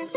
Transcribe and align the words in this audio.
What's 0.00 0.12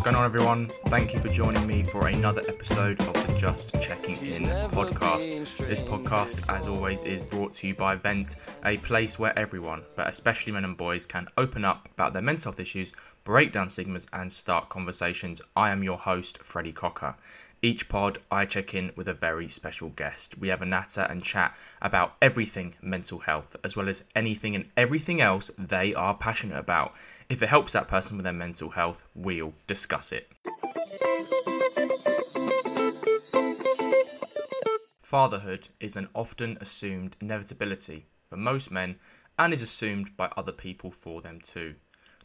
going 0.00 0.14
on, 0.14 0.24
everyone? 0.24 0.68
Thank 0.86 1.12
you 1.12 1.18
for 1.18 1.26
joining 1.26 1.66
me 1.66 1.82
for 1.82 2.06
another 2.06 2.42
episode 2.46 3.00
of 3.00 3.26
the 3.26 3.34
Just 3.36 3.74
Checking 3.80 4.24
In. 4.24 4.49
This 5.70 5.80
podcast, 5.80 6.42
as 6.48 6.66
always, 6.66 7.04
is 7.04 7.22
brought 7.22 7.54
to 7.54 7.68
you 7.68 7.76
by 7.76 7.94
Vent, 7.94 8.34
a 8.64 8.76
place 8.78 9.20
where 9.20 9.38
everyone, 9.38 9.84
but 9.94 10.08
especially 10.08 10.50
men 10.50 10.64
and 10.64 10.76
boys, 10.76 11.06
can 11.06 11.28
open 11.38 11.64
up 11.64 11.88
about 11.94 12.12
their 12.12 12.20
mental 12.22 12.50
health 12.50 12.58
issues, 12.58 12.92
break 13.22 13.52
down 13.52 13.68
stigmas, 13.68 14.08
and 14.12 14.32
start 14.32 14.68
conversations. 14.68 15.40
I 15.54 15.70
am 15.70 15.84
your 15.84 15.96
host, 15.96 16.38
Freddie 16.38 16.72
Cocker. 16.72 17.14
Each 17.62 17.88
pod, 17.88 18.18
I 18.32 18.46
check 18.46 18.74
in 18.74 18.90
with 18.96 19.06
a 19.06 19.14
very 19.14 19.48
special 19.48 19.90
guest. 19.90 20.36
We 20.36 20.48
have 20.48 20.60
a 20.60 20.66
natter 20.66 21.02
and 21.02 21.22
chat 21.22 21.56
about 21.80 22.16
everything 22.20 22.74
mental 22.82 23.20
health, 23.20 23.54
as 23.62 23.76
well 23.76 23.88
as 23.88 24.02
anything 24.16 24.56
and 24.56 24.64
everything 24.76 25.20
else 25.20 25.52
they 25.56 25.94
are 25.94 26.14
passionate 26.14 26.58
about. 26.58 26.94
If 27.28 27.44
it 27.44 27.48
helps 27.48 27.74
that 27.74 27.86
person 27.86 28.16
with 28.16 28.24
their 28.24 28.32
mental 28.32 28.70
health, 28.70 29.04
we'll 29.14 29.54
discuss 29.68 30.10
it. 30.10 30.32
Fatherhood 35.10 35.70
is 35.80 35.96
an 35.96 36.08
often 36.14 36.56
assumed 36.60 37.16
inevitability 37.20 38.06
for 38.28 38.36
most 38.36 38.70
men 38.70 38.94
and 39.40 39.52
is 39.52 39.60
assumed 39.60 40.16
by 40.16 40.30
other 40.36 40.52
people 40.52 40.92
for 40.92 41.20
them 41.20 41.40
too. 41.40 41.74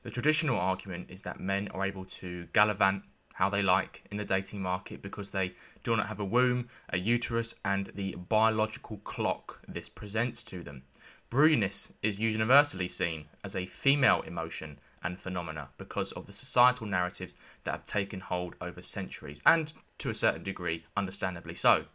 The 0.04 0.12
traditional 0.12 0.60
argument 0.60 1.10
is 1.10 1.24
that 1.24 1.40
men 1.40 1.68
are 1.70 1.84
able 1.84 2.06
to 2.06 2.48
gallivant 2.54 3.02
how 3.34 3.50
they 3.50 3.64
like 3.64 4.04
in 4.12 4.18
the 4.18 4.24
dating 4.24 4.62
market 4.62 5.02
because 5.02 5.32
they 5.32 5.56
do 5.84 5.98
not 5.98 6.10
have 6.10 6.20
a 6.20 6.24
womb, 6.24 6.70
a 6.90 7.00
uterus, 7.00 7.56
and 7.66 7.92
the 7.96 8.14
biological 8.30 8.98
clock 8.98 9.62
this 9.68 9.90
presents 9.90 10.44
to 10.44 10.62
them. 10.62 10.84
Broodiness 11.32 11.92
is 12.04 12.20
universally 12.20 12.88
seen 12.88 13.26
as 13.44 13.56
a 13.56 13.66
female 13.66 14.22
emotion 14.22 14.78
and 15.04 15.18
phenomena 15.18 15.70
because 15.80 16.12
of 16.12 16.28
the 16.28 16.34
societal 16.34 16.86
narratives 16.86 17.36
that 17.64 17.72
have 17.72 17.84
taken 17.84 18.20
hold 18.20 18.56
over 18.62 18.82
centuries, 18.82 19.42
and 19.44 19.74
to 19.98 20.12
a 20.12 20.14
certain 20.14 20.44
degree, 20.44 20.86
understandably 20.96 21.56
so. 21.56 21.86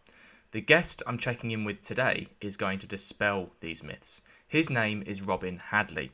The 0.52 0.60
guest 0.60 1.00
I'm 1.06 1.16
checking 1.16 1.52
in 1.52 1.62
with 1.62 1.80
today 1.80 2.26
is 2.40 2.56
going 2.56 2.80
to 2.80 2.86
dispel 2.86 3.50
these 3.60 3.84
myths. 3.84 4.20
His 4.48 4.68
name 4.68 5.04
is 5.06 5.22
Robin 5.22 5.58
Hadley. 5.58 6.10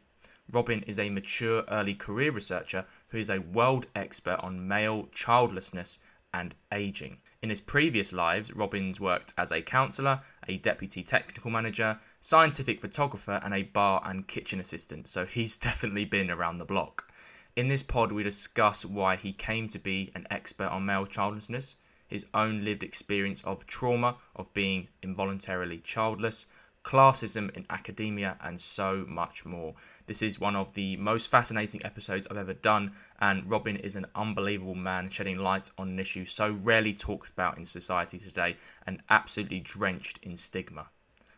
Robin 0.53 0.83
is 0.83 0.99
a 0.99 1.09
mature 1.09 1.65
early 1.69 1.95
career 1.95 2.31
researcher 2.31 2.85
who 3.09 3.17
is 3.17 3.31
a 3.31 3.39
world 3.39 3.87
expert 3.95 4.39
on 4.41 4.69
male 4.69 5.09
childlessness 5.11 6.01
and 6.35 6.55
aging. 6.71 7.17
In 7.41 7.49
his 7.49 7.61
previous 7.61 8.13
lives, 8.13 8.55
Robin's 8.55 9.01
worked 9.01 9.33
as 9.39 9.51
a 9.51 9.63
counsellor, 9.63 10.21
a 10.47 10.59
deputy 10.59 11.03
technical 11.03 11.51
manager, 11.51 11.99
scientific 12.21 12.83
photographer, 12.83 13.41
and 13.43 13.55
a 13.55 13.63
bar 13.63 14.03
and 14.05 14.29
kitchen 14.29 14.61
assistant, 14.61 15.09
so 15.09 15.25
he's 15.25 15.57
definitely 15.57 16.05
been 16.05 16.31
around 16.31 16.59
the 16.59 16.67
block. 16.67 17.11
In 17.57 17.69
this 17.69 17.83
pod, 17.83 18.13
we 18.13 18.23
discuss 18.23 18.85
why 18.85 19.17
he 19.17 19.33
came 19.33 19.67
to 19.71 19.79
be 19.79 20.13
an 20.15 20.27
expert 20.31 20.69
on 20.69 20.85
male 20.85 21.07
childlessness, 21.07 21.77
his 22.09 22.27
own 22.35 22.65
lived 22.65 22.83
experience 22.83 23.43
of 23.43 23.67
trauma 23.67 24.17
of 24.35 24.53
being 24.55 24.89
involuntarily 25.03 25.79
childless, 25.79 26.47
classism 26.85 27.55
in 27.57 27.67
academia, 27.69 28.37
and 28.41 28.61
so 28.61 29.05
much 29.09 29.45
more. 29.45 29.75
This 30.07 30.23
is 30.23 30.39
one 30.39 30.55
of 30.55 30.75
the 30.75 30.97
most 30.97 31.27
fascinating 31.27 31.85
episodes 31.85 32.27
I've 32.31 32.37
ever 32.37 32.55
done, 32.55 32.93
and 33.21 33.51
Robin 33.51 33.77
is 33.77 33.97
an 33.97 34.07
unbelievable 34.15 34.77
man 34.77 35.11
shedding 35.11 35.39
light 35.39 35.71
on 35.77 35.89
an 35.89 35.99
issue 35.99 36.25
so 36.25 36.53
rarely 36.53 36.95
talked 36.95 37.31
about 37.31 37.59
in 37.59 37.67
society 37.67 38.19
today 38.19 38.57
and 38.87 39.03
absolutely 39.11 39.59
drenched 39.59 40.21
in 40.23 40.37
stigma. 40.37 40.89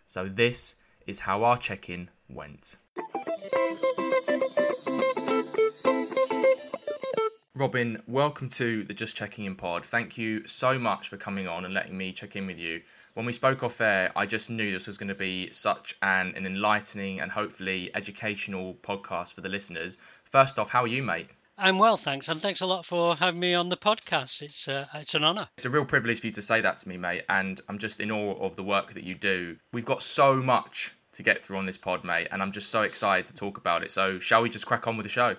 So, 0.07 0.29
this 0.29 0.77
is 1.07 1.21
how 1.21 1.45
our 1.45 1.57
check 1.57 1.89
in 1.89 2.11
went. 2.29 2.77
Robin, 7.59 8.01
welcome 8.07 8.49
to 8.51 8.85
the 8.85 8.95
Just 8.95 9.17
Checking 9.17 9.45
In 9.45 9.57
pod. 9.57 9.85
Thank 9.85 10.17
you 10.17 10.47
so 10.47 10.79
much 10.79 11.09
for 11.09 11.17
coming 11.17 11.49
on 11.49 11.65
and 11.65 11.75
letting 11.75 11.99
me 11.99 12.13
check 12.13 12.37
in 12.37 12.47
with 12.47 12.57
you. 12.57 12.83
When 13.15 13.27
we 13.27 13.33
spoke 13.33 13.65
off 13.65 13.81
air, 13.81 14.13
I 14.15 14.27
just 14.27 14.49
knew 14.49 14.71
this 14.71 14.87
was 14.87 14.97
going 14.97 15.09
to 15.09 15.15
be 15.17 15.51
such 15.51 15.97
an, 16.01 16.35
an 16.37 16.47
enlightening 16.47 17.19
and 17.19 17.33
hopefully 17.33 17.91
educational 17.97 18.75
podcast 18.75 19.33
for 19.33 19.41
the 19.41 19.49
listeners. 19.49 19.99
First 20.23 20.61
off, 20.61 20.71
how 20.71 20.85
are 20.85 20.87
you, 20.87 21.03
mate? 21.03 21.31
I'm 21.59 21.79
well, 21.79 21.97
thanks, 21.97 22.29
and 22.29 22.41
thanks 22.41 22.61
a 22.61 22.67
lot 22.67 22.87
for 22.87 23.17
having 23.17 23.41
me 23.41 23.55
on 23.55 23.71
the 23.71 23.77
podcast. 23.77 24.41
It's 24.41 24.69
uh, 24.69 24.87
it's 24.95 25.15
an 25.15 25.25
honour. 25.25 25.49
It's 25.57 25.65
a 25.65 25.71
real 25.71 25.85
privilege 25.85 26.21
for 26.21 26.29
you 26.29 26.33
to 26.35 26.43
say 26.43 26.61
that 26.61 26.79
to 26.79 26.89
me, 26.89 26.97
mate, 26.97 27.25
and 27.29 27.61
I'm 27.69 27.79
just 27.79 27.99
in 27.99 28.13
awe 28.13 28.35
of 28.35 28.55
the 28.55 28.63
work 28.63 28.95
that 28.95 29.03
you 29.03 29.17
do. 29.17 29.57
We've 29.73 29.85
got 29.85 30.03
so 30.03 30.37
much 30.37 30.95
to 31.11 31.25
get 31.25 31.45
through 31.45 31.57
on 31.57 31.67
this 31.67 31.77
pod, 31.77 32.05
mate, 32.05 32.29
and 32.31 32.41
I'm 32.41 32.53
just 32.53 32.71
so 32.71 32.83
excited 32.83 33.27
to 33.27 33.35
talk 33.35 33.59
about 33.59 33.83
it. 33.83 33.91
So, 33.91 34.21
shall 34.21 34.43
we 34.43 34.49
just 34.49 34.67
crack 34.67 34.87
on 34.87 34.97
with 34.97 35.03
the 35.03 35.11
show? 35.11 35.35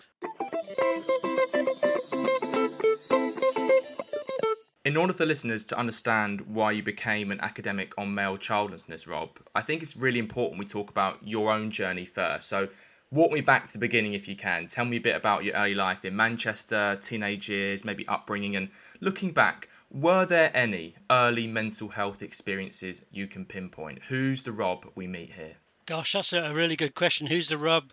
In 4.90 4.98
order 4.98 5.14
for 5.14 5.24
listeners 5.24 5.64
to 5.66 5.78
understand 5.78 6.42
why 6.42 6.72
you 6.72 6.82
became 6.82 7.30
an 7.30 7.40
academic 7.42 7.94
on 7.96 8.16
male 8.16 8.38
childlessness, 8.38 9.06
Rob, 9.06 9.38
I 9.54 9.62
think 9.62 9.84
it's 9.84 9.96
really 9.96 10.18
important 10.18 10.58
we 10.58 10.66
talk 10.66 10.90
about 10.90 11.20
your 11.22 11.52
own 11.52 11.70
journey 11.70 12.06
first. 12.06 12.50
So, 12.50 12.70
walk 13.12 13.32
me 13.32 13.42
back 13.42 13.68
to 13.68 13.74
the 13.74 13.78
beginning 13.78 14.16
if 14.16 14.28
you 14.28 14.36
can. 14.36 14.66
Tell 14.66 14.86
me 14.86 14.98
a 14.98 15.00
bit 15.00 15.16
about 15.16 15.44
your 15.44 15.54
early 15.54 15.76
life 15.76 16.06
in 16.06 16.16
Manchester, 16.16 16.98
teenage 17.04 17.48
years, 17.50 17.86
maybe 17.86 18.08
upbringing, 18.08 18.56
and 18.56 18.70
looking 19.00 19.32
back, 19.32 19.70
were 19.92 20.26
there 20.26 20.50
any 20.56 20.96
early 21.12 21.46
mental 21.46 21.90
health 21.90 22.24
experiences 22.24 23.06
you 23.12 23.28
can 23.28 23.46
pinpoint? 23.46 24.00
Who's 24.08 24.42
the 24.42 24.52
Rob 24.52 24.90
we 24.96 25.06
meet 25.06 25.34
here? 25.34 25.58
Gosh, 25.86 26.14
that's 26.14 26.34
a 26.34 26.52
really 26.52 26.76
good 26.76 26.96
question. 26.96 27.28
Who's 27.28 27.50
the 27.50 27.60
Rob 27.60 27.92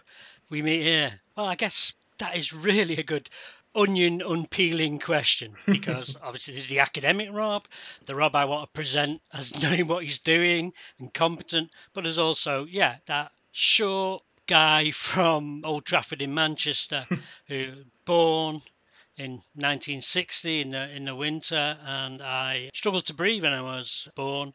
we 0.49 0.63
meet 0.63 0.81
here? 0.81 1.21
Well, 1.37 1.45
I 1.45 1.57
guess 1.57 1.93
that 2.19 2.37
is 2.37 2.55
really 2.55 2.97
a 2.97 3.03
good 3.03 3.29
onion 3.77 4.23
unpeeling 4.23 4.99
question 4.99 5.53
because 5.67 6.17
obviously 6.23 6.55
there's 6.55 6.69
the 6.69 6.81
academic 6.81 7.29
Rob, 7.33 7.67
the 8.07 8.15
Rob 8.15 8.35
I 8.35 8.45
want 8.45 8.69
to 8.69 8.73
present 8.75 9.21
as 9.33 9.61
knowing 9.63 9.87
what 9.87 10.05
he's 10.05 10.19
doing 10.19 10.73
and 10.99 11.13
competent, 11.13 11.71
but 11.93 12.05
there's 12.05 12.19
also, 12.19 12.65
yeah, 12.65 12.97
that 13.07 13.33
short 13.53 14.23
guy 14.47 14.91
from 14.91 15.65
Old 15.65 15.85
Trafford 15.85 16.23
in 16.23 16.33
Manchester 16.33 17.07
who 17.49 17.73
born 18.05 18.63
in 19.17 19.33
1960 19.55 20.61
in 20.61 20.71
the 20.71 20.91
in 20.91 21.07
the 21.07 21.15
winter 21.15 21.79
and 21.85 22.21
I 22.21 22.71
struggled 22.75 23.07
to 23.07 23.15
breathe 23.15 23.43
when 23.43 23.53
I 23.53 23.63
was 23.63 24.07
born 24.15 24.53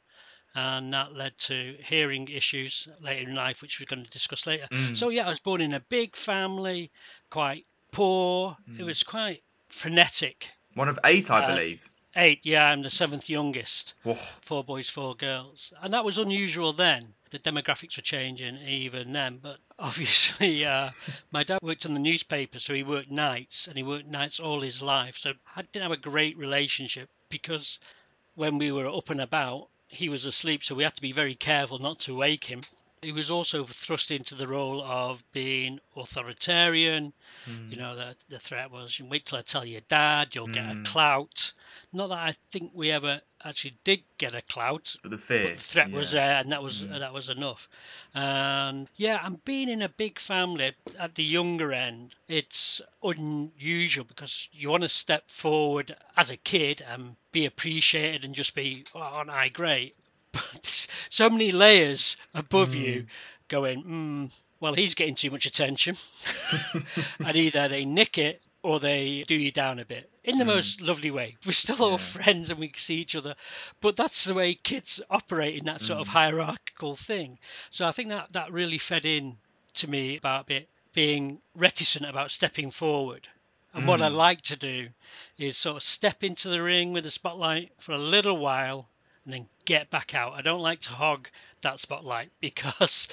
and 0.53 0.93
that 0.93 1.13
led 1.13 1.37
to 1.39 1.77
hearing 1.83 2.27
issues 2.27 2.87
later 2.99 3.27
in 3.27 3.35
life 3.35 3.61
which 3.61 3.79
we're 3.79 3.93
going 3.93 4.05
to 4.05 4.11
discuss 4.11 4.45
later. 4.45 4.67
Mm. 4.71 4.97
So 4.97 5.09
yeah, 5.09 5.25
I 5.25 5.29
was 5.29 5.39
born 5.39 5.61
in 5.61 5.73
a 5.73 5.79
big 5.79 6.15
family, 6.15 6.91
quite 7.29 7.65
poor. 7.91 8.57
It 8.77 8.83
was 8.83 9.03
quite 9.03 9.43
frenetic. 9.69 10.47
One 10.73 10.87
of 10.89 10.97
eight, 11.05 11.29
I 11.29 11.43
Uh, 11.43 11.47
believe. 11.55 11.89
Eight, 12.15 12.41
yeah, 12.43 12.65
I'm 12.65 12.81
the 12.83 12.89
seventh 12.89 13.29
youngest. 13.29 13.93
Whoa. 14.03 14.15
Four 14.41 14.63
boys, 14.65 14.89
four 14.89 15.15
girls. 15.15 15.71
And 15.81 15.93
that 15.93 16.03
was 16.03 16.17
unusual 16.17 16.73
then. 16.73 17.13
The 17.29 17.39
demographics 17.39 17.95
were 17.95 18.03
changing 18.03 18.57
even 18.57 19.13
then. 19.13 19.37
But 19.41 19.59
obviously, 19.79 20.65
uh, 20.65 20.89
my 21.31 21.43
dad 21.43 21.59
worked 21.61 21.85
on 21.85 21.93
the 21.93 21.99
newspaper, 22.01 22.59
so 22.59 22.73
he 22.73 22.83
worked 22.83 23.09
nights, 23.11 23.67
and 23.67 23.77
he 23.77 23.83
worked 23.83 24.07
nights 24.07 24.39
all 24.39 24.59
his 24.61 24.81
life. 24.81 25.15
So 25.17 25.33
I 25.55 25.61
didn't 25.61 25.83
have 25.83 25.91
a 25.93 25.97
great 25.97 26.37
relationship 26.37 27.09
because 27.29 27.79
when 28.35 28.57
we 28.57 28.71
were 28.73 28.87
up 28.89 29.09
and 29.09 29.21
about, 29.21 29.69
he 29.87 30.09
was 30.09 30.25
asleep, 30.25 30.63
so 30.63 30.75
we 30.75 30.83
had 30.83 30.95
to 30.95 31.01
be 31.01 31.11
very 31.13 31.35
careful 31.35 31.79
not 31.79 31.99
to 32.01 32.15
wake 32.15 32.45
him. 32.45 32.61
He 33.03 33.11
was 33.11 33.31
also 33.31 33.65
thrust 33.65 34.11
into 34.11 34.35
the 34.35 34.47
role 34.47 34.79
of 34.83 35.23
being 35.31 35.79
authoritarian. 35.95 37.13
You 37.71 37.77
know, 37.77 37.95
the, 37.95 38.15
the 38.29 38.37
threat 38.37 38.69
was, 38.69 38.99
you 38.99 39.05
wait 39.05 39.25
till 39.25 39.39
I 39.39 39.41
tell 39.41 39.65
your 39.65 39.81
dad, 39.81 40.35
you'll 40.35 40.45
get 40.47 40.69
a 40.69 40.75
Mm. 40.75 40.85
clout. 40.85 41.51
Not 41.91 42.09
that 42.09 42.19
I 42.19 42.35
think 42.51 42.73
we 42.75 42.91
ever 42.91 43.21
actually 43.43 43.79
did 43.83 44.03
get 44.19 44.35
a 44.35 44.43
clout, 44.43 44.95
But 45.01 45.09
the 45.09 45.17
fear. 45.17 45.43
but 45.45 45.57
the 45.57 45.63
threat 45.63 45.91
was 45.91 46.11
there, 46.11 46.37
and 46.41 46.51
that 46.51 46.61
was 46.61 46.85
that 46.87 47.11
was 47.11 47.27
enough. 47.27 47.67
And 48.13 48.87
yeah, 48.97 49.25
and 49.25 49.43
being 49.45 49.67
in 49.69 49.81
a 49.81 49.89
big 49.89 50.19
family 50.19 50.75
at 50.99 51.15
the 51.15 51.23
younger 51.23 51.73
end, 51.73 52.13
it's 52.27 52.81
unusual 53.01 54.05
because 54.05 54.47
you 54.51 54.69
want 54.69 54.83
to 54.83 54.89
step 54.89 55.27
forward 55.31 55.95
as 56.15 56.29
a 56.29 56.37
kid 56.37 56.81
and 56.81 57.15
be 57.31 57.47
appreciated 57.47 58.23
and 58.23 58.35
just 58.35 58.53
be, 58.53 58.85
oh, 58.93 58.99
aren't 58.99 59.31
I 59.31 59.49
great? 59.49 59.95
So 61.09 61.29
many 61.29 61.51
layers 61.51 62.15
above 62.33 62.73
you, 62.73 63.01
mm. 63.01 63.07
going, 63.49 63.83
mm, 63.83 64.31
well, 64.61 64.73
he's 64.73 64.95
getting 64.95 65.15
too 65.15 65.29
much 65.29 65.45
attention, 65.45 65.97
and 67.19 67.35
either 67.35 67.67
they 67.67 67.83
nick 67.83 68.17
it 68.17 68.41
or 68.63 68.79
they 68.79 69.25
do 69.27 69.35
you 69.35 69.51
down 69.51 69.79
a 69.79 69.85
bit. 69.85 70.09
In 70.23 70.37
the 70.37 70.43
hmm. 70.43 70.51
most 70.51 70.81
lovely 70.81 71.09
way. 71.09 71.35
We're 71.45 71.53
still 71.53 71.81
all 71.81 71.97
friends 71.97 72.51
and 72.51 72.59
we 72.59 72.71
see 72.77 72.95
each 72.95 73.15
other, 73.15 73.35
but 73.81 73.97
that's 73.97 74.23
the 74.23 74.35
way 74.35 74.53
kids 74.53 75.01
operate 75.09 75.57
in 75.57 75.65
that 75.65 75.81
sort 75.81 75.99
of 75.99 76.07
hmm. 76.07 76.13
hierarchical 76.13 76.95
thing. 76.95 77.39
So 77.71 77.87
I 77.87 77.91
think 77.91 78.09
that 78.09 78.33
that 78.33 78.51
really 78.51 78.77
fed 78.77 79.05
in 79.05 79.37
to 79.75 79.89
me 79.89 80.17
about 80.17 80.43
a 80.43 80.45
bit 80.45 80.69
being 80.93 81.41
reticent 81.55 82.05
about 82.05 82.31
stepping 82.31 82.69
forward. 82.69 83.27
And 83.73 83.87
what 83.87 84.01
I 84.01 84.09
hmm. 84.09 84.15
like 84.15 84.41
to 84.43 84.55
do 84.55 84.89
is 85.37 85.57
sort 85.57 85.77
of 85.77 85.83
step 85.83 86.23
into 86.23 86.49
the 86.49 86.61
ring 86.61 86.93
with 86.93 87.05
the 87.05 87.11
spotlight 87.11 87.71
for 87.79 87.93
a 87.93 87.97
little 87.97 88.37
while 88.37 88.89
and 89.25 89.33
then 89.33 89.47
get 89.65 89.89
back 89.89 90.15
out. 90.15 90.33
I 90.33 90.41
don't 90.41 90.61
like 90.61 90.81
to 90.81 90.89
hog 90.89 91.27
that 91.61 91.79
spotlight 91.79 92.31
because 92.41 93.07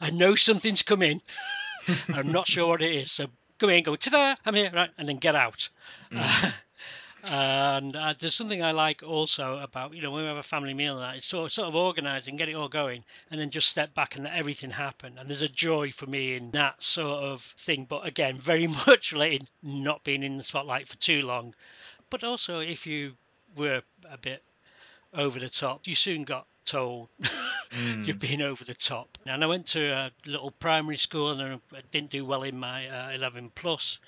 I 0.00 0.10
know 0.10 0.34
something's 0.34 0.82
coming. 0.82 1.20
I'm 2.08 2.32
not 2.32 2.46
sure 2.46 2.68
what 2.68 2.82
it 2.82 2.94
is. 2.94 3.12
So 3.12 3.26
come 3.58 3.70
in, 3.70 3.84
go 3.84 3.96
ta-da, 3.96 4.36
I'm 4.44 4.54
here, 4.54 4.70
right, 4.74 4.90
and 4.98 5.08
then 5.08 5.16
get 5.16 5.34
out. 5.34 5.68
Uh, 6.14 6.50
and 7.24 7.94
uh, 7.94 8.14
there's 8.18 8.34
something 8.34 8.62
I 8.62 8.72
like 8.72 9.02
also 9.02 9.58
about 9.58 9.94
you 9.94 10.02
know 10.02 10.10
when 10.10 10.22
we 10.22 10.28
have 10.28 10.38
a 10.38 10.42
family 10.42 10.74
meal 10.74 10.94
and 10.94 11.02
that 11.02 11.16
it's 11.16 11.26
sort 11.26 11.46
of, 11.46 11.52
sort 11.52 11.68
of 11.68 11.74
organising, 11.74 12.36
get 12.36 12.48
it 12.48 12.54
all 12.54 12.68
going, 12.68 13.04
and 13.30 13.40
then 13.40 13.50
just 13.50 13.68
step 13.68 13.94
back 13.94 14.16
and 14.16 14.24
let 14.24 14.34
everything 14.34 14.70
happen. 14.70 15.18
And 15.18 15.28
there's 15.28 15.42
a 15.42 15.48
joy 15.48 15.92
for 15.92 16.06
me 16.06 16.34
in 16.34 16.50
that 16.52 16.82
sort 16.82 17.22
of 17.22 17.42
thing. 17.58 17.86
But 17.88 18.06
again, 18.06 18.38
very 18.40 18.66
much 18.86 19.12
related 19.12 19.48
not 19.62 20.04
being 20.04 20.22
in 20.22 20.38
the 20.38 20.44
spotlight 20.44 20.88
for 20.88 20.96
too 20.96 21.22
long. 21.22 21.54
But 22.08 22.24
also, 22.24 22.60
if 22.60 22.86
you 22.86 23.12
were 23.56 23.82
a 24.10 24.18
bit 24.18 24.42
over 25.14 25.38
the 25.38 25.50
top, 25.50 25.86
you 25.86 25.94
soon 25.94 26.24
got 26.24 26.46
told 26.64 27.08
Mm. 27.72 28.04
you've 28.06 28.18
been 28.18 28.42
over 28.42 28.64
the 28.64 28.74
top. 28.74 29.18
And 29.26 29.44
I 29.44 29.46
went 29.46 29.66
to 29.68 29.90
a 29.90 30.10
little 30.26 30.50
primary 30.50 30.96
school 30.96 31.30
and 31.30 31.60
I 31.72 31.80
didn't 31.92 32.10
do 32.10 32.24
well 32.24 32.42
in 32.42 32.58
my 32.58 32.88
uh, 32.88 33.12
11 33.14 33.52
plus. 33.54 33.98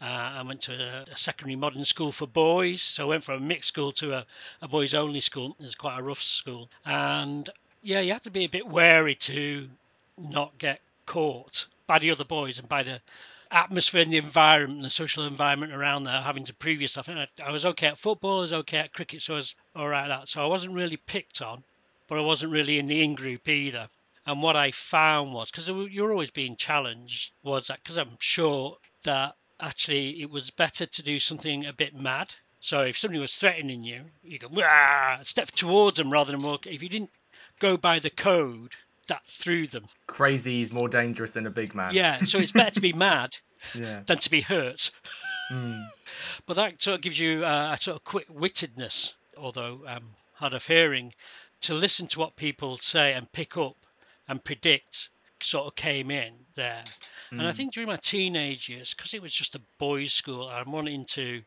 Uh, 0.00 0.04
I 0.04 0.42
went 0.42 0.62
to 0.62 0.72
a, 0.72 1.12
a, 1.12 1.16
secondary 1.16 1.56
modern 1.56 1.84
school 1.84 2.12
for 2.12 2.26
boys, 2.26 2.82
so 2.82 3.04
I 3.04 3.08
went 3.08 3.24
from 3.24 3.42
a 3.42 3.44
mixed 3.44 3.68
school 3.68 3.90
to 3.92 4.14
a, 4.14 4.26
a 4.62 4.68
boys 4.68 4.94
only 4.94 5.20
school. 5.20 5.56
It 5.58 5.64
was 5.64 5.74
quite 5.74 5.98
a 5.98 6.02
rough 6.02 6.22
school, 6.22 6.68
and 6.84 7.50
yeah, 7.82 7.98
you 7.98 8.12
had 8.12 8.22
to 8.22 8.30
be 8.30 8.44
a 8.44 8.48
bit 8.48 8.68
wary 8.68 9.16
to 9.16 9.68
not 10.16 10.56
get 10.58 10.80
caught 11.04 11.66
by 11.88 11.98
the 11.98 12.12
other 12.12 12.22
boys 12.22 12.60
and 12.60 12.68
by 12.68 12.84
the 12.84 13.00
atmosphere 13.50 14.02
and 14.02 14.12
the 14.12 14.18
environment, 14.18 14.82
the 14.82 14.90
social 14.90 15.26
environment 15.26 15.72
around 15.72 16.04
there, 16.04 16.20
having 16.20 16.44
to 16.46 16.54
prove 16.54 16.80
yourself. 16.80 17.08
I, 17.08 17.26
I 17.42 17.50
was 17.50 17.64
okay 17.64 17.88
at 17.88 17.98
football, 17.98 18.38
I 18.38 18.42
was 18.42 18.52
okay 18.52 18.78
at 18.78 18.92
cricket, 18.92 19.22
so 19.22 19.34
I 19.34 19.36
was 19.36 19.54
all 19.74 19.88
right 19.88 20.04
at 20.04 20.08
that. 20.08 20.28
So 20.28 20.42
I 20.42 20.46
wasn't 20.46 20.74
really 20.74 20.96
picked 20.96 21.40
on, 21.42 21.64
but 22.08 22.18
I 22.18 22.22
wasn't 22.22 22.52
really 22.52 22.78
in 22.78 22.86
the 22.86 23.02
in 23.02 23.14
group 23.14 23.48
either. 23.48 23.88
And 24.26 24.42
what 24.42 24.56
I 24.56 24.70
found 24.72 25.32
was, 25.32 25.50
because 25.50 25.68
you're 25.90 26.12
always 26.12 26.30
being 26.30 26.56
challenged, 26.56 27.30
was 27.42 27.68
that 27.68 27.82
because 27.82 27.96
I'm 27.96 28.18
sure 28.20 28.76
that 29.04 29.34
actually 29.60 30.20
it 30.20 30.30
was 30.30 30.50
better 30.50 30.86
to 30.86 31.02
do 31.02 31.18
something 31.18 31.64
a 31.64 31.72
bit 31.72 31.94
mad. 31.94 32.34
So 32.60 32.82
if 32.82 32.98
somebody 32.98 33.20
was 33.20 33.34
threatening 33.34 33.84
you, 33.84 34.04
you 34.22 34.38
go 34.38 34.48
step 35.24 35.50
towards 35.52 35.96
them 35.96 36.12
rather 36.12 36.32
than 36.32 36.42
walk. 36.42 36.66
If 36.66 36.82
you 36.82 36.88
didn't 36.88 37.10
go 37.58 37.76
by 37.76 37.98
the 38.00 38.10
code, 38.10 38.72
that 39.08 39.26
through 39.26 39.68
them. 39.68 39.86
Crazy 40.06 40.60
is 40.60 40.70
more 40.70 40.88
dangerous 40.88 41.34
than 41.34 41.46
a 41.46 41.50
big 41.50 41.74
man. 41.74 41.94
Yeah, 41.94 42.24
so 42.24 42.38
it's 42.38 42.52
better 42.52 42.70
to 42.72 42.80
be 42.80 42.92
mad 42.94 43.36
yeah. 43.74 44.02
than 44.06 44.18
to 44.18 44.30
be 44.30 44.40
hurt. 44.40 44.90
Mm. 45.50 45.88
But 46.46 46.54
that 46.54 46.82
sort 46.82 46.96
of 46.96 47.02
gives 47.02 47.18
you 47.18 47.44
uh, 47.44 47.76
a 47.78 47.82
sort 47.82 47.96
of 47.96 48.04
quick 48.04 48.28
wittedness, 48.28 49.12
although 49.36 49.80
um, 49.86 50.10
hard 50.34 50.54
of 50.54 50.64
hearing, 50.64 51.14
to 51.62 51.74
listen 51.74 52.06
to 52.08 52.18
what 52.18 52.36
people 52.36 52.78
say 52.78 53.12
and 53.12 53.30
pick 53.32 53.56
up 53.56 53.76
and 54.28 54.44
predict 54.44 55.08
sort 55.40 55.66
of 55.66 55.74
came 55.76 56.10
in 56.10 56.34
there. 56.54 56.84
Mm. 57.32 57.38
And 57.38 57.42
I 57.42 57.52
think 57.52 57.72
during 57.72 57.88
my 57.88 57.96
teenage 57.96 58.68
years, 58.68 58.94
because 58.94 59.14
it 59.14 59.22
was 59.22 59.32
just 59.32 59.54
a 59.54 59.60
boys' 59.78 60.12
school, 60.12 60.48
I'm 60.48 60.72
wanting 60.72 61.04
to, 61.06 61.42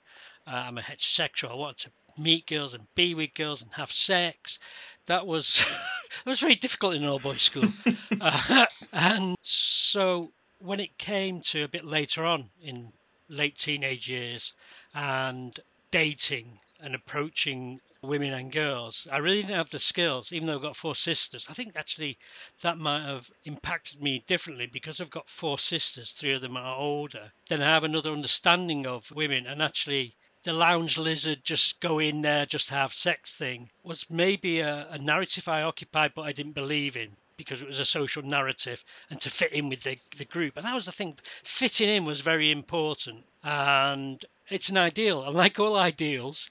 uh, 0.47 0.51
I'm 0.51 0.77
a 0.77 0.81
heterosexual, 0.81 1.51
I 1.51 1.55
wanted 1.55 1.79
to 1.79 2.21
meet 2.21 2.47
girls 2.47 2.73
and 2.73 2.83
be 2.95 3.13
with 3.13 3.33
girls 3.33 3.61
and 3.61 3.71
have 3.73 3.91
sex. 3.91 4.59
That 5.07 5.25
was 5.25 5.63
that 6.25 6.29
was 6.29 6.39
very 6.39 6.55
difficult 6.55 6.95
in 6.95 7.03
an 7.03 7.09
all 7.09 7.19
boys 7.19 7.41
school. 7.41 7.69
uh, 8.21 8.65
and 8.93 9.35
so 9.41 10.31
when 10.59 10.79
it 10.79 10.97
came 10.97 11.41
to 11.41 11.63
a 11.63 11.67
bit 11.67 11.85
later 11.85 12.25
on 12.25 12.51
in 12.61 12.93
late 13.27 13.57
teenage 13.57 14.07
years 14.07 14.53
and 14.93 15.59
dating 15.89 16.59
and 16.79 16.95
approaching 16.95 17.79
women 18.03 18.33
and 18.33 18.51
girls. 18.51 19.07
I 19.11 19.17
really 19.17 19.43
didn't 19.43 19.57
have 19.57 19.69
the 19.69 19.79
skills, 19.79 20.31
even 20.33 20.47
though 20.47 20.55
I've 20.55 20.61
got 20.61 20.75
four 20.75 20.95
sisters. 20.95 21.45
I 21.47 21.53
think 21.53 21.75
actually 21.75 22.17
that 22.61 22.77
might 22.77 23.05
have 23.05 23.29
impacted 23.43 24.01
me 24.01 24.23
differently 24.27 24.65
because 24.65 24.99
I've 24.99 25.11
got 25.11 25.29
four 25.29 25.59
sisters, 25.59 26.11
three 26.11 26.33
of 26.33 26.41
them 26.41 26.57
are 26.57 26.75
older. 26.75 27.31
Then 27.47 27.61
I 27.61 27.67
have 27.67 27.83
another 27.83 28.11
understanding 28.11 28.87
of 28.87 29.11
women, 29.11 29.45
and 29.45 29.61
actually 29.61 30.15
the 30.43 30.53
lounge 30.53 30.97
lizard 30.97 31.39
just 31.43 31.79
go 31.79 31.99
in 31.99 32.21
there 32.21 32.45
just 32.45 32.69
have 32.69 32.93
sex 32.93 33.35
thing 33.35 33.69
was 33.83 34.05
maybe 34.09 34.59
a, 34.59 34.87
a 34.89 34.97
narrative 34.97 35.47
I 35.47 35.61
occupied, 35.61 36.13
but 36.15 36.23
I 36.23 36.31
didn't 36.31 36.53
believe 36.53 36.97
in 36.97 37.15
because 37.37 37.61
it 37.61 37.67
was 37.67 37.79
a 37.79 37.85
social 37.85 38.21
narrative 38.21 38.83
and 39.09 39.19
to 39.21 39.29
fit 39.29 39.51
in 39.51 39.69
with 39.69 39.81
the, 39.83 39.97
the 40.17 40.25
group. 40.25 40.57
And 40.57 40.65
that 40.65 40.75
was 40.75 40.85
the 40.85 40.91
thing, 40.91 41.17
fitting 41.43 41.89
in 41.89 42.05
was 42.05 42.21
very 42.21 42.51
important. 42.51 43.25
And 43.43 44.23
it's 44.49 44.69
an 44.69 44.77
ideal. 44.77 45.23
And 45.23 45.35
like 45.35 45.59
all 45.59 45.75
ideals, 45.75 46.49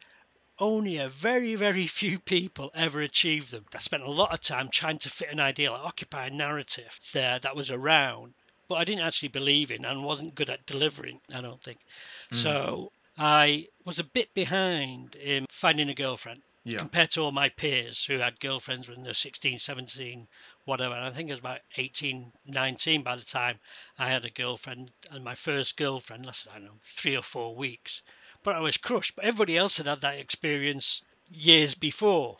only 0.58 0.98
a 0.98 1.08
very, 1.08 1.54
very 1.54 1.86
few 1.86 2.18
people 2.18 2.70
ever 2.74 3.00
achieve 3.00 3.50
them. 3.50 3.66
I 3.74 3.78
spent 3.78 4.02
a 4.02 4.10
lot 4.10 4.32
of 4.32 4.40
time 4.40 4.68
trying 4.68 4.98
to 5.00 5.08
fit 5.08 5.30
an 5.30 5.40
ideal, 5.40 5.72
occupy 5.72 6.26
a 6.26 6.30
narrative 6.30 6.98
there 7.12 7.38
that 7.38 7.56
was 7.56 7.70
around, 7.70 8.34
but 8.68 8.76
I 8.76 8.84
didn't 8.84 9.04
actually 9.04 9.28
believe 9.28 9.70
in 9.70 9.84
and 9.84 10.04
wasn't 10.04 10.34
good 10.34 10.50
at 10.50 10.66
delivering, 10.66 11.20
I 11.32 11.40
don't 11.40 11.62
think. 11.62 11.78
Mm. 12.32 12.42
So 12.42 12.92
I 13.20 13.68
was 13.84 13.98
a 13.98 14.04
bit 14.04 14.32
behind 14.34 15.14
in 15.14 15.46
finding 15.50 15.88
a 15.88 15.94
girlfriend. 15.94 16.42
Yeah. 16.64 16.78
Compared 16.78 17.10
to 17.12 17.20
all 17.20 17.32
my 17.32 17.48
peers 17.50 18.04
who 18.04 18.18
had 18.18 18.40
girlfriends 18.40 18.88
when 18.88 19.02
they 19.02 19.10
were 19.10 19.14
16, 19.14 19.58
17, 19.58 20.26
whatever. 20.64 20.94
And 20.94 21.04
I 21.04 21.10
think 21.10 21.28
it 21.28 21.32
was 21.32 21.40
about 21.40 21.60
18, 21.76 22.32
19 22.46 23.02
by 23.02 23.16
the 23.16 23.24
time 23.24 23.60
I 23.98 24.10
had 24.10 24.24
a 24.24 24.30
girlfriend. 24.30 24.90
And 25.10 25.22
my 25.22 25.34
first 25.34 25.76
girlfriend 25.76 26.26
lasted, 26.26 26.50
I 26.50 26.54
don't 26.54 26.64
know, 26.64 26.80
three 26.96 27.16
or 27.16 27.22
four 27.22 27.54
weeks 27.54 28.02
but 28.42 28.56
I 28.56 28.60
was 28.60 28.78
crushed. 28.78 29.16
But 29.16 29.26
everybody 29.26 29.56
else 29.56 29.76
had 29.76 29.86
had 29.86 30.00
that 30.00 30.18
experience 30.18 31.02
years 31.28 31.74
before. 31.74 32.38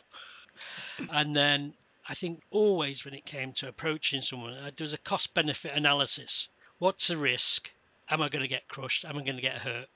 and 1.11 1.35
then 1.35 1.75
I 2.07 2.15
think 2.15 2.41
always 2.49 3.05
when 3.05 3.13
it 3.13 3.25
came 3.25 3.53
to 3.53 3.67
approaching 3.67 4.21
someone, 4.21 4.53
uh, 4.53 4.71
there 4.75 4.85
was 4.85 4.93
a 4.93 4.97
cost 4.97 5.33
benefit 5.33 5.73
analysis. 5.73 6.47
What's 6.79 7.07
the 7.07 7.17
risk? 7.17 7.69
Am 8.09 8.21
I 8.21 8.29
going 8.29 8.41
to 8.41 8.47
get 8.47 8.67
crushed? 8.67 9.05
Am 9.05 9.17
I 9.17 9.23
going 9.23 9.35
to 9.35 9.41
get 9.41 9.59
hurt? 9.59 9.89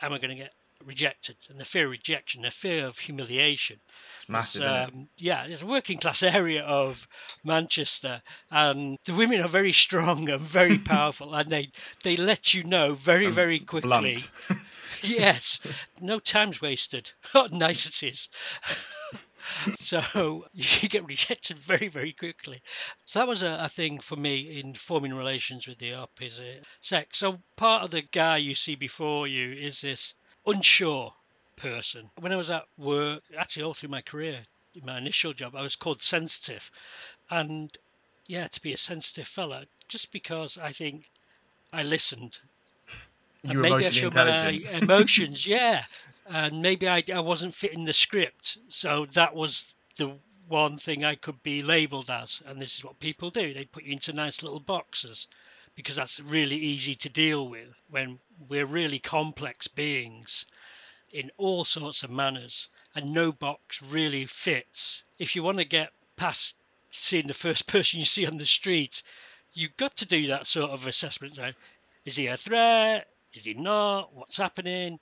Am 0.00 0.12
I 0.12 0.18
going 0.18 0.30
to 0.30 0.36
get 0.36 0.52
rejected? 0.84 1.36
And 1.48 1.58
the 1.58 1.64
fear 1.64 1.86
of 1.86 1.90
rejection, 1.90 2.42
the 2.42 2.50
fear 2.50 2.86
of 2.86 2.98
humiliation. 2.98 3.80
It's 4.16 4.28
massive. 4.28 4.62
Um, 4.62 5.08
yeah, 5.16 5.44
it's 5.44 5.62
a 5.62 5.66
working 5.66 5.98
class 5.98 6.22
area 6.22 6.62
of 6.62 7.06
Manchester, 7.44 8.22
and 8.50 8.98
the 9.04 9.14
women 9.14 9.40
are 9.40 9.48
very 9.48 9.72
strong 9.72 10.28
and 10.28 10.42
very 10.42 10.78
powerful, 10.94 11.34
and 11.34 11.50
they 11.50 11.70
they 12.04 12.16
let 12.16 12.54
you 12.54 12.64
know 12.64 12.94
very 12.94 13.30
very 13.30 13.60
quickly. 13.60 14.18
yes, 15.02 15.60
no 16.00 16.18
time's 16.18 16.60
wasted. 16.60 17.12
Niceties. 17.50 18.28
So 19.78 20.44
you 20.54 20.88
get 20.88 21.06
rejected 21.06 21.58
very, 21.58 21.88
very 21.88 22.12
quickly. 22.12 22.62
So 23.04 23.18
that 23.18 23.28
was 23.28 23.42
a, 23.42 23.58
a, 23.62 23.68
thing 23.68 24.00
for 24.00 24.16
me 24.16 24.60
in 24.60 24.74
forming 24.74 25.14
relations 25.14 25.66
with 25.66 25.78
the 25.78 25.94
opposite 25.94 26.64
sex. 26.80 27.18
So 27.18 27.38
part 27.56 27.84
of 27.84 27.90
the 27.90 28.02
guy 28.02 28.38
you 28.38 28.54
see 28.54 28.74
before 28.74 29.26
you 29.28 29.52
is 29.52 29.80
this 29.80 30.14
unsure 30.46 31.12
person. 31.56 32.10
When 32.18 32.32
I 32.32 32.36
was 32.36 32.50
at 32.50 32.64
work, 32.76 33.22
actually 33.36 33.64
all 33.64 33.74
through 33.74 33.90
my 33.90 34.02
career, 34.02 34.44
in 34.74 34.84
my 34.84 34.98
initial 34.98 35.32
job, 35.32 35.54
I 35.56 35.62
was 35.62 35.76
called 35.76 36.02
sensitive. 36.02 36.70
And 37.30 37.76
yeah, 38.26 38.48
to 38.48 38.60
be 38.60 38.72
a 38.72 38.78
sensitive 38.78 39.26
fella, 39.26 39.64
just 39.88 40.12
because 40.12 40.58
I 40.58 40.72
think 40.72 41.10
I 41.72 41.82
listened 41.82 42.38
you 43.42 43.58
were 43.58 43.66
emotionally 43.66 44.02
intelligent. 44.02 44.64
My 44.64 44.78
emotions, 44.78 45.46
yeah. 45.46 45.84
And 46.28 46.60
maybe 46.60 46.88
I, 46.88 47.04
I 47.14 47.20
wasn't 47.20 47.54
fitting 47.54 47.84
the 47.84 47.92
script, 47.92 48.58
so 48.68 49.06
that 49.14 49.34
was 49.34 49.64
the 49.96 50.18
one 50.48 50.78
thing 50.78 51.04
I 51.04 51.14
could 51.14 51.42
be 51.42 51.62
labelled 51.62 52.10
as. 52.10 52.42
And 52.44 52.60
this 52.60 52.76
is 52.76 52.84
what 52.84 53.00
people 53.00 53.30
do: 53.30 53.54
they 53.54 53.64
put 53.64 53.84
you 53.84 53.92
into 53.92 54.12
nice 54.12 54.42
little 54.42 54.60
boxes 54.60 55.26
because 55.76 55.96
that's 55.96 56.18
really 56.18 56.56
easy 56.56 56.94
to 56.94 57.08
deal 57.08 57.46
with 57.46 57.68
when 57.90 58.18
we're 58.48 58.66
really 58.66 58.98
complex 58.98 59.68
beings 59.68 60.46
in 61.12 61.30
all 61.36 61.64
sorts 61.64 62.02
of 62.02 62.10
manners, 62.10 62.68
and 62.94 63.12
no 63.12 63.30
box 63.30 63.80
really 63.80 64.26
fits. 64.26 65.02
If 65.18 65.36
you 65.36 65.42
want 65.42 65.58
to 65.58 65.64
get 65.64 65.92
past 66.16 66.54
seeing 66.90 67.26
the 67.26 67.34
first 67.34 67.66
person 67.74 68.00
you 68.00 68.06
see 68.06 68.26
on 68.26 68.38
the 68.38 68.46
street, 68.46 69.02
you've 69.52 69.76
got 69.76 69.96
to 69.98 70.06
do 70.06 70.26
that 70.26 70.46
sort 70.46 70.70
of 70.70 70.86
assessment. 70.86 71.38
Right? 71.38 71.54
Is 72.04 72.16
he 72.16 72.26
a 72.26 72.36
threat? 72.36 73.08
Is 73.32 73.44
he 73.44 73.54
not? 73.54 74.14
What's 74.14 74.38
happening? 74.38 74.98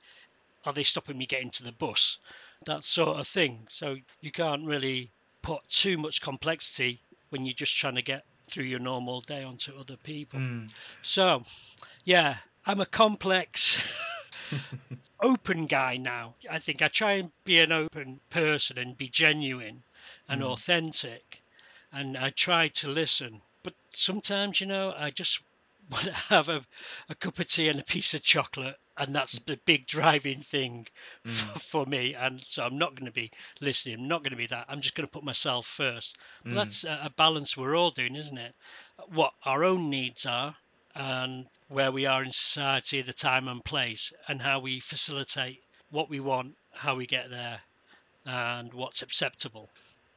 Are 0.64 0.72
they 0.72 0.82
stopping 0.82 1.18
me 1.18 1.26
getting 1.26 1.50
to 1.50 1.62
the 1.62 1.72
bus? 1.72 2.18
That 2.66 2.84
sort 2.84 3.20
of 3.20 3.28
thing. 3.28 3.68
So 3.70 3.96
you 4.20 4.32
can't 4.32 4.64
really 4.64 5.10
put 5.42 5.68
too 5.68 5.98
much 5.98 6.22
complexity 6.22 7.00
when 7.28 7.44
you're 7.44 7.54
just 7.54 7.76
trying 7.76 7.96
to 7.96 8.02
get 8.02 8.24
through 8.50 8.64
your 8.64 8.78
normal 8.78 9.20
day 9.20 9.42
onto 9.42 9.76
other 9.78 9.96
people. 9.96 10.40
Mm. 10.40 10.70
So, 11.02 11.44
yeah, 12.04 12.36
I'm 12.66 12.80
a 12.80 12.86
complex, 12.86 13.78
open 15.20 15.66
guy 15.66 15.96
now. 15.96 16.34
I 16.50 16.58
think 16.58 16.80
I 16.80 16.88
try 16.88 17.12
and 17.12 17.30
be 17.44 17.58
an 17.58 17.72
open 17.72 18.20
person 18.30 18.78
and 18.78 18.96
be 18.96 19.08
genuine 19.08 19.82
and 20.28 20.40
mm. 20.40 20.46
authentic, 20.46 21.42
and 21.92 22.16
I 22.16 22.30
try 22.30 22.68
to 22.68 22.88
listen. 22.88 23.42
But 23.62 23.74
sometimes, 23.92 24.60
you 24.60 24.66
know, 24.66 24.94
I 24.96 25.10
just 25.10 25.40
want 25.90 26.04
to 26.04 26.12
have 26.12 26.48
a, 26.48 26.64
a 27.08 27.14
cup 27.14 27.38
of 27.38 27.48
tea 27.48 27.68
and 27.68 27.80
a 27.80 27.84
piece 27.84 28.14
of 28.14 28.22
chocolate 28.22 28.78
and 28.96 29.14
that's 29.14 29.38
the 29.40 29.58
big 29.64 29.86
driving 29.86 30.42
thing 30.42 30.86
mm. 31.26 31.32
for, 31.32 31.58
for, 31.58 31.86
me. 31.86 32.14
And 32.14 32.42
so 32.48 32.62
I'm 32.62 32.78
not 32.78 32.94
going 32.94 33.06
to 33.06 33.12
be 33.12 33.30
listening. 33.60 34.00
I'm 34.00 34.08
not 34.08 34.22
going 34.22 34.30
to 34.30 34.36
be 34.36 34.46
that. 34.46 34.66
I'm 34.68 34.80
just 34.80 34.94
going 34.94 35.06
to 35.06 35.12
put 35.12 35.24
myself 35.24 35.66
first. 35.66 36.16
Mm. 36.46 36.54
That's 36.54 36.84
a, 36.84 37.00
a 37.04 37.10
balance 37.10 37.56
we're 37.56 37.76
all 37.76 37.90
doing, 37.90 38.16
isn't 38.16 38.38
it? 38.38 38.54
What 39.08 39.32
our 39.44 39.64
own 39.64 39.90
needs 39.90 40.24
are, 40.26 40.54
and 40.94 41.46
where 41.68 41.90
we 41.90 42.06
are 42.06 42.22
in 42.22 42.32
society, 42.32 43.02
the 43.02 43.12
time 43.12 43.48
and 43.48 43.64
place, 43.64 44.12
and 44.28 44.40
how 44.40 44.60
we 44.60 44.80
facilitate 44.80 45.62
what 45.90 46.08
we 46.08 46.20
want, 46.20 46.54
how 46.72 46.94
we 46.94 47.06
get 47.06 47.30
there, 47.30 47.60
and 48.24 48.72
what's 48.72 49.02
acceptable. 49.02 49.68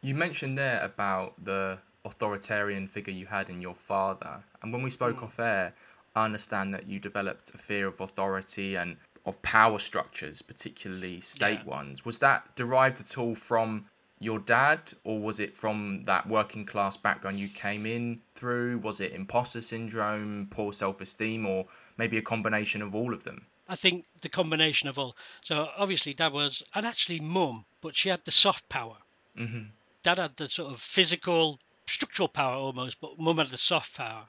You 0.01 0.13
mentioned 0.13 0.57
there 0.57 0.83
about 0.83 1.43
the 1.43 1.79
authoritarian 2.05 2.87
figure 2.87 3.13
you 3.13 3.25
had 3.25 3.49
in 3.49 3.61
your 3.61 3.73
father, 3.73 4.43
and 4.61 4.71
when 4.71 4.83
we 4.83 4.91
spoke 4.91 5.17
mm. 5.17 5.23
off 5.23 5.39
air, 5.39 5.73
I 6.17 6.25
understand 6.25 6.73
that 6.73 6.87
you 6.87 6.99
developed 6.99 7.53
a 7.53 7.59
fear 7.59 7.85
of 7.85 8.01
authority 8.01 8.73
and 8.73 8.97
of 9.23 9.39
power 9.43 9.77
structures, 9.77 10.41
particularly 10.41 11.21
state 11.21 11.59
yeah. 11.63 11.69
ones. 11.69 12.03
Was 12.05 12.17
that 12.19 12.55
derived 12.55 12.99
at 12.99 13.19
all 13.19 13.35
from 13.35 13.85
your 14.17 14.39
dad, 14.39 14.93
or 15.03 15.19
was 15.19 15.39
it 15.39 15.55
from 15.55 16.01
that 16.05 16.27
working 16.27 16.65
class 16.65 16.97
background 16.97 17.39
you 17.39 17.49
came 17.49 17.85
in 17.85 18.19
through? 18.33 18.79
Was 18.79 18.99
it 18.99 19.11
imposter 19.11 19.61
syndrome, 19.61 20.47
poor 20.49 20.73
self 20.73 21.01
esteem, 21.01 21.45
or 21.45 21.67
maybe 21.97 22.17
a 22.17 22.21
combination 22.23 22.81
of 22.81 22.95
all 22.95 23.13
of 23.13 23.23
them? 23.23 23.45
I 23.69 23.75
think 23.75 24.05
the 24.23 24.29
combination 24.29 24.89
of 24.89 24.97
all. 24.97 25.15
So 25.43 25.69
obviously, 25.77 26.15
dad 26.15 26.33
was, 26.33 26.63
and 26.73 26.83
actually, 26.83 27.19
mum, 27.19 27.65
but 27.79 27.95
she 27.95 28.09
had 28.09 28.25
the 28.25 28.31
soft 28.31 28.67
power. 28.69 28.97
Mm-hmm. 29.37 29.65
Dad 30.01 30.17
had 30.17 30.37
the 30.37 30.49
sort 30.49 30.73
of 30.73 30.81
physical, 30.81 31.59
structural 31.85 32.27
power 32.27 32.55
almost, 32.55 32.99
but 32.99 33.19
mum 33.19 33.37
had 33.37 33.51
the 33.51 33.57
soft 33.57 33.93
power. 33.93 34.25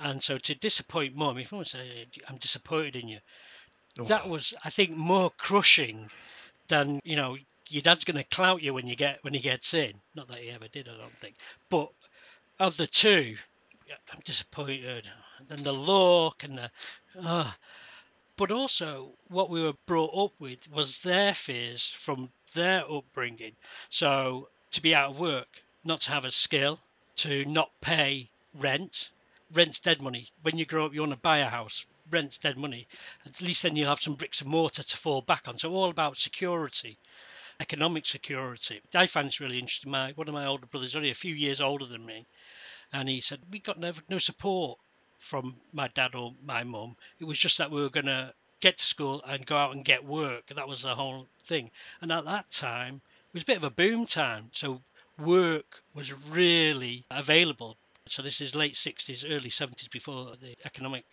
And 0.00 0.22
so 0.22 0.38
to 0.38 0.54
disappoint 0.54 1.16
mum, 1.16 1.38
if 1.38 1.52
mum 1.52 1.64
said, 1.64 1.82
I'm 2.28 2.36
disappointed 2.36 2.96
in 2.96 3.08
you, 3.08 3.18
that 4.06 4.28
was, 4.28 4.54
I 4.64 4.70
think, 4.70 4.96
more 4.96 5.30
crushing 5.38 6.08
than, 6.68 7.00
you 7.04 7.16
know, 7.16 7.36
your 7.68 7.82
dad's 7.82 8.04
going 8.04 8.16
to 8.16 8.24
clout 8.24 8.62
you 8.62 8.72
when 8.72 8.86
you 8.86 8.96
get 8.96 9.18
when 9.22 9.34
he 9.34 9.40
gets 9.40 9.74
in. 9.74 9.94
Not 10.14 10.28
that 10.28 10.38
he 10.38 10.50
ever 10.50 10.68
did, 10.68 10.88
I 10.88 10.96
don't 10.96 11.16
think. 11.20 11.34
But 11.68 11.90
of 12.60 12.76
the 12.76 12.86
two, 12.86 13.36
I'm 14.12 14.20
disappointed. 14.24 15.08
And 15.50 15.64
the 15.64 15.72
look 15.72 16.44
and 16.44 16.58
the, 16.58 16.70
uh, 17.20 17.52
but 18.36 18.50
also 18.50 19.10
what 19.28 19.50
we 19.50 19.62
were 19.62 19.74
brought 19.86 20.14
up 20.16 20.32
with 20.38 20.70
was 20.70 21.00
their 21.00 21.34
fears 21.34 21.92
from 22.00 22.30
their 22.54 22.84
upbringing. 22.90 23.56
So 23.90 24.48
to 24.70 24.80
be 24.80 24.94
out 24.94 25.10
of 25.10 25.18
work, 25.18 25.48
not 25.84 26.02
to 26.02 26.10
have 26.10 26.24
a 26.24 26.30
skill, 26.30 26.78
to 27.16 27.44
not 27.44 27.70
pay 27.80 28.30
rent, 28.54 29.08
rent's 29.52 29.80
dead 29.80 30.02
money. 30.02 30.30
When 30.42 30.58
you 30.58 30.66
grow 30.66 30.84
up, 30.84 30.92
you 30.92 31.00
want 31.00 31.12
to 31.12 31.18
buy 31.18 31.38
a 31.38 31.48
house. 31.48 31.86
Rent's 32.10 32.38
dead 32.38 32.56
money. 32.56 32.86
At 33.24 33.40
least 33.40 33.62
then 33.62 33.76
you'll 33.76 33.88
have 33.88 34.00
some 34.00 34.14
bricks 34.14 34.40
and 34.40 34.50
mortar 34.50 34.82
to 34.82 34.96
fall 34.96 35.22
back 35.22 35.48
on. 35.48 35.58
So 35.58 35.72
all 35.72 35.88
about 35.90 36.18
security, 36.18 36.98
economic 37.58 38.04
security. 38.06 38.80
I 38.94 39.06
find 39.06 39.28
this 39.28 39.40
really 39.40 39.58
interesting. 39.58 39.90
My 39.90 40.12
one 40.12 40.28
of 40.28 40.34
my 40.34 40.46
older 40.46 40.66
brothers, 40.66 40.94
only 40.94 41.10
a 41.10 41.14
few 41.14 41.34
years 41.34 41.60
older 41.60 41.86
than 41.86 42.04
me, 42.04 42.26
and 42.92 43.08
he 43.08 43.20
said 43.20 43.40
we 43.50 43.58
got 43.58 43.78
no, 43.78 43.92
no 44.08 44.18
support 44.18 44.78
from 45.18 45.60
my 45.72 45.88
dad 45.88 46.14
or 46.14 46.34
my 46.44 46.62
mum. 46.62 46.96
It 47.18 47.24
was 47.24 47.38
just 47.38 47.58
that 47.58 47.70
we 47.70 47.80
were 47.80 47.90
going 47.90 48.06
to 48.06 48.34
get 48.60 48.78
to 48.78 48.84
school 48.84 49.22
and 49.26 49.46
go 49.46 49.56
out 49.56 49.74
and 49.74 49.84
get 49.84 50.04
work. 50.04 50.44
That 50.54 50.68
was 50.68 50.82
the 50.82 50.94
whole 50.94 51.26
thing. 51.46 51.70
And 52.00 52.12
at 52.12 52.24
that 52.24 52.50
time, 52.50 53.00
it 53.28 53.34
was 53.34 53.42
a 53.44 53.46
bit 53.46 53.56
of 53.56 53.64
a 53.64 53.70
boom 53.70 54.06
time. 54.06 54.50
So 54.52 54.82
work 55.18 55.82
was 55.94 56.12
really 56.12 57.04
available 57.10 57.76
so 58.10 58.22
this 58.22 58.40
is 58.40 58.54
late 58.54 58.74
60s, 58.74 59.24
early 59.28 59.50
70s 59.50 59.90
before 59.90 60.34
the 60.40 60.54
economic 60.64 61.04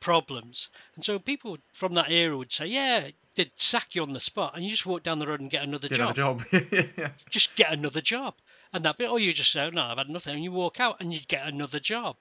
problems. 0.00 0.68
And 0.96 1.04
so 1.04 1.18
people 1.18 1.58
from 1.72 1.94
that 1.94 2.10
era 2.10 2.36
would 2.36 2.52
say, 2.52 2.66
yeah, 2.66 3.08
they'd 3.36 3.52
sack 3.56 3.94
you 3.94 4.02
on 4.02 4.12
the 4.12 4.20
spot 4.20 4.52
and 4.54 4.64
you 4.64 4.70
just 4.70 4.84
walk 4.84 5.02
down 5.02 5.18
the 5.18 5.26
road 5.26 5.40
and 5.40 5.50
get 5.50 5.62
another 5.62 5.88
Did 5.88 5.98
job. 5.98 6.14
job. 6.14 6.44
yeah. 6.52 7.10
Just 7.30 7.56
get 7.56 7.72
another 7.72 8.00
job. 8.00 8.34
And 8.72 8.84
that 8.84 8.98
bit, 8.98 9.10
or 9.10 9.18
you 9.20 9.32
just 9.32 9.52
say, 9.52 9.68
no, 9.70 9.82
I've 9.82 9.98
had 9.98 10.08
nothing. 10.08 10.34
And 10.34 10.44
you 10.44 10.52
walk 10.52 10.80
out 10.80 10.96
and 11.00 11.12
you'd 11.12 11.28
get 11.28 11.46
another 11.46 11.78
job. 11.78 12.16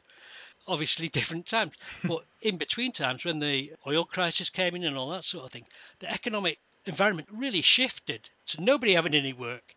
Obviously, 0.68 1.10
different 1.10 1.48
times. 1.48 1.74
but 2.04 2.25
in 2.42 2.58
between 2.58 2.92
times, 2.92 3.25
when 3.25 3.40
the 3.40 3.74
oil 3.88 4.06
crisis 4.06 4.50
came 4.50 4.75
in 4.75 4.84
and 4.84 4.98
all 4.98 5.10
that 5.10 5.25
sort 5.25 5.46
of 5.46 5.51
thing, 5.51 5.66
the 6.00 6.12
economic 6.12 6.60
environment 6.86 7.30
really 7.32 7.62
shifted 7.62 8.30
to 8.48 8.62
nobody 8.62 8.94
having 8.94 9.13
any 9.13 9.34
work. 9.34 9.74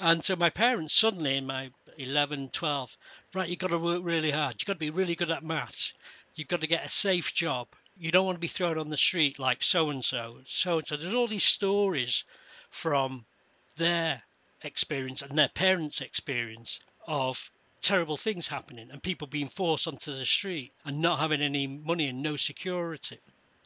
And 0.00 0.24
so 0.24 0.36
my 0.36 0.50
parents 0.50 0.94
suddenly, 0.94 1.36
in 1.36 1.46
my 1.46 1.70
11, 1.98 2.50
12, 2.50 2.96
right, 3.34 3.48
you've 3.48 3.58
got 3.58 3.68
to 3.68 3.78
work 3.78 4.00
really 4.02 4.30
hard. 4.30 4.56
You've 4.58 4.66
got 4.66 4.74
to 4.74 4.78
be 4.78 4.90
really 4.90 5.14
good 5.14 5.30
at 5.30 5.42
maths. 5.42 5.92
You've 6.34 6.48
got 6.48 6.60
to 6.60 6.66
get 6.66 6.84
a 6.84 6.90
safe 6.90 7.34
job. 7.34 7.68
You 7.96 8.10
don't 8.10 8.26
want 8.26 8.36
to 8.36 8.40
be 8.40 8.48
thrown 8.48 8.78
on 8.78 8.90
the 8.90 8.96
street 8.96 9.38
like 9.38 9.62
so 9.62 9.88
and 9.88 10.04
so, 10.04 10.42
so 10.46 10.78
and 10.78 10.86
so. 10.86 10.96
There's 10.96 11.14
all 11.14 11.28
these 11.28 11.44
stories 11.44 12.24
from 12.70 13.26
their 13.76 14.22
experience 14.62 15.22
and 15.22 15.38
their 15.38 15.48
parents' 15.48 16.00
experience 16.00 16.78
of 17.06 17.50
terrible 17.82 18.16
things 18.16 18.48
happening 18.48 18.90
and 18.90 19.02
people 19.02 19.26
being 19.26 19.48
forced 19.48 19.86
onto 19.86 20.16
the 20.16 20.26
street 20.26 20.72
and 20.84 21.00
not 21.00 21.18
having 21.18 21.40
any 21.40 21.66
money 21.66 22.08
and 22.08 22.22
no 22.22 22.36
security. 22.36 23.18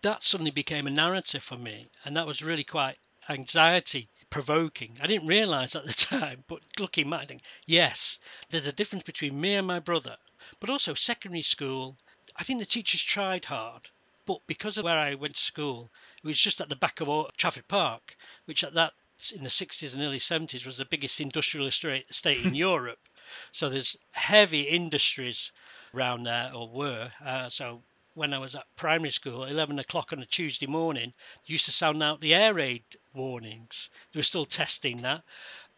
That 0.03 0.23
suddenly 0.23 0.51
became 0.51 0.87
a 0.87 0.91
narrative 0.91 1.43
for 1.43 1.57
me, 1.57 1.89
and 2.05 2.17
that 2.17 2.27
was 2.27 2.43
really 2.43 2.65
quite 2.65 2.99
anxiety 3.29 4.09
provoking. 4.31 4.97
I 5.01 5.07
didn't 5.07 5.27
realize 5.27 5.75
at 5.75 5.85
the 5.85 5.93
time, 6.11 6.45
but 6.47 6.61
looking 6.79 7.11
back, 7.11 7.23
I 7.23 7.27
think, 7.27 7.43
yes, 7.67 8.19
there's 8.49 8.67
a 8.67 8.73
difference 8.73 9.03
between 9.03 9.41
me 9.41 9.55
and 9.55 9.67
my 9.67 9.81
brother. 9.81 10.17
But 10.61 10.71
also, 10.71 10.95
secondary 10.95 11.43
school, 11.43 11.99
I 12.37 12.45
think 12.45 12.61
the 12.61 12.67
teachers 12.67 13.03
tried 13.03 13.47
hard. 13.47 13.89
But 14.27 14.47
because 14.47 14.79
of 14.79 14.85
where 14.85 14.99
I 14.99 15.15
went 15.15 15.35
to 15.37 15.43
school, 15.43 15.91
it 16.23 16.27
was 16.27 16.41
just 16.41 16.61
at 16.61 16.69
the 16.69 16.77
back 16.77 17.01
of 17.01 17.37
Trafford 17.37 17.69
Park, 17.69 18.17
which 18.45 18.63
at 18.63 18.75
that 18.75 18.95
in 19.35 19.43
the 19.45 19.51
60s 19.51 19.93
and 19.93 20.03
early 20.03 20.19
70s 20.19 20.65
was 20.65 20.77
the 20.77 20.85
biggest 20.85 21.21
industrial 21.21 21.67
estate 21.67 22.45
in 22.45 22.55
Europe. 22.69 23.09
So 23.53 23.69
there's 23.69 23.97
heavy 24.13 24.63
industries 24.63 25.53
around 25.95 26.25
there, 26.25 26.53
or 26.55 26.69
were. 26.69 27.13
Uh, 27.25 27.49
so 27.49 27.83
when 28.21 28.35
I 28.35 28.39
was 28.39 28.55
at 28.55 28.77
primary 28.77 29.13
school, 29.13 29.45
11 29.45 29.79
o'clock 29.79 30.13
on 30.13 30.19
a 30.21 30.27
Tuesday 30.27 30.67
morning, 30.67 31.15
used 31.47 31.65
to 31.65 31.73
sound 31.73 32.03
out 32.03 32.21
the 32.21 32.35
air 32.35 32.53
raid 32.53 32.83
warnings. 33.15 33.89
They 34.13 34.19
were 34.19 34.25
still 34.25 34.45
testing 34.45 35.01
that. 35.01 35.23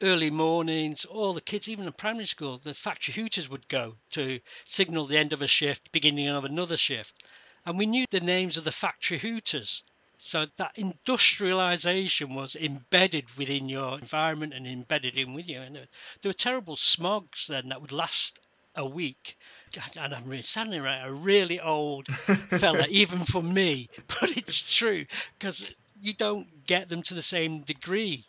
Early 0.01 0.29
mornings, 0.29 1.05
all 1.05 1.35
the 1.35 1.41
kids, 1.41 1.69
even 1.69 1.87
in 1.87 1.93
primary 1.93 2.27
school, 2.27 2.59
the 2.59 2.75
factory 2.75 3.15
hooters 3.15 3.49
would 3.49 3.69
go 3.69 3.95
to 4.11 4.41
signal 4.65 5.07
the 5.07 5.19
end 5.19 5.33
of 5.33 5.41
a 5.41 5.47
shift, 5.47 5.93
beginning 5.93 6.27
of 6.27 6.45
another 6.45 6.77
shift. 6.77 7.13
And 7.65 7.79
we 7.79 7.87
knew 7.87 8.07
the 8.11 8.19
names 8.19 8.57
of 8.57 8.65
the 8.65 8.73
factory 8.73 9.21
hooters. 9.21 9.85
So 10.19 10.49
that 10.57 10.77
industrialization 10.77 12.35
was 12.35 12.57
embedded 12.57 13.37
within 13.37 13.69
your 13.69 14.01
environment 14.01 14.53
and 14.53 14.67
embedded 14.67 15.17
in 15.17 15.33
with 15.33 15.47
you. 15.47 15.61
And 15.61 15.77
there 15.77 15.87
were 16.25 16.33
terrible 16.33 16.75
smogs 16.75 17.47
then 17.47 17.69
that 17.69 17.81
would 17.81 17.93
last 17.93 18.41
a 18.75 18.85
week 18.85 19.37
and 19.97 20.15
I'm 20.15 20.25
really, 20.25 20.43
sounding 20.43 20.83
right, 20.83 21.05
a 21.05 21.13
really 21.13 21.61
old 21.61 22.07
fella, 22.09 22.87
even 22.91 23.25
for 23.25 23.43
me, 23.43 23.89
but 24.09 24.37
it's 24.37 24.61
true 24.61 25.07
because 25.39 25.75
you 26.01 26.13
don't 26.13 26.67
get 26.67 26.89
them 26.89 27.03
to 27.05 27.15
the 27.15 27.23
same 27.23 27.63
degree. 27.63 28.27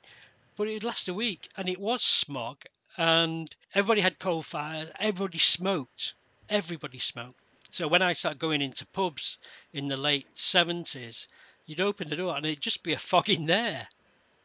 But 0.55 0.67
it 0.67 0.83
lasted 0.83 1.12
a 1.12 1.15
week, 1.15 1.50
and 1.57 1.67
it 1.67 1.79
was 1.79 2.03
smog, 2.03 2.65
and 2.97 3.55
everybody 3.73 4.01
had 4.01 4.19
coal 4.19 4.43
fires, 4.43 4.89
everybody 5.00 5.39
smoked, 5.39 6.13
everybody 6.50 7.00
smoked. 7.00 7.39
So 7.71 7.88
when 7.88 8.03
I 8.03 8.13
started 8.13 8.39
going 8.39 8.62
into 8.62 8.85
pubs 8.85 9.38
in 9.73 9.88
the 9.88 9.97
late 9.97 10.27
70s, 10.35 11.25
you'd 11.65 11.79
open 11.81 12.09
the 12.09 12.15
door 12.15 12.38
and 12.38 12.45
it'd 12.45 12.62
just 12.62 12.83
be 12.83 12.93
a 12.93 13.00
fog 13.00 13.29
in 13.29 13.45
there 13.47 13.88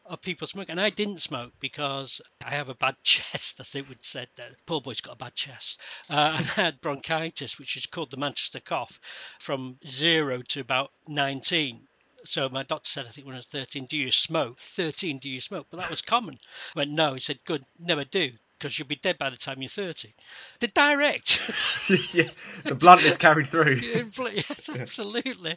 of 0.08 0.22
people 0.22 0.46
smoking. 0.46 0.72
And 0.72 0.80
I 0.80 0.90
didn't 0.90 1.22
smoke 1.22 1.52
because 1.60 2.20
I 2.44 2.50
have 2.50 2.68
a 2.68 2.74
bad 2.74 2.96
chest, 3.04 3.60
as 3.60 3.72
they 3.72 3.82
would 3.82 4.04
said 4.04 4.28
That 4.36 4.52
poor 4.66 4.80
boy's 4.80 5.00
got 5.00 5.14
a 5.14 5.16
bad 5.16 5.34
chest. 5.34 5.78
Uh, 6.08 6.36
and 6.38 6.50
I 6.56 6.62
had 6.62 6.80
bronchitis, 6.80 7.58
which 7.58 7.76
is 7.76 7.86
called 7.86 8.10
the 8.10 8.16
Manchester 8.16 8.60
cough, 8.60 8.98
from 9.38 9.78
zero 9.86 10.42
to 10.48 10.60
about 10.60 10.92
19. 11.06 11.86
So 12.24 12.48
my 12.48 12.62
doctor 12.62 12.88
said, 12.88 13.06
I 13.06 13.10
think 13.10 13.26
when 13.26 13.36
I 13.36 13.38
was 13.38 13.46
13, 13.46 13.86
do 13.86 13.96
you 13.96 14.10
smoke? 14.10 14.58
13, 14.76 15.18
do 15.18 15.28
you 15.28 15.40
smoke? 15.40 15.66
But 15.70 15.80
that 15.80 15.90
was 15.90 16.02
common. 16.02 16.40
I 16.74 16.80
went, 16.80 16.90
no. 16.90 17.14
He 17.14 17.20
said, 17.20 17.38
good, 17.44 17.64
never 17.78 18.04
do 18.04 18.32
because 18.58 18.78
you'll 18.78 18.88
be 18.88 18.96
dead 18.96 19.18
by 19.18 19.30
the 19.30 19.36
time 19.36 19.62
you're 19.62 19.68
30. 19.68 20.14
The 20.60 20.68
direct. 20.68 21.40
yeah, 22.12 22.30
the 22.64 22.74
bluntness 22.74 23.16
carried 23.16 23.46
through. 23.46 23.74
yes, 24.32 24.68
absolutely. 24.74 25.56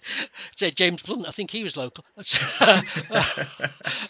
So 0.56 0.70
James 0.70 1.02
Blunt, 1.02 1.28
I 1.28 1.32
think 1.32 1.52
he 1.52 1.64
was 1.64 1.76
local. 1.76 2.06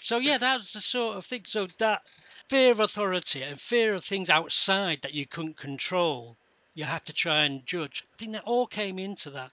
so 0.01 0.17
yeah, 0.17 0.37
that's 0.37 0.73
the 0.73 0.81
sort 0.81 1.17
of 1.17 1.25
thing. 1.25 1.43
So 1.47 1.67
that 1.79 2.01
fear 2.49 2.71
of 2.71 2.79
authority 2.79 3.43
and 3.43 3.59
fear 3.59 3.93
of 3.95 4.03
things 4.03 4.29
outside 4.29 4.99
that 5.03 5.13
you 5.13 5.25
couldn't 5.25 5.57
control, 5.57 6.37
you 6.73 6.83
had 6.83 7.05
to 7.05 7.13
try 7.13 7.45
and 7.45 7.65
judge. 7.65 8.03
I 8.13 8.17
think 8.17 8.33
that 8.33 8.43
all 8.43 8.67
came 8.67 8.99
into 8.99 9.29
that. 9.31 9.51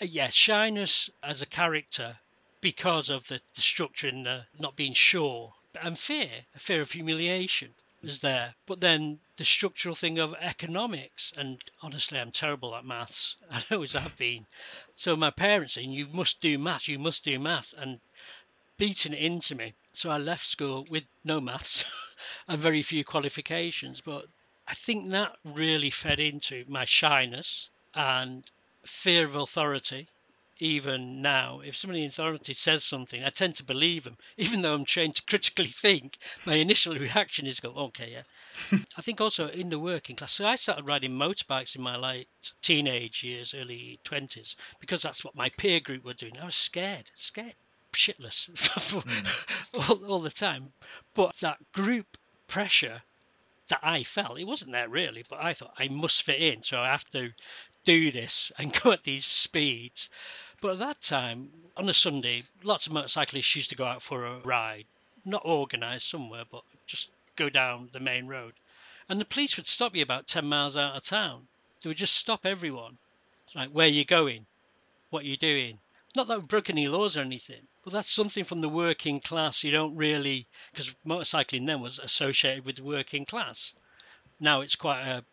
Uh, 0.00 0.06
yeah, 0.06 0.30
shyness 0.30 1.08
as 1.22 1.40
a 1.40 1.46
character 1.46 2.18
because 2.60 3.08
of 3.10 3.28
the, 3.28 3.40
the 3.54 3.62
structure 3.62 4.08
and 4.08 4.26
the 4.26 4.46
not 4.58 4.76
being 4.76 4.94
sure, 4.94 5.54
and 5.80 5.98
fear, 5.98 6.46
a 6.54 6.58
fear 6.58 6.80
of 6.80 6.90
humiliation 6.90 7.74
was 8.06 8.20
there. 8.20 8.54
But 8.66 8.78
then 8.78 9.18
the 9.36 9.44
structural 9.44 9.96
thing 9.96 10.18
of 10.20 10.32
economics, 10.34 11.32
and 11.36 11.60
honestly, 11.82 12.20
I'm 12.20 12.30
terrible 12.30 12.76
at 12.76 12.84
maths. 12.84 13.34
I 13.50 13.64
always 13.70 13.94
have 13.94 14.16
been. 14.16 14.46
So 14.94 15.16
my 15.16 15.30
parents 15.30 15.74
saying, 15.74 15.90
"You 15.90 16.06
must 16.06 16.40
do 16.40 16.56
maths. 16.56 16.86
You 16.86 17.00
must 17.00 17.24
do 17.24 17.38
maths," 17.40 17.72
and 17.72 17.98
beating 18.78 19.12
it 19.12 19.18
into 19.18 19.56
me. 19.56 19.74
So 19.92 20.10
I 20.10 20.18
left 20.18 20.46
school 20.46 20.86
with 20.88 21.04
no 21.24 21.40
maths 21.40 21.84
and 22.46 22.60
very 22.60 22.84
few 22.84 23.04
qualifications. 23.04 24.00
But 24.00 24.26
I 24.68 24.74
think 24.74 25.10
that 25.10 25.36
really 25.44 25.90
fed 25.90 26.20
into 26.20 26.64
my 26.68 26.84
shyness 26.84 27.68
and 27.92 28.44
fear 28.84 29.24
of 29.24 29.34
authority 29.34 30.06
even 30.58 31.20
now, 31.20 31.60
if 31.60 31.76
somebody 31.76 32.02
in 32.02 32.08
authority 32.08 32.54
says 32.54 32.82
something, 32.82 33.22
I 33.22 33.30
tend 33.30 33.56
to 33.56 33.64
believe 33.64 34.04
them, 34.04 34.16
even 34.36 34.62
though 34.62 34.74
I'm 34.74 34.84
trained 34.84 35.16
to 35.16 35.22
critically 35.22 35.70
think. 35.82 36.18
My 36.44 36.54
initial 36.54 36.94
reaction 36.94 37.46
is 37.46 37.60
go, 37.60 37.70
okay, 37.70 38.12
yeah. 38.12 38.78
I 38.96 39.02
think 39.02 39.20
also 39.20 39.48
in 39.48 39.68
the 39.68 39.78
working 39.78 40.16
class. 40.16 40.32
So 40.32 40.46
I 40.46 40.56
started 40.56 40.86
riding 40.86 41.12
motorbikes 41.12 41.76
in 41.76 41.82
my 41.82 41.96
late 41.96 42.28
teenage 42.62 43.22
years, 43.22 43.52
early 43.54 44.00
twenties, 44.02 44.56
because 44.80 45.02
that's 45.02 45.24
what 45.24 45.34
my 45.34 45.50
peer 45.50 45.78
group 45.78 46.04
were 46.04 46.14
doing. 46.14 46.38
I 46.38 46.46
was 46.46 46.56
scared, 46.56 47.10
scared, 47.16 47.54
shitless 47.92 48.48
mm. 48.50 49.88
all, 49.88 50.04
all 50.06 50.20
the 50.22 50.30
time. 50.30 50.72
But 51.14 51.36
that 51.40 51.58
group 51.72 52.16
pressure 52.48 53.02
that 53.68 53.80
I 53.82 54.04
felt, 54.04 54.38
it 54.38 54.44
wasn't 54.44 54.72
there 54.72 54.88
really, 54.88 55.24
but 55.28 55.42
I 55.42 55.52
thought 55.52 55.74
I 55.78 55.88
must 55.88 56.22
fit 56.22 56.40
in, 56.40 56.62
so 56.62 56.78
I 56.78 56.88
have 56.88 57.08
to 57.10 57.32
do 57.84 58.10
this 58.10 58.52
and 58.58 58.80
go 58.82 58.92
at 58.92 59.04
these 59.04 59.24
speeds. 59.24 60.08
But 60.60 60.72
at 60.72 60.78
that 60.78 61.02
time, 61.02 61.52
on 61.76 61.88
a 61.88 61.94
Sunday, 61.94 62.44
lots 62.62 62.86
of 62.86 62.92
motorcyclists 62.92 63.54
used 63.54 63.70
to 63.70 63.76
go 63.76 63.84
out 63.84 64.02
for 64.02 64.24
a 64.24 64.40
ride, 64.40 64.86
not 65.24 65.44
organised 65.44 66.08
somewhere, 66.08 66.44
but 66.50 66.62
just 66.86 67.10
go 67.36 67.50
down 67.50 67.90
the 67.92 68.00
main 68.00 68.26
road. 68.26 68.54
And 69.08 69.20
the 69.20 69.26
police 69.26 69.56
would 69.56 69.66
stop 69.66 69.94
you 69.94 70.02
about 70.02 70.26
10 70.26 70.46
miles 70.46 70.76
out 70.76 70.96
of 70.96 71.04
town. 71.04 71.48
They 71.82 71.88
would 71.88 71.98
just 71.98 72.14
stop 72.14 72.46
everyone. 72.46 72.98
Like, 73.54 73.70
where 73.70 73.86
are 73.86 73.90
you 73.90 74.04
going? 74.04 74.46
What 75.10 75.24
are 75.24 75.28
you 75.28 75.36
doing? 75.36 75.78
Not 76.14 76.28
that 76.28 76.40
we 76.40 76.46
broke 76.46 76.70
any 76.70 76.88
laws 76.88 77.16
or 77.16 77.20
anything, 77.20 77.68
but 77.84 77.92
that's 77.92 78.10
something 78.10 78.44
from 78.44 78.62
the 78.62 78.68
working 78.68 79.20
class 79.20 79.62
you 79.62 79.70
don't 79.70 79.94
really, 79.94 80.46
because 80.72 80.94
motorcycling 81.06 81.66
then 81.66 81.82
was 81.82 81.98
associated 81.98 82.64
with 82.64 82.76
the 82.76 82.82
working 82.82 83.26
class. 83.26 83.72
Now 84.40 84.62
it's 84.62 84.76
quite 84.76 85.06
a 85.06 85.24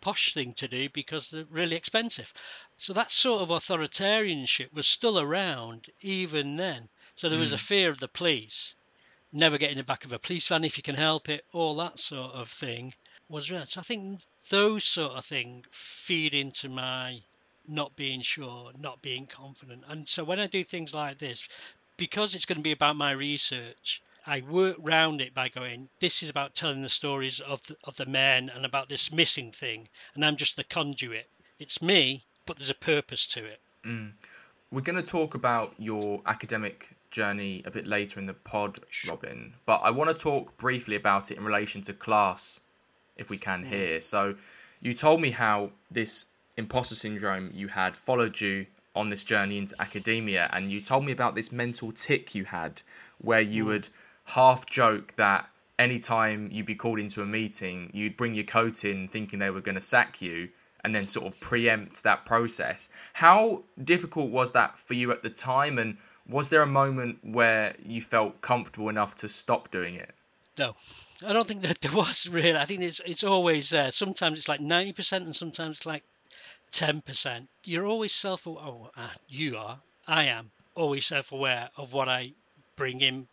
posh 0.00 0.32
thing 0.32 0.54
to 0.54 0.68
do 0.68 0.88
because 0.88 1.30
they're 1.30 1.44
really 1.50 1.74
expensive. 1.74 2.32
So 2.80 2.92
that 2.92 3.10
sort 3.10 3.42
of 3.42 3.48
authoritarianship 3.48 4.72
was 4.72 4.86
still 4.86 5.18
around 5.18 5.90
even 6.00 6.56
then. 6.56 6.88
So 7.16 7.28
there 7.28 7.38
was 7.38 7.50
mm. 7.50 7.54
a 7.54 7.58
fear 7.58 7.90
of 7.90 7.98
the 7.98 8.06
police, 8.06 8.74
never 9.32 9.58
get 9.58 9.72
in 9.72 9.78
the 9.78 9.82
back 9.82 10.04
of 10.04 10.12
a 10.12 10.18
police 10.20 10.46
van 10.46 10.62
if 10.62 10.76
you 10.76 10.82
can 10.84 10.94
help 10.94 11.28
it, 11.28 11.44
all 11.52 11.74
that 11.76 11.98
sort 11.98 12.32
of 12.34 12.48
thing 12.48 12.94
was 13.28 13.50
around. 13.50 13.66
So 13.66 13.80
I 13.80 13.82
think 13.82 14.20
those 14.48 14.84
sort 14.84 15.12
of 15.12 15.26
things 15.26 15.66
feed 15.72 16.32
into 16.34 16.68
my 16.68 17.22
not 17.66 17.96
being 17.96 18.22
sure, 18.22 18.72
not 18.78 19.02
being 19.02 19.26
confident. 19.26 19.82
And 19.88 20.08
so 20.08 20.22
when 20.22 20.38
I 20.38 20.46
do 20.46 20.62
things 20.62 20.94
like 20.94 21.18
this, 21.18 21.48
because 21.96 22.34
it's 22.34 22.46
going 22.46 22.58
to 22.58 22.62
be 22.62 22.70
about 22.70 22.94
my 22.94 23.10
research, 23.10 24.00
I 24.24 24.40
work 24.42 24.76
round 24.78 25.20
it 25.20 25.34
by 25.34 25.48
going, 25.48 25.88
this 26.00 26.22
is 26.22 26.28
about 26.28 26.54
telling 26.54 26.82
the 26.82 26.88
stories 26.88 27.40
of 27.40 27.60
the, 27.66 27.76
of 27.82 27.96
the 27.96 28.06
men 28.06 28.48
and 28.48 28.64
about 28.64 28.88
this 28.88 29.10
missing 29.10 29.50
thing, 29.50 29.88
and 30.14 30.24
I'm 30.24 30.36
just 30.36 30.54
the 30.54 30.62
conduit. 30.62 31.28
It's 31.58 31.82
me, 31.82 32.24
but 32.48 32.56
there's 32.56 32.70
a 32.70 32.74
purpose 32.74 33.26
to 33.26 33.44
it. 33.44 33.60
Mm. 33.84 34.12
We're 34.72 34.80
going 34.80 34.96
to 34.96 35.08
talk 35.08 35.34
about 35.34 35.74
your 35.78 36.22
academic 36.26 36.96
journey 37.10 37.62
a 37.64 37.70
bit 37.70 37.86
later 37.86 38.18
in 38.18 38.26
the 38.26 38.34
pod, 38.34 38.78
Robin, 39.06 39.54
but 39.66 39.80
I 39.84 39.90
want 39.90 40.14
to 40.14 40.20
talk 40.20 40.56
briefly 40.58 40.96
about 40.96 41.30
it 41.30 41.38
in 41.38 41.44
relation 41.44 41.82
to 41.82 41.92
class, 41.92 42.60
if 43.16 43.30
we 43.30 43.38
can 43.38 43.64
mm. 43.64 43.68
here. 43.68 44.00
So, 44.00 44.34
you 44.80 44.94
told 44.94 45.20
me 45.20 45.30
how 45.30 45.70
this 45.90 46.26
imposter 46.56 46.94
syndrome 46.94 47.50
you 47.54 47.68
had 47.68 47.96
followed 47.96 48.40
you 48.40 48.66
on 48.94 49.10
this 49.10 49.24
journey 49.24 49.58
into 49.58 49.74
academia, 49.80 50.48
and 50.52 50.72
you 50.72 50.80
told 50.80 51.04
me 51.04 51.12
about 51.12 51.34
this 51.34 51.52
mental 51.52 51.92
tick 51.92 52.34
you 52.34 52.46
had 52.46 52.82
where 53.18 53.40
you 53.40 53.64
mm. 53.64 53.68
would 53.68 53.88
half 54.24 54.66
joke 54.66 55.14
that 55.16 55.48
anytime 55.78 56.48
you'd 56.50 56.66
be 56.66 56.74
called 56.74 56.98
into 56.98 57.22
a 57.22 57.26
meeting, 57.26 57.90
you'd 57.92 58.16
bring 58.16 58.34
your 58.34 58.44
coat 58.44 58.84
in 58.84 59.08
thinking 59.08 59.38
they 59.38 59.50
were 59.50 59.60
going 59.60 59.74
to 59.74 59.80
sack 59.80 60.20
you 60.20 60.48
and 60.88 60.94
then 60.94 61.06
sort 61.06 61.26
of 61.26 61.38
preempt 61.38 62.02
that 62.02 62.24
process. 62.24 62.88
How 63.12 63.64
difficult 63.84 64.30
was 64.30 64.52
that 64.52 64.78
for 64.78 64.94
you 64.94 65.12
at 65.12 65.22
the 65.22 65.28
time? 65.28 65.78
And 65.78 65.98
was 66.26 66.48
there 66.48 66.62
a 66.62 66.66
moment 66.66 67.18
where 67.22 67.76
you 67.84 68.00
felt 68.00 68.40
comfortable 68.40 68.88
enough 68.88 69.14
to 69.16 69.28
stop 69.28 69.70
doing 69.70 69.96
it? 69.96 70.14
No. 70.56 70.76
I 71.26 71.34
don't 71.34 71.46
think 71.46 71.60
that 71.68 71.82
there 71.82 71.92
was 71.92 72.26
really. 72.26 72.56
I 72.56 72.64
think 72.64 72.80
it's 72.80 73.02
it's 73.04 73.22
always 73.22 73.68
there. 73.68 73.92
Sometimes 73.92 74.38
it's 74.38 74.48
like 74.48 74.60
ninety 74.60 74.94
percent, 74.94 75.26
and 75.26 75.36
sometimes 75.36 75.76
it's 75.76 75.86
like 75.86 76.04
ten 76.72 77.02
percent. 77.02 77.50
You're 77.64 77.86
always 77.86 78.14
self. 78.14 78.46
Aware. 78.46 78.64
Oh, 78.64 78.90
uh, 78.96 79.10
you 79.28 79.58
are. 79.58 79.80
I 80.06 80.24
am 80.24 80.52
always 80.74 81.04
self-aware 81.06 81.68
of 81.76 81.92
what 81.92 82.08
I 82.08 82.32
bring 82.76 83.02
in 83.02 83.28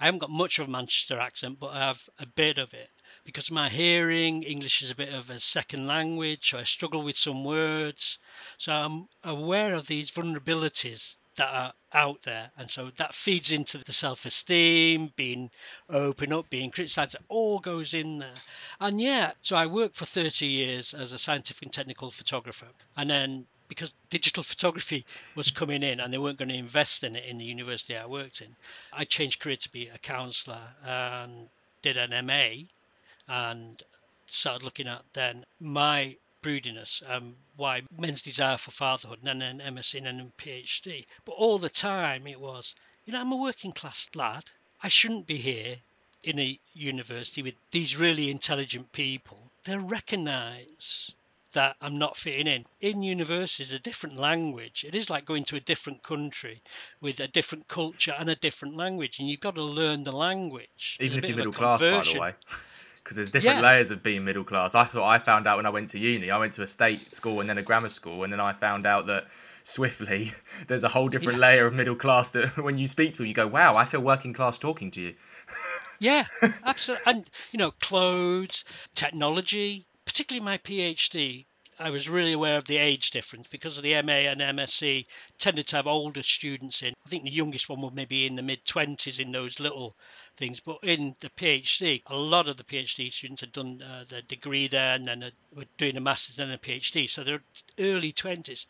I 0.00 0.04
haven't 0.04 0.20
got 0.20 0.30
much 0.30 0.58
of 0.58 0.68
a 0.68 0.70
Manchester 0.70 1.18
accent, 1.18 1.58
but 1.58 1.68
I 1.68 1.80
have 1.80 1.98
a 2.20 2.26
bit 2.26 2.56
of 2.56 2.72
it. 2.72 2.90
Because 3.28 3.48
of 3.48 3.52
my 3.52 3.68
hearing, 3.68 4.42
English 4.42 4.80
is 4.80 4.90
a 4.90 4.94
bit 4.94 5.12
of 5.12 5.28
a 5.28 5.38
second 5.38 5.86
language, 5.86 6.48
so 6.48 6.56
I 6.56 6.64
struggle 6.64 7.02
with 7.02 7.18
some 7.18 7.44
words. 7.44 8.16
So 8.56 8.72
I'm 8.72 9.08
aware 9.22 9.74
of 9.74 9.86
these 9.86 10.10
vulnerabilities 10.10 11.16
that 11.36 11.50
are 11.52 11.74
out 11.92 12.22
there. 12.22 12.52
And 12.56 12.70
so 12.70 12.90
that 12.96 13.14
feeds 13.14 13.50
into 13.50 13.76
the 13.76 13.92
self 13.92 14.24
esteem, 14.24 15.12
being 15.14 15.50
open 15.90 16.32
up, 16.32 16.48
being 16.48 16.70
criticized, 16.70 17.16
it 17.16 17.20
all 17.28 17.58
goes 17.58 17.92
in 17.92 18.20
there. 18.20 18.32
And 18.80 18.98
yeah, 18.98 19.32
so 19.42 19.56
I 19.56 19.66
worked 19.66 19.98
for 19.98 20.06
30 20.06 20.46
years 20.46 20.94
as 20.94 21.12
a 21.12 21.18
scientific 21.18 21.64
and 21.64 21.72
technical 21.72 22.10
photographer. 22.10 22.68
And 22.96 23.10
then 23.10 23.46
because 23.68 23.92
digital 24.08 24.42
photography 24.42 25.04
was 25.34 25.50
coming 25.50 25.82
in 25.82 26.00
and 26.00 26.14
they 26.14 26.18
weren't 26.18 26.38
going 26.38 26.48
to 26.48 26.54
invest 26.54 27.04
in 27.04 27.14
it 27.14 27.26
in 27.26 27.36
the 27.36 27.44
university 27.44 27.94
I 27.94 28.06
worked 28.06 28.40
in, 28.40 28.56
I 28.90 29.04
changed 29.04 29.38
career 29.38 29.56
to 29.56 29.70
be 29.70 29.88
a 29.88 29.98
counsellor 29.98 30.62
and 30.82 31.50
did 31.82 31.98
an 31.98 32.24
MA 32.24 32.68
and 33.28 33.82
started 34.26 34.64
looking 34.64 34.88
at 34.88 35.04
then 35.12 35.44
my 35.60 36.16
broodiness, 36.42 37.02
um, 37.06 37.36
why 37.56 37.82
men's 37.96 38.22
desire 38.22 38.58
for 38.58 38.70
fatherhood, 38.70 39.18
and 39.22 39.40
then 39.40 39.60
an 39.60 39.74
MSc 39.74 39.94
and 39.94 40.06
then 40.06 40.20
a 40.20 40.42
PhD. 40.42 41.06
But 41.24 41.32
all 41.32 41.58
the 41.58 41.70
time 41.70 42.26
it 42.26 42.40
was, 42.40 42.74
you 43.04 43.12
know, 43.12 43.20
I'm 43.20 43.32
a 43.32 43.36
working 43.36 43.72
class 43.72 44.08
lad. 44.14 44.44
I 44.82 44.88
shouldn't 44.88 45.26
be 45.26 45.38
here 45.38 45.78
in 46.22 46.38
a 46.38 46.58
university 46.72 47.42
with 47.42 47.54
these 47.70 47.96
really 47.96 48.30
intelligent 48.30 48.92
people. 48.92 49.50
They'll 49.64 49.78
recognise 49.78 51.12
that 51.54 51.76
I'm 51.80 51.98
not 51.98 52.16
fitting 52.16 52.46
in. 52.46 52.66
In 52.80 53.02
university 53.02 53.62
is 53.62 53.72
a 53.72 53.78
different 53.78 54.16
language. 54.16 54.84
It 54.86 54.94
is 54.94 55.10
like 55.10 55.24
going 55.24 55.44
to 55.46 55.56
a 55.56 55.60
different 55.60 56.02
country 56.02 56.62
with 57.00 57.18
a 57.20 57.26
different 57.26 57.68
culture 57.68 58.14
and 58.18 58.28
a 58.28 58.36
different 58.36 58.76
language, 58.76 59.18
and 59.18 59.28
you've 59.28 59.40
got 59.40 59.54
to 59.54 59.62
learn 59.62 60.04
the 60.04 60.12
language. 60.12 60.98
Even 61.00 61.18
if 61.18 61.28
you're 61.28 61.36
middle 61.36 61.52
class, 61.52 61.80
by 61.80 62.04
the 62.04 62.20
way. 62.20 62.34
Because 63.08 63.16
there's 63.16 63.30
different 63.30 63.60
yeah. 63.60 63.70
layers 63.70 63.90
of 63.90 64.02
being 64.02 64.22
middle 64.22 64.44
class. 64.44 64.74
I 64.74 64.84
thought 64.84 65.08
I 65.08 65.18
found 65.18 65.46
out 65.46 65.56
when 65.56 65.64
I 65.64 65.70
went 65.70 65.88
to 65.88 65.98
uni. 65.98 66.30
I 66.30 66.36
went 66.36 66.52
to 66.52 66.62
a 66.62 66.66
state 66.66 67.10
school 67.10 67.40
and 67.40 67.48
then 67.48 67.56
a 67.56 67.62
grammar 67.62 67.88
school, 67.88 68.22
and 68.22 68.30
then 68.30 68.38
I 68.38 68.52
found 68.52 68.86
out 68.86 69.06
that 69.06 69.28
swiftly 69.64 70.34
there's 70.68 70.84
a 70.84 70.90
whole 70.90 71.08
different 71.08 71.38
yeah. 71.38 71.46
layer 71.46 71.66
of 71.66 71.72
middle 71.72 71.96
class 71.96 72.28
that 72.32 72.58
when 72.62 72.76
you 72.76 72.86
speak 72.86 73.12
to 73.12 73.18
them, 73.20 73.26
you 73.26 73.32
go, 73.32 73.46
"Wow, 73.46 73.76
I 73.76 73.86
feel 73.86 74.02
working 74.02 74.34
class 74.34 74.58
talking 74.58 74.90
to 74.90 75.00
you." 75.00 75.14
yeah, 75.98 76.26
absolutely. 76.66 77.10
And 77.10 77.30
you 77.50 77.58
know, 77.58 77.70
clothes, 77.70 78.62
technology, 78.94 79.86
particularly 80.04 80.44
my 80.44 80.58
PhD, 80.58 81.46
I 81.78 81.88
was 81.88 82.10
really 82.10 82.34
aware 82.34 82.58
of 82.58 82.66
the 82.66 82.76
age 82.76 83.10
difference 83.10 83.48
because 83.48 83.78
of 83.78 83.84
the 83.84 84.02
MA 84.02 84.28
and 84.28 84.42
MSc 84.42 85.06
tended 85.38 85.66
to 85.68 85.76
have 85.76 85.86
older 85.86 86.22
students 86.22 86.82
in. 86.82 86.92
I 87.06 87.08
think 87.08 87.24
the 87.24 87.30
youngest 87.30 87.70
one 87.70 87.80
would 87.80 87.94
maybe 87.94 88.26
in 88.26 88.36
the 88.36 88.42
mid 88.42 88.66
20s 88.66 89.18
in 89.18 89.32
those 89.32 89.58
little 89.58 89.96
things. 90.38 90.60
But 90.60 90.78
in 90.82 91.16
the 91.20 91.30
PhD, 91.30 92.02
a 92.06 92.16
lot 92.16 92.48
of 92.48 92.56
the 92.56 92.64
PhD 92.64 93.12
students 93.12 93.40
had 93.40 93.52
done 93.52 93.82
uh, 93.82 94.04
their 94.08 94.22
degree 94.22 94.68
there 94.68 94.94
and 94.94 95.08
then 95.08 95.32
were 95.54 95.64
doing 95.76 95.96
a 95.96 96.00
master's 96.00 96.38
and 96.38 96.52
a 96.52 96.58
PhD. 96.58 97.10
So 97.10 97.24
they're 97.24 97.42
early 97.78 98.12
20s. 98.12 98.66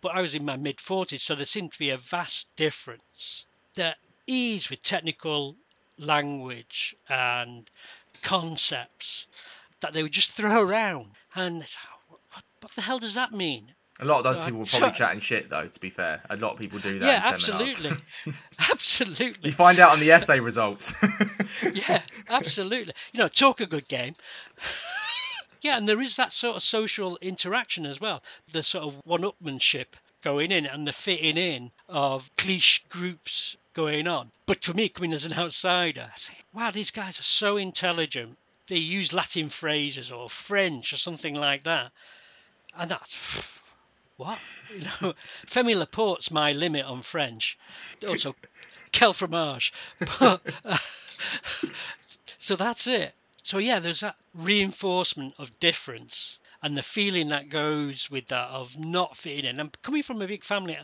But 0.00 0.14
I 0.14 0.22
was 0.22 0.34
in 0.34 0.44
my 0.44 0.56
mid 0.56 0.78
40s, 0.78 1.20
so 1.20 1.34
there 1.34 1.44
seemed 1.44 1.72
to 1.72 1.78
be 1.78 1.90
a 1.90 1.98
vast 1.98 2.54
difference. 2.56 3.44
The 3.74 3.96
ease 4.26 4.70
with 4.70 4.82
technical 4.82 5.56
language 5.98 6.96
and 7.08 7.68
concepts 8.22 9.26
that 9.80 9.92
they 9.92 10.02
would 10.02 10.12
just 10.12 10.32
throw 10.32 10.62
around. 10.62 11.12
And 11.34 11.66
what, 12.08 12.44
what 12.60 12.74
the 12.74 12.82
hell 12.82 12.98
does 12.98 13.14
that 13.14 13.32
mean? 13.32 13.74
A 13.98 14.04
lot 14.04 14.18
of 14.18 14.24
those 14.24 14.44
people 14.44 14.60
were 14.60 14.66
probably 14.66 14.92
chatting 14.92 15.20
shit, 15.20 15.50
though. 15.50 15.66
To 15.66 15.80
be 15.80 15.90
fair, 15.90 16.22
a 16.30 16.36
lot 16.36 16.52
of 16.52 16.58
people 16.58 16.78
do 16.78 16.98
that. 17.00 17.06
Yeah, 17.06 17.20
absolutely, 17.24 17.90
absolutely. 18.70 19.48
You 19.48 19.52
find 19.52 19.78
out 19.78 19.90
on 19.90 20.00
the 20.00 20.10
essay 20.10 20.40
results. 20.40 20.94
yeah, 21.74 22.02
absolutely. 22.28 22.94
You 23.12 23.20
know, 23.20 23.28
talk 23.28 23.60
a 23.60 23.66
good 23.66 23.88
game. 23.88 24.14
yeah, 25.60 25.76
and 25.76 25.88
there 25.88 26.00
is 26.00 26.16
that 26.16 26.32
sort 26.32 26.56
of 26.56 26.62
social 26.62 27.18
interaction 27.20 27.84
as 27.84 28.00
well. 28.00 28.22
The 28.52 28.62
sort 28.62 28.84
of 28.84 28.94
one-upmanship 29.04 29.86
going 30.22 30.52
in 30.52 30.66
and 30.66 30.86
the 30.86 30.92
fitting 30.92 31.36
in 31.36 31.70
of 31.88 32.30
cliche 32.36 32.82
groups 32.88 33.56
going 33.74 34.06
on. 34.06 34.30
But 34.46 34.64
for 34.64 34.72
me, 34.72 34.88
coming 34.88 35.12
as 35.12 35.24
an 35.24 35.34
outsider, 35.34 36.10
I 36.14 36.18
say, 36.18 36.34
wow, 36.54 36.70
these 36.70 36.90
guys 36.90 37.20
are 37.20 37.24
so 37.24 37.56
intelligent 37.56 38.38
they 38.70 38.76
use 38.76 39.12
Latin 39.12 39.50
phrases 39.50 40.12
or 40.12 40.30
French 40.30 40.92
or 40.92 40.96
something 40.96 41.34
like 41.34 41.64
that, 41.64 41.90
and 42.78 42.88
that's 42.88 43.16
what 44.20 44.38
you 44.74 44.82
know. 44.82 45.14
Femi 45.50 45.74
Laporte's 45.74 46.30
my 46.30 46.52
limit 46.52 46.84
on 46.84 47.00
French. 47.00 47.56
Also, 48.06 48.36
quel 48.92 49.14
fromage. 49.14 49.72
But, 49.98 50.42
uh, 50.62 50.76
so 52.38 52.54
that's 52.54 52.86
it. 52.86 53.14
So 53.42 53.56
yeah, 53.56 53.78
there's 53.78 54.00
that 54.00 54.16
reinforcement 54.34 55.34
of 55.38 55.58
difference 55.58 56.38
and 56.62 56.76
the 56.76 56.82
feeling 56.82 57.28
that 57.28 57.48
goes 57.48 58.10
with 58.10 58.28
that 58.28 58.48
of 58.50 58.78
not 58.78 59.16
fitting 59.16 59.46
in. 59.46 59.58
And 59.58 59.80
coming 59.80 60.02
from 60.02 60.20
a 60.20 60.26
big 60.26 60.44
family 60.44 60.76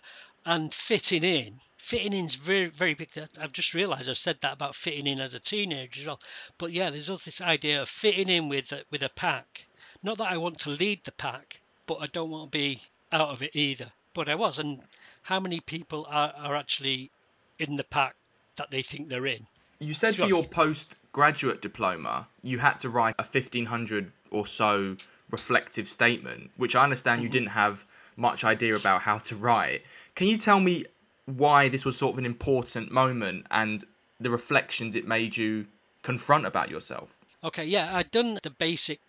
and 0.46 0.72
fitting 0.72 1.22
in, 1.22 1.60
fitting 1.76 2.14
in's 2.14 2.36
very 2.36 2.68
very 2.68 2.94
big. 2.94 3.10
I've 3.38 3.52
just 3.52 3.74
realised 3.74 4.08
I've 4.08 4.16
said 4.16 4.38
that 4.40 4.54
about 4.54 4.74
fitting 4.74 5.06
in 5.06 5.20
as 5.20 5.34
a 5.34 5.40
teenager 5.40 6.00
as 6.00 6.06
well. 6.06 6.20
But 6.56 6.72
yeah, 6.72 6.88
there's 6.88 7.10
also 7.10 7.26
this 7.26 7.42
idea 7.42 7.82
of 7.82 7.90
fitting 7.90 8.30
in 8.30 8.48
with 8.48 8.72
with 8.90 9.02
a 9.02 9.10
pack. 9.10 9.66
Not 10.02 10.16
that 10.18 10.32
I 10.32 10.38
want 10.38 10.58
to 10.60 10.70
lead 10.70 11.04
the 11.04 11.12
pack, 11.12 11.60
but 11.86 11.96
I 11.96 12.06
don't 12.06 12.30
want 12.30 12.50
to 12.50 12.58
be 12.58 12.82
out 13.12 13.30
of 13.30 13.42
it 13.42 13.54
either. 13.54 13.92
But 14.14 14.28
I 14.28 14.34
was, 14.34 14.58
and 14.58 14.80
how 15.22 15.40
many 15.40 15.60
people 15.60 16.06
are, 16.08 16.32
are 16.36 16.56
actually 16.56 17.10
in 17.58 17.76
the 17.76 17.84
pack 17.84 18.14
that 18.56 18.70
they 18.70 18.82
think 18.82 19.08
they're 19.08 19.26
in? 19.26 19.46
You 19.78 19.94
said 19.94 20.16
for 20.16 20.26
your 20.26 20.44
postgraduate 20.44 21.60
diploma, 21.60 22.28
you 22.42 22.58
had 22.58 22.78
to 22.80 22.88
write 22.88 23.14
a 23.18 23.22
1500 23.22 24.10
or 24.30 24.46
so 24.46 24.96
reflective 25.30 25.88
statement, 25.88 26.50
which 26.56 26.74
I 26.74 26.84
understand 26.84 27.22
you 27.22 27.28
mm-hmm. 27.28 27.32
didn't 27.32 27.48
have 27.50 27.84
much 28.16 28.44
idea 28.44 28.74
about 28.74 29.02
how 29.02 29.18
to 29.18 29.36
write. 29.36 29.82
Can 30.14 30.28
you 30.28 30.38
tell 30.38 30.60
me 30.60 30.86
why 31.26 31.68
this 31.68 31.84
was 31.84 31.98
sort 31.98 32.14
of 32.14 32.18
an 32.18 32.26
important 32.26 32.90
moment 32.90 33.46
and 33.50 33.84
the 34.18 34.30
reflections 34.30 34.96
it 34.96 35.06
made 35.06 35.36
you 35.36 35.66
confront 36.02 36.46
about 36.46 36.70
yourself? 36.70 37.16
Okay, 37.44 37.64
yeah, 37.64 37.94
I'd 37.94 38.10
done 38.10 38.38
the 38.42 38.50
basic 38.50 39.00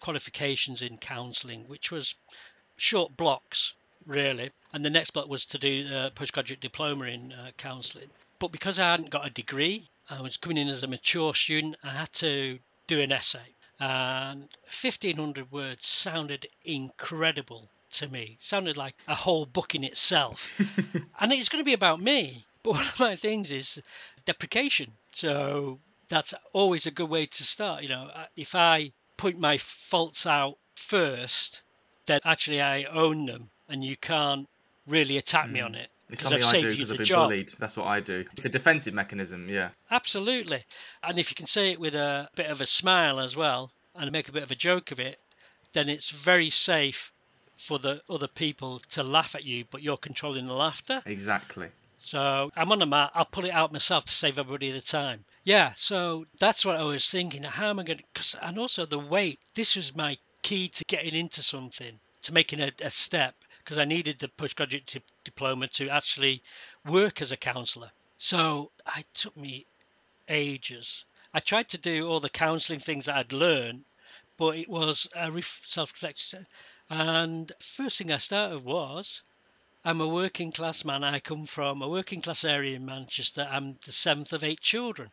qualifications 0.00 0.82
in 0.82 0.98
counselling, 0.98 1.64
which 1.68 1.90
was 1.90 2.14
short 2.78 3.16
blocks, 3.16 3.74
really. 4.06 4.50
And 4.72 4.84
the 4.84 4.90
next 4.90 5.10
block 5.10 5.28
was 5.28 5.44
to 5.46 5.58
do 5.58 5.86
a 5.92 6.10
postgraduate 6.10 6.60
diploma 6.60 7.04
in 7.04 7.32
uh, 7.32 7.50
counselling. 7.58 8.08
But 8.38 8.52
because 8.52 8.78
I 8.78 8.90
hadn't 8.92 9.10
got 9.10 9.26
a 9.26 9.30
degree, 9.30 9.90
I 10.08 10.22
was 10.22 10.38
coming 10.38 10.56
in 10.56 10.68
as 10.68 10.82
a 10.82 10.86
mature 10.86 11.34
student, 11.34 11.76
I 11.84 11.90
had 11.90 12.12
to 12.14 12.58
do 12.86 13.00
an 13.00 13.12
essay 13.12 13.54
and 13.80 14.48
1500 14.64 15.52
words 15.52 15.86
sounded 15.86 16.48
incredible 16.64 17.68
to 17.92 18.08
me. 18.08 18.38
It 18.40 18.46
sounded 18.46 18.76
like 18.76 18.96
a 19.06 19.14
whole 19.14 19.46
book 19.46 19.74
in 19.74 19.84
itself. 19.84 20.40
and 20.58 21.32
it's 21.32 21.48
going 21.48 21.60
to 21.60 21.64
be 21.64 21.74
about 21.74 22.00
me. 22.00 22.44
But 22.62 22.74
one 22.74 22.86
of 22.86 22.98
my 22.98 23.14
things 23.14 23.50
is 23.50 23.80
deprecation. 24.26 24.92
So 25.14 25.78
that's 26.08 26.34
always 26.52 26.86
a 26.86 26.90
good 26.90 27.08
way 27.08 27.26
to 27.26 27.44
start. 27.44 27.82
You 27.82 27.88
know, 27.90 28.10
if 28.36 28.54
I 28.54 28.92
point 29.16 29.38
my 29.38 29.58
faults 29.58 30.26
out 30.26 30.58
first, 30.74 31.62
then 32.08 32.20
actually 32.24 32.60
I 32.60 32.84
own 32.84 33.26
them 33.26 33.50
and 33.68 33.84
you 33.84 33.96
can't 33.96 34.48
really 34.86 35.16
attack 35.18 35.46
mm. 35.46 35.52
me 35.52 35.60
on 35.60 35.74
it. 35.74 35.88
It's 36.10 36.22
something 36.22 36.42
i 36.42 36.58
do 36.58 36.70
because 36.70 36.90
I've 36.90 36.96
been 36.96 37.06
job. 37.06 37.28
bullied. 37.28 37.50
That's 37.60 37.76
what 37.76 37.86
I 37.86 38.00
do. 38.00 38.24
It's 38.32 38.46
a 38.46 38.48
defensive 38.48 38.94
mechanism, 38.94 39.48
yeah. 39.48 39.70
Absolutely. 39.90 40.64
And 41.02 41.18
if 41.18 41.30
you 41.30 41.36
can 41.36 41.46
say 41.46 41.70
it 41.70 41.78
with 41.78 41.94
a 41.94 42.30
bit 42.34 42.46
of 42.46 42.62
a 42.62 42.66
smile 42.66 43.20
as 43.20 43.36
well 43.36 43.70
and 43.94 44.10
make 44.10 44.28
a 44.28 44.32
bit 44.32 44.42
of 44.42 44.50
a 44.50 44.54
joke 44.54 44.90
of 44.90 44.98
it, 44.98 45.18
then 45.74 45.90
it's 45.90 46.10
very 46.10 46.48
safe 46.48 47.12
for 47.58 47.78
the 47.78 48.00
other 48.08 48.28
people 48.28 48.80
to 48.92 49.02
laugh 49.02 49.34
at 49.34 49.44
you, 49.44 49.66
but 49.70 49.82
you're 49.82 49.98
controlling 49.98 50.46
the 50.46 50.54
laughter. 50.54 51.02
Exactly. 51.04 51.68
So 51.98 52.50
I'm 52.56 52.72
on 52.72 52.78
the 52.78 52.86
mat. 52.86 53.10
I'll 53.14 53.26
pull 53.26 53.44
it 53.44 53.50
out 53.50 53.72
myself 53.72 54.06
to 54.06 54.12
save 54.12 54.38
everybody 54.38 54.70
the 54.70 54.80
time. 54.80 55.24
Yeah, 55.44 55.72
so 55.76 56.26
that's 56.38 56.64
what 56.64 56.76
I 56.76 56.84
was 56.84 57.10
thinking. 57.10 57.42
How 57.42 57.68
am 57.68 57.80
I 57.80 57.82
going 57.82 57.98
to. 58.14 58.46
and 58.46 58.58
also 58.58 58.86
the 58.86 58.98
weight. 58.98 59.40
This 59.54 59.76
was 59.76 59.94
my 59.94 60.16
key 60.42 60.68
to 60.68 60.84
getting 60.84 61.14
into 61.14 61.42
something, 61.42 62.00
to 62.22 62.32
making 62.32 62.60
a, 62.60 62.72
a 62.80 62.90
step 62.90 63.34
because 63.68 63.78
I 63.78 63.84
needed 63.84 64.18
the 64.18 64.28
postgraduate 64.28 64.86
t- 64.86 65.02
diploma 65.24 65.68
to 65.68 65.88
actually 65.90 66.42
work 66.86 67.20
as 67.20 67.30
a 67.30 67.36
counsellor. 67.36 67.90
So 68.16 68.70
it 68.96 69.06
took 69.14 69.36
me 69.36 69.66
ages. 70.28 71.04
I 71.34 71.40
tried 71.40 71.68
to 71.68 71.78
do 71.78 72.08
all 72.08 72.20
the 72.20 72.30
counselling 72.30 72.80
things 72.80 73.06
that 73.06 73.16
I'd 73.16 73.32
learned, 73.32 73.84
but 74.38 74.56
it 74.56 74.68
was 74.68 75.06
a 75.14 75.30
ref- 75.30 75.60
self-reflection. 75.64 76.46
And 76.88 77.52
first 77.60 77.98
thing 77.98 78.10
I 78.10 78.18
started 78.18 78.64
was, 78.64 79.20
I'm 79.84 80.00
a 80.00 80.08
working 80.08 80.50
class 80.50 80.84
man. 80.84 81.04
I 81.04 81.20
come 81.20 81.44
from 81.44 81.82
a 81.82 81.88
working 81.88 82.22
class 82.22 82.44
area 82.44 82.76
in 82.76 82.86
Manchester. 82.86 83.46
I'm 83.50 83.78
the 83.84 83.92
seventh 83.92 84.32
of 84.32 84.42
eight 84.42 84.60
children. 84.60 85.10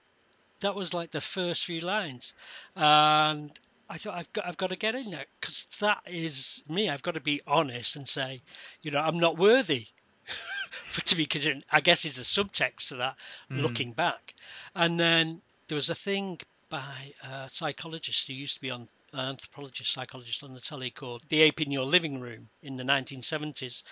That 0.61 0.75
was 0.75 0.93
like 0.93 1.11
the 1.11 1.19
first 1.19 1.65
few 1.65 1.81
lines, 1.81 2.31
and 2.75 3.59
I 3.89 3.97
thought 3.97 4.15
I've 4.15 4.33
got 4.33 4.47
I've 4.47 4.57
got 4.57 4.67
to 4.67 4.75
get 4.75 4.95
in 4.95 5.11
there 5.11 5.25
because 5.39 5.67
that 5.79 6.01
is 6.07 6.63
me. 6.67 6.89
I've 6.89 7.03
got 7.03 7.13
to 7.13 7.19
be 7.19 7.41
honest 7.45 7.95
and 7.95 8.09
say, 8.09 8.41
you 8.81 8.91
know, 8.91 8.99
I'm 8.99 9.19
not 9.19 9.37
worthy 9.37 9.87
for 10.83 11.01
to 11.01 11.15
be 11.15 11.25
considered. 11.25 11.63
I 11.71 11.81
guess 11.81 12.03
is 12.03 12.17
a 12.17 12.21
subtext 12.21 12.87
to 12.87 12.95
that. 12.95 13.15
Mm. 13.51 13.61
Looking 13.61 13.91
back, 13.93 14.33
and 14.73 14.99
then 14.99 15.41
there 15.67 15.75
was 15.75 15.89
a 15.89 15.95
thing 15.95 16.39
by 16.69 17.13
a 17.23 17.49
psychologist 17.51 18.27
who 18.27 18.33
used 18.33 18.55
to 18.55 18.61
be 18.61 18.71
on 18.71 18.87
an 19.13 19.19
anthropologist, 19.19 19.93
psychologist 19.93 20.43
on 20.43 20.53
the 20.53 20.59
telly 20.59 20.89
called 20.89 21.23
The 21.29 21.41
Ape 21.41 21.61
in 21.61 21.71
Your 21.71 21.85
Living 21.85 22.19
Room 22.19 22.49
in 22.61 22.75
the 22.75 22.83
1970s. 22.83 23.83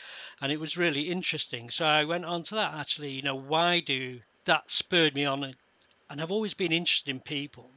And 0.42 0.52
it 0.52 0.60
was 0.60 0.76
really 0.76 1.10
interesting. 1.10 1.70
So 1.70 1.86
I 1.86 2.04
went 2.04 2.26
on 2.26 2.44
to 2.44 2.56
that 2.56 2.74
actually, 2.74 3.12
you 3.12 3.22
know, 3.22 3.36
why 3.36 3.80
do 3.80 4.20
that 4.46 4.70
spurred 4.70 5.16
me 5.16 5.24
on? 5.24 5.56
And 6.10 6.22
I've 6.22 6.32
always 6.32 6.54
been 6.54 6.72
interested 6.72 7.10
in 7.10 7.22
people 7.22 7.70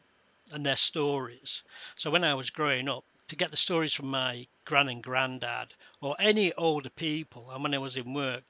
and 0.52 0.64
their 0.64 0.76
stories. 0.76 1.62
So 1.96 2.11
when 2.11 2.24
I 2.24 2.35
was 2.35 2.50
growing 2.50 2.88
up, 2.88 3.04
to 3.28 3.37
get 3.37 3.50
the 3.50 3.56
stories 3.56 3.92
from 3.92 4.06
my 4.06 4.46
gran 4.64 4.88
and 4.88 5.02
granddad 5.02 5.74
or 6.00 6.14
any 6.20 6.52
older 6.52 6.90
people, 6.90 7.50
and 7.50 7.62
when 7.62 7.74
I 7.74 7.78
was 7.78 7.96
in 7.96 8.14
work, 8.14 8.44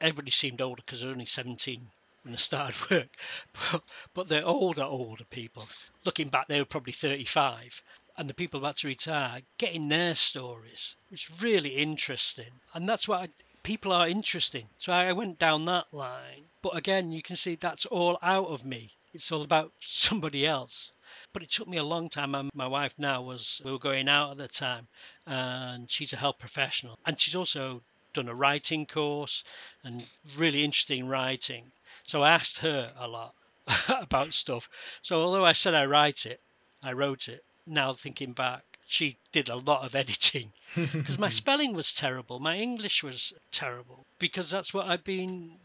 everybody 0.00 0.30
seemed 0.30 0.60
older 0.60 0.82
because 0.84 1.00
they're 1.00 1.10
only 1.10 1.26
17 1.26 1.90
when 2.22 2.32
they 2.32 2.38
started 2.38 2.74
work, 2.90 3.08
but, 3.52 3.82
but 4.14 4.28
they're 4.28 4.46
older, 4.46 4.82
older 4.82 5.24
people. 5.24 5.68
Looking 6.04 6.28
back, 6.28 6.48
they 6.48 6.58
were 6.58 6.64
probably 6.64 6.92
35. 6.92 7.82
And 8.16 8.28
the 8.28 8.34
people 8.34 8.58
about 8.58 8.78
to 8.78 8.86
retire, 8.88 9.42
getting 9.58 9.88
their 9.88 10.14
stories, 10.14 10.94
it's 11.12 11.30
really 11.40 11.76
interesting. 11.76 12.60
And 12.74 12.88
that's 12.88 13.08
I, 13.08 13.28
people 13.62 13.92
are 13.92 14.08
interesting. 14.08 14.68
So 14.78 14.92
I 14.92 15.12
went 15.12 15.38
down 15.38 15.66
that 15.66 15.92
line. 15.92 16.44
But 16.62 16.76
again, 16.76 17.12
you 17.12 17.22
can 17.22 17.36
see 17.36 17.54
that's 17.54 17.86
all 17.86 18.18
out 18.22 18.48
of 18.48 18.64
me. 18.64 18.92
It's 19.12 19.30
all 19.30 19.42
about 19.42 19.72
somebody 19.80 20.46
else. 20.46 20.90
But 21.32 21.42
it 21.42 21.50
took 21.50 21.68
me 21.68 21.76
a 21.76 21.84
long 21.84 22.08
time. 22.08 22.30
My, 22.30 22.48
my 22.54 22.66
wife 22.66 22.94
now 22.98 23.22
was, 23.22 23.60
we 23.64 23.70
were 23.70 23.78
going 23.78 24.08
out 24.08 24.32
at 24.32 24.38
the 24.38 24.48
time, 24.48 24.88
and 25.26 25.90
she's 25.90 26.12
a 26.12 26.16
health 26.16 26.38
professional. 26.38 26.98
And 27.04 27.20
she's 27.20 27.34
also 27.34 27.82
done 28.14 28.28
a 28.28 28.34
writing 28.34 28.86
course 28.86 29.44
and 29.84 30.06
really 30.36 30.64
interesting 30.64 31.06
writing. 31.06 31.70
So 32.04 32.22
I 32.22 32.32
asked 32.32 32.58
her 32.58 32.92
a 32.98 33.06
lot 33.06 33.34
about 33.88 34.34
stuff. 34.34 34.68
So 35.02 35.20
although 35.20 35.44
I 35.44 35.52
said 35.52 35.74
I 35.74 35.84
write 35.84 36.26
it, 36.26 36.40
I 36.82 36.92
wrote 36.92 37.28
it. 37.28 37.44
Now 37.66 37.94
thinking 37.94 38.32
back, 38.32 38.64
she 38.86 39.18
did 39.32 39.48
a 39.48 39.56
lot 39.56 39.84
of 39.84 39.94
editing 40.02 40.52
because 40.74 41.18
my 41.18 41.28
spelling 41.40 41.74
was 41.74 41.92
terrible. 41.92 42.40
My 42.40 42.56
English 42.56 43.02
was 43.02 43.34
terrible 43.52 44.06
because 44.18 44.50
that's 44.50 44.72
what 44.72 44.86
I've 44.86 45.04
been 45.04 45.58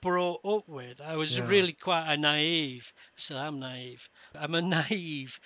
brought 0.00 0.44
up 0.44 0.68
with. 0.68 1.00
I 1.00 1.16
was 1.16 1.36
yeah. 1.36 1.46
really 1.46 1.72
quite 1.72 2.12
a 2.12 2.16
naive. 2.16 2.92
So 3.16 3.36
I'm 3.36 3.58
naive. 3.58 4.08
I'm 4.34 4.54
a 4.54 4.62
naive, 4.78 5.38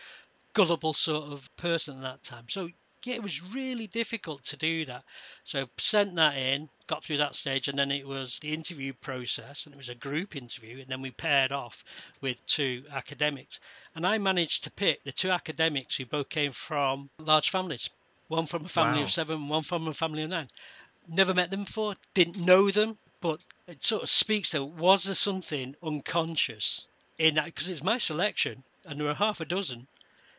gullible 0.54 0.94
sort 0.94 1.32
of 1.32 1.48
person 1.56 1.98
at 1.98 2.02
that 2.02 2.24
time. 2.24 2.46
So 2.48 2.68
yeah, 3.04 3.14
it 3.14 3.22
was 3.22 3.42
really 3.42 3.86
difficult 3.86 4.44
to 4.44 4.56
do 4.56 4.84
that. 4.84 5.04
So 5.44 5.68
sent 5.78 6.16
that 6.16 6.36
in, 6.36 6.68
got 6.86 7.02
through 7.02 7.16
that 7.18 7.34
stage, 7.34 7.66
and 7.68 7.78
then 7.78 7.90
it 7.90 8.06
was 8.06 8.38
the 8.40 8.52
interview 8.52 8.92
process, 8.92 9.64
and 9.64 9.74
it 9.74 9.78
was 9.78 9.88
a 9.88 9.94
group 9.94 10.36
interview, 10.36 10.80
and 10.80 10.88
then 10.88 11.00
we 11.00 11.10
paired 11.10 11.52
off 11.52 11.82
with 12.20 12.36
two 12.46 12.84
academics. 12.92 13.58
And 13.94 14.06
I 14.06 14.18
managed 14.18 14.64
to 14.64 14.70
pick 14.70 15.02
the 15.02 15.12
two 15.12 15.30
academics 15.30 15.96
who 15.96 16.04
both 16.04 16.28
came 16.28 16.52
from 16.52 17.08
large 17.18 17.50
families. 17.50 17.88
One 18.28 18.46
from 18.46 18.66
a 18.66 18.68
family 18.68 18.98
wow. 18.98 19.04
of 19.04 19.10
seven, 19.10 19.48
one 19.48 19.62
from 19.62 19.88
a 19.88 19.94
family 19.94 20.22
of 20.22 20.30
nine. 20.30 20.50
Never 21.08 21.34
met 21.34 21.50
them 21.50 21.64
before, 21.64 21.94
didn't 22.14 22.38
know 22.38 22.70
them, 22.70 22.98
but 23.20 23.40
it 23.70 23.84
sort 23.84 24.02
of 24.02 24.10
speaks 24.10 24.50
to 24.50 24.64
was 24.64 25.04
there 25.04 25.14
something 25.14 25.76
unconscious 25.82 26.86
in 27.18 27.34
that? 27.36 27.46
Because 27.46 27.68
it's 27.68 27.82
my 27.82 27.98
selection 27.98 28.64
and 28.84 28.98
there 28.98 29.06
were 29.06 29.14
half 29.14 29.40
a 29.40 29.44
dozen. 29.44 29.86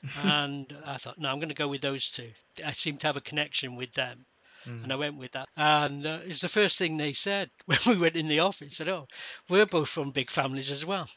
And 0.24 0.76
I 0.84 0.98
thought 0.98 1.20
no 1.20 1.30
I'm 1.30 1.38
going 1.38 1.50
to 1.50 1.56
go 1.56 1.68
with 1.68 1.82
those 1.82 2.10
two. 2.10 2.32
I 2.66 2.74
seem 2.74 2.98
to 2.98 3.08
have 3.08 3.18
a 3.18 3.22
connection 3.22 3.76
with 3.76 3.94
them 3.94 4.26
mm. 4.66 4.84
and 4.84 4.92
I 4.92 4.96
went 4.96 5.18
with 5.18 5.32
that. 5.34 5.48
And 5.56 6.06
uh, 6.06 6.20
it's 6.26 6.42
the 6.42 6.50
first 6.50 6.78
thing 6.78 6.98
they 6.98 7.14
said 7.14 7.52
when 7.66 7.80
we 7.86 7.98
went 7.98 8.16
in 8.16 8.28
the 8.28 8.40
office. 8.40 8.78
Said 8.78 8.90
oh 8.90 9.08
we're 9.48 9.66
both 9.66 9.90
from 9.90 10.12
big 10.12 10.32
families 10.32 10.72
as 10.72 10.84
well. 10.84 11.08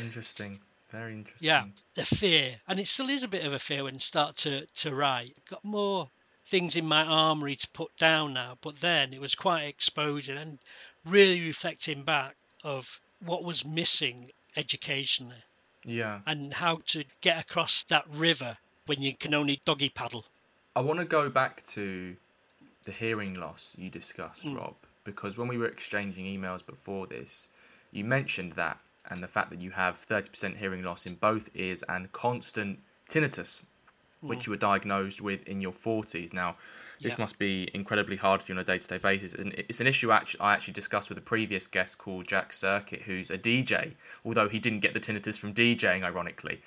Interesting. 0.00 0.60
Very 0.90 1.14
interesting. 1.14 1.48
yeah 1.48 1.64
the 1.94 2.04
fear. 2.04 2.60
And 2.68 2.80
it 2.80 2.88
still 2.88 3.10
is 3.10 3.22
a 3.22 3.28
bit 3.28 3.44
of 3.44 3.52
a 3.52 3.58
fear 3.58 3.84
when 3.84 3.94
you 3.94 4.00
start 4.00 4.36
to 4.38 4.66
to 4.66 4.94
write. 4.94 5.36
Got 5.48 5.64
more 5.64 6.08
things 6.50 6.76
in 6.76 6.84
my 6.86 7.02
armory 7.04 7.56
to 7.56 7.68
put 7.68 7.96
down 7.96 8.34
now. 8.34 8.58
But 8.60 8.80
then 8.80 9.12
it 9.14 9.20
was 9.20 9.34
quite 9.34 9.64
exposing 9.64 10.36
and 10.36 10.58
really 11.04 11.40
reflecting 11.40 12.02
back 12.02 12.34
of 12.64 12.86
what 13.24 13.44
was 13.44 13.64
missing 13.64 14.30
educationally. 14.56 15.42
Yeah. 15.82 16.20
and 16.26 16.52
how 16.52 16.82
to 16.88 17.04
get 17.22 17.38
across 17.38 17.84
that 17.84 18.04
river 18.10 18.58
when 18.84 19.00
you 19.00 19.14
can 19.16 19.32
only 19.32 19.62
doggy 19.64 19.88
paddle. 19.88 20.26
I 20.76 20.80
want 20.80 20.98
to 20.98 21.06
go 21.06 21.30
back 21.30 21.64
to 21.76 22.16
the 22.84 22.92
hearing 22.92 23.32
loss 23.32 23.74
you 23.78 23.88
discussed, 23.88 24.44
Mm. 24.44 24.56
Rob, 24.56 24.74
because 25.04 25.38
when 25.38 25.48
we 25.48 25.56
were 25.56 25.68
exchanging 25.68 26.26
emails 26.26 26.64
before 26.64 27.06
this, 27.06 27.48
you 27.92 28.04
mentioned 28.04 28.52
that 28.54 28.78
and 29.08 29.22
the 29.22 29.26
fact 29.26 29.48
that 29.50 29.62
you 29.62 29.70
have 29.70 29.96
30% 30.06 30.58
hearing 30.58 30.82
loss 30.82 31.06
in 31.06 31.14
both 31.14 31.48
ears 31.54 31.82
and 31.88 32.12
constant 32.12 32.80
tinnitus, 33.08 33.64
which 34.20 34.44
hmm. 34.44 34.50
you 34.50 34.52
were 34.52 34.58
diagnosed 34.58 35.20
with 35.20 35.42
in 35.48 35.60
your 35.60 35.72
40s. 35.72 36.32
Now, 36.32 36.56
this 37.00 37.14
Yeah. 37.14 37.20
must 37.20 37.38
be 37.38 37.70
incredibly 37.72 38.16
hard 38.16 38.42
for 38.42 38.52
you 38.52 38.56
on 38.56 38.60
a 38.60 38.64
day 38.64 38.78
to 38.78 38.86
day 38.86 38.98
basis. 38.98 39.32
And 39.32 39.54
it's 39.54 39.80
an 39.80 39.86
issue 39.86 40.10
I 40.10 40.22
actually 40.40 40.74
discussed 40.74 41.08
with 41.08 41.16
a 41.16 41.22
previous 41.22 41.66
guest 41.66 41.98
called 41.98 42.28
Jack 42.28 42.52
Circuit, 42.52 43.02
who's 43.02 43.30
a 43.30 43.38
DJ, 43.38 43.94
although 44.24 44.48
he 44.48 44.58
didn't 44.58 44.80
get 44.80 44.92
the 44.92 45.00
tinnitus 45.00 45.38
from 45.38 45.54
DJing, 45.54 46.04
ironically. 46.04 46.60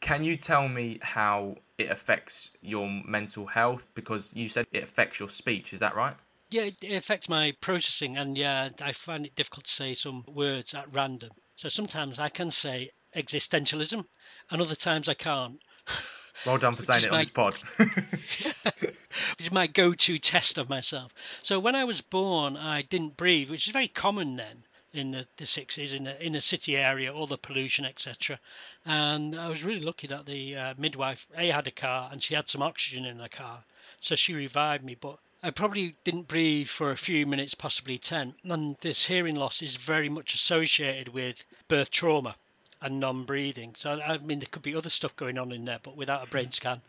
Can 0.00 0.24
you 0.24 0.36
tell 0.36 0.68
me 0.68 0.98
how 1.02 1.56
it 1.78 1.90
affects 1.90 2.56
your 2.60 2.88
mental 2.88 3.46
health? 3.46 3.86
Because 3.94 4.34
you 4.34 4.48
said 4.48 4.66
it 4.72 4.82
affects 4.82 5.20
your 5.20 5.28
speech, 5.28 5.72
is 5.72 5.80
that 5.80 5.94
right? 5.94 6.16
Yeah, 6.50 6.70
it 6.80 6.92
affects 6.94 7.28
my 7.28 7.52
processing, 7.60 8.16
and 8.16 8.36
yeah, 8.36 8.70
I 8.80 8.92
find 8.92 9.26
it 9.26 9.34
difficult 9.34 9.66
to 9.66 9.72
say 9.72 9.94
some 9.94 10.24
words 10.28 10.74
at 10.74 10.92
random. 10.92 11.30
So 11.56 11.68
sometimes 11.68 12.18
I 12.18 12.28
can 12.28 12.50
say 12.50 12.90
existentialism, 13.16 14.04
and 14.50 14.62
other 14.62 14.74
times 14.74 15.08
I 15.08 15.14
can't. 15.14 15.60
Well 16.44 16.58
done 16.58 16.74
for 16.74 16.82
saying 16.82 17.04
it 17.04 17.10
on 17.10 17.12
my- 17.12 17.22
this 17.22 17.30
pod. 17.30 17.58
which 17.78 19.46
is 19.46 19.52
my 19.52 19.66
go-to 19.66 20.18
test 20.18 20.58
of 20.58 20.68
myself. 20.68 21.14
So 21.42 21.58
when 21.58 21.74
I 21.74 21.84
was 21.84 22.00
born, 22.00 22.56
I 22.56 22.82
didn't 22.82 23.16
breathe, 23.16 23.48
which 23.48 23.66
is 23.66 23.72
very 23.72 23.88
common 23.88 24.36
then 24.36 24.64
in 24.92 25.10
the, 25.10 25.26
the 25.36 25.44
60s 25.44 25.92
in 25.92 26.04
the 26.04 26.24
in 26.24 26.34
a 26.34 26.40
city 26.40 26.76
area, 26.76 27.12
all 27.12 27.26
the 27.26 27.36
pollution, 27.36 27.84
etc. 27.84 28.38
And 28.84 29.38
I 29.38 29.48
was 29.48 29.62
really 29.62 29.80
lucky 29.80 30.06
that 30.06 30.26
the 30.26 30.56
uh, 30.56 30.74
midwife 30.78 31.26
A 31.36 31.48
had 31.48 31.66
a 31.66 31.70
car 31.70 32.08
and 32.10 32.22
she 32.22 32.34
had 32.34 32.48
some 32.48 32.62
oxygen 32.62 33.04
in 33.04 33.18
the 33.18 33.28
car, 33.28 33.64
so 34.00 34.16
she 34.16 34.32
revived 34.32 34.84
me. 34.84 34.94
But 34.94 35.18
I 35.42 35.50
probably 35.50 35.96
didn't 36.04 36.28
breathe 36.28 36.68
for 36.68 36.90
a 36.90 36.96
few 36.96 37.26
minutes, 37.26 37.54
possibly 37.54 37.98
ten. 37.98 38.34
And 38.44 38.76
this 38.78 39.06
hearing 39.06 39.36
loss 39.36 39.62
is 39.62 39.76
very 39.76 40.08
much 40.08 40.34
associated 40.34 41.08
with 41.08 41.44
birth 41.68 41.90
trauma 41.90 42.36
and 42.80 43.00
non-breathing. 43.00 43.74
So 43.78 44.00
I 44.00 44.18
mean, 44.18 44.40
there 44.40 44.48
could 44.50 44.62
be 44.62 44.74
other 44.74 44.90
stuff 44.90 45.16
going 45.16 45.38
on 45.38 45.52
in 45.52 45.64
there, 45.64 45.80
but 45.82 45.96
without 45.96 46.26
a 46.26 46.30
brain 46.30 46.52
scan, 46.52 46.82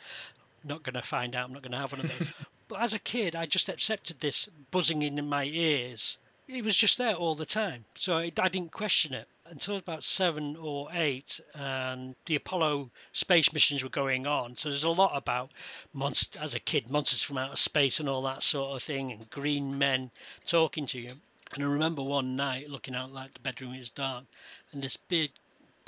not 0.63 0.83
going 0.83 0.95
to 0.95 1.01
find 1.01 1.35
out. 1.35 1.47
I'm 1.47 1.53
not 1.53 1.61
going 1.61 1.71
to 1.71 1.77
have 1.77 1.91
one 1.91 2.01
of 2.01 2.19
those. 2.19 2.33
but 2.67 2.81
as 2.81 2.93
a 2.93 2.99
kid, 2.99 3.35
I 3.35 3.45
just 3.45 3.69
accepted 3.69 4.19
this 4.19 4.49
buzzing 4.71 5.01
in 5.01 5.27
my 5.27 5.45
ears. 5.45 6.17
It 6.47 6.63
was 6.63 6.77
just 6.77 6.97
there 6.97 7.15
all 7.15 7.35
the 7.35 7.45
time, 7.45 7.85
so 7.97 8.17
I, 8.17 8.31
I 8.37 8.47
didn't 8.47 8.71
question 8.71 9.13
it 9.13 9.27
until 9.45 9.75
about 9.75 10.03
seven 10.03 10.55
or 10.55 10.89
eight, 10.93 11.41
and 11.53 12.15
the 12.25 12.35
Apollo 12.35 12.89
space 13.11 13.51
missions 13.51 13.83
were 13.83 13.89
going 13.89 14.25
on. 14.25 14.55
So 14.55 14.69
there's 14.69 14.83
a 14.83 14.89
lot 14.89 15.15
about 15.15 15.51
monsters 15.93 16.41
as 16.41 16.53
a 16.53 16.59
kid, 16.59 16.89
monsters 16.89 17.21
from 17.21 17.37
outer 17.37 17.57
space 17.57 17.99
and 17.99 18.07
all 18.07 18.21
that 18.23 18.43
sort 18.43 18.75
of 18.75 18.83
thing, 18.83 19.11
and 19.11 19.29
green 19.29 19.77
men 19.77 20.11
talking 20.45 20.85
to 20.87 20.99
you. 20.99 21.11
And 21.53 21.63
I 21.63 21.67
remember 21.67 22.01
one 22.01 22.35
night 22.35 22.69
looking 22.69 22.95
out 22.95 23.13
like 23.13 23.33
the 23.33 23.39
bedroom 23.39 23.73
it 23.73 23.79
was 23.79 23.89
dark, 23.89 24.25
and 24.71 24.81
this 24.81 24.97
big 24.97 25.31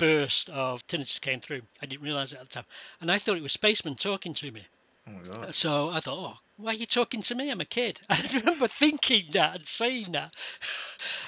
burst 0.00 0.48
of 0.48 0.84
tinnitus 0.88 1.20
came 1.20 1.40
through. 1.40 1.62
I 1.82 1.86
didn't 1.86 2.02
realise 2.02 2.32
it 2.32 2.38
at 2.40 2.48
the 2.48 2.54
time, 2.54 2.64
and 3.00 3.12
I 3.12 3.18
thought 3.18 3.36
it 3.36 3.42
was 3.42 3.52
spacemen 3.52 3.96
talking 3.96 4.34
to 4.34 4.50
me. 4.50 4.66
oh 5.06 5.10
my 5.12 5.22
god. 5.22 5.54
So 5.54 5.90
I 5.90 6.00
thought, 6.00 6.18
oh, 6.18 6.38
why 6.56 6.72
are 6.72 6.74
you 6.74 6.86
talking 6.86 7.22
to 7.22 7.34
me? 7.34 7.50
I'm 7.50 7.60
a 7.60 7.66
kid. 7.66 8.00
I 8.10 8.28
remember 8.34 8.66
thinking 8.66 9.26
that 9.32 9.56
and 9.56 9.66
saying 9.66 10.12
that. 10.12 10.32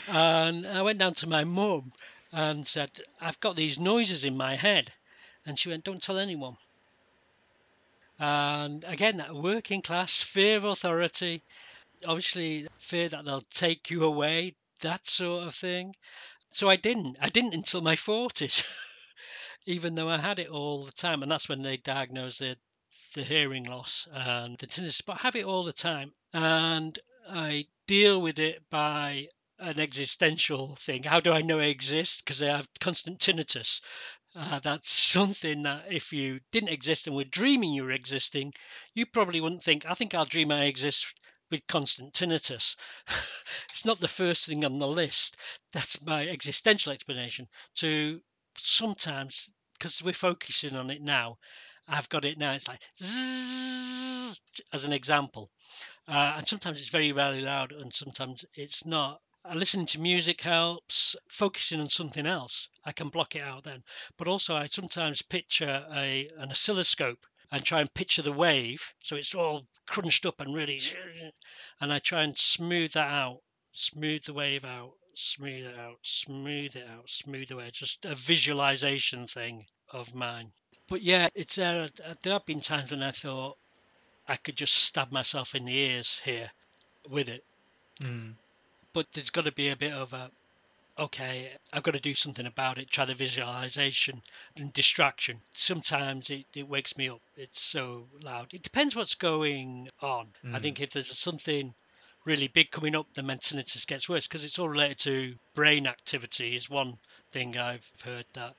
And 0.09 0.67
I 0.67 0.83
went 0.83 0.99
down 0.99 1.15
to 1.17 1.29
my 1.29 1.45
mum 1.45 1.93
and 2.33 2.67
said, 2.67 2.91
I've 3.21 3.41
got 3.41 3.57
these 3.57 3.79
noises 3.79 4.25
in 4.25 4.37
my 4.37 4.57
head. 4.57 4.93
And 5.45 5.59
she 5.59 5.69
went, 5.69 5.85
don't 5.85 6.03
tell 6.03 6.19
anyone. 6.19 6.57
And 8.19 8.85
again, 8.85 9.19
that 9.19 9.35
working 9.35 9.83
class 9.83 10.21
fear 10.21 10.57
of 10.57 10.65
authority, 10.65 11.43
obviously 12.07 12.69
fear 12.79 13.09
that 13.09 13.25
they'll 13.25 13.45
take 13.53 13.91
you 13.91 14.05
away, 14.05 14.55
that 14.81 15.07
sort 15.07 15.47
of 15.47 15.55
thing. 15.55 15.95
So 16.55 16.69
I 16.69 16.77
didn't. 16.77 17.17
I 17.19 17.31
didn't 17.31 17.55
until 17.55 17.81
my 17.81 17.97
40s, 17.97 18.63
even 19.65 19.95
though 19.95 20.11
I 20.11 20.19
had 20.19 20.39
it 20.39 20.49
all 20.49 20.85
the 20.85 20.93
time. 20.93 21.23
And 21.23 21.33
that's 21.33 21.49
when 21.49 21.63
they 21.63 21.79
diagnosed 21.79 22.41
the, 22.41 22.59
the 23.15 23.25
hearing 23.25 23.65
loss 23.65 24.07
and 24.13 24.59
the 24.59 24.67
tinnitus. 24.67 25.01
But 25.01 25.21
I 25.21 25.23
have 25.23 25.37
it 25.37 25.47
all 25.47 25.65
the 25.65 25.73
time. 25.73 26.13
And 26.35 26.99
I 27.27 27.69
deal 27.87 28.21
with 28.21 28.39
it 28.39 28.69
by 28.69 29.29
an 29.59 29.81
existential 29.81 30.77
thing. 30.77 31.05
How 31.05 31.21
do 31.21 31.33
I 31.33 31.41
know 31.41 31.59
I 31.59 31.67
exist? 31.67 32.23
Because 32.23 32.43
I 32.43 32.49
have 32.49 32.69
constant 32.81 33.19
tinnitus. 33.21 33.81
Uh, 34.35 34.59
that's 34.59 34.93
something 35.13 35.63
that 35.63 35.91
if 35.91 36.13
you 36.13 36.41
didn't 36.51 36.69
exist 36.69 37.07
and 37.07 37.17
were 37.17 37.25
dreaming 37.25 37.73
you 37.73 37.85
were 37.85 37.93
existing, 37.93 38.53
you 38.93 39.07
probably 39.07 39.41
wouldn't 39.41 39.65
think, 39.65 39.87
I 39.87 39.95
think 39.95 40.13
I'll 40.13 40.27
dream 40.27 40.51
I 40.51 40.65
exist 40.65 41.07
with 41.53 41.67
constant 41.67 42.15
tinnitus. 42.15 42.75
it's 43.73 43.85
not 43.85 44.01
the 44.01 44.09
first 44.09 44.47
thing 44.47 44.65
on 44.65 44.79
the 44.79 44.89
list. 44.89 45.37
That's 45.73 46.01
my 46.03 46.27
existential 46.27 46.93
explanation. 46.93 47.47
To 47.77 48.23
sometimes, 48.59 49.51
because 49.75 50.03
we're 50.03 50.15
focusing 50.15 50.75
on 50.75 50.91
it 50.91 51.03
now, 51.03 51.37
I've 51.87 52.09
got 52.09 52.25
it 52.25 52.39
now. 52.39 52.55
It's 52.55 52.67
like 52.67 52.81
as 54.73 54.85
an 54.85 54.95
example, 54.95 55.51
uh, 56.09 56.35
and 56.37 56.49
sometimes 56.49 56.81
it's 56.81 56.89
very 56.89 57.13
rarely 57.13 57.43
loud, 57.43 57.71
and 57.71 57.93
sometimes 57.93 58.45
it's 58.55 58.87
not. 58.87 59.21
Uh, 59.45 59.55
listening 59.55 59.87
to 59.87 60.01
music 60.01 60.41
helps. 60.41 61.17
Focusing 61.29 61.81
on 61.81 61.91
something 61.91 62.27
else, 62.27 62.69
I 62.85 62.93
can 62.93 63.11
block 63.11 63.37
it 63.37 63.43
out 63.43 63.65
then. 63.65 63.83
But 64.17 64.29
also, 64.29 64.57
I 64.57 64.69
sometimes 64.69 65.21
picture 65.21 65.87
a 65.93 66.31
an 66.39 66.51
oscilloscope 66.51 67.27
and 67.53 67.65
try 67.65 67.81
and 67.81 67.93
picture 67.93 68.23
the 68.23 68.33
wave, 68.33 68.83
so 69.03 69.15
it's 69.15 69.35
all 69.35 69.67
crunched 69.87 70.25
up 70.25 70.41
and 70.41 70.55
really, 70.55 70.81
and 71.81 71.93
I 71.93 71.99
try 71.99 72.23
and 72.23 72.37
smooth 72.37 72.93
that 72.93 73.11
out, 73.11 73.41
smooth 73.73 74.25
the 74.25 74.33
wave 74.33 74.65
out, 74.65 74.95
smooth 75.15 75.67
it 75.67 75.79
out, 75.79 75.99
smooth 76.03 76.75
it 76.75 76.89
out, 76.89 77.05
smooth 77.09 77.49
the 77.49 77.61
out. 77.61 77.73
Just 77.73 78.05
a 78.05 78.15
visualization 78.15 79.27
thing 79.27 79.67
of 79.93 80.15
mine. 80.15 80.53
But 80.89 81.03
yeah, 81.03 81.29
it's 81.35 81.59
uh, 81.59 81.89
there 82.23 82.33
have 82.33 82.47
been 82.47 82.63
times 82.63 82.91
when 82.91 83.03
I 83.03 83.13
thought 83.13 83.59
I 84.27 84.37
could 84.37 84.57
just 84.57 84.75
stab 84.75 85.13
myself 85.13 85.55
in 85.55 85.67
the 85.67 85.77
ears 85.77 86.21
here 86.25 86.51
with 87.09 87.29
it. 87.29 87.45
Mm. 88.01 88.35
But 88.95 89.09
there's 89.13 89.31
got 89.31 89.45
to 89.45 89.53
be 89.53 89.69
a 89.69 89.77
bit 89.77 89.93
of 89.93 90.15
a 90.15 90.31
okay, 90.99 91.57
I've 91.73 91.83
got 91.83 91.93
to 91.93 92.01
do 92.01 92.15
something 92.15 92.47
about 92.47 92.79
it. 92.79 92.91
Try 92.91 93.05
the 93.05 93.15
visualization 93.15 94.23
and 94.57 94.73
distraction. 94.73 95.41
Sometimes 95.55 96.31
it, 96.31 96.47
it 96.55 96.69
wakes 96.69 96.97
me 96.97 97.09
up. 97.09 97.21
It's 97.37 97.61
so 97.63 98.09
loud. 98.21 98.53
It 98.53 98.63
depends 98.63 98.95
what's 98.95 99.15
going 99.15 99.89
on. 100.01 100.35
I 100.53 100.59
Mm. 100.59 100.63
think 100.63 100.81
if 100.81 100.91
there's 100.91 101.19
something 101.19 101.75
really 102.25 102.49
big 102.49 102.71
coming 102.71 102.95
up, 102.95 103.07
the 103.15 103.23
tinnitus 103.23 103.87
gets 103.87 104.09
worse 104.09 104.27
because 104.27 104.45
it's 104.45 104.59
all 104.59 104.69
related 104.69 104.99
to 105.01 105.39
brain 105.55 105.87
activity. 105.87 106.57
Is 106.57 106.69
one 106.69 106.99
thing 107.31 107.57
I've 107.57 107.91
heard 108.03 108.27
that 108.35 108.55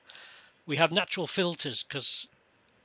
we 0.66 0.76
have 0.76 0.92
natural 0.92 1.26
filters 1.26 1.82
because 1.84 2.26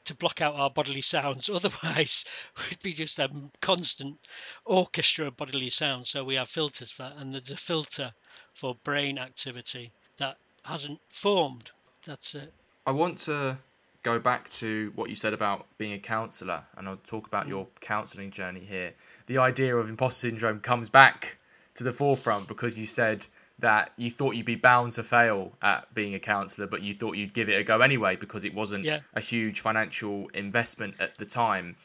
to 0.05 0.13
block 0.15 0.41
out 0.41 0.55
our 0.55 0.69
bodily 0.69 1.01
sounds. 1.01 1.49
Otherwise, 1.53 2.25
we'd 2.57 2.81
be 2.81 2.93
just 2.93 3.19
a 3.19 3.29
constant 3.62 4.17
orchestra 4.65 5.27
of 5.27 5.38
bodily 5.38 5.69
sounds. 5.69 6.09
So 6.09 6.23
we 6.23 6.35
have 6.35 6.49
filters 6.49 6.91
for 6.91 7.03
that, 7.03 7.17
and 7.17 7.33
there's 7.33 7.51
a 7.51 7.57
filter 7.57 8.13
for 8.60 8.76
brain 8.84 9.17
activity 9.17 9.91
that 10.17 10.38
hasn't 10.63 11.00
formed. 11.10 11.72
That's 12.06 12.36
it. 12.36 12.54
I 12.86 12.91
want 12.91 13.17
to 13.19 13.58
go 14.04 14.19
back 14.19 14.50
to 14.50 14.91
what 14.95 15.10
you 15.10 15.15
said 15.15 15.34
about 15.34 15.65
being 15.78 15.93
a 15.93 16.00
counsellor, 16.00 16.63
and 16.78 16.88
I'll 16.88 16.98
talk 16.98 17.28
about 17.28 17.48
your 17.48 17.65
mm. 17.65 17.80
counselling 17.82 18.32
journey 18.32 18.62
here. 18.62 18.93
The 19.28 19.38
idea 19.38 19.76
of 19.76 19.89
imposter 19.89 20.28
syndrome 20.28 20.60
comes 20.60 20.89
back 20.89 21.38
to 21.76 21.84
the 21.84 21.93
forefront 21.93 22.48
because 22.48 22.78
you 22.78 22.86
said 22.86 23.28
that 23.60 23.91
you 23.98 24.10
thought 24.10 24.36
you'd 24.36 24.45
be 24.45 24.56
bound 24.56 24.93
to 24.93 25.04
fail 25.04 25.52
at 25.62 25.93
being 25.93 26.15
a 26.15 26.19
counsellor, 26.19 26.65
but 26.65 26.82
you 26.82 26.93
thought 26.95 27.17
you'd 27.17 27.34
give 27.34 27.50
it 27.50 27.56
a 27.56 27.63
go 27.63 27.82
anyway 27.82 28.15
because 28.15 28.45
it 28.45 28.54
wasn't 28.54 28.86
Yeah. 28.86 29.02
a 29.13 29.19
huge 29.19 29.60
financial 29.60 30.30
investment 30.34 30.95
at 31.00 31.17
the 31.17 31.26
time. 31.26 31.76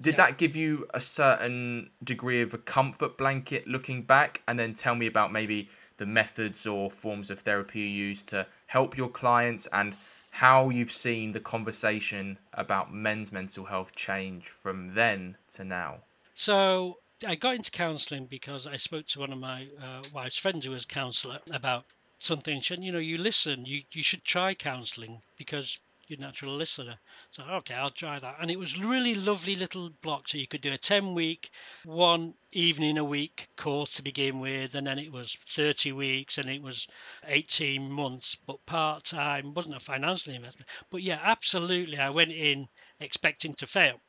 Did 0.00 0.14
Yeah. 0.14 0.26
that 0.26 0.38
give 0.38 0.56
you 0.56 0.88
a 0.92 1.00
certain 1.00 1.90
degree 2.02 2.42
of 2.42 2.52
a 2.52 2.58
comfort 2.58 3.16
blanket 3.16 3.68
looking 3.68 4.02
back? 4.02 4.42
And 4.48 4.58
then 4.58 4.74
tell 4.74 4.96
me 4.96 5.06
about 5.06 5.30
maybe 5.30 5.68
the 6.00 6.06
methods 6.06 6.66
or 6.66 6.90
forms 6.90 7.30
of 7.30 7.40
therapy 7.40 7.80
you 7.80 7.86
use 7.86 8.22
to 8.22 8.46
help 8.66 8.96
your 8.96 9.10
clients 9.10 9.68
and 9.70 9.94
how 10.30 10.70
you've 10.70 10.90
seen 10.90 11.32
the 11.32 11.40
conversation 11.40 12.38
about 12.54 12.92
men's 12.92 13.30
mental 13.30 13.66
health 13.66 13.94
change 13.94 14.48
from 14.48 14.94
then 14.94 15.36
to 15.50 15.62
now. 15.62 15.98
So 16.34 16.96
I 17.26 17.34
got 17.34 17.56
into 17.56 17.70
counselling 17.70 18.24
because 18.24 18.66
I 18.66 18.78
spoke 18.78 19.08
to 19.08 19.20
one 19.20 19.30
of 19.30 19.38
my 19.38 19.68
uh, 19.78 20.02
wife's 20.14 20.38
friends 20.38 20.64
who 20.64 20.70
was 20.70 20.84
a 20.84 20.86
counsellor 20.86 21.38
about 21.50 21.84
something. 22.18 22.62
She 22.62 22.68
said, 22.68 22.82
you 22.82 22.92
know, 22.92 22.98
you 22.98 23.18
listen, 23.18 23.66
you, 23.66 23.82
you 23.92 24.02
should 24.02 24.24
try 24.24 24.54
counselling 24.54 25.20
because 25.36 25.78
your 26.10 26.18
natural 26.18 26.56
listener. 26.56 26.98
So 27.30 27.44
okay, 27.44 27.74
I'll 27.74 27.90
try 27.90 28.18
that. 28.18 28.36
And 28.40 28.50
it 28.50 28.58
was 28.58 28.76
really 28.76 29.14
lovely 29.14 29.56
little 29.56 29.90
block. 30.02 30.28
So 30.28 30.38
you 30.38 30.46
could 30.46 30.60
do 30.60 30.72
a 30.72 30.78
10 30.78 31.14
week, 31.14 31.50
one 31.84 32.34
evening 32.52 32.98
a 32.98 33.04
week 33.04 33.48
course 33.56 33.92
to 33.94 34.02
begin 34.02 34.40
with, 34.40 34.74
and 34.74 34.86
then 34.86 34.98
it 34.98 35.12
was 35.12 35.38
30 35.48 35.92
weeks, 35.92 36.36
and 36.36 36.50
it 36.50 36.62
was 36.62 36.88
18 37.26 37.90
months, 37.90 38.34
but 38.34 38.66
part 38.66 39.04
time. 39.04 39.54
wasn't 39.54 39.76
a 39.76 39.80
financial 39.80 40.34
investment. 40.34 40.68
But 40.90 41.02
yeah, 41.02 41.20
absolutely, 41.22 41.98
I 41.98 42.10
went 42.10 42.32
in 42.32 42.68
expecting 42.98 43.54
to 43.54 43.66
fail. 43.66 44.00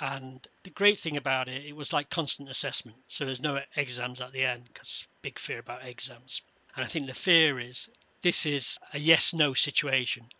And 0.00 0.48
the 0.62 0.70
great 0.70 0.98
thing 0.98 1.16
about 1.16 1.48
it, 1.48 1.64
it 1.64 1.76
was 1.76 1.92
like 1.92 2.10
constant 2.10 2.48
assessment. 2.48 2.98
So 3.08 3.24
there's 3.24 3.40
no 3.40 3.60
exams 3.76 4.20
at 4.20 4.32
the 4.32 4.44
end 4.44 4.64
because 4.72 5.06
big 5.20 5.38
fear 5.38 5.58
about 5.58 5.86
exams. 5.86 6.42
And 6.74 6.84
I 6.84 6.88
think 6.88 7.06
the 7.06 7.14
fear 7.14 7.60
is 7.60 7.88
this 8.22 8.46
is 8.46 8.78
a 8.92 8.98
yes 8.98 9.34
no 9.34 9.52
situation. 9.52 10.30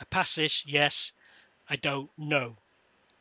I 0.00 0.04
pass 0.04 0.34
this, 0.34 0.64
yes. 0.66 1.12
I 1.68 1.76
don't 1.76 2.10
know. 2.18 2.56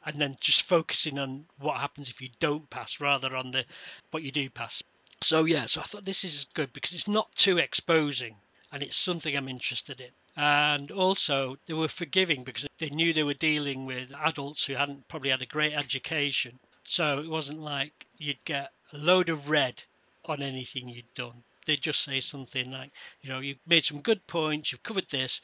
And 0.05 0.19
then 0.19 0.38
just 0.39 0.63
focusing 0.63 1.17
on 1.17 1.45
what 1.57 1.79
happens 1.79 2.09
if 2.09 2.21
you 2.21 2.29
don't 2.39 2.69
pass 2.69 2.99
rather 2.99 3.36
on 3.36 3.51
the 3.51 3.65
what 4.12 4.23
you 4.23 4.31
do 4.31 4.49
pass. 4.49 4.83
So 5.21 5.45
yeah, 5.45 5.67
so 5.67 5.81
I 5.81 5.86
thought 5.86 6.03
this 6.03 6.23
is 6.23 6.47
good 6.53 6.73
because 6.73 6.93
it's 6.93 7.07
not 7.07 7.33
too 7.36 7.57
exposing 7.57 8.36
and 8.71 8.83
it's 8.83 8.97
something 8.97 9.36
I'm 9.36 9.47
interested 9.47 10.01
in. 10.01 10.12
And 10.36 10.89
also, 10.89 11.57
they 11.67 11.73
were 11.73 11.88
forgiving 11.88 12.43
because 12.43 12.65
they 12.79 12.89
knew 12.89 13.13
they 13.13 13.23
were 13.23 13.36
dealing 13.36 13.86
with 13.86 14.12
adults 14.13 14.65
who 14.65 14.73
hadn't 14.73 15.07
probably 15.07 15.29
had 15.29 15.43
a 15.43 15.45
great 15.45 15.73
education. 15.73 16.59
So 16.83 17.19
it 17.19 17.29
wasn't 17.29 17.62
like 17.62 18.07
you'd 18.17 18.43
get 18.43 18.71
a 18.91 18.97
load 18.97 19.29
of 19.29 19.49
red 19.49 19.83
on 20.25 20.41
anything 20.41 20.89
you'd 20.89 21.13
done. 21.13 21.43
They'd 21.65 21.81
just 21.81 22.03
say 22.03 22.19
something 22.19 22.71
like, 22.71 22.91
you 23.21 23.29
know, 23.29 23.39
you've 23.39 23.65
made 23.65 23.86
some 23.86 24.01
good 24.01 24.25
points, 24.27 24.71
you've 24.71 24.83
covered 24.83 25.09
this, 25.09 25.39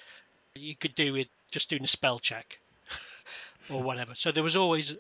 you 0.56 0.76
could 0.76 0.96
do 0.96 1.14
with 1.14 1.28
just 1.52 1.70
doing 1.70 1.84
a 1.84 1.88
spell 1.88 2.20
check 2.20 2.60
or 3.70 3.84
whatever. 3.84 4.16
So 4.16 4.32
there 4.32 4.44
was 4.44 4.56
always 4.56 4.94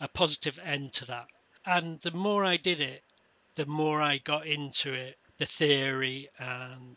a 0.00 0.08
positive 0.08 0.58
end 0.58 0.92
to 0.94 1.04
that. 1.06 1.26
And 1.66 2.00
the 2.02 2.10
more 2.10 2.44
I 2.44 2.56
did 2.56 2.80
it, 2.80 3.02
the 3.54 3.66
more 3.66 4.00
I 4.00 4.18
got 4.18 4.46
into 4.46 4.92
it, 4.92 5.18
the 5.38 5.46
theory 5.46 6.28
and 6.38 6.96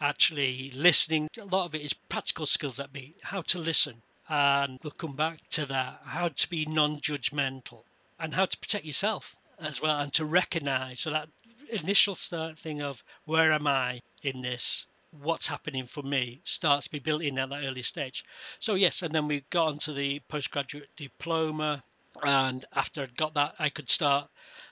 actually 0.00 0.70
listening. 0.72 1.28
A 1.38 1.44
lot 1.44 1.66
of 1.66 1.74
it 1.74 1.82
is 1.82 1.92
practical 1.92 2.46
skills 2.46 2.76
that 2.76 2.92
be 2.92 3.14
how 3.22 3.42
to 3.42 3.58
listen. 3.58 4.02
And 4.28 4.78
we'll 4.82 4.90
come 4.90 5.16
back 5.16 5.48
to 5.50 5.66
that 5.66 6.00
how 6.04 6.28
to 6.28 6.48
be 6.48 6.66
non 6.66 7.00
judgmental 7.00 7.84
and 8.18 8.34
how 8.34 8.46
to 8.46 8.58
protect 8.58 8.84
yourself 8.84 9.36
as 9.58 9.80
well 9.80 9.98
and 9.98 10.12
to 10.14 10.24
recognize. 10.24 11.00
So 11.00 11.10
that 11.10 11.28
initial 11.70 12.14
start 12.14 12.58
thing 12.58 12.82
of 12.82 13.02
where 13.24 13.52
am 13.52 13.66
I 13.66 14.02
in 14.22 14.42
this? 14.42 14.86
What's 15.22 15.46
happening 15.46 15.86
for 15.86 16.02
me 16.02 16.40
starts 16.44 16.86
to 16.86 16.90
be 16.90 16.98
built 16.98 17.22
in 17.22 17.38
at 17.38 17.48
that 17.50 17.64
early 17.64 17.82
stage. 17.82 18.24
So, 18.58 18.74
yes, 18.74 19.02
and 19.02 19.14
then 19.14 19.28
we 19.28 19.44
got 19.50 19.68
onto 19.68 19.92
the 19.92 20.20
postgraduate 20.28 20.90
diploma. 20.96 21.82
And 22.22 22.64
after 22.74 23.02
I'd 23.02 23.16
got 23.16 23.34
that, 23.34 23.54
I 23.58 23.68
could 23.68 23.90
start 23.90 24.30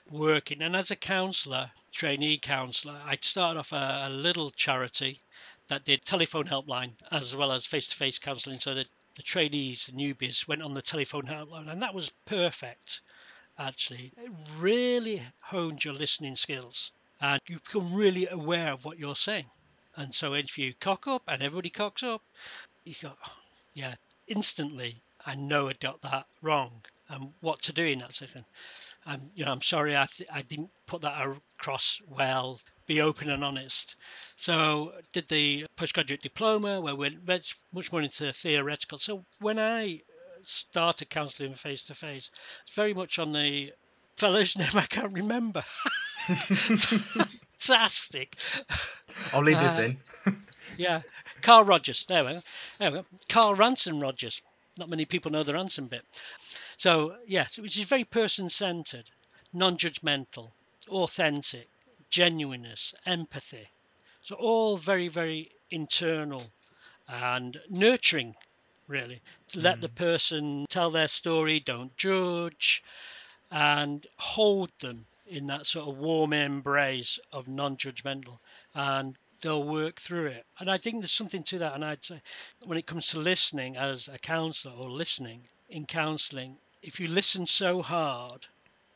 working. 0.09 0.61
And 0.61 0.75
as 0.75 0.91
a 0.91 0.95
counsellor, 0.95 1.71
trainee 1.91 2.37
counsellor, 2.37 3.01
I'd 3.05 3.23
started 3.23 3.59
off 3.59 3.71
a, 3.71 4.07
a, 4.07 4.09
little 4.09 4.51
charity 4.51 5.21
that 5.67 5.85
did 5.85 6.05
telephone 6.05 6.47
helpline 6.47 6.91
as 7.11 7.35
well 7.35 7.51
as 7.51 7.65
face 7.65 7.87
to 7.87 7.95
face 7.95 8.19
counselling. 8.19 8.59
So 8.59 8.73
that 8.73 8.87
the 9.15 9.23
trainees, 9.23 9.85
the 9.85 9.93
newbies, 9.93 10.47
went 10.47 10.61
on 10.61 10.73
the 10.73 10.81
telephone 10.81 11.27
helpline, 11.27 11.69
and 11.69 11.81
that 11.81 11.93
was 11.93 12.11
perfect. 12.25 12.99
Actually, 13.57 14.11
it 14.17 14.31
really 14.57 15.23
honed 15.39 15.85
your 15.85 15.93
listening 15.93 16.35
skills, 16.35 16.91
and 17.21 17.41
you 17.47 17.59
become 17.59 17.93
really 17.93 18.27
aware 18.27 18.73
of 18.73 18.83
what 18.83 18.99
you're 18.99 19.15
saying. 19.15 19.49
And 19.97 20.13
so 20.13 20.33
if 20.33 20.57
you 20.57 20.73
cock 20.75 21.07
up 21.07 21.23
and 21.27 21.41
everybody 21.41 21.69
cocks 21.69 22.03
up, 22.03 22.21
you 22.83 22.95
go, 23.01 23.13
yeah, 23.73 23.95
instantly 24.27 25.01
I 25.25 25.35
know 25.35 25.69
I 25.69 25.73
got 25.73 26.01
that 26.01 26.27
wrong 26.41 26.83
and 27.09 27.33
what 27.41 27.61
to 27.63 27.73
do 27.73 27.85
in 27.85 27.99
that 27.99 28.13
situation. 28.15 28.45
And 29.05 29.31
you 29.35 29.45
know, 29.45 29.51
I'm 29.51 29.61
sorry 29.61 29.95
I 29.97 30.07
th- 30.07 30.29
I 30.31 30.41
didn't 30.43 30.71
put 30.87 31.01
that 31.01 31.21
across 31.57 31.99
well. 32.07 32.61
Be 32.87 33.01
open 33.01 33.29
and 33.29 33.43
honest. 33.43 33.95
So 34.37 34.93
did 35.13 35.29
the 35.29 35.65
postgraduate 35.75 36.21
diploma 36.21 36.81
where 36.81 36.95
we 36.95 37.17
went 37.25 37.47
much 37.73 37.91
more 37.91 38.01
into 38.01 38.31
theoretical. 38.33 38.99
So 38.99 39.25
when 39.39 39.57
I 39.59 39.95
uh, 39.95 39.99
started 40.43 41.09
counselling 41.09 41.55
face 41.55 41.83
to 41.83 41.95
face, 41.95 42.29
it's 42.65 42.75
very 42.75 42.93
much 42.93 43.17
on 43.17 43.33
the 43.33 43.73
fellow's 44.17 44.55
name 44.55 44.75
I 44.75 44.85
can't 44.85 45.13
remember. 45.13 45.63
Fantastic. 47.59 48.35
I'll 49.33 49.43
leave 49.43 49.59
this 49.59 49.79
uh, 49.79 49.83
in. 49.83 49.97
yeah, 50.77 51.01
Carl 51.41 51.63
Rogers. 51.63 52.05
There 52.07 52.23
we 52.23 52.33
go. 52.33 52.41
There 52.79 52.91
we 52.91 52.97
go. 52.99 53.05
Carl 53.29 53.55
Ransom 53.55 53.99
Rogers. 53.99 54.41
Not 54.77 54.89
many 54.89 55.05
people 55.05 55.31
know 55.31 55.43
the 55.43 55.53
Ransom 55.53 55.87
bit. 55.87 56.03
So, 56.77 57.17
yes, 57.25 57.57
which 57.57 57.77
is 57.77 57.87
very 57.87 58.03
person 58.03 58.49
centered, 58.49 59.09
non 59.53 59.77
judgmental, 59.77 60.51
authentic, 60.89 61.69
genuineness, 62.09 62.93
empathy. 63.05 63.69
So, 64.21 64.35
all 64.35 64.77
very, 64.77 65.07
very 65.07 65.51
internal 65.71 66.51
and 67.07 67.61
nurturing, 67.69 68.35
really. 68.87 69.21
To 69.53 69.59
let 69.59 69.77
mm. 69.77 69.81
the 69.81 69.89
person 69.89 70.65
tell 70.69 70.91
their 70.91 71.07
story, 71.07 71.59
don't 71.61 71.95
judge, 71.95 72.83
and 73.49 74.05
hold 74.17 74.71
them 74.81 75.05
in 75.27 75.47
that 75.47 75.67
sort 75.67 75.87
of 75.87 75.97
warm 75.97 76.33
embrace 76.33 77.19
of 77.31 77.47
non 77.47 77.77
judgmental. 77.77 78.39
And 78.73 79.17
they'll 79.41 79.63
work 79.63 79.99
through 79.99 80.27
it. 80.27 80.45
And 80.59 80.69
I 80.69 80.77
think 80.77 80.99
there's 80.99 81.11
something 81.11 81.43
to 81.43 81.59
that. 81.59 81.73
And 81.73 81.85
I'd 81.85 82.03
say 82.03 82.21
when 82.63 82.77
it 82.77 82.87
comes 82.87 83.07
to 83.07 83.19
listening 83.19 83.77
as 83.77 84.07
a 84.07 84.17
counselor 84.17 84.73
or 84.73 84.89
listening 84.89 85.41
in 85.69 85.85
counseling, 85.85 86.57
if 86.81 86.99
you 86.99 87.07
listen 87.07 87.45
so 87.45 87.81
hard, 87.81 88.47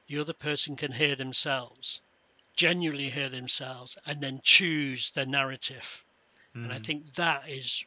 the 0.08 0.20
other 0.20 0.34
person 0.34 0.76
can 0.76 0.92
hear 0.92 1.16
themselves, 1.16 2.02
genuinely 2.56 3.10
hear 3.10 3.30
themselves, 3.30 3.98
and 4.06 4.22
then 4.22 4.42
choose 4.44 5.12
the 5.12 5.26
narrative. 5.26 6.04
Mm. 6.56 6.64
And 6.64 6.74
I 6.74 6.80
mm. 6.80 6.86
think 6.86 7.16
that 7.16 7.50
is 7.50 7.84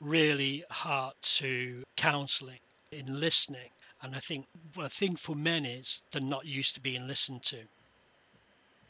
really 0.00 0.64
hard 0.70 1.14
to 1.38 1.84
counseling 1.96 2.60
in 2.90 3.20
listening. 3.20 3.70
And 4.02 4.16
I 4.16 4.20
think 4.20 4.46
the 4.74 4.88
thing 4.88 5.16
for 5.16 5.36
men 5.36 5.64
is 5.64 6.02
they're 6.10 6.20
not 6.20 6.44
used 6.44 6.74
to 6.74 6.80
being 6.80 7.06
listened 7.06 7.44
to. 7.44 7.68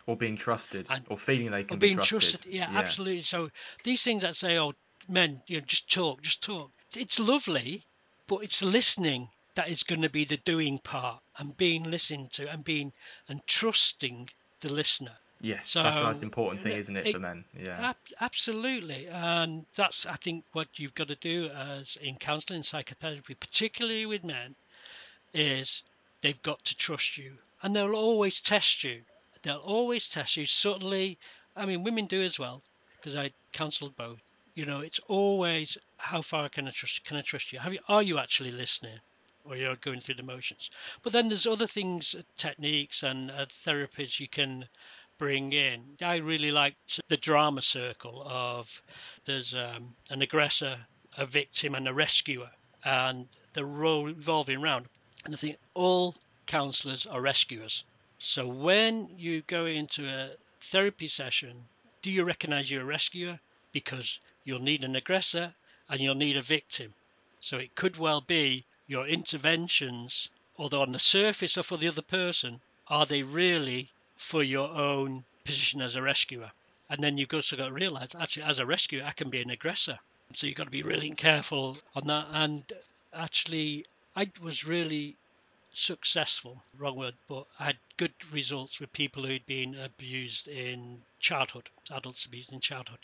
Or 0.07 0.17
being 0.17 0.37
trusted, 0.37 0.89
and, 0.91 1.05
or 1.09 1.19
feeling 1.19 1.51
they 1.51 1.63
can 1.63 1.79
be 1.79 1.95
trusted. 1.95 2.21
trusted. 2.21 2.53
Yeah, 2.53 2.71
yeah, 2.73 2.79
absolutely. 2.79 3.23
So 3.23 3.51
these 3.85 4.03
things 4.03 4.23
that 4.23 4.37
say, 4.37 4.59
"Oh, 4.59 4.73
men, 5.09 5.43
you 5.47 5.61
know, 5.61 5.67
just 5.67 5.89
talk, 5.91 6.23
just 6.23 6.43
talk." 6.43 6.73
It's 6.95 7.19
lovely, 7.21 7.85
but 8.27 8.39
it's 8.39 8.63
listening 8.63 9.29
that 9.55 9.69
is 9.69 9.83
going 9.83 10.03
to 10.03 10.09
be 10.09 10.25
the 10.25 10.39
doing 10.39 10.79
part 10.79 11.23
and 11.39 11.57
being 11.57 11.85
listened 11.85 12.33
to 12.33 12.51
and 12.51 12.65
being 12.65 12.93
and 13.29 13.47
trusting 13.47 14.31
the 14.61 14.73
listener. 14.73 15.19
Yes, 15.41 15.69
so, 15.69 15.83
that's 15.83 15.99
the 15.99 16.05
most 16.05 16.23
important 16.23 16.63
thing, 16.63 16.77
isn't 16.77 16.97
it, 16.97 17.09
it 17.09 17.13
for 17.13 17.19
men? 17.19 17.45
Yeah, 17.61 17.91
ab- 17.91 17.97
absolutely, 18.21 19.09
and 19.09 19.67
that's 19.77 20.07
I 20.07 20.17
think 20.17 20.45
what 20.53 20.69
you've 20.77 20.95
got 20.95 21.09
to 21.09 21.17
do 21.17 21.49
as 21.49 21.97
in 22.01 22.17
counselling 22.17 22.63
psychotherapy, 22.63 23.35
particularly 23.35 24.07
with 24.07 24.25
men, 24.25 24.55
is 25.33 25.83
they've 26.21 26.43
got 26.43 26.65
to 26.65 26.77
trust 26.77 27.17
you, 27.17 27.39
and 27.63 27.75
they'll 27.75 27.95
always 27.95 28.41
test 28.41 28.85
you. 28.85 29.05
They'll 29.43 29.57
always 29.57 30.09
test 30.09 30.37
you 30.37 30.47
subtly. 30.47 31.19
I 31.57 31.67
mean, 31.67 31.83
women 31.83 32.07
do 32.07 32.23
as 32.23 32.39
well, 32.39 32.63
because 32.97 33.17
I 33.17 33.33
counselled 33.53 33.97
both. 33.97 34.21
You 34.55 34.67
know, 34.67 34.81
it's 34.81 35.01
always 35.09 35.79
how 35.97 36.23
far 36.23 36.49
can 36.49 36.69
I 36.69 36.71
trust? 36.71 37.05
Can 37.05 37.17
I 37.17 37.23
trust 37.23 37.53
you? 37.53 37.61
You? 37.71 37.79
Are 37.89 38.03
you 38.03 38.19
actually 38.19 38.53
listening? 38.53 39.01
or 39.45 39.57
you're 39.57 39.77
going 39.77 40.01
through 40.01 40.15
the 40.15 40.23
motions. 40.23 40.71
But 41.03 41.13
then 41.13 41.29
there's 41.29 41.47
other 41.47 41.67
things, 41.67 42.15
uh, 42.15 42.23
techniques 42.37 43.03
and 43.03 43.31
uh, 43.31 43.47
therapies 43.67 44.21
you 44.21 44.29
can 44.29 44.69
bring 45.19 45.53
in. 45.53 45.97
I 46.01 46.17
really 46.17 46.53
liked 46.53 47.01
the 47.09 47.17
drama 47.17 47.63
circle 47.63 48.23
of 48.25 48.69
there's 49.25 49.55
um, 49.55 49.97
an 50.11 50.23
aggressor, 50.23 50.87
a 51.17 51.27
victim, 51.27 51.75
and 51.75 51.89
a 51.89 51.93
rescuer, 51.93 52.51
and 52.85 53.29
the 53.55 53.65
role 53.65 54.05
revolving 54.05 54.63
around. 54.63 54.87
And 55.25 55.35
I 55.35 55.39
think 55.39 55.59
all 55.75 56.17
counselors 56.47 57.07
are 57.07 57.21
rescuers. 57.21 57.85
So 58.19 58.47
when 58.47 59.19
you 59.19 59.43
go 59.43 59.67
into 59.67 60.09
a 60.09 60.37
therapy 60.71 61.09
session, 61.09 61.69
do 62.03 62.11
you 62.11 62.25
recognize 62.25 62.71
you're 62.71 62.83
a 62.83 62.85
rescuer? 62.85 63.41
Because 63.73 64.19
you'll 64.45 64.61
need 64.61 64.83
an 64.83 64.97
aggressor 64.97 65.55
and 65.89 66.01
you'll 66.01 66.15
need 66.15 66.37
a 66.37 66.43
victim. 66.43 66.95
So 67.41 67.59
it 67.59 67.75
could 67.75 67.97
well 67.97 68.21
be 68.21 68.65
your 68.87 69.07
interventions, 69.07 70.29
although 70.59 70.83
on 70.83 70.93
the 70.93 70.99
surface 70.99 71.57
are 71.57 71.63
for 71.63 71.77
the 71.77 71.89
other 71.89 72.03
person, 72.03 72.61
are 72.89 73.07
they 73.07 73.23
really 73.23 73.91
for 74.17 74.43
your 74.43 74.69
own 74.69 75.25
position 75.45 75.81
as 75.81 75.95
a 75.95 76.03
rescuer? 76.03 76.53
And 76.91 77.03
then 77.03 77.17
you've 77.17 77.33
also 77.33 77.57
got 77.57 77.67
to 77.67 77.73
realize, 77.73 78.15
actually, 78.15 78.43
as 78.43 78.59
a 78.59 78.67
rescuer, 78.67 79.05
I 79.05 79.13
can 79.13 79.31
be 79.31 79.41
an 79.41 79.51
aggressor. 79.51 79.99
So 80.35 80.47
you've 80.47 80.57
got 80.57 80.65
to 80.65 80.71
be 80.71 80.83
really 80.83 81.11
careful 81.11 81.79
on 81.95 82.07
that. 82.09 82.27
And 82.33 82.65
actually, 83.13 83.87
I 84.15 84.31
was 84.43 84.65
really 84.65 85.17
successful, 85.73 86.63
wrong 86.77 86.97
word, 86.97 87.15
but 87.29 87.47
I 87.59 87.65
had 87.65 87.79
good 87.97 88.13
results 88.31 88.79
with 88.79 88.93
people 88.93 89.25
who'd 89.25 89.47
been 89.47 89.75
abused 89.75 90.49
in 90.49 91.03
childhood, 91.19 91.71
adults 91.91 92.27
abused 92.27 92.53
in 92.53 92.61
childhood. 92.61 92.99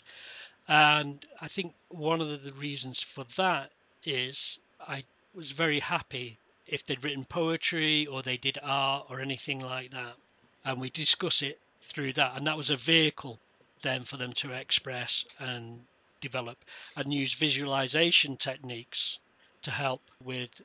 And 0.67 1.25
I 1.41 1.47
think 1.47 1.73
one 1.87 2.21
of 2.21 2.43
the 2.43 2.53
reasons 2.53 2.99
for 2.99 3.25
that 3.37 3.71
is 4.05 4.59
I 4.79 5.03
was 5.33 5.51
very 5.51 5.79
happy 5.79 6.37
if 6.67 6.85
they'd 6.85 7.03
written 7.03 7.25
poetry 7.25 8.05
or 8.05 8.21
they 8.21 8.37
did 8.37 8.59
art 8.61 9.07
or 9.09 9.19
anything 9.19 9.59
like 9.59 9.89
that. 9.89 10.15
And 10.63 10.79
we 10.79 10.91
discuss 10.91 11.41
it 11.41 11.59
through 11.81 12.13
that. 12.13 12.37
And 12.37 12.45
that 12.45 12.57
was 12.57 12.69
a 12.69 12.75
vehicle 12.75 13.39
then 13.81 14.03
for 14.03 14.17
them 14.17 14.33
to 14.33 14.51
express 14.51 15.25
and 15.39 15.85
develop 16.21 16.59
and 16.95 17.11
use 17.11 17.33
visualization 17.33 18.37
techniques 18.37 19.17
to 19.63 19.71
help 19.71 20.01
with 20.23 20.61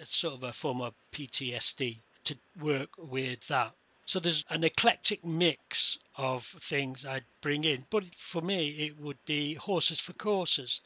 it's 0.00 0.16
sort 0.16 0.34
of 0.34 0.42
a 0.42 0.52
form 0.52 0.80
of 0.80 0.94
PTSD 1.12 1.98
to 2.24 2.36
work 2.60 2.90
with 2.96 3.46
that. 3.48 3.74
So 4.06 4.20
there's 4.20 4.44
an 4.48 4.64
eclectic 4.64 5.24
mix 5.24 5.98
of 6.16 6.46
things 6.60 7.04
I'd 7.04 7.24
bring 7.42 7.64
in. 7.64 7.86
But 7.90 8.04
for 8.16 8.40
me, 8.40 8.70
it 8.86 8.98
would 8.98 9.24
be 9.26 9.54
horses 9.54 10.00
for 10.00 10.14
courses. 10.14 10.80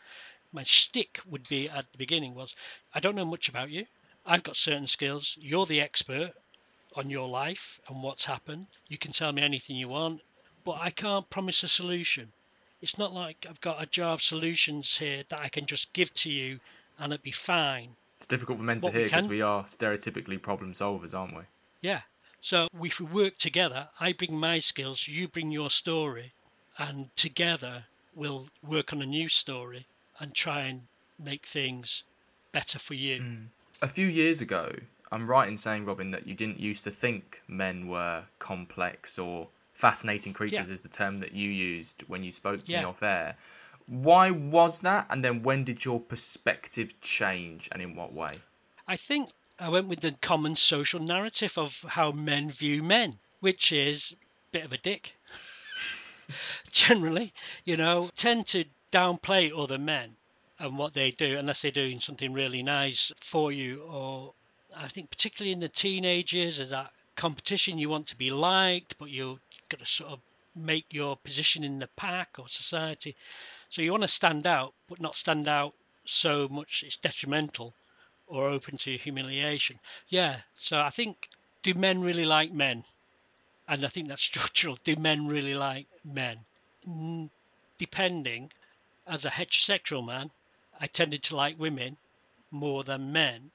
My 0.52 0.64
stick 0.64 1.20
would 1.24 1.48
be 1.48 1.68
at 1.68 1.90
the 1.92 1.98
beginning 1.98 2.34
was 2.34 2.54
I 2.94 3.00
don't 3.00 3.14
know 3.14 3.24
much 3.24 3.48
about 3.48 3.70
you. 3.70 3.86
I've 4.26 4.42
got 4.42 4.56
certain 4.56 4.86
skills. 4.86 5.36
You're 5.40 5.66
the 5.66 5.80
expert 5.80 6.34
on 6.94 7.10
your 7.10 7.28
life 7.28 7.80
and 7.88 8.02
what's 8.02 8.24
happened. 8.24 8.66
You 8.88 8.98
can 8.98 9.12
tell 9.12 9.32
me 9.32 9.42
anything 9.42 9.76
you 9.76 9.88
want, 9.88 10.22
but 10.64 10.80
I 10.80 10.90
can't 10.90 11.30
promise 11.30 11.62
a 11.62 11.68
solution. 11.68 12.32
It's 12.80 12.98
not 12.98 13.12
like 13.12 13.46
I've 13.48 13.60
got 13.60 13.82
a 13.82 13.86
jar 13.86 14.14
of 14.14 14.22
solutions 14.22 14.96
here 14.98 15.24
that 15.28 15.38
I 15.38 15.48
can 15.48 15.66
just 15.66 15.92
give 15.92 16.12
to 16.14 16.30
you 16.30 16.60
and 16.98 17.12
it'd 17.12 17.22
be 17.22 17.30
fine. 17.30 17.96
It's 18.22 18.26
difficult 18.28 18.58
for 18.58 18.64
men 18.64 18.80
to 18.80 18.90
hear 18.90 19.04
because 19.04 19.28
we, 19.28 19.36
we 19.36 19.42
are 19.42 19.64
stereotypically 19.64 20.40
problem 20.40 20.72
solvers, 20.72 21.14
aren't 21.14 21.36
we? 21.36 21.42
Yeah. 21.80 22.02
So 22.40 22.68
if 22.80 23.00
we 23.00 23.06
work 23.06 23.38
together, 23.38 23.88
I 24.00 24.12
bring 24.12 24.36
my 24.36 24.58
skills, 24.60 25.06
you 25.06 25.28
bring 25.28 25.50
your 25.50 25.70
story, 25.70 26.32
and 26.78 27.14
together 27.16 27.84
we'll 28.14 28.48
work 28.62 28.92
on 28.92 29.02
a 29.02 29.06
new 29.06 29.28
story 29.28 29.86
and 30.18 30.34
try 30.34 30.62
and 30.62 30.82
make 31.18 31.46
things 31.46 32.04
better 32.52 32.78
for 32.78 32.94
you. 32.94 33.20
Mm 33.20 33.46
a 33.82 33.88
few 33.88 34.06
years 34.06 34.40
ago, 34.40 34.72
I'm 35.10 35.28
right 35.28 35.48
in 35.48 35.56
saying, 35.56 35.84
Robin, 35.84 36.12
that 36.12 36.26
you 36.26 36.34
didn't 36.34 36.60
used 36.60 36.84
to 36.84 36.90
think 36.90 37.42
men 37.48 37.88
were 37.88 38.22
complex 38.38 39.18
or 39.18 39.48
fascinating 39.74 40.32
creatures, 40.32 40.68
yeah. 40.68 40.74
is 40.74 40.80
the 40.80 40.88
term 40.88 41.18
that 41.18 41.32
you 41.32 41.50
used 41.50 42.04
when 42.06 42.22
you 42.22 42.30
spoke 42.30 42.62
to 42.64 42.72
yeah. 42.72 42.80
me 42.80 42.86
off 42.86 43.02
air. 43.02 43.34
Why 43.86 44.30
was 44.30 44.80
that? 44.80 45.06
And 45.10 45.24
then 45.24 45.42
when 45.42 45.64
did 45.64 45.84
your 45.84 46.00
perspective 46.00 47.00
change 47.00 47.68
and 47.72 47.82
in 47.82 47.94
what 47.94 48.12
way? 48.12 48.40
I 48.86 48.96
think 48.96 49.30
I 49.58 49.68
went 49.68 49.88
with 49.88 50.00
the 50.00 50.12
common 50.12 50.56
social 50.56 51.00
narrative 51.00 51.56
of 51.56 51.74
how 51.86 52.12
men 52.12 52.50
view 52.50 52.82
men, 52.82 53.18
which 53.40 53.72
is 53.72 54.12
a 54.12 54.16
bit 54.52 54.64
of 54.64 54.72
a 54.72 54.78
dick. 54.78 55.14
Generally, 56.72 57.32
you 57.64 57.76
know, 57.76 58.10
tend 58.16 58.46
to 58.48 58.64
downplay 58.92 59.50
other 59.56 59.78
men 59.78 60.16
and 60.58 60.78
what 60.78 60.94
they 60.94 61.10
do 61.10 61.36
unless 61.38 61.62
they're 61.62 61.70
doing 61.70 61.98
something 61.98 62.32
really 62.32 62.62
nice 62.62 63.10
for 63.20 63.50
you 63.50 63.82
or 63.82 64.34
I 64.76 64.88
think 64.88 65.10
particularly 65.10 65.52
in 65.52 65.60
the 65.60 65.68
teenagers 65.68 66.60
as 66.60 66.70
that 66.70 66.92
competition 67.16 67.78
you 67.78 67.88
want 67.88 68.06
to 68.08 68.16
be 68.16 68.30
liked 68.30 68.96
but 68.98 69.10
you've 69.10 69.40
got 69.68 69.80
to 69.80 69.86
sort 69.86 70.10
of 70.12 70.20
make 70.54 70.86
your 70.90 71.16
position 71.16 71.64
in 71.64 71.78
the 71.78 71.88
pack 71.96 72.36
or 72.38 72.48
society 72.48 73.16
so 73.72 73.80
you 73.80 73.90
want 73.90 74.02
to 74.02 74.08
stand 74.08 74.46
out 74.46 74.74
but 74.88 75.00
not 75.00 75.16
stand 75.16 75.48
out 75.48 75.72
so 76.04 76.46
much 76.48 76.84
it's 76.86 76.96
detrimental 76.96 77.72
or 78.26 78.48
open 78.48 78.76
to 78.76 78.96
humiliation 78.96 79.78
yeah 80.08 80.40
so 80.54 80.78
I 80.78 80.90
think 80.90 81.28
do 81.62 81.74
men 81.74 82.02
really 82.02 82.24
like 82.24 82.52
men 82.52 82.84
and 83.66 83.84
I 83.84 83.88
think 83.88 84.08
that's 84.08 84.22
structural 84.32 84.78
do 84.84 84.94
men 84.96 85.26
really 85.26 85.54
like 85.54 85.86
men 86.04 86.40
depending 87.78 88.52
as 89.06 89.24
a 89.24 89.30
heterosexual 89.30 90.06
man 90.06 90.30
I 90.80 90.86
tended 90.86 91.22
to 91.24 91.36
like 91.36 91.58
women 91.58 91.96
more 92.50 92.82
than 92.84 93.12
men. 93.12 93.50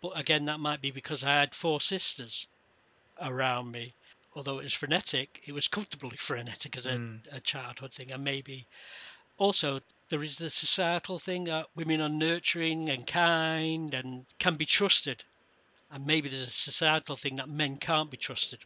But 0.00 0.16
again, 0.16 0.44
that 0.46 0.60
might 0.60 0.80
be 0.80 0.90
because 0.90 1.24
I 1.24 1.40
had 1.40 1.54
four 1.54 1.80
sisters 1.80 2.46
around 3.20 3.72
me. 3.72 3.94
Although 4.34 4.60
it 4.60 4.64
was 4.64 4.74
frenetic, 4.74 5.42
it 5.46 5.52
was 5.52 5.68
comfortably 5.68 6.16
frenetic 6.28 6.76
as 6.76 6.86
a, 6.86 6.92
mm. 6.92 7.20
a 7.30 7.40
childhood 7.40 7.92
thing. 7.92 8.12
And 8.12 8.22
maybe 8.22 8.66
also 9.40 9.80
there 10.10 10.22
is 10.22 10.36
the 10.36 10.50
societal 10.50 11.18
thing 11.18 11.44
that 11.44 11.66
women 11.74 11.98
are 12.02 12.10
nurturing 12.10 12.90
and 12.90 13.06
kind 13.06 13.94
and 13.94 14.26
can 14.38 14.56
be 14.56 14.66
trusted. 14.66 15.24
And 15.90 16.04
maybe 16.06 16.28
there's 16.28 16.48
a 16.48 16.50
societal 16.50 17.16
thing 17.16 17.36
that 17.36 17.48
men 17.48 17.78
can't 17.78 18.10
be 18.10 18.18
trusted 18.18 18.58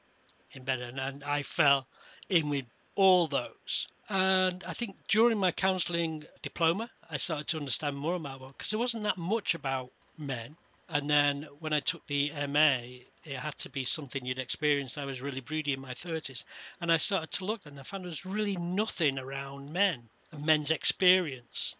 in 0.50 0.64
bed. 0.64 0.80
And, 0.80 1.22
I 1.22 1.44
fell 1.44 1.86
in 2.28 2.48
with 2.48 2.64
all 2.96 3.28
those. 3.28 3.86
And 4.08 4.64
I 4.64 4.74
think 4.74 4.96
during 5.06 5.38
my 5.38 5.52
counselling 5.52 6.26
diploma, 6.42 6.90
I 7.08 7.18
started 7.18 7.46
to 7.48 7.58
understand 7.58 7.96
more 7.96 8.16
about 8.16 8.42
it 8.42 8.58
because 8.58 8.70
there 8.70 8.78
wasn't 8.80 9.04
that 9.04 9.16
much 9.16 9.54
about 9.54 9.92
men. 10.18 10.56
And 10.88 11.08
then 11.08 11.46
when 11.60 11.72
I 11.72 11.80
took 11.80 12.04
the 12.08 12.32
MA, 12.48 13.04
it 13.24 13.38
had 13.38 13.58
to 13.58 13.70
be 13.70 13.84
something 13.84 14.26
you'd 14.26 14.40
experienced. 14.40 14.98
I 14.98 15.04
was 15.04 15.20
really 15.20 15.40
broody 15.40 15.72
in 15.72 15.80
my 15.80 15.94
30s. 15.94 16.42
And 16.80 16.90
I 16.90 16.96
started 16.96 17.30
to 17.32 17.44
look 17.44 17.64
and 17.64 17.78
I 17.78 17.84
found 17.84 18.04
there 18.04 18.10
was 18.10 18.26
really 18.26 18.56
nothing 18.56 19.18
around 19.20 19.72
men 19.72 20.08
men's 20.34 20.70
experience. 20.70 21.74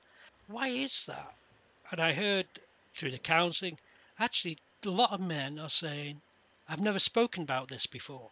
Why 0.47 0.69
is 0.69 1.07
that? 1.07 1.35
And 1.91 2.01
I 2.01 2.13
heard 2.13 2.47
through 2.95 3.11
the 3.11 3.19
counselling, 3.19 3.79
actually, 4.19 4.59
a 4.85 4.89
lot 4.89 5.13
of 5.13 5.21
men 5.21 5.59
are 5.59 5.71
saying, 5.71 6.21
I've 6.69 6.81
never 6.81 6.99
spoken 6.99 7.43
about 7.43 7.69
this 7.69 7.87
before. 7.87 8.31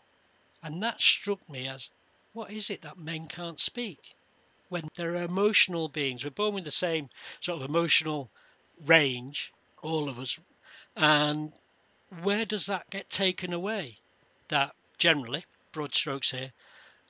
And 0.62 0.82
that 0.82 1.00
struck 1.00 1.48
me 1.48 1.66
as 1.66 1.88
what 2.32 2.50
is 2.50 2.70
it 2.70 2.82
that 2.82 2.98
men 2.98 3.28
can't 3.28 3.60
speak? 3.60 4.14
When 4.68 4.88
they're 4.94 5.16
emotional 5.16 5.88
beings, 5.88 6.24
we're 6.24 6.30
born 6.30 6.54
with 6.54 6.64
the 6.64 6.70
same 6.70 7.10
sort 7.40 7.60
of 7.60 7.68
emotional 7.68 8.30
range, 8.86 9.52
all 9.82 10.08
of 10.08 10.18
us. 10.18 10.38
And 10.96 11.52
where 12.22 12.44
does 12.44 12.66
that 12.66 12.90
get 12.90 13.10
taken 13.10 13.52
away? 13.52 13.98
That 14.48 14.74
generally, 14.98 15.44
broad 15.72 15.94
strokes 15.94 16.30
here, 16.30 16.52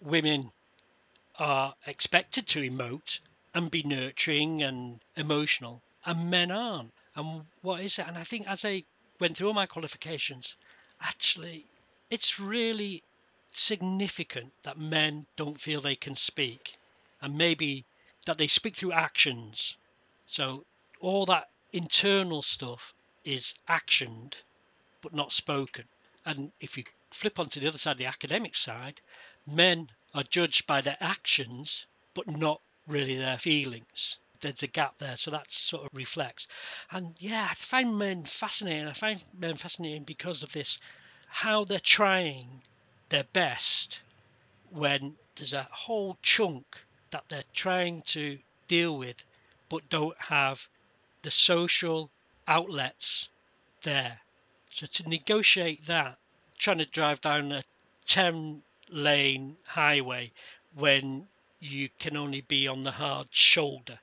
women 0.00 0.52
are 1.42 1.74
expected 1.86 2.46
to 2.46 2.60
emote 2.60 3.18
and 3.52 3.68
be 3.68 3.82
nurturing 3.82 4.62
and 4.62 5.00
emotional, 5.16 5.82
and 6.06 6.30
men 6.30 6.52
aren't. 6.52 6.92
And 7.16 7.46
what 7.62 7.80
is 7.80 7.98
it? 7.98 8.06
And 8.06 8.16
I 8.16 8.22
think 8.22 8.46
as 8.46 8.64
I 8.64 8.84
went 9.18 9.36
through 9.36 9.48
all 9.48 9.52
my 9.52 9.66
qualifications, 9.66 10.54
actually, 11.00 11.66
it's 12.10 12.38
really 12.38 13.02
significant 13.50 14.52
that 14.62 14.78
men 14.78 15.26
don't 15.36 15.60
feel 15.60 15.80
they 15.80 15.96
can 15.96 16.14
speak, 16.14 16.76
and 17.20 17.36
maybe 17.36 17.84
that 18.24 18.38
they 18.38 18.46
speak 18.46 18.76
through 18.76 18.92
actions. 18.92 19.76
So 20.28 20.64
all 21.00 21.26
that 21.26 21.48
internal 21.72 22.42
stuff 22.42 22.94
is 23.24 23.54
actioned 23.68 24.34
but 25.02 25.12
not 25.12 25.32
spoken. 25.32 25.86
And 26.24 26.52
if 26.60 26.78
you 26.78 26.84
flip 27.10 27.40
onto 27.40 27.58
the 27.58 27.66
other 27.66 27.78
side, 27.78 27.98
the 27.98 28.06
academic 28.06 28.54
side, 28.54 29.00
men 29.44 29.88
are 30.14 30.22
judged 30.22 30.66
by 30.66 30.80
their 30.80 30.96
actions 31.00 31.86
but 32.14 32.26
not 32.26 32.60
really 32.86 33.16
their 33.16 33.38
feelings. 33.38 34.16
There's 34.40 34.62
a 34.62 34.66
gap 34.66 34.98
there, 34.98 35.16
so 35.16 35.30
that 35.30 35.52
sort 35.52 35.86
of 35.86 35.90
reflects. 35.94 36.46
And 36.90 37.14
yeah, 37.18 37.48
I 37.50 37.54
find 37.54 37.96
men 37.96 38.24
fascinating. 38.24 38.88
I 38.88 38.92
find 38.92 39.22
men 39.38 39.56
fascinating 39.56 40.02
because 40.02 40.42
of 40.42 40.52
this 40.52 40.78
how 41.28 41.64
they're 41.64 41.80
trying 41.80 42.62
their 43.08 43.24
best 43.32 44.00
when 44.70 45.16
there's 45.36 45.52
a 45.52 45.68
whole 45.70 46.18
chunk 46.22 46.64
that 47.10 47.24
they're 47.28 47.44
trying 47.54 48.02
to 48.02 48.38
deal 48.68 48.98
with 48.98 49.16
but 49.70 49.88
don't 49.88 50.16
have 50.18 50.68
the 51.22 51.30
social 51.30 52.10
outlets 52.46 53.28
there. 53.82 54.20
So 54.70 54.86
to 54.86 55.08
negotiate 55.08 55.86
that, 55.86 56.18
trying 56.58 56.78
to 56.78 56.84
drive 56.84 57.20
down 57.20 57.52
a 57.52 57.64
10 58.06 58.62
lane 58.92 59.56
highway 59.64 60.32
when 60.74 61.26
you 61.60 61.88
can 61.98 62.16
only 62.16 62.42
be 62.42 62.66
on 62.66 62.82
the 62.82 62.90
hard 62.90 63.28
shoulder. 63.30 63.98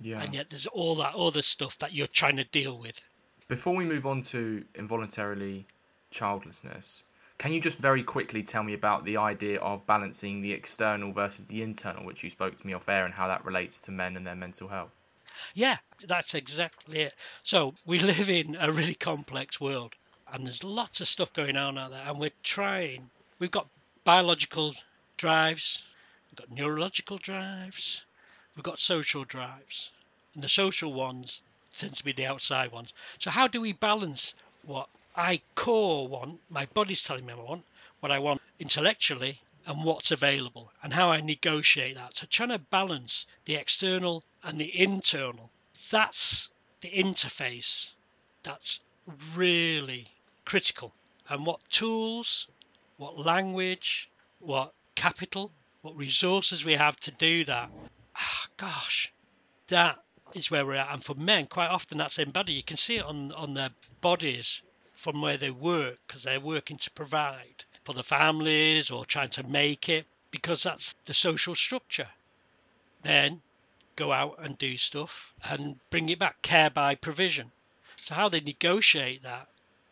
Yeah. 0.00 0.20
And 0.20 0.34
yet 0.34 0.46
there's 0.50 0.66
all 0.66 0.96
that 0.96 1.14
other 1.14 1.42
stuff 1.42 1.76
that 1.80 1.92
you're 1.92 2.06
trying 2.06 2.36
to 2.36 2.44
deal 2.44 2.78
with. 2.78 3.00
Before 3.48 3.74
we 3.74 3.84
move 3.84 4.06
on 4.06 4.22
to 4.22 4.64
involuntarily 4.74 5.66
childlessness, 6.10 7.04
can 7.38 7.52
you 7.52 7.60
just 7.60 7.78
very 7.78 8.02
quickly 8.02 8.42
tell 8.42 8.62
me 8.62 8.74
about 8.74 9.04
the 9.04 9.16
idea 9.16 9.60
of 9.60 9.86
balancing 9.86 10.42
the 10.42 10.52
external 10.52 11.12
versus 11.12 11.46
the 11.46 11.62
internal, 11.62 12.04
which 12.04 12.22
you 12.22 12.30
spoke 12.30 12.56
to 12.56 12.66
me 12.66 12.72
off 12.72 12.88
air, 12.88 13.04
and 13.04 13.14
how 13.14 13.28
that 13.28 13.44
relates 13.44 13.78
to 13.80 13.92
men 13.92 14.16
and 14.16 14.26
their 14.26 14.34
mental 14.34 14.68
health? 14.68 15.04
Yeah, 15.54 15.78
that's 16.06 16.34
exactly 16.34 17.00
it. 17.00 17.14
So 17.44 17.74
we 17.86 17.98
live 18.00 18.28
in 18.28 18.56
a 18.56 18.72
really 18.72 18.94
complex 18.94 19.60
world, 19.60 19.94
and 20.32 20.46
there's 20.46 20.64
lots 20.64 21.00
of 21.00 21.08
stuff 21.08 21.32
going 21.32 21.56
on 21.56 21.78
out 21.78 21.92
there, 21.92 22.02
and 22.04 22.18
we're 22.18 22.30
trying. 22.42 23.08
We've 23.38 23.50
got 23.52 23.68
biological 24.08 24.74
drives, 25.18 25.82
we've 26.30 26.38
got 26.38 26.50
neurological 26.50 27.18
drives, 27.18 28.00
we've 28.56 28.64
got 28.64 28.78
social 28.78 29.22
drives, 29.22 29.90
and 30.32 30.42
the 30.42 30.48
social 30.48 30.94
ones 30.94 31.42
tend 31.76 31.92
to 31.92 32.02
be 32.02 32.12
the 32.12 32.24
outside 32.24 32.72
ones. 32.72 32.94
So 33.18 33.30
how 33.30 33.46
do 33.46 33.60
we 33.60 33.74
balance 33.74 34.32
what 34.62 34.88
I 35.14 35.42
core 35.56 36.08
want, 36.08 36.40
my 36.48 36.64
body's 36.64 37.02
telling 37.02 37.26
me 37.26 37.34
I 37.34 37.36
want, 37.36 37.64
what 38.00 38.10
I 38.10 38.18
want 38.18 38.40
intellectually, 38.58 39.42
and 39.66 39.84
what's 39.84 40.10
available, 40.10 40.72
and 40.82 40.94
how 40.94 41.10
I 41.10 41.20
negotiate 41.20 41.96
that. 41.96 42.16
So 42.16 42.26
trying 42.30 42.48
to 42.48 42.58
balance 42.58 43.26
the 43.44 43.56
external 43.56 44.24
and 44.42 44.58
the 44.58 44.74
internal. 44.74 45.50
That's 45.90 46.48
the 46.80 46.88
interface 46.88 47.88
that's 48.42 48.80
really 49.36 50.06
critical. 50.46 50.94
And 51.28 51.44
what 51.44 51.60
tools, 51.68 52.46
what 52.98 53.16
language, 53.16 54.10
what 54.40 54.74
capital, 54.96 55.52
what 55.82 55.96
resources 55.96 56.64
we 56.64 56.74
have 56.74 56.98
to 56.98 57.12
do 57.12 57.44
that. 57.44 57.70
Ah, 58.16 58.46
gosh, 58.56 59.12
that 59.68 60.02
is 60.34 60.50
where 60.50 60.66
we're 60.66 60.74
at. 60.74 60.92
And 60.92 61.04
for 61.04 61.14
men, 61.14 61.46
quite 61.46 61.68
often 61.68 61.98
that's 61.98 62.18
embodied. 62.18 62.56
You 62.56 62.62
can 62.64 62.76
see 62.76 62.96
it 62.96 63.04
on, 63.04 63.32
on 63.32 63.54
their 63.54 63.70
bodies 64.00 64.62
from 64.96 65.22
where 65.22 65.36
they 65.36 65.50
work 65.50 65.98
because 66.06 66.24
they're 66.24 66.40
working 66.40 66.76
to 66.78 66.90
provide 66.90 67.64
for 67.84 67.92
the 67.94 68.02
families 68.02 68.90
or 68.90 69.06
trying 69.06 69.30
to 69.30 69.44
make 69.44 69.88
it 69.88 70.06
because 70.32 70.64
that's 70.64 70.94
the 71.06 71.14
social 71.14 71.54
structure. 71.54 72.08
Then 73.02 73.42
go 73.94 74.12
out 74.12 74.36
and 74.42 74.58
do 74.58 74.76
stuff 74.76 75.32
and 75.44 75.78
bring 75.90 76.08
it 76.08 76.18
back, 76.18 76.42
care 76.42 76.68
by 76.68 76.96
provision. 76.96 77.52
So, 77.96 78.14
how 78.14 78.28
they 78.28 78.40
negotiate 78.40 79.22
that 79.22 79.48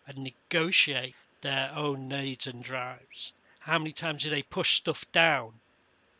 and 0.06 0.18
negotiate 0.18 1.14
their 1.46 1.70
own 1.74 2.08
needs 2.08 2.46
and 2.48 2.62
drives. 2.62 3.32
How 3.60 3.78
many 3.78 3.92
times 3.92 4.24
do 4.24 4.30
they 4.30 4.42
push 4.42 4.76
stuff 4.76 5.04
down 5.12 5.52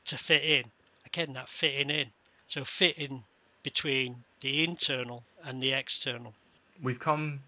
to 0.05 0.17
fit 0.17 0.45
in? 0.45 0.71
Again, 1.05 1.33
that 1.33 1.49
fitting 1.49 1.91
in. 1.91 2.13
So, 2.49 2.65
fitting 2.65 3.25
between 3.65 4.23
the 4.41 4.63
internal 4.63 5.25
and 5.43 5.61
the 5.61 5.73
external. 5.73 6.33
We've 6.81 7.01
come 7.01 7.41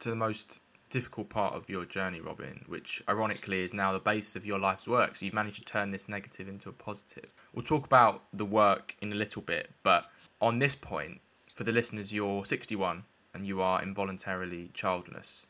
to 0.00 0.08
the 0.08 0.16
most 0.16 0.60
difficult 0.88 1.28
part 1.28 1.54
of 1.54 1.68
your 1.68 1.84
journey, 1.84 2.20
Robin, 2.20 2.64
which 2.66 3.02
ironically 3.08 3.60
is 3.60 3.74
now 3.74 3.92
the 3.92 3.98
basis 3.98 4.36
of 4.36 4.46
your 4.46 4.58
life's 4.58 4.88
work. 4.88 5.16
So 5.16 5.26
you've 5.26 5.34
managed 5.34 5.58
to 5.58 5.64
turn 5.64 5.90
this 5.90 6.08
negative 6.08 6.48
into 6.48 6.70
a 6.70 6.72
positive. 6.72 7.28
We'll 7.52 7.64
talk 7.64 7.84
about 7.84 8.22
the 8.32 8.46
work 8.46 8.96
in 9.02 9.12
a 9.12 9.16
little 9.16 9.42
bit, 9.42 9.70
but 9.82 10.10
on 10.40 10.58
this 10.58 10.74
point, 10.74 11.20
for 11.52 11.64
the 11.64 11.72
listeners, 11.72 12.14
you're 12.14 12.46
61 12.46 13.04
and 13.34 13.46
you 13.46 13.60
are 13.60 13.82
involuntarily 13.82 14.70
childless. 14.72 15.44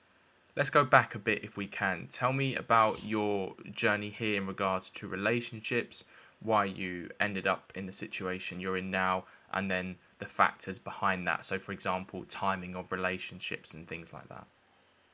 Let's 0.57 0.71
go 0.71 0.85
back 0.87 1.15
a 1.15 1.19
bit 1.19 1.45
if 1.45 1.59
we 1.59 1.67
can. 1.67 2.07
Tell 2.11 2.33
me 2.33 2.57
about 2.57 3.05
your 3.05 3.55
journey 3.73 4.09
here 4.09 4.41
in 4.41 4.47
regards 4.47 4.89
to 4.93 5.07
relationships, 5.07 6.05
why 6.41 6.65
you 6.65 7.11
ended 7.21 7.47
up 7.47 7.75
in 7.75 7.85
the 7.85 7.93
situation 7.93 8.59
you're 8.59 8.79
in 8.79 8.91
now, 8.91 9.25
and 9.53 9.71
then 9.71 9.97
the 10.19 10.25
factors 10.25 10.79
behind 10.79 11.27
that. 11.27 11.45
So, 11.45 11.59
for 11.59 11.73
example, 11.73 12.25
timing 12.31 12.75
of 12.75 12.91
relationships 12.91 13.75
and 13.75 13.87
things 13.87 14.15
like 14.15 14.31
that. 14.31 14.47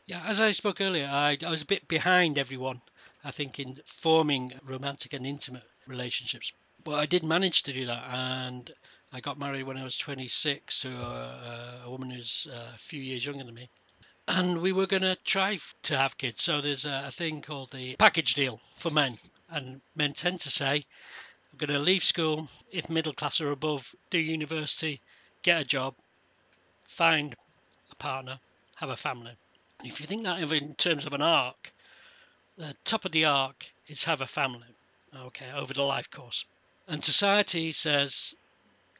Yeah, 0.06 0.24
as 0.24 0.40
I 0.40 0.52
spoke 0.52 0.80
earlier, 0.80 1.08
I, 1.08 1.36
I 1.44 1.50
was 1.50 1.62
a 1.62 1.66
bit 1.66 1.88
behind 1.88 2.38
everyone, 2.38 2.80
I 3.24 3.32
think, 3.32 3.58
in 3.58 3.80
forming 4.00 4.52
romantic 4.64 5.12
and 5.12 5.26
intimate 5.26 5.64
relationships. 5.88 6.52
But 6.84 7.00
I 7.00 7.06
did 7.06 7.24
manage 7.24 7.64
to 7.64 7.72
do 7.72 7.84
that, 7.86 8.04
and 8.14 8.72
I 9.12 9.20
got 9.20 9.40
married 9.40 9.64
when 9.64 9.76
I 9.76 9.82
was 9.82 9.96
26 9.96 10.82
to 10.82 10.88
a, 10.88 11.02
uh, 11.02 11.86
a 11.86 11.90
woman 11.90 12.10
who's 12.10 12.46
uh, 12.48 12.74
a 12.76 12.78
few 12.78 13.02
years 13.02 13.24
younger 13.24 13.42
than 13.42 13.54
me. 13.54 13.68
And 14.34 14.62
we 14.62 14.72
were 14.72 14.86
going 14.86 15.02
to 15.02 15.16
try 15.26 15.60
to 15.82 15.98
have 15.98 16.16
kids. 16.16 16.42
So 16.42 16.62
there's 16.62 16.86
a, 16.86 17.04
a 17.08 17.10
thing 17.10 17.42
called 17.42 17.70
the 17.70 17.96
package 17.96 18.32
deal 18.32 18.60
for 18.78 18.88
men. 18.88 19.18
And 19.50 19.82
men 19.94 20.14
tend 20.14 20.40
to 20.40 20.50
say, 20.50 20.86
I'm 21.52 21.58
going 21.58 21.68
to 21.68 21.78
leave 21.78 22.02
school, 22.02 22.48
if 22.70 22.88
middle 22.88 23.12
class 23.12 23.42
or 23.42 23.50
above, 23.50 23.94
do 24.10 24.16
university, 24.16 25.02
get 25.42 25.60
a 25.60 25.64
job, 25.66 25.96
find 26.86 27.36
a 27.90 27.94
partner, 27.96 28.38
have 28.76 28.88
a 28.88 28.96
family. 28.96 29.32
If 29.84 30.00
you 30.00 30.06
think 30.06 30.24
that 30.24 30.40
in 30.40 30.76
terms 30.76 31.04
of 31.04 31.12
an 31.12 31.20
arc, 31.20 31.70
the 32.56 32.74
top 32.86 33.04
of 33.04 33.12
the 33.12 33.26
arc 33.26 33.66
is 33.86 34.04
have 34.04 34.22
a 34.22 34.26
family, 34.26 34.74
okay, 35.14 35.52
over 35.54 35.74
the 35.74 35.82
life 35.82 36.10
course. 36.10 36.46
And 36.88 37.04
society 37.04 37.70
says 37.70 38.34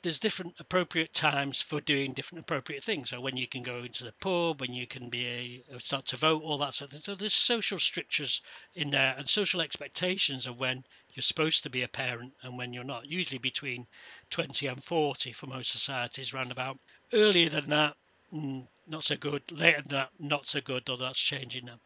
there's 0.03 0.19
different 0.19 0.55
appropriate 0.59 1.15
times 1.15 1.61
for 1.63 1.81
doing 1.81 2.13
different 2.13 2.41
appropriate 2.43 2.83
things. 2.83 3.11
So 3.11 3.21
when 3.21 3.37
you 3.37 3.47
can 3.47 3.63
go 3.63 3.85
into 3.85 4.03
the 4.03 4.13
pub, 4.13 4.61
when 4.61 4.73
you 4.73 4.87
can 4.87 5.09
be 5.09 5.63
a, 5.71 5.79
start 5.79 6.07
to 6.07 6.17
vote, 6.17 6.43
all 6.43 6.59
that 6.59 6.75
sort 6.75 6.89
of 6.89 6.93
thing. 6.93 7.03
So 7.05 7.15
there's 7.15 7.35
social 7.35 7.79
strictures 7.79 8.43
in 8.75 8.91
there 8.91 9.15
and 9.17 9.29
social 9.29 9.61
expectations 9.61 10.47
of 10.47 10.59
when 10.59 10.85
you're 11.15 11.23
supposed 11.23 11.63
to 11.63 11.71
be 11.71 11.83
a 11.83 11.89
parent 11.89 12.33
and 12.43 12.59
when 12.59 12.73
you're 12.73 12.83
not. 12.83 13.07
Usually 13.07 13.39
between 13.39 13.87
20 14.31 14.67
and 14.67 14.83
40 14.83 15.33
for 15.33 15.47
most 15.47 15.71
societies, 15.71 16.33
roundabout. 16.33 16.79
Earlier 17.13 17.51
than 17.51 17.69
that, 17.71 17.97
mm, 18.33 18.67
not 18.89 19.05
so 19.05 19.17
good. 19.17 19.43
Later 19.53 19.83
than 19.83 19.99
that, 19.99 20.11
not 20.19 20.47
so 20.49 20.61
good, 20.61 20.89
Although 20.89 21.05
that's 21.05 21.21
changing 21.21 21.67
now. 21.67 21.79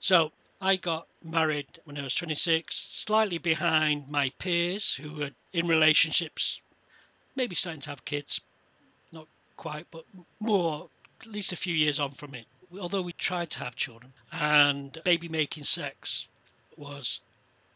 So 0.00 0.32
I 0.60 0.76
got 0.76 1.08
married 1.22 1.80
when 1.84 1.96
I 1.96 2.02
was 2.02 2.14
26, 2.14 2.88
slightly 2.92 3.38
behind 3.38 4.08
my 4.08 4.30
peers 4.38 4.94
who 4.94 5.14
were 5.14 5.30
in 5.52 5.66
relationships, 5.66 6.60
maybe 7.36 7.54
starting 7.54 7.82
to 7.82 7.90
have 7.90 8.04
kids. 8.04 8.40
Not 9.12 9.26
quite, 9.56 9.86
but 9.90 10.04
more, 10.40 10.88
at 11.20 11.26
least 11.26 11.52
a 11.52 11.56
few 11.56 11.74
years 11.74 12.00
on 12.00 12.12
from 12.12 12.34
it. 12.34 12.46
Although 12.78 13.02
we 13.02 13.12
tried 13.12 13.50
to 13.50 13.60
have 13.60 13.76
children, 13.76 14.12
and 14.32 15.00
baby 15.04 15.28
making 15.28 15.64
sex 15.64 16.26
was 16.76 17.20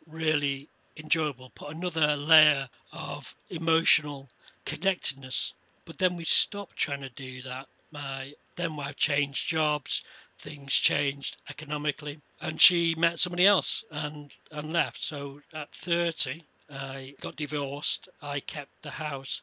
really 0.06 0.68
enjoyable, 0.96 1.50
put 1.54 1.74
another 1.74 2.16
layer 2.16 2.68
of 2.92 3.34
emotional 3.48 4.28
connectedness. 4.64 5.54
But 5.84 5.98
then 5.98 6.16
we 6.16 6.24
stopped 6.24 6.76
trying 6.76 7.02
to 7.02 7.08
do 7.08 7.42
that 7.42 7.68
my 7.90 8.34
then 8.56 8.76
wife 8.76 8.96
changed 8.96 9.48
jobs, 9.48 10.02
things 10.38 10.74
changed 10.74 11.36
economically, 11.48 12.20
and 12.38 12.60
she 12.60 12.94
met 12.94 13.18
somebody 13.18 13.46
else 13.46 13.82
and 13.90 14.30
and 14.50 14.72
left. 14.72 15.02
So 15.02 15.40
at 15.54 15.72
30, 15.72 16.44
I 16.68 17.14
got 17.20 17.36
divorced. 17.36 18.10
I 18.20 18.40
kept 18.40 18.82
the 18.82 18.90
house, 18.90 19.40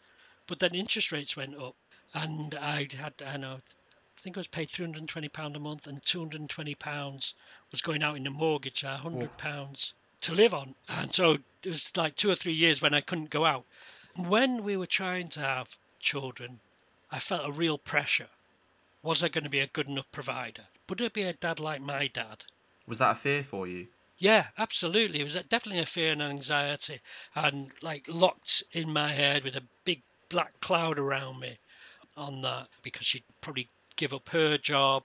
but 0.48 0.60
then 0.60 0.76
interest 0.76 1.12
rates 1.12 1.36
went 1.36 1.56
up, 1.56 1.76
and 2.14 2.56
I 2.56 2.88
had 2.94 3.22
I 3.22 3.38
know 3.38 3.62
I 4.18 4.22
think 4.22 4.38
I 4.38 4.42
was 4.42 4.48
paid 4.48 4.70
320 4.70 5.30
pound 5.30 5.56
a 5.56 5.60
month, 5.60 5.88
and 5.88 6.04
220 6.04 6.76
pounds 6.76 7.34
was 7.72 7.82
going 7.82 8.04
out 8.04 8.18
in 8.18 8.24
the 8.24 8.30
mortgage, 8.30 8.84
100 8.84 9.38
pounds 9.38 9.94
to 10.22 10.34
live 10.34 10.54
on, 10.54 10.76
and 10.88 11.14
so 11.14 11.38
it 11.64 11.70
was 11.70 11.92
like 11.96 12.16
two 12.16 12.30
or 12.30 12.36
three 12.36 12.54
years 12.54 12.82
when 12.82 12.94
I 12.94 13.02
couldn't 13.02 13.30
go 13.30 13.46
out. 13.46 13.66
When 14.16 14.64
we 14.64 14.78
were 14.78 14.88
trying 14.88 15.30
to 15.30 15.40
have 15.40 15.78
children, 16.00 16.62
I 17.10 17.20
felt 17.20 17.48
a 17.48 17.52
real 17.52 17.78
pressure. 17.78 18.30
Was 19.02 19.24
I 19.24 19.30
going 19.30 19.46
to 19.46 19.50
be 19.50 19.60
a 19.62 19.68
good 19.68 19.88
enough 19.88 20.12
provider? 20.12 20.68
Would 20.90 21.02
I 21.02 21.08
be 21.10 21.24
a 21.24 21.34
dad 21.34 21.60
like 21.60 21.82
my 21.82 22.08
dad? 22.08 22.44
Was 22.88 22.98
that 23.00 23.12
a 23.12 23.16
fear 23.16 23.44
for 23.44 23.68
you? 23.68 23.88
Yeah, 24.18 24.48
absolutely. 24.58 25.20
It 25.22 25.24
was 25.24 25.34
definitely 25.34 25.80
a 25.80 25.86
fear 25.86 26.12
and 26.12 26.22
anxiety, 26.22 27.02
and 27.36 27.72
like 27.82 28.06
locked 28.08 28.64
in 28.72 28.92
my 28.92 29.14
head 29.14 29.44
with 29.44 29.56
a 29.56 29.68
big 29.84 30.04
black 30.30 30.60
cloud 30.62 31.00
around 31.00 31.40
me 31.40 31.58
on 32.18 32.42
that 32.42 32.68
because 32.84 33.06
she'd 33.06 33.24
probably 33.42 33.70
give 33.96 34.14
up 34.14 34.30
her 34.30 34.58
job 34.58 35.04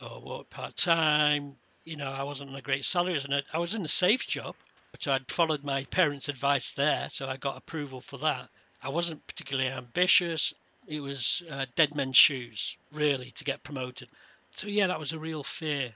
or 0.00 0.20
work 0.20 0.50
part 0.50 0.76
time. 0.76 1.56
You 1.84 1.96
know, 1.96 2.10
I 2.12 2.22
wasn't 2.22 2.50
on 2.50 2.56
a 2.56 2.62
great 2.62 2.84
salary, 2.84 3.18
and 3.18 3.42
I 3.52 3.58
was 3.58 3.74
in 3.74 3.84
a 3.84 3.88
safe 3.88 4.26
job, 4.26 4.54
but 4.92 5.06
I'd 5.06 5.30
followed 5.30 5.64
my 5.64 5.84
parents' 5.84 6.28
advice 6.28 6.72
there, 6.72 7.08
so 7.10 7.28
I 7.28 7.36
got 7.36 7.56
approval 7.56 8.00
for 8.00 8.18
that. 8.18 8.50
I 8.82 8.88
wasn't 8.88 9.26
particularly 9.26 9.70
ambitious 9.70 10.54
it 10.88 11.00
was 11.00 11.42
uh, 11.50 11.66
dead 11.76 11.94
men's 11.94 12.16
shoes, 12.16 12.76
really, 12.90 13.30
to 13.32 13.44
get 13.44 13.62
promoted. 13.62 14.08
So, 14.56 14.68
yeah, 14.68 14.86
that 14.86 14.98
was 14.98 15.12
a 15.12 15.18
real 15.18 15.44
fear 15.44 15.92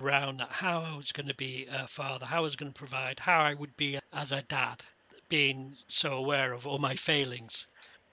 around 0.00 0.38
that 0.40 0.48
how 0.48 0.80
I 0.80 0.96
was 0.96 1.12
going 1.12 1.28
to 1.28 1.34
be 1.34 1.66
a 1.70 1.86
father, 1.86 2.24
how 2.24 2.38
I 2.38 2.40
was 2.40 2.56
going 2.56 2.72
to 2.72 2.78
provide, 2.78 3.20
how 3.20 3.40
I 3.40 3.52
would 3.52 3.76
be 3.76 3.98
as 4.14 4.32
a 4.32 4.40
dad, 4.40 4.82
being 5.28 5.76
so 5.88 6.14
aware 6.14 6.54
of 6.54 6.66
all 6.66 6.78
my 6.78 6.96
failings 6.96 7.66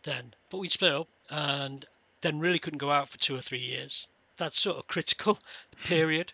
then. 0.08 0.34
But 0.50 0.60
we 0.60 0.70
split 0.70 0.94
up 0.94 1.10
and 1.30 1.86
then 2.22 2.40
really 2.40 2.60
couldn't 2.60 2.80
go 2.80 2.92
out 2.92 3.10
for 3.10 3.20
two 3.20 3.36
or 3.36 3.42
three 3.42 3.60
years. 3.60 4.08
That's 4.38 4.60
sort 4.60 4.78
of 4.78 4.88
critical 4.88 5.40
period. 5.84 6.34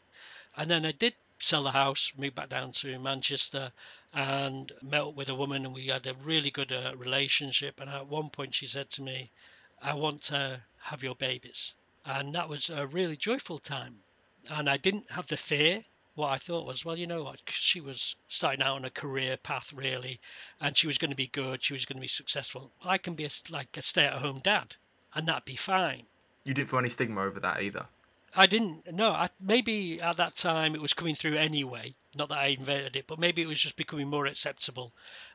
And 0.56 0.70
then 0.70 0.86
I 0.86 0.92
did 0.92 1.16
sell 1.40 1.64
the 1.64 1.72
house, 1.72 2.12
moved 2.16 2.36
back 2.36 2.50
down 2.50 2.72
to 2.72 3.00
Manchester, 3.00 3.74
and 4.14 4.72
met 4.82 5.02
up 5.02 5.16
with 5.16 5.28
a 5.28 5.36
woman, 5.36 5.66
and 5.66 5.74
we 5.74 5.88
had 5.88 6.06
a 6.06 6.14
really 6.14 6.52
good 6.52 6.72
uh, 6.72 6.94
relationship. 6.96 7.80
And 7.80 7.90
at 7.90 8.08
one 8.08 8.30
point, 8.30 8.54
she 8.54 8.68
said 8.68 8.92
to 8.92 9.02
me, 9.02 9.32
I 9.82 9.96
want 9.96 10.22
to 10.24 10.62
have 10.84 11.02
your 11.02 11.16
babies. 11.16 11.74
And 12.06 12.36
that 12.36 12.48
was 12.48 12.70
a 12.70 12.86
really 12.86 13.18
joyful 13.18 13.58
time. 13.58 14.04
And 14.48 14.70
I 14.70 14.78
didn't 14.78 15.10
have 15.12 15.28
the 15.28 15.38
fear. 15.38 15.84
What 16.16 16.30
I 16.30 16.38
thought 16.38 16.68
was, 16.68 16.86
well, 16.86 16.98
you 16.98 17.08
know 17.08 17.24
what? 17.24 17.42
She 17.50 17.82
was 17.82 18.16
starting 18.28 18.62
out 18.62 18.76
on 18.76 18.86
a 18.86 18.92
career 18.92 19.36
path, 19.38 19.74
really, 19.74 20.20
and 20.62 20.78
she 20.78 20.86
was 20.86 20.98
going 21.00 21.10
to 21.10 21.16
be 21.18 21.28
good. 21.28 21.64
She 21.64 21.74
was 21.74 21.86
going 21.86 21.98
to 21.98 22.02
be 22.02 22.08
successful. 22.08 22.72
I 22.84 23.00
can 23.00 23.16
be 23.16 23.26
a, 23.26 23.32
like 23.50 23.76
a 23.76 23.82
stay 23.82 24.06
at 24.06 24.22
home 24.22 24.40
dad, 24.44 24.76
and 25.16 25.28
that'd 25.28 25.46
be 25.46 25.56
fine. 25.56 26.04
You 26.46 26.54
didn't 26.54 26.70
feel 26.70 26.80
any 26.80 26.90
stigma 26.90 27.22
over 27.22 27.40
that 27.40 27.64
either? 27.64 27.88
I 28.36 28.48
didn't. 28.48 28.92
No, 28.92 29.12
I, 29.12 29.30
maybe 29.40 30.02
at 30.02 30.18
that 30.18 30.36
time 30.36 30.76
it 30.76 30.82
was 30.82 30.94
coming 30.94 31.16
through 31.16 31.38
anyway. 31.38 31.96
Not 32.16 32.30
that 32.30 32.40
I 32.40 32.48
invented 32.48 32.96
it, 32.96 33.06
but 33.08 33.20
maybe 33.20 33.42
it 33.42 33.48
was 33.48 33.62
just 33.62 33.76
becoming 33.76 34.08
more 34.08 34.26
acceptable 34.26 34.92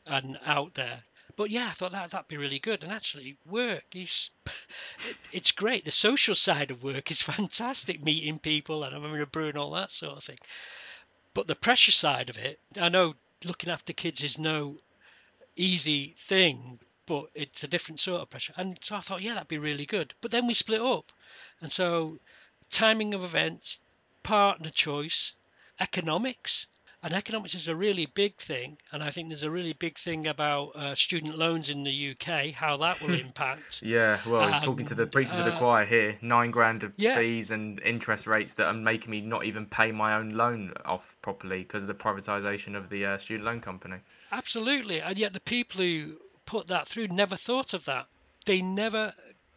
and 0.06 0.38
out 0.44 0.74
there. 0.74 1.02
But 1.38 1.50
yeah, 1.50 1.68
I 1.68 1.74
thought 1.74 1.92
that 1.92 2.10
that'd 2.10 2.26
be 2.26 2.36
really 2.36 2.58
good. 2.58 2.82
And 2.82 2.90
actually, 2.90 3.36
work 3.46 3.84
is 3.94 4.30
it's 5.32 5.52
great. 5.52 5.84
The 5.84 5.92
social 5.92 6.34
side 6.34 6.72
of 6.72 6.82
work 6.82 7.12
is 7.12 7.22
fantastic, 7.36 8.02
meeting 8.02 8.40
people 8.40 8.82
and 8.82 8.92
having 8.92 9.20
a 9.20 9.24
brew 9.24 9.50
and 9.50 9.56
all 9.56 9.70
that 9.70 9.92
sort 9.92 10.18
of 10.18 10.24
thing. 10.24 10.40
But 11.34 11.46
the 11.46 11.54
pressure 11.54 11.92
side 11.92 12.28
of 12.28 12.36
it, 12.36 12.58
I 12.76 12.88
know 12.88 13.14
looking 13.44 13.70
after 13.70 13.92
kids 13.92 14.24
is 14.24 14.36
no 14.36 14.80
easy 15.54 16.16
thing, 16.26 16.80
but 17.06 17.26
it's 17.36 17.62
a 17.62 17.68
different 17.68 18.00
sort 18.00 18.22
of 18.22 18.30
pressure. 18.30 18.54
And 18.56 18.80
so 18.82 18.96
I 18.96 19.00
thought, 19.00 19.22
yeah, 19.22 19.34
that'd 19.34 19.46
be 19.46 19.58
really 19.58 19.86
good. 19.86 20.14
But 20.20 20.32
then 20.32 20.48
we 20.48 20.54
split 20.54 20.80
up. 20.80 21.12
And 21.60 21.70
so, 21.70 22.18
timing 22.72 23.14
of 23.14 23.22
events, 23.22 23.78
partner 24.24 24.70
choice, 24.70 25.34
economics, 25.78 26.66
and 27.02 27.14
economics 27.14 27.54
is 27.54 27.68
a 27.68 27.76
really 27.76 28.06
big 28.06 28.40
thing. 28.40 28.78
And 28.92 29.02
I 29.02 29.10
think 29.10 29.28
there's 29.28 29.44
a 29.44 29.50
really 29.50 29.72
big 29.72 29.98
thing 29.98 30.26
about 30.26 30.74
uh, 30.74 30.94
student 30.94 31.38
loans 31.38 31.68
in 31.68 31.84
the 31.84 32.10
UK, 32.10 32.52
how 32.52 32.76
that 32.78 33.00
will 33.00 33.14
impact. 33.20 33.80
Yeah, 33.82 34.20
well, 34.26 34.52
um, 34.52 34.60
talking 34.60 34.86
to 34.86 34.94
the 34.94 35.06
preaching 35.06 35.36
to 35.36 35.44
the 35.44 35.54
uh, 35.54 35.58
choir 35.58 35.84
here, 35.84 36.18
nine 36.22 36.50
grand 36.50 36.82
of 36.82 36.92
yeah. 36.96 37.16
fees 37.16 37.50
and 37.50 37.80
interest 37.80 38.26
rates 38.26 38.54
that 38.54 38.66
are 38.66 38.74
making 38.74 39.10
me 39.10 39.20
not 39.20 39.44
even 39.44 39.66
pay 39.66 39.92
my 39.92 40.14
own 40.14 40.30
loan 40.30 40.72
off 40.84 41.16
properly 41.22 41.62
because 41.62 41.82
of 41.82 41.88
the 41.88 41.94
privatisation 41.94 42.76
of 42.76 42.88
the 42.90 43.04
uh, 43.04 43.18
student 43.18 43.44
loan 43.44 43.60
company. 43.60 43.98
Absolutely, 44.32 45.00
and 45.00 45.16
yet 45.16 45.32
the 45.32 45.40
people 45.40 45.80
who 45.80 46.16
put 46.46 46.66
that 46.66 46.88
through 46.88 47.08
never 47.08 47.36
thought 47.36 47.74
of 47.74 47.84
that. 47.84 48.06
They 48.46 48.62
never 48.62 49.12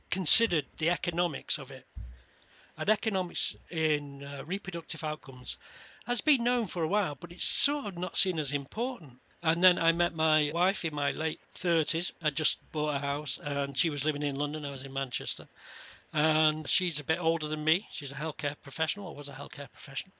considered 0.10 0.66
the 0.78 0.90
economics 0.90 1.58
of 1.58 1.72
it. 1.72 1.86
And 2.78 2.90
economics 2.90 3.56
in 3.70 4.24
uh, 4.24 4.44
reproductive 4.46 5.04
outcomes 5.04 5.58
has 6.06 6.22
been 6.22 6.44
known 6.44 6.68
for 6.68 6.84
a 6.84 6.88
while, 6.88 7.16
but 7.20 7.32
it's 7.32 7.44
sort 7.44 7.86
of 7.86 7.98
not 7.98 8.18
seen 8.18 8.40
as 8.40 8.52
important. 8.52 9.20
And 9.44 9.64
then 9.64 9.80
I 9.80 9.92
met 9.92 10.14
my 10.14 10.52
wife 10.54 10.86
in 10.86 10.94
my 10.94 11.12
late 11.12 11.40
30s. 11.60 12.12
I 12.22 12.30
just 12.30 12.58
bought 12.72 12.96
a 12.96 13.00
house 13.00 13.40
and 13.44 13.78
she 13.78 13.90
was 13.90 14.06
living 14.06 14.22
in 14.22 14.36
London. 14.36 14.66
I 14.66 14.72
was 14.72 14.84
in 14.84 14.94
Manchester. 14.94 15.48
And 16.14 16.70
she's 16.70 17.00
a 17.00 17.04
bit 17.04 17.20
older 17.20 17.48
than 17.48 17.64
me. 17.64 17.88
She's 17.92 18.12
a 18.12 18.16
healthcare 18.16 18.56
professional, 18.62 19.08
or 19.08 19.16
was 19.16 19.30
a 19.30 19.34
healthcare 19.34 19.72
professional. 19.72 20.14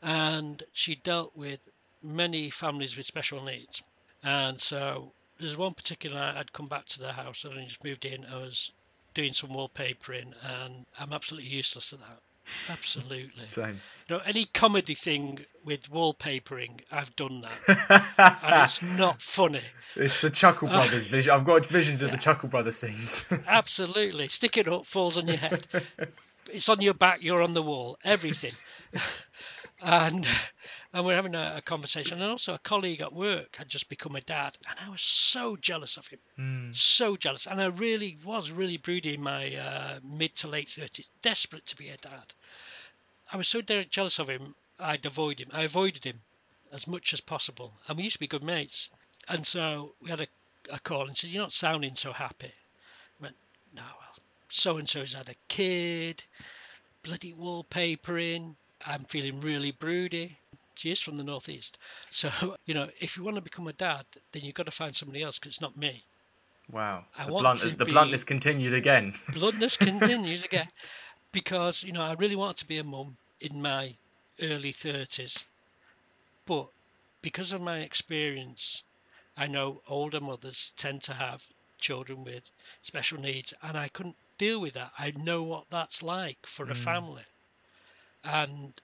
And 0.00 0.62
she 0.72 0.94
dealt 0.94 1.36
with 1.36 1.60
many 2.02 2.50
families 2.50 2.96
with 2.96 3.06
special 3.06 3.42
needs. 3.42 3.82
And 4.22 4.60
so 4.60 5.12
there's 5.38 5.56
one 5.56 5.74
particular 5.74 6.16
night 6.16 6.36
I'd 6.36 6.52
come 6.52 6.68
back 6.68 6.86
to 6.86 6.98
the 6.98 7.12
house 7.12 7.44
and 7.44 7.58
I 7.58 7.64
just 7.64 7.84
moved 7.84 8.04
in. 8.04 8.24
I 8.24 8.36
was 8.36 8.70
doing 9.14 9.32
some 9.32 9.50
wallpapering 9.50 10.32
and 10.42 10.86
I'm 10.98 11.12
absolutely 11.12 11.50
useless 11.50 11.92
at 11.92 12.00
that. 12.00 12.20
Absolutely. 12.68 13.48
Same. 13.48 13.80
You 14.08 14.16
know, 14.16 14.22
any 14.24 14.46
comedy 14.54 14.94
thing 14.94 15.44
with 15.64 15.90
wallpapering, 15.90 16.80
I've 16.92 17.14
done 17.16 17.42
that. 17.42 18.04
and 18.18 18.64
it's 18.64 18.82
not 18.82 19.20
funny. 19.20 19.62
It's 19.96 20.20
the 20.20 20.30
Chuckle 20.30 20.68
uh, 20.68 20.72
Brothers 20.72 21.06
vision. 21.06 21.32
I've 21.32 21.44
got 21.44 21.66
visions 21.66 22.02
of 22.02 22.10
the 22.12 22.16
Chuckle 22.16 22.48
Brothers 22.48 22.76
scenes. 22.76 23.28
absolutely. 23.46 24.28
Stick 24.28 24.56
it 24.56 24.68
up, 24.68 24.86
falls 24.86 25.16
on 25.16 25.26
your 25.26 25.38
head. 25.38 25.66
It's 26.48 26.68
on 26.68 26.80
your 26.80 26.94
back, 26.94 27.24
you're 27.24 27.42
on 27.42 27.54
the 27.54 27.62
wall, 27.62 27.98
everything. 28.04 28.52
and 29.82 30.24
and 30.96 31.04
we're 31.04 31.14
having 31.14 31.34
a, 31.34 31.56
a, 31.58 31.60
conversation. 31.60 32.14
And 32.14 32.30
also, 32.30 32.54
a 32.54 32.58
colleague 32.58 33.02
at 33.02 33.12
work 33.12 33.56
had 33.56 33.68
just 33.68 33.90
become 33.90 34.16
a 34.16 34.22
dad, 34.22 34.56
and 34.66 34.78
I 34.82 34.88
was 34.88 35.02
so 35.02 35.54
jealous 35.54 35.98
of 35.98 36.06
him, 36.06 36.20
mm. 36.38 36.74
so 36.74 37.18
jealous. 37.18 37.46
And 37.46 37.60
I 37.60 37.66
really 37.66 38.16
was 38.24 38.50
really 38.50 38.78
broody 38.78 39.12
in 39.12 39.20
my 39.20 39.54
uh, 39.54 40.00
mid 40.02 40.34
to 40.36 40.48
late 40.48 40.70
thirties, 40.70 41.08
desperate 41.20 41.66
to 41.66 41.76
be 41.76 41.90
a 41.90 41.98
dad. 41.98 42.32
I 43.30 43.36
was 43.36 43.46
so 43.46 43.60
jealous 43.60 44.18
of 44.18 44.30
him, 44.30 44.54
I'd 44.80 45.04
avoid 45.04 45.38
him. 45.38 45.50
I 45.52 45.64
avoided 45.64 46.04
him 46.04 46.22
as 46.72 46.86
much 46.86 47.12
as 47.12 47.20
possible, 47.20 47.74
and 47.86 47.98
we 47.98 48.04
used 48.04 48.14
to 48.14 48.20
be 48.20 48.26
good 48.26 48.42
mates. 48.42 48.88
And 49.28 49.46
so 49.46 49.92
we 50.00 50.08
had 50.08 50.22
a, 50.22 50.28
a 50.70 50.78
call 50.78 51.08
and 51.08 51.14
said, 51.14 51.28
"You're 51.28 51.42
not 51.42 51.52
sounding 51.52 51.94
so 51.94 52.14
happy." 52.14 52.54
I 53.20 53.22
went, 53.22 53.36
"No, 53.74 53.82
well, 53.82 54.16
so 54.48 54.78
and 54.78 54.88
so's 54.88 55.12
had 55.12 55.28
a 55.28 55.36
kid, 55.48 56.24
bloody 57.02 57.34
wallpapering." 57.34 58.54
I'm 58.88 59.04
feeling 59.04 59.40
really 59.40 59.72
broody. 59.72 60.38
She 60.76 60.90
is 60.90 61.00
from 61.00 61.16
the 61.16 61.24
northeast. 61.24 61.78
So, 62.10 62.56
you 62.66 62.74
know, 62.74 62.88
if 63.00 63.16
you 63.16 63.24
want 63.24 63.36
to 63.36 63.42
become 63.42 63.66
a 63.66 63.72
dad, 63.72 64.04
then 64.32 64.42
you've 64.42 64.54
got 64.54 64.66
to 64.66 64.72
find 64.72 64.94
somebody 64.94 65.22
else 65.22 65.38
because 65.38 65.52
it's 65.52 65.60
not 65.60 65.76
me. 65.76 66.04
Wow. 66.70 67.04
So 67.24 67.28
blunt, 67.28 67.78
the 67.78 67.84
bluntness 67.84 68.24
continued 68.24 68.74
again. 68.74 69.14
bluntness 69.32 69.76
continues 69.76 70.42
again. 70.42 70.68
Because, 71.32 71.82
you 71.82 71.92
know, 71.92 72.02
I 72.02 72.12
really 72.14 72.36
wanted 72.36 72.58
to 72.58 72.66
be 72.66 72.78
a 72.78 72.84
mum 72.84 73.16
in 73.40 73.62
my 73.62 73.96
early 74.40 74.72
30s. 74.72 75.44
But 76.46 76.68
because 77.22 77.52
of 77.52 77.60
my 77.60 77.80
experience, 77.80 78.82
I 79.36 79.46
know 79.46 79.82
older 79.88 80.20
mothers 80.20 80.72
tend 80.76 81.02
to 81.04 81.14
have 81.14 81.42
children 81.78 82.24
with 82.24 82.44
special 82.82 83.20
needs, 83.20 83.52
and 83.62 83.76
I 83.76 83.88
couldn't 83.88 84.16
deal 84.38 84.60
with 84.60 84.74
that. 84.74 84.92
I 84.98 85.10
know 85.10 85.42
what 85.42 85.64
that's 85.70 86.02
like 86.02 86.46
for 86.46 86.66
mm. 86.66 86.70
a 86.70 86.74
family. 86.74 87.24
And 88.24 88.80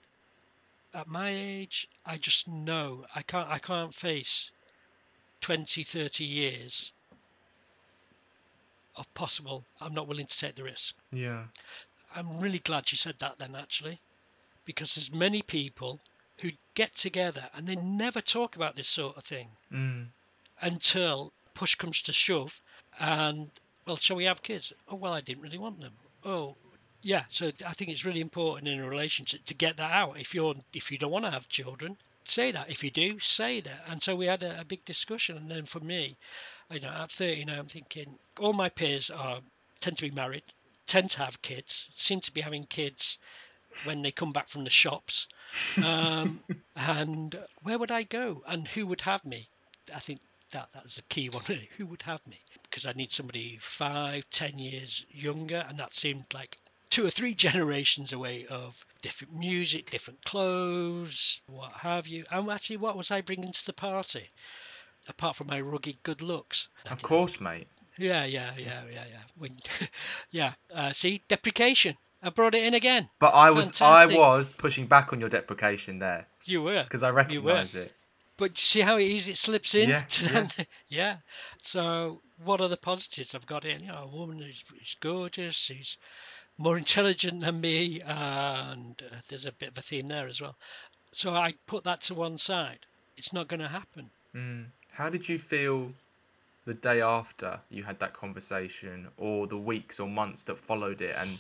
at 0.95 1.09
my 1.09 1.31
age, 1.31 1.89
I 2.05 2.17
just 2.17 2.47
know 2.49 3.07
I 3.15 3.23
can't 3.23 3.49
I 3.49 3.59
can't 3.59 3.95
face 3.95 4.51
20, 5.41 5.83
30 5.83 6.25
years 6.25 6.93
of 8.97 9.13
possible. 9.15 9.65
I'm 9.81 9.95
not 9.95 10.07
willing 10.07 10.27
to 10.27 10.39
take 10.39 10.57
the 10.57 10.65
risk. 10.65 10.95
Yeah. 11.11 11.45
I'm 12.15 12.41
really 12.41 12.59
glad 12.59 12.93
you 12.93 12.99
said 12.99 13.17
that 13.21 13.39
then, 13.39 13.57
actually, 13.57 14.01
because 14.65 14.95
there's 14.95 15.11
many 15.11 15.43
people 15.43 16.01
who 16.39 16.51
get 16.75 16.95
together 16.95 17.49
and 17.55 17.67
they 17.67 17.77
never 17.77 18.21
talk 18.21 18.57
about 18.57 18.77
this 18.77 18.89
sort 18.89 19.17
of 19.17 19.25
thing 19.25 19.49
mm. 19.73 20.07
until 20.61 21.33
push 21.55 21.75
comes 21.75 22.03
to 22.03 22.13
shove, 22.13 22.61
and 22.99 23.51
well, 23.87 23.97
shall 23.97 24.17
we 24.17 24.25
have 24.25 24.43
kids? 24.43 24.73
Oh 24.89 24.97
well, 24.97 25.13
I 25.13 25.21
didn't 25.21 25.43
really 25.43 25.59
want 25.59 25.81
them. 25.81 25.95
Oh, 26.25 26.57
yeah, 27.03 27.25
so 27.29 27.53
I 27.67 27.75
think 27.75 27.91
it's 27.91 28.05
really 28.05 28.21
important 28.21 28.69
in 28.69 28.79
a 28.79 28.89
relationship 28.89 29.45
to 29.47 29.55
get 29.55 29.77
that 29.77 29.91
out. 29.93 30.19
If 30.19 30.35
you're 30.35 30.55
if 30.73 30.91
you 30.91 30.99
don't 30.99 31.11
want 31.11 31.25
to 31.25 31.31
have 31.31 31.49
children, 31.49 31.97
say 32.25 32.53
that. 32.53 32.71
If 32.71 32.85
you 32.85 32.91
do, 32.91 33.19
say 33.19 33.61
that. 33.61 33.85
And 33.87 34.03
so 34.03 34.15
we 34.15 34.27
had 34.27 34.43
a, 34.43 34.61
a 34.61 34.65
big 34.65 34.85
discussion. 34.85 35.37
And 35.37 35.51
then 35.51 35.67
for 35.67 35.81
me, 35.81 36.17
you 36.71 36.81
know, 36.81 36.89
at 36.89 37.11
30 37.11 37.47
now, 37.47 37.59
I'm 37.59 37.67
thinking 37.67 38.19
all 38.39 38.53
my 38.53 38.69
peers 38.69 39.11
are 39.11 39.41
tend 39.81 39.99
to 39.99 40.03
be 40.09 40.11
married, 40.11 40.45
tend 40.87 41.11
to 41.13 41.19
have 41.19 41.43
kids, 41.43 41.89
seem 41.97 42.21
to 42.21 42.33
be 42.33 42.41
having 42.41 42.67
kids 42.67 43.19
when 43.85 44.03
they 44.03 44.13
come 44.13 44.33
back 44.33 44.49
from 44.49 44.65
the 44.65 44.71
shops. 44.71 45.27
Um, 45.83 46.41
and 46.77 47.39
where 47.63 47.79
would 47.79 47.91
I 47.91 48.05
go? 48.05 48.45
And 48.47 48.69
who 48.69 48.87
would 48.87 49.03
have 49.03 49.25
me? 49.25 49.49
I 49.93 49.99
think 49.99 50.21
that 50.53 50.69
that's 50.73 50.99
a 50.99 51.03
key 51.03 51.29
one. 51.29 51.43
Really. 51.49 51.69
Who 51.79 51.87
would 51.87 52.03
have 52.03 52.25
me? 52.27 52.39
Because 52.63 52.87
I 52.87 52.93
need 52.93 53.13
somebody 53.13 53.59
five, 53.61 54.25
ten 54.31 54.59
years 54.59 55.05
younger, 55.11 55.67
and 55.69 55.79
that 55.79 55.95
seemed 55.95 56.27
like 56.33 56.59
two 56.93 57.07
or 57.07 57.11
three 57.11 57.35
generations 57.35 58.13
away 58.13 58.47
of 58.51 58.85
different 59.01 59.35
music, 59.35 59.91
different 59.91 60.23
clothes, 60.27 61.41
what 61.47 61.73
have 61.73 62.07
you. 62.07 62.25
And 62.31 62.51
actually, 62.51 62.77
what 62.77 62.99
was 62.99 63.11
I 63.11 63.23
bringing 63.23 63.51
to 63.51 63.67
the 63.67 63.73
party? 63.73 64.29
Apart 65.09 65.37
from 65.37 65.47
my 65.49 65.61
rugged 65.61 65.97
good 66.03 66.21
looks. 66.21 66.69
Of 66.89 67.01
course, 67.01 67.41
mate. 67.41 67.67
Yeah, 67.97 68.25
yeah, 68.25 68.53
yeah, 68.59 68.83
yeah, 68.93 69.05
yeah. 69.11 69.23
When, 69.39 69.59
yeah. 70.31 70.53
Uh, 70.73 70.93
see, 70.93 71.23
deprecation. 71.29 71.97
I 72.23 72.29
brought 72.29 72.55
it 72.55 72.63
in 72.63 72.75
again. 72.75 73.09
But 73.19 73.35
I 73.35 73.51
was, 73.51 73.73
Fantastic. 73.73 74.17
I 74.17 74.21
was 74.21 74.53
pushing 74.53 74.87
back 74.87 75.13
on 75.15 75.19
your 75.19 75.31
deprecation 75.31 75.99
there. 75.99 76.27
You 76.45 76.63
were 76.63 76.85
because 76.85 77.03
I 77.03 77.11
recognise 77.11 77.75
it. 77.75 77.93
But 78.37 78.59
see 78.59 78.81
how 78.81 78.99
easy 78.99 79.33
it 79.33 79.39
slips 79.39 79.75
in. 79.75 79.89
Yeah, 79.89 80.05
yeah. 80.23 80.49
yeah. 80.89 81.17
So 81.63 82.21
what 82.45 82.61
are 82.61 82.69
the 82.69 82.77
positives 82.77 83.35
I've 83.35 83.47
got 83.47 83.65
in? 83.65 83.81
You 83.81 83.89
know, 83.89 84.09
a 84.13 84.17
woman 84.17 84.39
who's, 84.39 84.63
who's 84.71 84.97
gorgeous. 85.01 85.57
She's 85.57 85.97
more 86.63 86.79
intelligent 86.79 87.41
than 87.41 87.61
me, 87.61 88.01
and 88.03 89.03
uh, 89.11 89.17
there's 89.29 89.47
a 89.47 89.53
bit 89.53 89.71
of 89.71 89.79
a 89.79 89.83
theme 89.83 90.07
there 90.07 90.29
as 90.29 90.41
well. 90.41 90.55
So 91.13 91.35
I 91.35 91.55
put 91.67 91.83
that 91.85 92.03
to 92.03 92.15
one 92.15 92.39
side. 92.39 92.79
It's 93.17 93.33
not 93.33 93.49
going 93.49 93.61
to 93.61 93.69
happen. 93.69 94.11
Mm. 94.35 94.67
How 94.93 95.11
did 95.11 95.29
you 95.29 95.39
feel 95.39 95.93
the 96.65 96.75
day 96.75 97.01
after 97.01 97.59
you 97.69 97.83
had 97.83 97.99
that 97.99 98.13
conversation, 98.15 99.09
or 99.17 99.49
the 99.49 99.59
weeks 99.59 99.99
or 99.99 100.09
months 100.09 100.45
that 100.45 100.57
followed 100.57 101.01
it, 101.01 101.17
and 101.19 101.39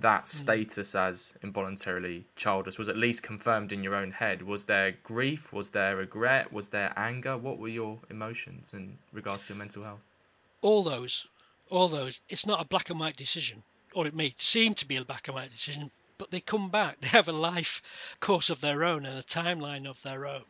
that 0.00 0.22
hmm. 0.22 0.26
status 0.26 0.94
as 0.94 1.34
involuntarily 1.42 2.24
childless 2.34 2.76
was 2.76 2.88
at 2.88 2.96
least 2.96 3.22
confirmed 3.22 3.70
in 3.70 3.84
your 3.84 3.94
own 3.94 4.10
head? 4.10 4.42
Was 4.42 4.64
there 4.64 4.96
grief? 5.04 5.52
Was 5.52 5.68
there 5.70 5.96
regret? 5.96 6.52
Was 6.52 6.68
there 6.68 6.92
anger? 6.96 7.38
What 7.38 7.58
were 7.58 7.68
your 7.68 8.00
emotions 8.10 8.72
in 8.74 8.98
regards 9.12 9.44
to 9.44 9.54
your 9.54 9.58
mental 9.58 9.84
health? 9.84 10.02
All 10.60 10.82
those, 10.82 11.24
all 11.70 11.88
those. 11.88 12.18
It's 12.28 12.44
not 12.44 12.60
a 12.60 12.64
black 12.64 12.90
and 12.90 12.98
white 12.98 13.16
decision 13.16 13.62
or 13.96 14.06
it 14.06 14.14
may 14.14 14.34
seem 14.36 14.74
to 14.74 14.84
be 14.84 14.96
a 14.96 15.04
black 15.06 15.26
and 15.26 15.34
white 15.34 15.50
decision, 15.50 15.90
but 16.18 16.30
they 16.30 16.38
come 16.38 16.68
back. 16.68 16.98
They 17.00 17.08
have 17.08 17.28
a 17.28 17.32
life 17.32 17.80
course 18.20 18.50
of 18.50 18.60
their 18.60 18.84
own 18.84 19.06
and 19.06 19.18
a 19.18 19.22
timeline 19.22 19.88
of 19.88 20.02
their 20.02 20.26
own. 20.26 20.44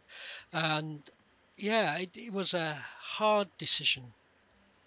And 0.53 1.09
yeah, 1.57 1.97
it, 1.97 2.11
it 2.17 2.33
was 2.33 2.53
a 2.53 2.85
hard 2.99 3.47
decision 3.57 4.15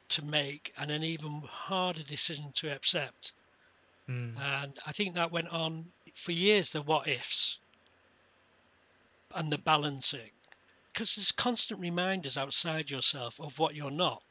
to 0.10 0.26
make 0.26 0.74
and 0.78 0.91
an 0.91 1.05
even 1.05 1.43
harder 1.49 2.03
decision 2.03 2.51
to 2.55 2.70
accept. 2.70 3.32
Mm. 4.10 4.38
And 4.38 4.78
I 4.86 4.91
think 4.91 5.16
that 5.16 5.32
went 5.32 5.47
on 5.47 5.93
for 6.14 6.34
years 6.34 6.72
the 6.72 6.82
what 6.82 7.07
ifs 7.07 7.60
and 9.34 9.53
the 9.53 9.57
balancing. 9.57 10.32
Because 10.91 11.16
there's 11.16 11.32
constant 11.32 11.80
reminders 11.80 12.36
outside 12.36 12.89
yourself 12.89 13.39
of 13.39 13.57
what 13.57 13.74
you're 13.74 13.89
not. 13.89 14.22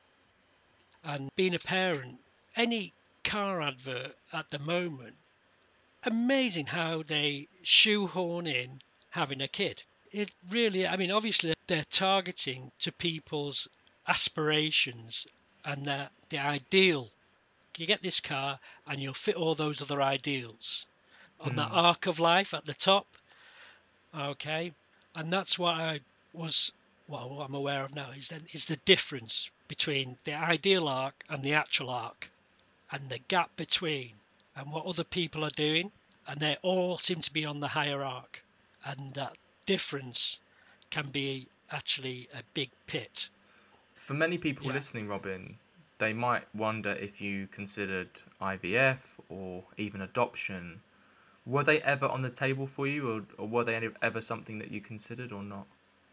And 1.03 1.31
being 1.35 1.55
a 1.55 1.59
parent, 1.59 2.19
any 2.55 2.93
car 3.31 3.61
advert 3.63 4.17
at 4.33 4.51
the 4.51 4.59
moment, 4.59 5.17
amazing 6.05 6.67
how 6.67 7.03
they 7.03 7.49
shoehorn 7.63 8.47
in 8.47 8.81
having 9.11 9.41
a 9.41 9.49
kid. 9.49 9.83
It 10.13 10.31
really, 10.51 10.87
I 10.87 10.97
mean, 10.97 11.11
obviously 11.11 11.55
they're 11.67 11.85
targeting 11.91 12.73
to 12.81 12.91
people's 12.93 13.69
aspirations 14.07 15.27
and 15.65 15.87
the, 15.87 16.09
the 16.31 16.39
ideal 16.39 17.11
you 17.79 17.87
get 17.87 18.03
this 18.03 18.21
car 18.21 18.59
and 18.87 19.01
you'll 19.01 19.15
fit 19.15 19.37
all 19.37 19.55
those 19.55 19.81
other 19.81 20.03
ideals 20.03 20.85
on 21.41 21.55
that 21.57 21.71
Mm. 21.71 21.77
arc 21.77 22.07
of 22.07 22.19
life 22.19 22.53
at 22.53 22.67
the 22.67 22.75
top. 22.75 23.07
Okay, 24.13 24.73
and 25.15 25.33
that's 25.33 25.59
what 25.59 25.75
I 25.75 26.01
was. 26.33 26.73
Well, 27.07 27.29
what 27.31 27.45
I'm 27.47 27.55
aware 27.55 27.85
of 27.85 27.95
now 27.95 28.11
is 28.11 28.29
then 28.29 28.47
is 28.53 28.67
the 28.67 28.77
difference 28.79 29.49
between 29.69 30.19
the 30.25 30.35
ideal 30.35 30.89
arc 30.89 31.25
and 31.29 31.43
the 31.45 31.55
actual 31.55 31.89
arc, 31.89 32.31
and 32.91 33.09
the 33.09 33.19
gap 33.19 33.55
between, 33.57 34.15
and 34.57 34.73
what 34.73 34.87
other 34.87 35.05
people 35.05 35.45
are 35.45 35.51
doing, 35.51 35.93
and 36.27 36.41
they 36.41 36.57
all 36.63 36.99
seem 36.99 37.21
to 37.23 37.33
be 37.33 37.45
on 37.45 37.61
the 37.61 37.69
higher 37.69 38.03
arc, 38.03 38.43
and 38.85 39.15
that 39.15 39.37
difference 39.67 40.39
can 40.91 41.11
be 41.11 41.49
actually 41.71 42.29
a 42.35 42.43
big 42.55 42.71
pit. 42.87 43.29
For 43.95 44.15
many 44.15 44.39
people 44.39 44.67
Yeah. 44.67 44.75
listening, 44.75 45.09
Robin, 45.09 45.59
they 45.99 46.13
might 46.13 46.53
wonder 46.55 46.93
if 46.93 47.21
you 47.21 47.47
considered 47.49 48.23
IVF 48.41 49.21
or 49.29 49.65
even 49.77 50.01
adoption. 50.01 50.83
Were 51.45 51.65
they 51.65 51.83
ever 51.83 52.07
on 52.07 52.23
the 52.23 52.31
table 52.31 52.67
for 52.67 52.87
you, 52.87 53.11
or, 53.11 53.27
or 53.37 53.49
were 53.49 53.65
they 53.65 53.91
ever 54.03 54.21
something 54.21 54.59
that 54.59 54.71
you 54.71 54.81
considered 54.81 55.33
or 55.33 55.43
not? 55.43 55.67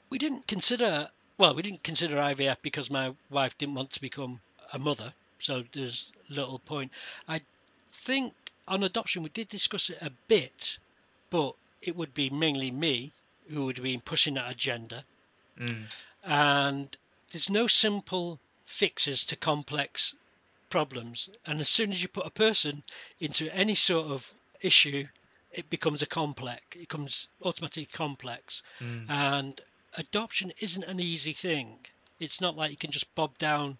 We 0.09 0.17
didn't 0.17 0.47
consider 0.47 1.09
well, 1.37 1.53
we 1.53 1.61
didn't 1.61 1.83
consider 1.83 2.15
IVF 2.15 2.57
because 2.61 2.89
my 2.89 3.13
wife 3.29 3.57
didn't 3.57 3.75
want 3.75 3.91
to 3.91 4.01
become 4.01 4.39
a 4.71 4.79
mother, 4.79 5.13
so 5.39 5.63
there's 5.73 6.11
little 6.29 6.59
point. 6.59 6.91
I 7.27 7.41
think 7.91 8.33
on 8.67 8.83
adoption 8.83 9.23
we 9.23 9.29
did 9.29 9.49
discuss 9.49 9.89
it 9.89 9.97
a 10.01 10.11
bit, 10.27 10.77
but 11.29 11.55
it 11.81 11.95
would 11.95 12.13
be 12.13 12.29
mainly 12.29 12.71
me 12.71 13.11
who 13.49 13.65
would 13.65 13.77
have 13.77 13.83
been 13.83 14.01
pushing 14.01 14.35
that 14.35 14.51
agenda, 14.51 15.05
Mm. 15.57 15.85
and 16.23 16.97
there's 17.31 17.49
no 17.49 17.67
simple 17.67 18.39
fixes 18.65 19.23
to 19.25 19.35
complex 19.35 20.13
problems. 20.69 21.29
And 21.45 21.61
as 21.61 21.69
soon 21.69 21.93
as 21.93 22.01
you 22.01 22.07
put 22.07 22.25
a 22.25 22.31
person 22.31 22.83
into 23.19 23.49
any 23.53 23.75
sort 23.75 24.07
of 24.11 24.33
issue, 24.61 25.07
it 25.51 25.69
becomes 25.69 26.01
a 26.01 26.05
complex. 26.05 26.61
It 26.71 26.79
becomes 26.79 27.27
automatically 27.41 27.85
complex. 27.85 28.61
Mm. 28.79 29.09
And 29.09 29.61
adoption 29.93 30.51
isn't 30.59 30.83
an 30.83 30.99
easy 30.99 31.33
thing. 31.33 31.79
It's 32.19 32.41
not 32.41 32.57
like 32.57 32.71
you 32.71 32.77
can 32.77 32.91
just 32.91 33.13
bob 33.15 33.37
down 33.37 33.77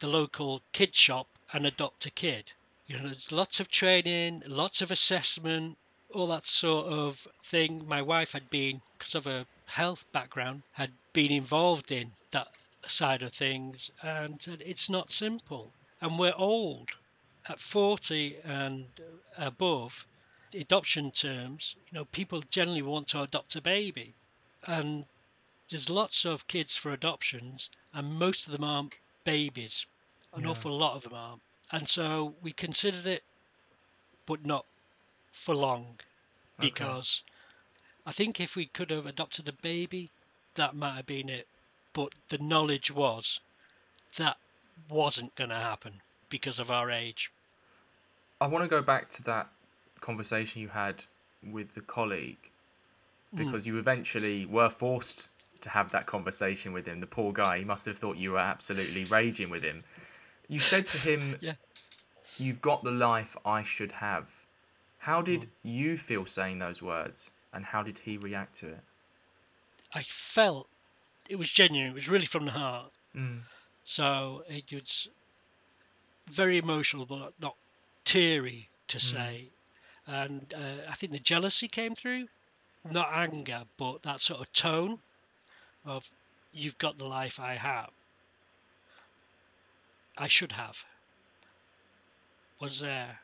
the 0.00 0.06
local 0.06 0.62
kid 0.72 0.94
shop 0.94 1.26
and 1.52 1.66
adopt 1.66 2.06
a 2.06 2.10
kid. 2.10 2.52
You 2.86 2.98
know, 2.98 3.08
there's 3.08 3.32
lots 3.32 3.60
of 3.60 3.70
training, 3.70 4.42
lots 4.46 4.80
of 4.80 4.90
assessment, 4.90 5.76
all 6.12 6.28
that 6.28 6.46
sort 6.46 6.86
of 6.86 7.26
thing. 7.44 7.86
My 7.86 8.00
wife 8.00 8.32
had 8.32 8.48
been, 8.48 8.80
because 8.98 9.14
of 9.14 9.24
her 9.24 9.46
health 9.66 10.04
background, 10.12 10.62
had 10.72 10.92
been 11.12 11.30
involved 11.30 11.90
in 11.90 12.12
that 12.30 12.48
side 12.86 13.22
of 13.22 13.34
things, 13.34 13.90
and 14.02 14.40
it's 14.64 14.88
not 14.88 15.12
simple. 15.12 15.72
And 16.00 16.18
we're 16.18 16.34
old, 16.36 16.90
at 17.48 17.60
40 17.60 18.36
and 18.44 18.86
above. 19.36 20.06
Adoption 20.54 21.10
terms, 21.10 21.76
you 21.90 21.98
know, 21.98 22.06
people 22.06 22.42
generally 22.50 22.82
want 22.82 23.08
to 23.08 23.20
adopt 23.20 23.56
a 23.56 23.60
baby, 23.60 24.14
and 24.66 25.04
there's 25.70 25.90
lots 25.90 26.24
of 26.24 26.48
kids 26.48 26.74
for 26.74 26.92
adoptions, 26.92 27.68
and 27.92 28.14
most 28.14 28.46
of 28.46 28.52
them 28.52 28.64
aren't 28.64 28.94
babies. 29.28 29.84
An 30.32 30.44
Yeah. 30.44 30.50
awful 30.50 30.76
lot 30.76 30.96
of 30.96 31.02
them 31.02 31.12
aren't. 31.12 31.42
And 31.70 31.88
so 31.88 32.34
we 32.40 32.52
considered 32.52 33.06
it, 33.06 33.24
but 34.24 34.44
not 34.44 34.64
for 35.32 35.54
long, 35.54 36.00
Okay. 36.58 36.70
because 36.70 37.22
I 38.06 38.12
think 38.12 38.40
if 38.40 38.56
we 38.56 38.66
could 38.66 38.90
have 38.90 39.04
adopted 39.04 39.46
a 39.48 39.52
baby, 39.52 40.10
that 40.54 40.74
might 40.74 40.96
have 40.96 41.06
been 41.06 41.28
it. 41.28 41.46
But 41.92 42.14
the 42.30 42.38
knowledge 42.38 42.90
was 42.90 43.40
that 44.16 44.38
wasn't 44.88 45.34
going 45.34 45.50
to 45.50 45.56
happen 45.56 46.00
because 46.30 46.58
of 46.58 46.70
our 46.70 46.90
age. 46.90 47.30
I 48.40 48.46
want 48.46 48.64
to 48.64 48.68
go 48.68 48.80
back 48.80 49.10
to 49.10 49.22
that 49.24 49.48
conversation 50.00 50.62
you 50.62 50.68
had 50.68 51.04
with 51.42 51.74
the 51.74 51.82
colleague 51.82 52.50
hmm. 53.30 53.36
because 53.36 53.66
you 53.66 53.78
eventually 53.78 54.46
were 54.46 54.70
forced 54.70 55.28
to 55.60 55.68
have 55.68 55.90
that 55.92 56.06
conversation 56.06 56.72
with 56.72 56.86
him. 56.86 57.00
The 57.00 57.06
poor 57.06 57.32
guy, 57.32 57.58
he 57.58 57.64
must 57.64 57.86
have 57.86 57.98
thought 57.98 58.16
you 58.16 58.32
were 58.32 58.38
absolutely 58.38 59.04
raging 59.04 59.50
with 59.50 59.62
him. 59.62 59.84
You 60.48 60.60
said 60.60 60.88
to 60.88 60.98
him, 60.98 61.36
Yeah. 61.40 61.54
You've 62.38 62.60
got 62.60 62.84
the 62.84 62.92
life 62.92 63.36
I 63.44 63.64
should 63.64 63.90
have. 63.92 64.46
How 64.98 65.22
did 65.22 65.48
you 65.62 65.96
feel 65.96 66.24
saying 66.24 66.60
those 66.60 66.80
words, 66.80 67.32
and 67.52 67.64
how 67.64 67.82
did 67.82 67.98
he 67.98 68.16
react 68.16 68.54
to 68.56 68.68
it? 68.68 68.80
I 69.92 70.04
felt 70.04 70.68
it 71.28 71.36
was 71.36 71.50
genuine. 71.50 71.90
It 71.90 71.94
was 71.94 72.08
really 72.08 72.26
from 72.26 72.44
the 72.44 72.52
heart. 72.52 72.92
Mm. 73.14 73.40
So 73.84 74.44
it 74.48 74.72
was 74.72 75.08
very 76.30 76.58
emotional, 76.58 77.06
but 77.06 77.32
not 77.40 77.56
teary 78.04 78.68
to 78.88 79.00
say. 79.00 79.48
And 80.06 80.54
uh, 80.56 80.88
I 80.88 80.94
think 80.94 81.12
the 81.12 81.18
jealousy 81.18 81.68
came 81.68 81.94
through, 81.94 82.28
not 82.88 83.08
anger, 83.12 83.64
but 83.76 84.02
that 84.04 84.20
sort 84.20 84.40
of 84.40 84.52
tone 84.52 84.98
of 85.84 86.04
"You've 86.52 86.78
got 86.78 86.98
the 86.98 87.04
life 87.06 87.38
I 87.40 87.56
have, 87.56 87.90
I 90.18 90.28
should 90.28 90.52
have." 90.52 90.76
Was 92.60 92.78
there, 92.80 93.22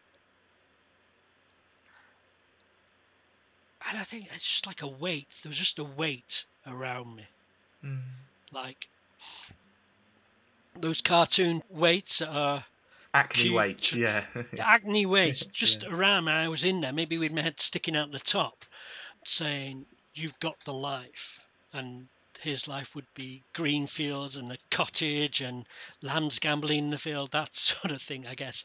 and 3.89 3.97
I 3.99 4.03
think 4.05 4.29
it's 4.33 4.45
just 4.45 4.67
like 4.67 4.83
a 4.83 4.89
weight. 4.89 5.29
There 5.43 5.51
was 5.51 5.59
just 5.59 5.79
a 5.79 5.85
weight 5.85 6.47
around 6.67 7.15
me 7.15 7.29
Mm. 7.83 8.01
like 8.53 8.89
those 10.77 11.01
cartoon 11.01 11.63
weights 11.69 12.19
that 12.19 12.29
are 12.29 12.67
Acme 13.15 13.49
Cute. 13.49 13.51
weights, 13.51 13.95
yeah. 13.95 14.27
acme 14.59 15.07
weights 15.07 15.45
just 15.47 15.83
Yeah. 15.83 15.89
around 15.89 16.25
me. 16.27 16.33
I 16.33 16.49
was 16.49 16.65
in 16.65 16.81
there, 16.81 16.93
maybe 16.93 17.19
with 17.19 17.33
my 17.33 17.43
head 17.43 17.61
sticking 17.61 17.97
out 17.97 18.13
the 18.13 18.19
top, 18.21 18.65
saying, 19.27 19.87
You've 20.15 20.39
got 20.41 20.57
the 20.65 20.73
life. 20.75 21.41
And 21.73 22.09
his 22.39 22.67
life 22.69 22.95
would 22.95 23.07
be 23.15 23.45
green 23.53 23.87
fields 23.87 24.37
and 24.37 24.51
a 24.53 24.59
cottage 24.71 25.41
and 25.41 25.67
lambs 26.03 26.39
gambling 26.39 26.79
in 26.79 26.91
the 26.91 26.99
field, 26.99 27.33
that 27.33 27.55
sort 27.57 27.91
of 27.93 28.03
thing, 28.03 28.27
I 28.27 28.35
guess. 28.35 28.65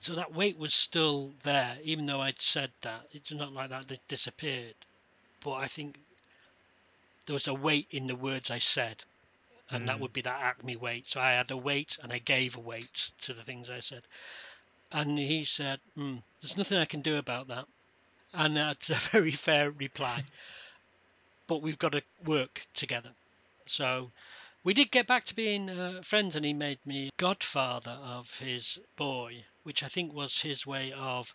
So 0.00 0.14
that 0.16 0.32
weight 0.32 0.56
was 0.58 0.74
still 0.74 1.34
there, 1.44 1.78
even 1.82 2.06
though 2.06 2.20
I'd 2.20 2.40
said 2.40 2.72
that. 2.82 3.06
It's 3.12 3.30
not 3.30 3.52
like 3.52 3.70
that 3.70 3.90
it 3.92 4.08
disappeared. 4.08 4.86
But 5.40 5.52
I 5.54 5.68
think 5.68 5.98
there 7.26 7.34
was 7.34 7.46
a 7.46 7.54
weight 7.54 7.86
in 7.90 8.06
the 8.08 8.16
words 8.16 8.50
I 8.50 8.58
said. 8.58 9.04
And 9.70 9.88
that 9.88 9.98
Mm. 9.98 10.00
would 10.00 10.12
be 10.12 10.22
that 10.22 10.40
acme 10.40 10.76
weight. 10.76 11.08
So 11.08 11.20
I 11.20 11.32
had 11.32 11.50
a 11.50 11.56
weight 11.56 11.98
and 12.02 12.12
I 12.12 12.18
gave 12.18 12.56
a 12.56 12.60
weight 12.60 13.12
to 13.20 13.34
the 13.34 13.44
things 13.44 13.70
I 13.70 13.80
said. 13.80 14.06
And 14.90 15.18
he 15.18 15.44
said, 15.44 15.80
mm, 15.96 16.22
There's 16.40 16.56
nothing 16.56 16.78
I 16.78 16.86
can 16.86 17.02
do 17.02 17.16
about 17.16 17.48
that. 17.48 17.66
And 18.32 18.56
that's 18.56 18.90
a 18.90 18.96
very 19.12 19.32
fair 19.32 19.70
reply. 19.70 20.24
but 21.48 21.62
we've 21.62 21.78
got 21.78 21.92
to 21.92 22.02
work 22.24 22.66
together. 22.74 23.10
So 23.66 24.12
we 24.62 24.72
did 24.74 24.92
get 24.92 25.08
back 25.08 25.24
to 25.26 25.34
being 25.34 25.68
uh, 25.68 26.02
friends, 26.02 26.36
and 26.36 26.44
he 26.44 26.52
made 26.52 26.78
me 26.86 27.10
godfather 27.16 27.98
of 28.02 28.30
his 28.38 28.78
boy, 28.96 29.44
which 29.64 29.82
I 29.82 29.88
think 29.88 30.12
was 30.12 30.38
his 30.38 30.64
way 30.66 30.92
of 30.92 31.34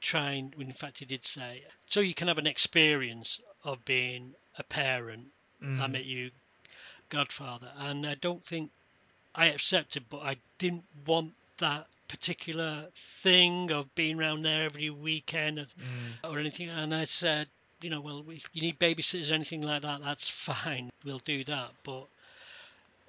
trying. 0.00 0.54
In 0.58 0.72
fact, 0.72 1.00
he 1.00 1.04
did 1.04 1.26
say, 1.26 1.64
"So 1.88 2.00
you 2.00 2.14
can 2.14 2.28
have 2.28 2.38
an 2.38 2.46
experience 2.46 3.40
of 3.64 3.84
being 3.84 4.34
a 4.56 4.62
parent." 4.62 5.26
I 5.60 5.88
met 5.88 6.04
you 6.04 6.30
godfather, 7.10 7.72
and 7.76 8.06
I 8.06 8.14
don't 8.14 8.46
think 8.46 8.70
I 9.34 9.46
accepted, 9.46 10.04
but 10.08 10.18
I 10.22 10.36
didn't 10.58 10.84
want 11.04 11.34
that 11.58 11.88
particular 12.08 12.88
thing 13.22 13.70
of 13.70 13.94
being 13.94 14.18
around 14.18 14.42
there 14.42 14.64
every 14.64 14.88
weekend 14.90 15.58
Mm. 15.58 16.14
or 16.24 16.38
anything. 16.38 16.68
And 16.70 16.94
I 16.94 17.04
said, 17.04 17.48
you 17.80 17.90
know, 17.90 18.00
well, 18.00 18.24
if 18.28 18.44
you 18.52 18.62
need 18.62 18.78
babysitters 18.78 19.30
anything 19.30 19.62
like 19.62 19.82
that, 19.82 20.00
that's 20.02 20.28
fine. 20.28 20.90
We'll 21.04 21.20
do 21.24 21.44
that. 21.44 21.70
But 21.84 22.06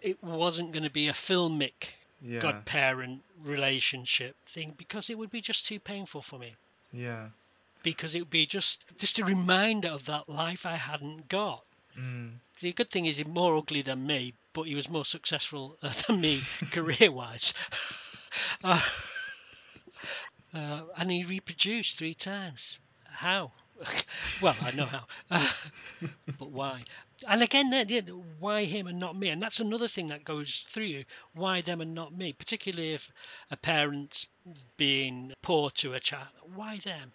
it 0.01 0.24
wasn't 0.24 0.72
going 0.72 0.84
to 0.84 0.89
be 0.89 1.07
a 1.07 1.13
filmic 1.13 1.95
Yeah. 2.22 2.41
godparent 2.41 3.24
relationship 3.41 4.36
thing 4.47 4.74
because 4.78 5.09
it 5.09 5.17
would 5.17 5.32
be 5.32 5.41
just 5.41 5.65
too 5.65 5.80
painful 5.80 6.22
for 6.22 6.38
me. 6.39 6.55
Yeah. 6.91 7.30
Because 7.84 8.13
it 8.13 8.20
would 8.20 8.30
be 8.30 8.45
just 8.45 8.84
just 8.97 9.20
a 9.20 9.26
reminder 9.26 9.89
of 9.89 10.05
that 10.05 10.28
life 10.30 10.65
I 10.65 10.76
hadn't 10.76 11.30
got. 11.30 11.63
Mm. 11.97 12.39
The 12.59 12.74
good 12.74 12.89
thing 12.91 13.05
is 13.05 13.17
he's 13.17 13.26
more 13.26 13.55
ugly 13.57 13.82
than 13.82 14.05
me, 14.05 14.34
but 14.53 14.63
he 14.63 14.76
was 14.76 14.89
more 14.89 15.05
successful 15.05 15.78
than 16.07 16.20
me 16.22 16.41
career-wise. 16.72 17.53
uh, 18.63 18.82
uh, 20.53 20.82
and 20.97 21.11
he 21.11 21.24
reproduced 21.24 21.97
three 21.97 22.13
times. 22.13 22.78
How? 23.05 23.51
well, 24.41 24.55
I 24.61 24.71
know 24.71 24.86
how, 24.86 25.05
but 26.39 26.49
why? 26.49 26.84
And 27.27 27.41
again, 27.41 27.69
then, 27.69 27.89
yeah, 27.89 28.01
why 28.39 28.65
him 28.65 28.88
and 28.88 28.99
not 28.99 29.17
me? 29.17 29.30
And 29.30 29.41
that's 29.41 29.59
another 29.59 29.88
thing 29.88 30.07
that 30.09 30.23
goes 30.23 30.65
through 30.71 30.86
you. 30.86 31.05
Why 31.34 31.61
them 31.61 31.82
and 31.82 31.93
not 31.93 32.13
me? 32.13 32.34
Particularly 32.34 32.93
if 32.93 33.11
a 33.51 33.57
parent's 33.57 34.25
being 34.77 35.34
poor 35.41 35.69
to 35.71 35.93
a 35.93 35.99
child. 35.99 36.30
Why 36.55 36.77
them? 36.77 37.11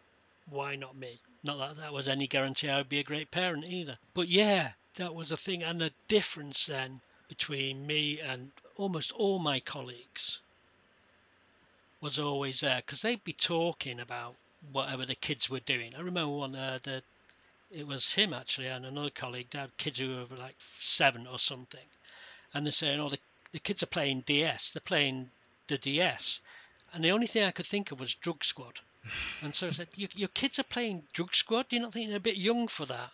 Why 0.48 0.76
not 0.76 0.96
me? 0.96 1.20
Not 1.42 1.58
that 1.58 1.76
that 1.76 1.92
was 1.92 2.08
any 2.08 2.26
guarantee 2.26 2.68
I 2.68 2.78
would 2.78 2.88
be 2.88 3.00
a 3.00 3.04
great 3.04 3.30
parent 3.30 3.64
either. 3.64 3.98
But 4.14 4.28
yeah, 4.28 4.72
that 4.96 5.14
was 5.14 5.30
a 5.32 5.36
thing. 5.36 5.62
And 5.62 5.80
the 5.80 5.92
difference 6.08 6.66
then 6.66 7.00
between 7.28 7.86
me 7.86 8.20
and 8.20 8.52
almost 8.76 9.12
all 9.12 9.38
my 9.38 9.60
colleagues 9.60 10.38
was 12.00 12.18
always 12.18 12.60
there 12.60 12.82
because 12.84 13.02
they'd 13.02 13.24
be 13.24 13.32
talking 13.32 13.98
about 13.98 14.36
whatever 14.72 15.06
the 15.06 15.14
kids 15.14 15.48
were 15.48 15.60
doing. 15.60 15.94
I 15.94 16.00
remember 16.00 16.32
one 16.32 16.54
uh, 16.54 16.78
the 16.82 17.02
it 17.70 17.86
was 17.86 18.12
him 18.12 18.32
actually 18.32 18.68
and 18.68 18.86
another 18.86 19.10
colleague. 19.10 19.48
They 19.50 19.58
had 19.58 19.76
kids 19.78 19.98
who 19.98 20.26
were 20.30 20.36
like 20.36 20.56
seven 20.78 21.26
or 21.26 21.38
something, 21.38 21.86
and 22.52 22.64
they're 22.64 22.72
saying, 22.72 23.00
"Oh, 23.00 23.08
the 23.08 23.18
the 23.52 23.58
kids 23.58 23.82
are 23.82 23.86
playing 23.86 24.22
DS. 24.22 24.70
They're 24.70 24.80
playing 24.80 25.30
the 25.68 25.78
DS," 25.78 26.40
and 26.92 27.02
the 27.02 27.10
only 27.10 27.26
thing 27.26 27.44
I 27.44 27.50
could 27.50 27.66
think 27.66 27.90
of 27.90 28.00
was 28.00 28.14
Drug 28.14 28.44
Squad. 28.44 28.80
and 29.42 29.54
so 29.54 29.68
I 29.68 29.70
said, 29.70 29.88
your, 29.96 30.08
"Your 30.14 30.28
kids 30.28 30.58
are 30.58 30.64
playing 30.64 31.04
Drug 31.12 31.34
Squad. 31.34 31.68
Do 31.68 31.76
you 31.76 31.82
not 31.82 31.92
think 31.92 32.08
they're 32.08 32.16
a 32.16 32.20
bit 32.20 32.36
young 32.36 32.68
for 32.68 32.86
that?" 32.86 33.10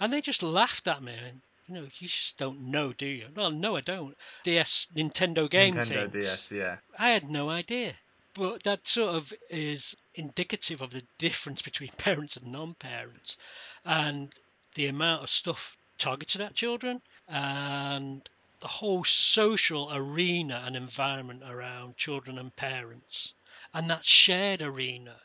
And 0.00 0.12
they 0.12 0.20
just 0.20 0.42
laughed 0.42 0.88
at 0.88 1.02
me. 1.02 1.14
And, 1.14 1.40
you 1.68 1.74
know, 1.74 1.88
you 1.98 2.08
just 2.08 2.36
don't 2.36 2.60
know, 2.60 2.92
do 2.92 3.06
you? 3.06 3.28
Well, 3.36 3.52
no, 3.52 3.76
I 3.76 3.82
don't. 3.82 4.16
DS 4.42 4.88
Nintendo 4.96 5.48
game 5.48 5.74
Nintendo 5.74 6.10
things. 6.10 6.12
DS, 6.12 6.52
yeah. 6.52 6.78
I 6.98 7.10
had 7.10 7.30
no 7.30 7.50
idea. 7.50 7.94
But 8.34 8.64
that 8.64 8.88
sort 8.88 9.14
of 9.14 9.32
is 9.48 9.94
indicative 10.14 10.82
of 10.82 10.90
the 10.90 11.02
difference 11.18 11.62
between 11.62 11.90
parents 11.98 12.36
and 12.36 12.52
non-parents, 12.52 13.36
and 13.84 14.34
the 14.74 14.86
amount 14.86 15.22
of 15.22 15.30
stuff 15.30 15.76
targeted 15.98 16.40
at 16.40 16.54
children, 16.54 17.00
and 17.28 18.28
the 18.60 18.68
whole 18.68 19.04
social 19.04 19.92
arena 19.92 20.62
and 20.66 20.76
environment 20.76 21.42
around 21.44 21.96
children 21.96 22.38
and 22.38 22.54
parents, 22.56 23.32
and 23.74 23.88
that 23.90 24.04
shared 24.04 24.62
arena 24.62 25.16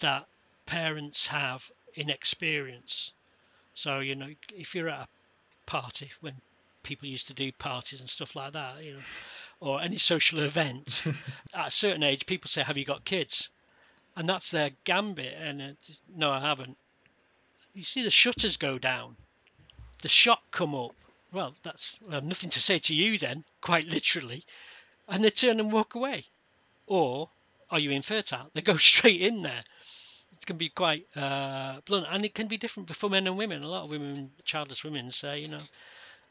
that 0.00 0.26
parents 0.66 1.26
have 1.26 1.70
in 1.94 2.08
experience. 2.08 3.10
So 3.74 4.00
you 4.00 4.14
know, 4.14 4.34
if 4.54 4.74
you're 4.74 4.88
at 4.88 5.08
a 5.08 5.08
party 5.66 6.12
when 6.20 6.40
people 6.82 7.08
used 7.08 7.28
to 7.28 7.34
do 7.34 7.52
parties 7.52 8.00
and 8.00 8.08
stuff 8.08 8.34
like 8.34 8.52
that, 8.52 8.82
you 8.82 8.94
know, 8.94 9.00
or 9.60 9.80
any 9.80 9.98
social 9.98 10.38
event, 10.40 11.04
at 11.54 11.68
a 11.68 11.70
certain 11.70 12.02
age, 12.02 12.26
people 12.26 12.48
say, 12.48 12.62
"Have 12.62 12.76
you 12.76 12.84
got 12.84 13.04
kids?" 13.04 13.48
And 14.18 14.28
that's 14.28 14.50
their 14.50 14.70
gambit. 14.82 15.32
And 15.38 15.62
it, 15.62 15.76
no, 16.12 16.32
I 16.32 16.40
haven't. 16.40 16.76
You 17.72 17.84
see 17.84 18.02
the 18.02 18.10
shutters 18.10 18.56
go 18.56 18.76
down, 18.76 19.14
the 20.02 20.08
shot 20.08 20.42
come 20.50 20.74
up. 20.74 20.96
Well, 21.30 21.54
that's 21.62 21.94
well, 22.04 22.20
nothing 22.20 22.50
to 22.50 22.60
say 22.60 22.80
to 22.80 22.94
you 22.96 23.16
then, 23.16 23.44
quite 23.60 23.86
literally, 23.86 24.44
and 25.06 25.22
they 25.22 25.30
turn 25.30 25.60
and 25.60 25.70
walk 25.70 25.94
away. 25.94 26.24
Or 26.88 27.30
are 27.70 27.78
you 27.78 27.92
infertile? 27.92 28.50
They 28.54 28.60
go 28.60 28.76
straight 28.92 29.22
in 29.22 29.42
there. 29.42 29.62
It 30.32 30.44
can 30.44 30.56
be 30.56 30.68
quite 30.68 31.06
uh, 31.14 31.80
blunt, 31.86 32.08
and 32.10 32.24
it 32.24 32.34
can 32.34 32.48
be 32.48 32.56
different 32.56 32.90
for 32.96 33.08
men 33.08 33.28
and 33.28 33.38
women. 33.38 33.62
A 33.62 33.68
lot 33.68 33.84
of 33.84 33.90
women, 33.90 34.32
childless 34.44 34.82
women, 34.82 35.12
say, 35.12 35.38
you 35.38 35.48
know, 35.48 35.62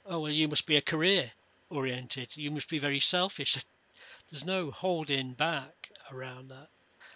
oh 0.05 0.19
well, 0.19 0.31
you 0.31 0.49
must 0.49 0.65
be 0.65 0.75
a 0.75 0.81
career 0.81 1.31
oriented. 1.69 2.35
You 2.35 2.51
must 2.51 2.67
be 2.67 2.79
very 2.79 2.99
selfish. 2.99 3.63
There's 4.29 4.43
no 4.43 4.71
holding 4.71 5.35
back 5.35 5.91
around 6.11 6.49
that. 6.49 6.67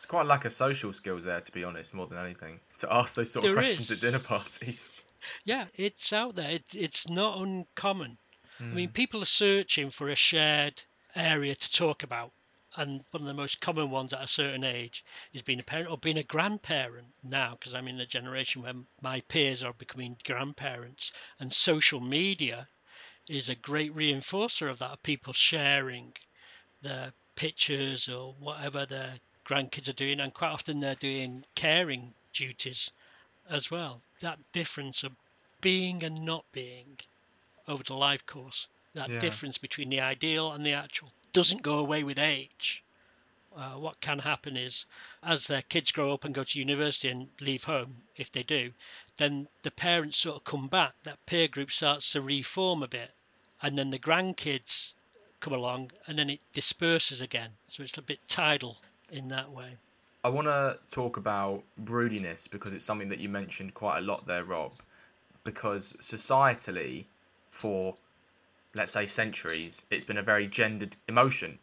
It's 0.01 0.07
quite 0.07 0.23
a 0.23 0.29
lack 0.29 0.45
of 0.45 0.51
social 0.51 0.93
skills 0.93 1.25
there, 1.25 1.39
to 1.41 1.51
be 1.51 1.63
honest, 1.63 1.93
more 1.93 2.07
than 2.07 2.17
anything. 2.17 2.59
To 2.79 2.91
ask 2.91 3.13
those 3.13 3.31
sort 3.31 3.45
of 3.45 3.51
There 3.51 3.53
questions 3.53 3.91
is. 3.91 3.91
at 3.91 3.99
dinner 3.99 4.17
parties. 4.17 4.95
Yeah, 5.43 5.67
it's 5.75 6.11
out 6.11 6.33
there. 6.33 6.49
It, 6.49 6.73
it's 6.73 7.07
not 7.07 7.37
uncommon. 7.37 8.17
I 8.43 8.57
Hmm. 8.57 8.73
mean, 8.73 8.89
people 8.89 9.21
are 9.21 9.27
searching 9.27 9.91
for 9.91 10.09
a 10.09 10.15
shared 10.15 10.81
area 11.13 11.53
to 11.53 11.71
talk 11.71 12.01
about. 12.01 12.31
And 12.75 13.05
one 13.11 13.21
of 13.21 13.27
the 13.27 13.35
most 13.35 13.61
common 13.61 13.91
ones 13.91 14.11
at 14.11 14.23
a 14.23 14.27
certain 14.27 14.63
age 14.63 15.03
is 15.33 15.43
being 15.43 15.59
a 15.59 15.63
parent 15.63 15.91
or 15.91 15.99
being 15.99 16.17
a 16.17 16.23
grandparent 16.23 17.13
now, 17.21 17.51
because 17.51 17.75
I'm 17.75 17.87
in 17.87 17.99
a 17.99 18.07
generation 18.07 18.63
where 18.63 18.73
my 19.01 19.21
peers 19.21 19.61
are 19.61 19.73
becoming 19.73 20.17
grandparents. 20.23 21.11
And 21.39 21.53
social 21.53 21.99
media 21.99 22.69
is 23.27 23.49
a 23.49 23.53
great 23.55 23.93
reinforcer 23.93 24.67
of 24.67 24.79
that, 24.79 24.89
of 24.93 25.03
people 25.03 25.33
sharing 25.33 26.15
their 26.81 27.13
pictures 27.35 28.09
or 28.09 28.33
whatever 28.33 28.87
their 28.87 29.19
grandkids 29.51 29.89
are 29.89 29.93
doing. 29.93 30.19
And 30.19 30.33
quite 30.33 30.51
often 30.51 30.79
they're 30.79 30.95
doing 30.95 31.43
caring 31.55 32.13
duties 32.33 32.91
as 33.49 33.69
well. 33.69 34.01
That 34.21 34.39
difference 34.53 35.03
of 35.03 35.11
being 35.59 36.03
and 36.03 36.25
not 36.25 36.45
being 36.53 36.99
over 37.67 37.83
the 37.83 37.95
life 37.95 38.25
course, 38.25 38.67
that 38.93 39.09
Yeah. 39.09 39.19
difference 39.19 39.57
between 39.57 39.89
the 39.89 39.99
ideal 39.99 40.51
and 40.51 40.65
the 40.65 40.73
actual, 40.73 41.11
doesn't 41.33 41.61
go 41.61 41.77
away 41.77 42.03
with 42.03 42.17
age. 42.17 42.83
Uh, 43.55 43.73
what 43.73 43.99
can 43.99 44.19
happen 44.19 44.55
is, 44.55 44.85
as 45.21 45.47
their 45.47 45.61
kids 45.61 45.91
grow 45.91 46.13
up 46.13 46.23
and 46.23 46.33
go 46.33 46.43
to 46.43 46.59
university 46.59 47.09
and 47.09 47.29
leave 47.41 47.65
home, 47.65 48.03
if 48.15 48.31
they 48.31 48.43
do, 48.43 48.73
then 49.17 49.47
the 49.63 49.71
parents 49.71 50.17
sort 50.17 50.37
of 50.37 50.43
come 50.45 50.67
back. 50.67 50.93
That 51.03 51.25
peer 51.25 51.47
group 51.49 51.71
starts 51.71 52.09
to 52.11 52.21
reform 52.21 52.81
a 52.81 52.87
bit, 52.87 53.13
and 53.61 53.77
then 53.77 53.89
the 53.89 53.99
grandkids 53.99 54.93
come 55.41 55.53
along, 55.53 55.91
and 56.07 56.17
then 56.17 56.29
it 56.29 56.39
disperses 56.53 57.19
again. 57.19 57.57
So 57.67 57.83
it's 57.83 57.97
a 57.97 58.01
bit 58.01 58.27
tidal 58.29 58.77
in 59.11 59.27
that 59.27 59.51
way. 59.51 59.77
I 60.23 60.29
want 60.29 60.47
to 60.47 60.77
talk 60.89 61.17
about 61.17 61.63
broodiness 61.83 62.49
because 62.49 62.73
it's 62.73 62.85
something 62.85 63.09
that 63.09 63.19
you 63.19 63.29
mentioned 63.29 63.73
quite 63.73 63.97
a 63.97 64.01
lot 64.01 64.25
there, 64.27 64.43
Rob. 64.43 64.73
Because 65.43 65.93
societally, 65.99 67.05
for 67.49 67.95
let's 68.73 68.91
say 68.91 69.07
centuries, 69.07 69.85
it's 69.89 70.05
been 70.05 70.17
a 70.17 70.23
very 70.23 70.47
gendered 70.47 70.95
emotion, 71.07 71.59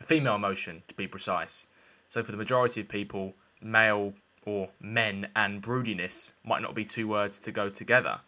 a 0.00 0.04
female 0.04 0.36
emotion 0.36 0.82
to 0.88 0.94
be 0.94 1.06
precise. 1.06 1.66
So 2.08 2.22
for 2.22 2.32
the 2.32 2.38
majority 2.38 2.82
of 2.82 2.88
people, 2.88 3.34
male 3.62 4.12
or 4.44 4.68
men 4.80 5.28
and 5.34 5.62
broodiness 5.62 6.32
might 6.44 6.62
not 6.62 6.74
be 6.74 6.84
two 6.84 7.08
words 7.08 7.38
to 7.40 7.52
go 7.52 7.68
together. 7.68 8.20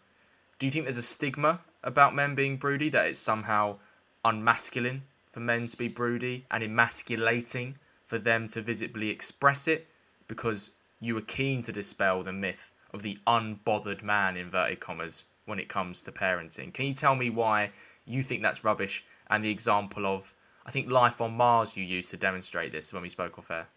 Do 0.57 0.65
you 0.65 0.71
think 0.71 0.85
there's 0.85 0.97
a 0.97 1.03
stigma 1.03 1.59
about 1.83 2.15
men 2.15 2.33
being 2.33 2.57
broody 2.57 2.89
that 2.89 3.05
it's 3.05 3.19
somehow 3.19 3.77
unmasculine 4.23 5.03
for 5.29 5.41
men 5.41 5.67
to 5.67 5.77
be 5.77 5.87
broody 5.87 6.45
and 6.49 6.63
emasculating 6.63 7.75
for 8.05 8.17
them 8.17 8.47
to 8.49 8.61
visibly 8.61 9.09
express 9.09 9.67
it 9.67 9.87
because 10.27 10.71
you 10.99 11.15
were 11.15 11.21
keen 11.21 11.63
to 11.63 11.71
dispel 11.71 12.23
the 12.23 12.31
myth 12.33 12.71
of 12.93 13.01
the 13.01 13.17
unbothered 13.27 14.01
man 14.01 14.37
inverted 14.37 14.79
commas 14.79 15.25
when 15.45 15.59
it 15.59 15.69
comes 15.69 16.01
to 16.01 16.11
parenting. 16.11 16.73
Can 16.73 16.85
you 16.85 16.93
tell 16.93 17.15
me 17.15 17.29
why 17.29 17.71
you 18.05 18.23
think 18.23 18.41
that's 18.41 18.63
rubbish 18.63 19.03
and 19.29 19.43
the 19.43 19.49
example 19.49 20.05
of 20.05 20.33
I 20.65 20.71
think 20.71 20.89
life 20.89 21.21
on 21.21 21.37
Mars 21.37 21.77
you 21.77 21.83
used 21.83 22.09
to 22.09 22.17
demonstrate 22.17 22.71
this 22.71 22.91
when 22.91 23.03
we 23.03 23.09
spoke 23.09 23.37
off 23.37 23.51
air? 23.51 23.67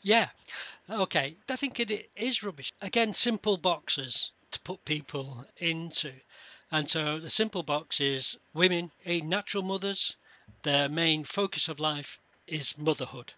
Yeah. 0.00 0.28
Okay. 0.88 1.36
I 1.48 1.56
think 1.56 1.80
it 1.80 2.10
is 2.14 2.42
rubbish. 2.42 2.72
Again, 2.80 3.14
simple 3.14 3.56
boxes 3.56 4.30
to 4.52 4.60
put 4.60 4.84
people 4.84 5.46
into. 5.56 6.12
And 6.70 6.88
so 6.88 7.18
the 7.18 7.30
simple 7.30 7.62
box 7.62 8.00
is 8.00 8.38
women, 8.54 8.92
a 9.04 9.20
natural 9.20 9.62
mothers, 9.62 10.16
their 10.62 10.88
main 10.88 11.24
focus 11.24 11.68
of 11.68 11.80
life 11.80 12.18
is 12.52 12.76
motherhood. 12.76 13.32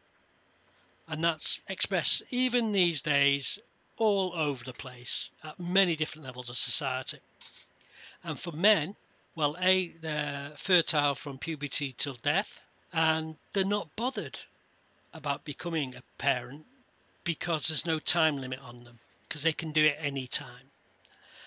And 1.07 1.23
that's 1.23 1.61
expressed 1.69 2.23
even 2.31 2.73
these 2.73 3.01
days 3.01 3.61
all 3.97 4.33
over 4.35 4.65
the 4.65 4.73
place 4.73 5.31
at 5.43 5.61
many 5.61 5.95
different 5.95 6.27
levels 6.27 6.51
of 6.51 6.59
society. 6.59 7.21
And 8.25 8.41
for 8.41 8.51
men, 8.51 8.97
well, 9.37 9.57
A, 9.61 9.89
they're 9.89 10.55
fertile 10.57 11.15
from 11.15 11.39
puberty 11.39 11.93
till 11.93 12.15
death, 12.15 12.61
and 12.93 13.37
they're 13.53 13.65
not 13.65 13.95
bothered 13.95 14.41
about 15.13 15.45
becoming 15.45 15.95
a 15.95 16.03
parent 16.19 16.67
because 17.23 17.69
there's 17.69 17.87
no 17.87 17.99
time 17.99 18.37
limit 18.39 18.59
on 18.59 18.85
them 18.85 18.99
because 19.29 19.43
they 19.45 19.53
can 19.53 19.73
do 19.73 19.85
it 19.85 19.97
any 19.99 20.27
time. 20.27 20.71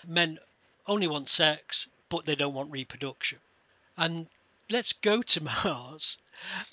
Men 0.06 0.38
only 0.86 1.06
want 1.06 1.28
sex, 1.28 1.86
but 2.08 2.24
they 2.24 2.34
don't 2.34 2.54
want 2.54 2.72
reproduction. 2.72 3.40
And 3.96 4.28
let's 4.70 4.92
go 4.92 5.22
to 5.22 5.42
Mars. 5.64 6.16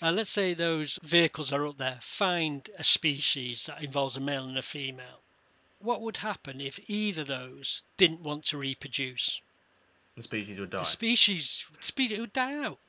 Uh, 0.02 0.12
let's 0.12 0.30
say 0.30 0.54
those 0.54 1.00
vehicles 1.04 1.52
are 1.52 1.66
up 1.66 1.78
there, 1.78 2.00
find 2.02 2.70
a 2.78 2.84
species 2.84 3.66
that 3.66 3.82
involves 3.82 4.16
a 4.16 4.20
male 4.20 4.46
and 4.46 4.58
a 4.58 4.62
female. 4.62 5.22
What 5.80 6.02
would 6.02 6.18
happen 6.18 6.62
if 6.62 6.80
either 6.88 7.24
those 7.24 7.82
didn't 7.98 8.22
want 8.22 8.46
to 8.46 8.58
reproduce? 8.58 9.42
The 10.16 10.24
species 10.24 10.60
would 10.60 10.70
die. 10.70 10.80
The 10.80 10.86
species, 10.86 11.66
species 11.82 12.20
would 12.20 12.34
die 12.34 12.64
out. 12.64 12.80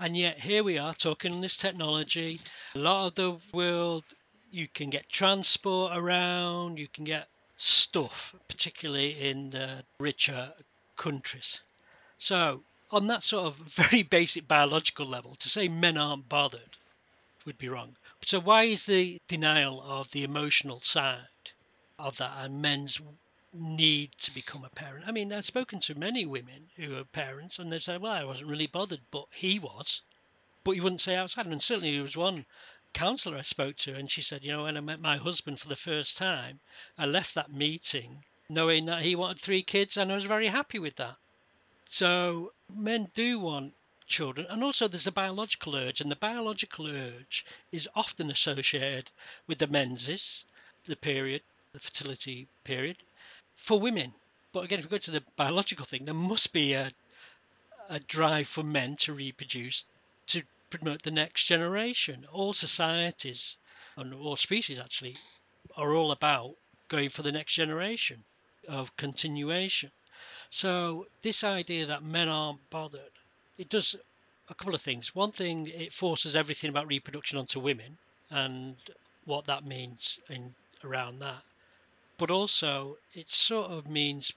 And 0.00 0.16
yet 0.16 0.40
here 0.40 0.64
we 0.64 0.76
are 0.76 0.94
talking 0.94 1.32
on 1.32 1.40
this 1.40 1.56
technology. 1.56 2.40
A 2.74 2.78
lot 2.78 3.06
of 3.06 3.14
the 3.14 3.38
world, 3.52 4.04
you 4.50 4.66
can 4.68 4.90
get 4.90 5.08
transport 5.08 5.92
around, 5.96 6.78
you 6.78 6.88
can 6.88 7.04
get 7.04 7.28
stuff, 7.56 8.34
particularly 8.48 9.20
in 9.20 9.50
the 9.50 9.84
richer 9.98 10.52
countries. 10.96 11.60
So, 12.18 12.62
on 12.94 13.08
that 13.08 13.24
sort 13.24 13.46
of 13.46 13.56
very 13.66 14.02
basic 14.02 14.46
biological 14.46 15.06
level, 15.06 15.34
to 15.36 15.48
say 15.48 15.68
men 15.68 15.98
aren't 15.98 16.28
bothered 16.28 16.76
would 17.44 17.58
be 17.58 17.68
wrong. 17.68 17.96
So, 18.24 18.40
why 18.40 18.64
is 18.64 18.86
the 18.86 19.20
denial 19.28 19.82
of 19.82 20.10
the 20.12 20.22
emotional 20.22 20.80
side 20.80 21.50
of 21.98 22.16
that 22.16 22.32
and 22.38 22.62
men's 22.62 23.00
need 23.52 24.12
to 24.20 24.32
become 24.32 24.64
a 24.64 24.70
parent? 24.70 25.06
I 25.06 25.12
mean, 25.12 25.32
I've 25.32 25.44
spoken 25.44 25.80
to 25.80 25.94
many 25.94 26.24
women 26.24 26.70
who 26.76 26.96
are 26.96 27.04
parents 27.04 27.58
and 27.58 27.70
they 27.70 27.80
say, 27.80 27.98
well, 27.98 28.12
I 28.12 28.24
wasn't 28.24 28.48
really 28.48 28.66
bothered, 28.66 29.02
but 29.10 29.26
he 29.32 29.58
was. 29.58 30.00
But 30.62 30.72
you 30.72 30.82
wouldn't 30.82 31.02
say 31.02 31.16
outside. 31.16 31.46
And 31.46 31.62
certainly 31.62 31.92
there 31.92 32.02
was 32.02 32.16
one 32.16 32.46
counsellor 32.94 33.36
I 33.36 33.42
spoke 33.42 33.76
to, 33.78 33.94
and 33.94 34.10
she 34.10 34.22
said, 34.22 34.42
you 34.42 34.52
know, 34.52 34.62
when 34.62 34.76
I 34.76 34.80
met 34.80 35.00
my 35.00 35.18
husband 35.18 35.60
for 35.60 35.68
the 35.68 35.76
first 35.76 36.16
time, 36.16 36.60
I 36.96 37.04
left 37.04 37.34
that 37.34 37.52
meeting 37.52 38.24
knowing 38.48 38.86
that 38.86 39.02
he 39.02 39.16
wanted 39.16 39.40
three 39.40 39.62
kids, 39.62 39.96
and 39.96 40.12
I 40.12 40.14
was 40.14 40.24
very 40.24 40.48
happy 40.48 40.78
with 40.78 40.96
that. 40.96 41.16
So 41.88 42.52
men 42.72 43.10
do 43.14 43.38
want 43.38 43.74
children. 44.06 44.46
And 44.48 44.62
also, 44.62 44.88
there's 44.88 45.06
a 45.06 45.12
biological 45.12 45.74
urge, 45.76 46.00
and 46.00 46.10
the 46.10 46.16
biological 46.16 46.86
urge 46.86 47.44
is 47.72 47.88
often 47.94 48.30
associated 48.30 49.10
with 49.46 49.58
the 49.58 49.66
menses, 49.66 50.44
the 50.86 50.96
period, 50.96 51.42
the 51.72 51.80
fertility 51.80 52.48
period, 52.64 52.98
for 53.56 53.80
women. 53.80 54.14
But 54.52 54.64
again, 54.64 54.78
if 54.78 54.84
we 54.84 54.90
go 54.90 54.98
to 54.98 55.10
the 55.10 55.24
biological 55.36 55.86
thing, 55.86 56.04
there 56.04 56.14
must 56.14 56.52
be 56.52 56.74
a, 56.74 56.92
a 57.88 58.00
drive 58.00 58.48
for 58.48 58.62
men 58.62 58.96
to 58.98 59.12
reproduce 59.12 59.84
to 60.28 60.42
promote 60.70 61.02
the 61.02 61.10
next 61.10 61.44
generation. 61.44 62.26
All 62.32 62.52
societies, 62.52 63.56
and 63.96 64.14
all 64.14 64.36
species 64.36 64.78
actually, 64.78 65.16
are 65.76 65.92
all 65.94 66.12
about 66.12 66.56
going 66.88 67.10
for 67.10 67.22
the 67.22 67.32
next 67.32 67.54
generation 67.54 68.24
of 68.68 68.96
continuation. 68.96 69.90
So 70.56 71.08
this 71.22 71.42
idea 71.42 71.84
that 71.86 72.04
men 72.04 72.28
aren't 72.28 72.70
bothered, 72.70 73.10
it 73.58 73.68
does 73.68 73.96
a 74.48 74.54
couple 74.54 74.76
of 74.76 74.82
things. 74.82 75.12
One 75.12 75.32
thing, 75.32 75.66
it 75.66 75.92
forces 75.92 76.36
everything 76.36 76.70
about 76.70 76.86
reproduction 76.86 77.38
onto 77.38 77.58
women 77.58 77.98
and 78.30 78.76
what 79.24 79.46
that 79.46 79.66
means 79.66 80.20
in 80.28 80.54
around 80.84 81.18
that. 81.18 81.42
But 82.18 82.30
also, 82.30 82.98
it 83.14 83.32
sort 83.32 83.72
of 83.72 83.88
means 83.88 84.30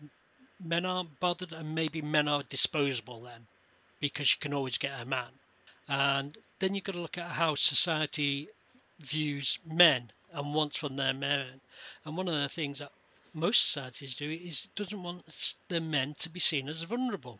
men 0.59 0.87
aren't 0.87 1.19
bothered 1.19 1.53
and 1.53 1.75
maybe 1.75 2.01
men 2.01 2.27
are 2.27 2.41
disposable 2.41 3.21
then 3.21 3.45
because 3.99 4.31
you 4.31 4.39
can 4.39 4.55
always 4.55 4.79
get 4.79 4.99
a 4.99 5.05
man. 5.05 5.33
And 5.87 6.35
then 6.57 6.73
you've 6.73 6.85
got 6.85 6.93
to 6.93 6.99
look 6.99 7.19
at 7.19 7.33
how 7.33 7.53
society 7.53 8.49
views 8.99 9.59
men 9.63 10.11
and 10.33 10.55
wants 10.55 10.77
from 10.77 10.95
their 10.95 11.13
men. 11.13 11.61
And 12.03 12.17
one 12.17 12.27
of 12.27 12.41
the 12.41 12.49
things 12.49 12.79
that 12.79 12.91
most 13.37 13.67
societies 13.67 14.15
do 14.15 14.31
is 14.31 14.65
it 14.65 14.75
doesn't 14.75 15.03
want 15.03 15.23
the 15.67 15.79
men 15.79 16.15
to 16.15 16.27
be 16.27 16.39
seen 16.39 16.67
as 16.67 16.81
vulnerable. 16.81 17.39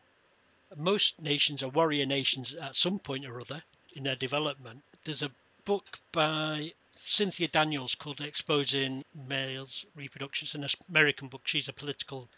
Most 0.76 1.20
nations 1.20 1.64
are 1.64 1.70
warrior 1.70 2.06
nations 2.06 2.54
at 2.54 2.76
some 2.76 3.00
point 3.00 3.26
or 3.26 3.42
other 3.42 3.64
in 3.96 4.04
their 4.04 4.16
development. 4.16 4.84
There's 5.06 5.24
a 5.24 5.32
book 5.66 6.00
by 6.12 6.74
Cynthia 6.96 7.48
Daniels 7.48 7.96
called 7.96 8.22
Exposing 8.22 9.06
Males 9.16 9.86
Reproduction. 9.96 10.46
It's 10.46 10.54
an 10.54 10.70
American 10.88 11.30
book. 11.30 11.42
She's 11.46 11.68
a 11.68 11.74
political 11.74 12.30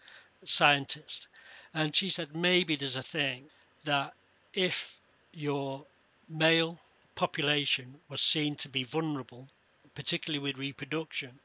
scientist. 0.46 1.28
And 1.74 1.94
she 1.94 2.10
said 2.10 2.34
maybe 2.34 2.78
there's 2.78 2.96
a 2.96 3.04
thing 3.04 3.50
that 3.84 4.14
if 4.54 4.96
your 5.34 5.86
male 6.30 6.80
population 7.16 8.00
was 8.08 8.22
seen 8.22 8.56
to 8.56 8.70
be 8.70 8.86
vulnerable, 8.86 9.50
particularly 9.96 10.40
with 10.40 10.58
reproduction, 10.58 11.40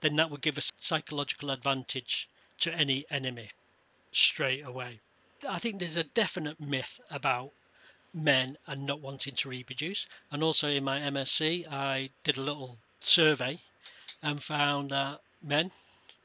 then 0.00 0.16
that 0.16 0.30
would 0.30 0.42
give 0.42 0.58
a 0.58 0.62
psychological 0.80 1.50
advantage 1.50 2.28
to 2.60 2.72
any 2.74 3.04
enemy 3.10 3.50
straight 4.12 4.64
away. 4.64 5.00
I 5.48 5.58
think 5.58 5.78
there's 5.78 5.96
a 5.96 6.04
definite 6.04 6.60
myth 6.60 7.00
about 7.10 7.52
men 8.14 8.58
and 8.66 8.86
not 8.86 9.00
wanting 9.00 9.34
to 9.36 9.48
reproduce. 9.48 10.06
And 10.30 10.42
also 10.42 10.68
in 10.68 10.84
my 10.84 11.00
MSc, 11.00 11.66
I 11.70 12.10
did 12.24 12.36
a 12.36 12.42
little 12.42 12.78
survey 13.00 13.60
and 14.22 14.42
found 14.42 14.90
that 14.90 15.20
men 15.42 15.70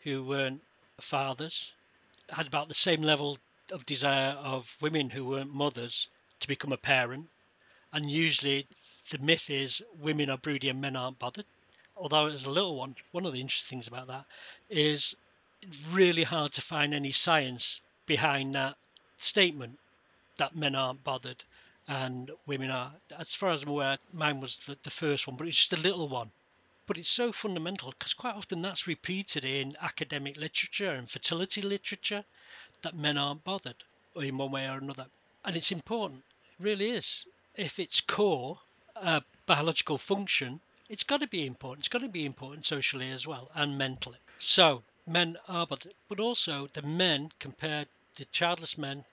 who 0.03 0.23
weren't 0.23 0.61
fathers 0.99 1.71
had 2.29 2.47
about 2.47 2.67
the 2.67 2.73
same 2.73 3.01
level 3.01 3.37
of 3.71 3.85
desire 3.85 4.31
of 4.31 4.75
women 4.81 5.09
who 5.11 5.25
weren't 5.25 5.53
mothers 5.53 6.07
to 6.39 6.47
become 6.47 6.71
a 6.71 6.77
parent. 6.77 7.29
And 7.91 8.09
usually 8.09 8.67
the 9.11 9.17
myth 9.17 9.49
is 9.49 9.81
women 9.93 10.29
are 10.29 10.37
broody 10.37 10.69
and 10.69 10.81
men 10.81 10.95
aren't 10.95 11.19
bothered. 11.19 11.45
Although 11.95 12.27
it's 12.27 12.45
a 12.45 12.49
little 12.49 12.75
one, 12.75 12.95
one 13.11 13.25
of 13.25 13.33
the 13.33 13.41
interesting 13.41 13.77
things 13.77 13.87
about 13.87 14.07
that 14.07 14.25
is 14.69 15.15
it's 15.61 15.77
really 15.91 16.23
hard 16.23 16.51
to 16.53 16.61
find 16.61 16.93
any 16.93 17.11
science 17.11 17.79
behind 18.05 18.55
that 18.55 18.75
statement 19.19 19.79
that 20.37 20.55
men 20.55 20.75
aren't 20.75 21.03
bothered 21.03 21.43
and 21.87 22.31
women 22.45 22.69
are. 22.69 22.93
As 23.17 23.35
far 23.35 23.51
as 23.51 23.61
I'm 23.61 23.69
aware, 23.69 23.97
mine 24.11 24.39
was 24.39 24.57
the, 24.65 24.77
the 24.83 24.89
first 24.89 25.27
one, 25.27 25.35
but 25.35 25.47
it's 25.47 25.57
just 25.57 25.73
a 25.73 25.77
little 25.77 26.07
one. 26.07 26.31
But 26.87 26.97
it's 26.97 27.09
so 27.09 27.31
fundamental 27.31 27.91
because 27.91 28.13
quite 28.13 28.35
often 28.35 28.61
that's 28.61 28.87
repeated 28.87 29.45
in 29.45 29.77
academic 29.81 30.35
literature 30.35 30.91
and 30.91 31.09
fertility 31.09 31.61
literature 31.61 32.25
that 32.81 32.95
men 32.95 33.17
aren't 33.17 33.43
bothered 33.43 33.83
in 34.15 34.37
one 34.37 34.51
way 34.51 34.67
or 34.67 34.77
another. 34.77 35.05
And 35.45 35.55
it's 35.55 35.71
important, 35.71 36.23
it 36.59 36.63
really 36.63 36.89
is. 36.89 37.25
If 37.55 37.79
it's 37.79 38.01
core, 38.01 38.59
a 38.95 39.21
biological 39.45 39.97
function, 39.97 40.59
it's 40.93 41.03
got 41.03 41.21
to 41.21 41.27
be 41.27 41.47
important. 41.47 41.79
It's 41.79 41.87
got 41.87 42.01
to 42.01 42.07
be 42.07 42.23
important 42.23 42.67
socially 42.67 43.09
as 43.09 43.25
well 43.25 43.49
and 43.55 43.79
mentally. 43.79 44.19
So 44.37 44.83
men 45.07 45.37
are 45.47 45.65
bothered, 45.65 45.95
but 46.07 46.19
also 46.19 46.69
the 46.71 46.83
men 46.83 47.31
compared 47.39 47.87
to 48.15 48.25
childless 48.25 48.77
men 48.77 49.05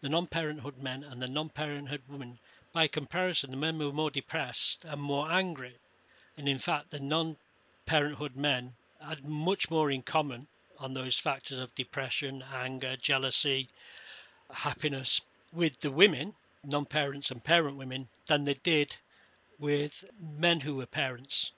the 0.00 0.08
non-parenthood 0.08 0.78
men 0.80 1.02
and 1.02 1.20
the 1.20 1.26
non-parenthood 1.26 2.02
women. 2.08 2.38
By 2.72 2.86
comparison, 2.86 3.50
the 3.50 3.56
men 3.56 3.76
were 3.76 3.90
more 3.90 4.12
depressed 4.12 4.84
and 4.84 5.02
more 5.02 5.28
angry, 5.28 5.78
and 6.36 6.48
in 6.48 6.60
fact, 6.60 6.92
the 6.92 7.00
non-parenthood 7.00 8.36
men 8.36 8.74
had 9.00 9.24
much 9.24 9.68
more 9.68 9.90
in 9.90 10.02
common 10.02 10.46
on 10.78 10.94
those 10.94 11.18
factors 11.18 11.58
of 11.58 11.74
depression, 11.74 12.44
anger, 12.54 12.96
jealousy, 12.96 13.68
happiness 14.52 15.20
with 15.52 15.80
the 15.80 15.90
women, 15.90 16.34
non-parents 16.62 17.32
and 17.32 17.42
parent 17.42 17.76
women, 17.76 18.10
than 18.28 18.44
they 18.44 18.54
did 18.54 18.94
with 19.58 20.04
men 20.20 20.60
who 20.60 20.76
were 20.76 20.86
parents. 20.86 21.50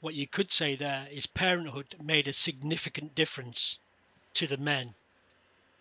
What 0.00 0.14
you 0.14 0.26
could 0.26 0.52
say 0.52 0.76
there 0.76 1.08
is 1.10 1.26
parenthood 1.26 1.96
made 2.02 2.28
a 2.28 2.32
significant 2.32 3.14
difference 3.14 3.78
to 4.34 4.46
the 4.46 4.56
men. 4.56 4.94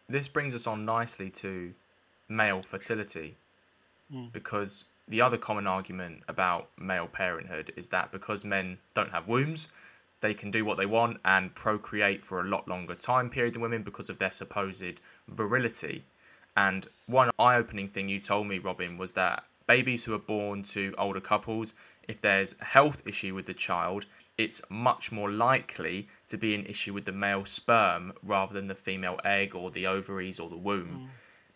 This 0.10 0.28
brings 0.28 0.56
us 0.56 0.66
on 0.66 0.86
nicely 0.86 1.30
to 1.32 1.74
male 2.30 2.62
fertility 2.62 3.36
Mm. 4.12 4.32
because 4.32 4.86
the 5.10 5.22
other 5.22 5.38
common 5.38 5.68
argument 5.68 6.24
about 6.30 6.70
male 6.78 7.08
parenthood 7.08 7.74
is 7.76 7.88
that 7.88 8.12
because 8.12 8.46
men 8.46 8.78
don't 8.94 9.12
have 9.12 9.28
wombs, 9.28 9.68
they 10.22 10.34
can 10.34 10.50
do 10.50 10.64
what 10.66 10.78
they 10.78 10.86
want 10.86 11.20
and 11.26 11.54
procreate 11.56 12.24
for 12.26 12.40
a 12.40 12.44
lot 12.44 12.68
longer 12.68 12.96
time 12.96 13.30
period 13.30 13.54
than 13.54 13.62
women 13.62 13.84
because 13.84 14.10
of 14.10 14.18
their 14.18 14.32
supposed 14.32 15.00
virility. 15.28 16.04
And 16.56 16.88
one 17.06 17.30
eye 17.38 17.56
opening 17.56 17.90
thing 17.90 18.10
you 18.10 18.20
told 18.20 18.48
me, 18.48 18.60
Robin, 18.60 18.98
was 18.98 19.12
that 19.14 19.44
babies 19.68 20.04
who 20.04 20.14
are 20.14 20.20
born 20.20 20.64
to 20.64 20.94
older 20.98 21.22
couples, 21.22 21.74
if 22.08 22.22
there's 22.22 22.56
a 22.62 22.66
health 22.66 23.04
issue 23.06 23.36
with 23.36 23.46
the 23.46 23.54
child, 23.54 24.06
it's 24.38 24.62
much 24.70 25.12
more 25.12 25.32
likely 25.32 26.08
to 26.28 26.38
be 26.38 26.54
an 26.54 26.66
issue 26.66 26.94
with 26.94 27.06
the 27.06 27.12
male 27.12 27.46
sperm 27.46 28.14
rather 28.24 28.54
than 28.54 28.68
the 28.68 28.76
female 28.76 29.20
egg 29.26 29.56
or 29.56 29.72
the 29.72 29.88
ovaries 29.88 30.40
or 30.40 30.50
the 30.50 30.58
womb. 30.58 31.08
Mm. 31.08 31.08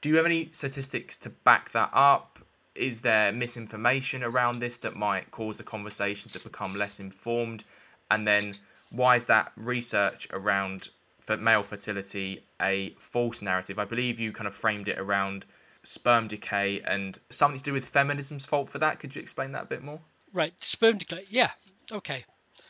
Do 0.01 0.09
you 0.09 0.16
have 0.16 0.26
any 0.26 0.49
statistics 0.51 1.16
to 1.18 1.30
back 1.30 1.72
that 1.72 1.91
up? 1.93 2.39
Is 2.74 3.01
there 3.01 3.32
misinformation 3.32 4.24
around 4.24 4.59
this 4.59 4.78
that 4.78 4.95
might 4.95 5.30
cause 5.30 5.57
the 5.57 5.64
conversation 5.64 6.32
to 6.32 6.39
become 6.39 6.76
less 6.76 6.99
informed? 6.99 7.64
And 8.09 8.26
then, 8.26 8.55
why 8.89 9.16
is 9.16 9.26
that 9.26 9.51
research 9.55 10.28
around 10.32 10.89
for 11.20 11.38
male 11.38 11.64
fertility 11.64 12.43
a 12.59 12.95
false 12.97 13.41
narrative? 13.43 13.78
I 13.78 13.86
believe 13.86 14.20
you 14.20 14.32
kind 14.32 14.47
of 14.47 14.55
framed 14.55 14.88
it 14.88 14.97
around 14.97 15.45
sperm 15.84 16.28
decay 16.28 16.82
and 16.82 17.20
something 17.30 17.60
to 17.60 17.64
do 17.64 17.74
with 17.74 17.86
feminism's 17.86 18.46
fault 18.46 18.70
for 18.70 18.80
that. 18.80 19.00
Could 19.00 19.16
you 19.16 19.22
explain 19.22 19.52
that 19.54 19.64
a 19.64 19.68
bit 19.68 19.84
more? 19.84 20.02
Right, 20.34 20.54
sperm 20.62 20.98
decay. 20.98 21.26
Yeah, 21.30 21.52
okay. 21.92 22.26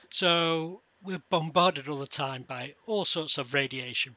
So 0.09 0.82
we're 1.03 1.22
bombarded 1.30 1.88
all 1.88 1.99
the 1.99 2.07
time 2.07 2.43
by 2.47 2.76
all 2.86 3.05
sorts 3.05 3.38
of 3.38 3.53
radiation, 3.53 4.16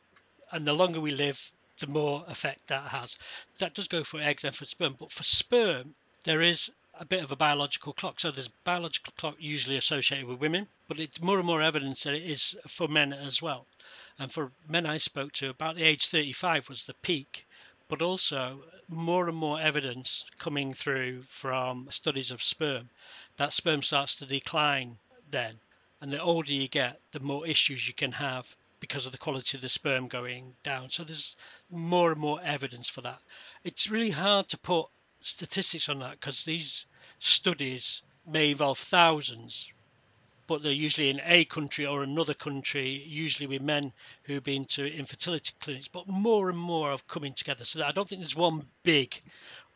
and 0.53 0.67
the 0.67 0.73
longer 0.73 1.01
we 1.01 1.11
live, 1.11 1.51
the 1.81 1.87
more 1.87 2.25
effect 2.29 2.69
that 2.69 2.89
has. 2.89 3.17
That 3.59 3.75
does 3.75 3.89
go 3.89 4.05
for 4.05 4.21
eggs 4.21 4.45
and 4.45 4.55
for 4.55 4.65
sperm, 4.65 4.97
but 4.99 5.13
for 5.13 5.25
sperm, 5.25 5.95
there 6.25 6.43
is 6.43 6.71
a 6.99 7.05
bit 7.05 7.25
of 7.25 7.33
a 7.33 7.37
biological 7.37 7.93
clock. 7.93 8.21
So 8.21 8.31
there's 8.31 8.49
biological 8.65 9.13
clock 9.19 9.37
usually 9.39 9.77
associated 9.77 10.27
with 10.27 10.41
women, 10.41 10.69
but 10.87 11.01
it's 11.01 11.21
more 11.21 11.39
and 11.39 11.47
more 11.47 11.63
evidence 11.63 12.05
that 12.05 12.15
it 12.15 12.23
is 12.23 12.55
for 12.69 12.87
men 12.87 13.13
as 13.13 13.43
well. 13.43 13.67
And 14.19 14.33
for 14.33 14.53
men 14.69 14.87
I 14.87 14.99
spoke 14.99 15.33
to, 15.35 15.51
about 15.51 15.75
the 15.75 15.83
age 15.83 16.07
35 16.07 16.69
was 16.69 16.85
the 16.85 16.95
peak, 16.95 17.47
but 17.89 18.01
also 18.01 18.63
more 18.89 19.28
and 19.28 19.37
more 19.37 19.61
evidence 19.61 20.24
coming 20.39 20.74
through 20.74 21.24
from 21.41 21.89
studies 21.91 22.30
of 22.30 22.43
sperm 22.43 22.91
that 23.37 23.53
sperm 23.53 23.82
starts 23.82 24.14
to 24.16 24.26
decline 24.26 24.99
then. 25.30 25.59
And 26.01 26.12
the 26.12 26.22
older 26.22 26.53
you 26.53 26.68
get, 26.68 27.01
the 27.12 27.20
more 27.20 27.47
issues 27.47 27.89
you 27.89 27.95
can 27.95 28.12
have 28.12 28.47
because 28.78 29.07
of 29.07 29.12
the 29.12 29.18
quality 29.18 29.57
of 29.57 29.62
the 29.62 29.68
sperm 29.68 30.09
going 30.09 30.55
down. 30.62 30.91
So 30.91 31.05
there's 31.05 31.35
more 31.70 32.12
and 32.12 32.20
more 32.20 32.41
evidence 32.43 32.89
for 32.89 33.01
that. 33.01 33.20
It's 33.64 33.91
really 33.91 34.11
hard 34.11 34.49
to 34.51 34.59
put 34.59 34.87
statistics 35.20 35.89
on 35.89 35.99
that 36.01 36.20
because 36.20 36.45
these 36.45 36.87
studies 37.18 38.03
may 38.26 38.51
involve 38.51 38.78
thousands, 38.78 39.66
but 40.47 40.63
they're 40.63 40.73
usually 40.73 41.11
in 41.11 41.21
a 41.25 41.45
country 41.45 41.87
or 41.87 42.03
another 42.03 42.35
country, 42.35 43.03
usually 43.07 43.47
with 43.47 43.63
men 43.63 43.93
who've 44.25 44.45
been 44.45 44.65
to 44.67 44.87
infertility 44.87 45.53
clinics. 45.61 45.89
But 45.89 46.07
more 46.07 46.51
and 46.51 46.59
more 46.59 46.91
are 46.93 46.99
coming 47.09 47.35
together. 47.35 47.65
So 47.65 47.83
I 47.83 47.93
don't 47.93 48.09
think 48.09 48.21
there's 48.21 48.37
one 48.37 48.69
big 48.83 49.23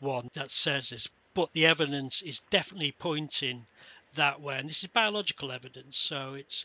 one 0.01 0.31
that 0.35 0.51
says 0.51 0.91
this, 0.91 1.09
but 1.35 1.53
the 1.53 1.66
evidence 1.66 2.23
is 2.23 2.41
definitely 2.51 2.93
pointing 2.93 3.66
that 4.14 4.41
way. 4.41 4.59
And 4.59 4.69
this 4.69 4.83
is 4.83 4.91
biological 4.91 5.53
evidence, 5.53 5.97
so 5.97 6.35
it's 6.35 6.64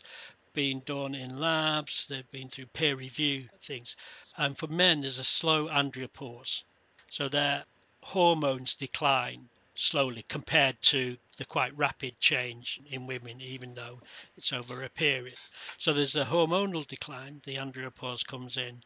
been 0.52 0.82
done 0.86 1.14
in 1.14 1.40
labs, 1.40 2.06
they've 2.08 2.30
been 2.30 2.48
through 2.48 2.66
peer 2.66 2.94
review 2.94 3.48
things. 3.66 3.96
And 4.36 4.56
for 4.56 4.68
men, 4.68 5.00
there's 5.00 5.18
a 5.18 5.24
slow 5.24 5.66
andropause. 5.66 6.62
So 7.10 7.28
their 7.28 7.64
hormones 8.02 8.74
decline 8.74 9.48
slowly 9.76 10.24
compared 10.28 10.80
to 10.80 11.16
the 11.36 11.44
quite 11.44 11.76
rapid 11.76 12.18
change 12.20 12.80
in 12.90 13.06
women, 13.06 13.40
even 13.40 13.74
though 13.74 14.00
it's 14.36 14.52
over 14.52 14.82
a 14.82 14.88
period. 14.88 15.38
So 15.78 15.92
there's 15.92 16.14
a 16.14 16.24
hormonal 16.26 16.86
decline, 16.86 17.40
the 17.44 17.56
andropause 17.56 18.24
comes 18.24 18.56
in, 18.56 18.82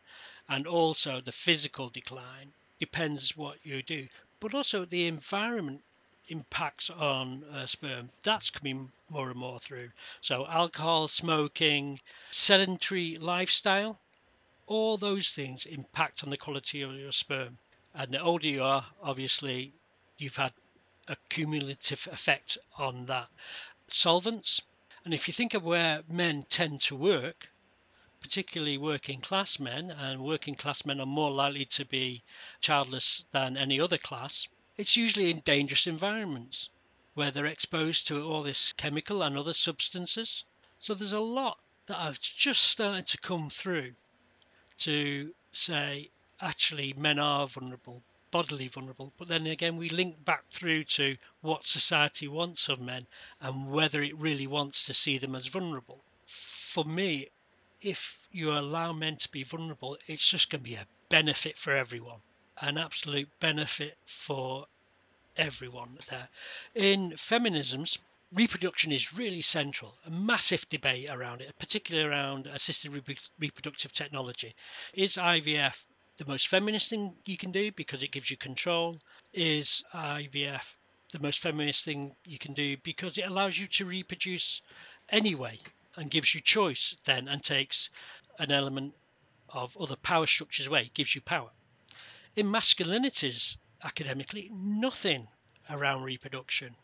and 0.48 0.66
also 0.66 1.20
the 1.20 1.32
physical 1.32 1.90
decline. 1.90 2.52
Depends 2.80 3.36
what 3.36 3.58
you 3.64 3.82
do, 3.82 4.08
but 4.40 4.54
also 4.54 4.84
the 4.84 5.06
environment 5.06 5.82
impacts 6.28 6.90
on 6.90 7.44
uh, 7.44 7.66
sperm. 7.66 8.10
That's 8.22 8.50
coming 8.50 8.92
more 9.10 9.30
and 9.30 9.38
more 9.38 9.60
through. 9.60 9.90
So 10.20 10.46
alcohol, 10.46 11.08
smoking, 11.08 12.00
sedentary 12.30 13.18
lifestyle, 13.18 13.98
all 14.66 14.98
those 14.98 15.30
things 15.30 15.66
impact 15.66 16.22
on 16.22 16.30
the 16.30 16.36
quality 16.36 16.82
of 16.82 16.94
your 16.94 17.12
sperm. 17.12 17.58
And 17.94 18.12
the 18.12 18.20
older 18.20 18.46
you 18.46 18.62
are, 18.62 18.86
obviously, 19.02 19.72
you've 20.18 20.36
had 20.36 20.52
a 21.08 21.16
cumulative 21.30 22.06
effect 22.12 22.58
on 22.76 23.06
that. 23.06 23.28
Solvents, 23.88 24.60
and 25.04 25.14
if 25.14 25.26
you 25.26 25.32
think 25.32 25.54
of 25.54 25.64
where 25.64 26.02
men 26.06 26.44
tend 26.50 26.80
to 26.82 26.94
work, 26.94 27.48
particularly 28.20 28.76
working 28.76 29.20
class 29.20 29.58
men, 29.58 29.90
and 29.90 30.22
working 30.22 30.54
class 30.54 30.84
men 30.84 31.00
are 31.00 31.06
more 31.06 31.30
likely 31.30 31.64
to 31.64 31.84
be 31.84 32.22
childless 32.60 33.24
than 33.32 33.56
any 33.56 33.80
other 33.80 33.96
class, 33.96 34.48
it's 34.76 34.96
usually 34.96 35.30
in 35.30 35.40
dangerous 35.40 35.86
environments 35.86 36.68
where 37.14 37.30
they're 37.30 37.46
exposed 37.46 38.06
to 38.06 38.22
all 38.22 38.42
this 38.42 38.72
chemical 38.74 39.22
and 39.22 39.36
other 39.36 39.54
substances. 39.54 40.44
So 40.78 40.94
there's 40.94 41.12
a 41.12 41.20
lot 41.20 41.58
that 41.86 41.98
I've 41.98 42.20
just 42.20 42.62
started 42.62 43.08
to 43.08 43.18
come 43.18 43.50
through 43.50 43.94
to 44.80 45.34
say 45.52 46.10
actually 46.40 46.92
men 46.92 47.18
are 47.18 47.48
vulnerable, 47.48 48.02
bodily 48.30 48.68
vulnerable. 48.68 49.12
But 49.18 49.28
then 49.28 49.46
again, 49.46 49.76
we 49.76 49.88
link 49.88 50.24
back 50.24 50.50
through 50.50 50.84
to 50.84 51.16
what 51.40 51.66
society 51.66 52.28
wants 52.28 52.68
of 52.68 52.80
men 52.80 53.06
and 53.40 53.70
whether 53.70 54.02
it 54.02 54.16
really 54.16 54.46
wants 54.46 54.84
to 54.84 54.94
see 54.94 55.18
them 55.18 55.34
as 55.34 55.46
vulnerable. 55.46 56.04
For 56.26 56.84
me, 56.84 57.28
if 57.80 58.18
you 58.32 58.52
allow 58.52 58.92
men 58.92 59.16
to 59.16 59.28
be 59.30 59.42
vulnerable, 59.42 59.98
it's 60.06 60.28
just 60.28 60.50
going 60.50 60.62
to 60.62 60.70
be 60.70 60.74
a 60.74 60.86
benefit 61.08 61.58
for 61.58 61.76
everyone 61.76 62.20
an 62.60 62.76
absolute 62.76 63.28
benefit 63.38 63.96
for 64.04 64.66
everyone 65.36 65.96
there. 66.10 66.28
In 66.74 67.12
feminisms, 67.12 67.98
reproduction 68.32 68.90
is 68.90 69.12
really 69.12 69.42
central. 69.42 69.96
A 70.04 70.10
massive 70.10 70.68
debate 70.68 71.08
around 71.08 71.40
it, 71.40 71.56
particularly 71.58 72.08
around 72.08 72.48
assisted 72.48 72.90
reproductive 73.38 73.92
technology. 73.92 74.56
Is 74.92 75.14
IVF 75.16 75.74
the 76.18 76.26
most 76.26 76.48
feminist 76.48 76.90
thing 76.90 77.14
you 77.24 77.36
can 77.36 77.50
do 77.50 77.72
because 77.72 78.02
it 78.02 78.12
gives 78.12 78.30
you 78.30 78.36
control? 78.36 78.98
Is 79.32 79.82
IVF 79.94 80.62
the 81.12 81.18
most 81.18 81.40
feminist 81.40 81.84
thing 81.84 82.14
you 82.24 82.38
can 82.38 82.52
do 82.52 82.76
because 82.76 83.16
it 83.16 83.24
allows 83.26 83.58
you 83.58 83.66
to 83.68 83.86
reproduce 83.86 84.60
anyway 85.08 85.58
and 85.96 86.10
gives 86.10 86.34
you 86.34 86.40
choice 86.40 86.94
then 87.06 87.26
and 87.28 87.42
takes 87.42 87.88
an 88.38 88.52
element 88.52 88.94
of 89.48 89.76
other 89.78 89.96
power 89.96 90.26
structures 90.26 90.66
away, 90.66 90.82
it 90.82 90.94
gives 90.94 91.14
you 91.14 91.20
power 91.22 91.50
in 92.38 92.46
masculinities 92.46 93.56
academically 93.82 94.48
nothing 94.52 95.26
around 95.68 96.04
reproduction. 96.04 96.76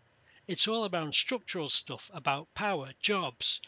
It's 0.48 0.66
all 0.66 0.88
around 0.88 1.14
structural 1.14 1.68
stuff, 1.68 2.10
about 2.12 2.52
power, 2.54 2.90
jobs, 3.00 3.60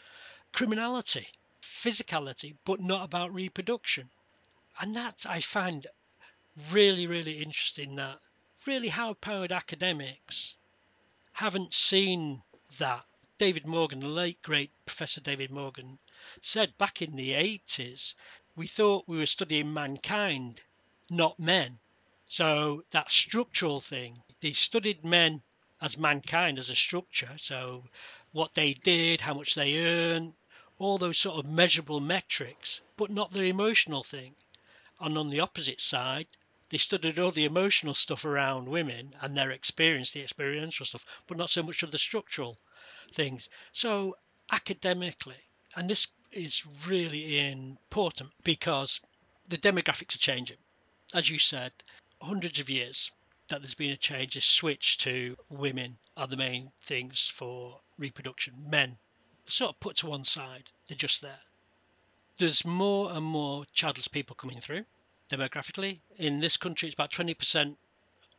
criminality, 0.51 1.27
physicality, 1.63 2.57
but 2.65 2.81
not 2.81 3.05
about 3.05 3.33
reproduction. 3.33 4.09
And 4.79 4.95
that 4.95 5.25
I 5.25 5.41
find 5.41 5.87
really, 6.71 7.07
really 7.07 7.41
interesting 7.41 7.95
that 7.95 8.19
really 8.67 8.89
high 8.89 9.13
powered 9.13 9.51
academics 9.51 10.53
haven't 11.33 11.73
seen 11.73 12.43
that. 12.77 13.05
David 13.39 13.65
Morgan, 13.65 13.99
the 13.99 14.07
late 14.07 14.41
great 14.41 14.71
Professor 14.85 15.21
David 15.21 15.51
Morgan, 15.51 15.99
said 16.41 16.77
back 16.77 17.01
in 17.01 17.15
the 17.15 17.31
80s, 17.31 18.13
we 18.55 18.67
thought 18.67 19.07
we 19.07 19.17
were 19.17 19.25
studying 19.25 19.73
mankind 19.73 20.61
not 21.09 21.39
men. 21.39 21.79
So 22.25 22.83
that 22.91 23.11
structural 23.11 23.79
thing, 23.79 24.23
they 24.41 24.53
studied 24.53 25.03
men 25.05 25.41
as 25.81 25.97
mankind 25.97 26.59
as 26.59 26.69
a 26.69 26.75
structure. 26.75 27.37
So 27.37 27.85
what 28.31 28.55
they 28.55 28.73
did, 28.73 29.21
how 29.21 29.33
much 29.33 29.55
they 29.55 29.77
earned, 29.77 30.33
all 30.79 30.97
those 30.97 31.17
sort 31.17 31.43
of 31.43 31.51
measurable 31.51 31.99
metrics, 31.99 32.81
but 32.97 33.09
not 33.09 33.31
the 33.31 33.43
emotional 33.43 34.03
thing. 34.03 34.35
And 34.99 35.17
on 35.17 35.29
the 35.29 35.39
opposite 35.39 35.81
side, 35.81 36.27
they 36.69 36.77
studied 36.77 37.19
all 37.19 37.31
the 37.31 37.45
emotional 37.45 37.93
stuff 37.93 38.25
around 38.25 38.69
women 38.69 39.15
and 39.21 39.35
their 39.35 39.51
experience, 39.51 40.11
the 40.11 40.21
experiential 40.21 40.85
stuff, 40.85 41.05
but 41.27 41.37
not 41.37 41.49
so 41.49 41.63
much 41.63 41.83
of 41.83 41.91
the 41.91 41.97
structural 41.97 42.59
things. 43.13 43.47
So 43.71 44.17
academically, 44.51 45.43
and 45.75 45.89
this 45.89 46.07
is 46.31 46.63
really 46.85 47.39
important 47.39 48.31
because 48.43 48.99
the 49.47 49.57
demographics 49.57 50.15
are 50.15 50.19
changing 50.19 50.57
as 51.13 51.29
you 51.29 51.39
said, 51.39 51.71
hundreds 52.21 52.59
of 52.59 52.69
years 52.69 53.11
that 53.47 53.61
there's 53.61 53.75
been 53.75 53.91
a 53.91 53.97
change, 53.97 54.35
a 54.35 54.41
switch 54.41 54.97
to 54.97 55.37
women 55.49 55.97
are 56.17 56.27
the 56.27 56.35
main 56.35 56.73
things 56.81 57.31
for 57.33 57.79
reproduction. 57.97 58.69
Men 58.69 58.97
sort 59.47 59.69
of 59.69 59.79
put 59.79 59.95
to 59.97 60.07
one 60.07 60.25
side, 60.25 60.69
they're 60.87 60.97
just 60.97 61.21
there. 61.21 61.39
There's 62.39 62.63
more 62.63 63.11
and 63.13 63.25
more 63.25 63.65
childless 63.73 64.07
people 64.07 64.35
coming 64.35 64.61
through 64.61 64.85
demographically. 65.27 66.01
In 66.17 66.39
this 66.39 66.55
country, 66.55 66.87
it's 66.87 66.93
about 66.93 67.11
20% 67.11 67.77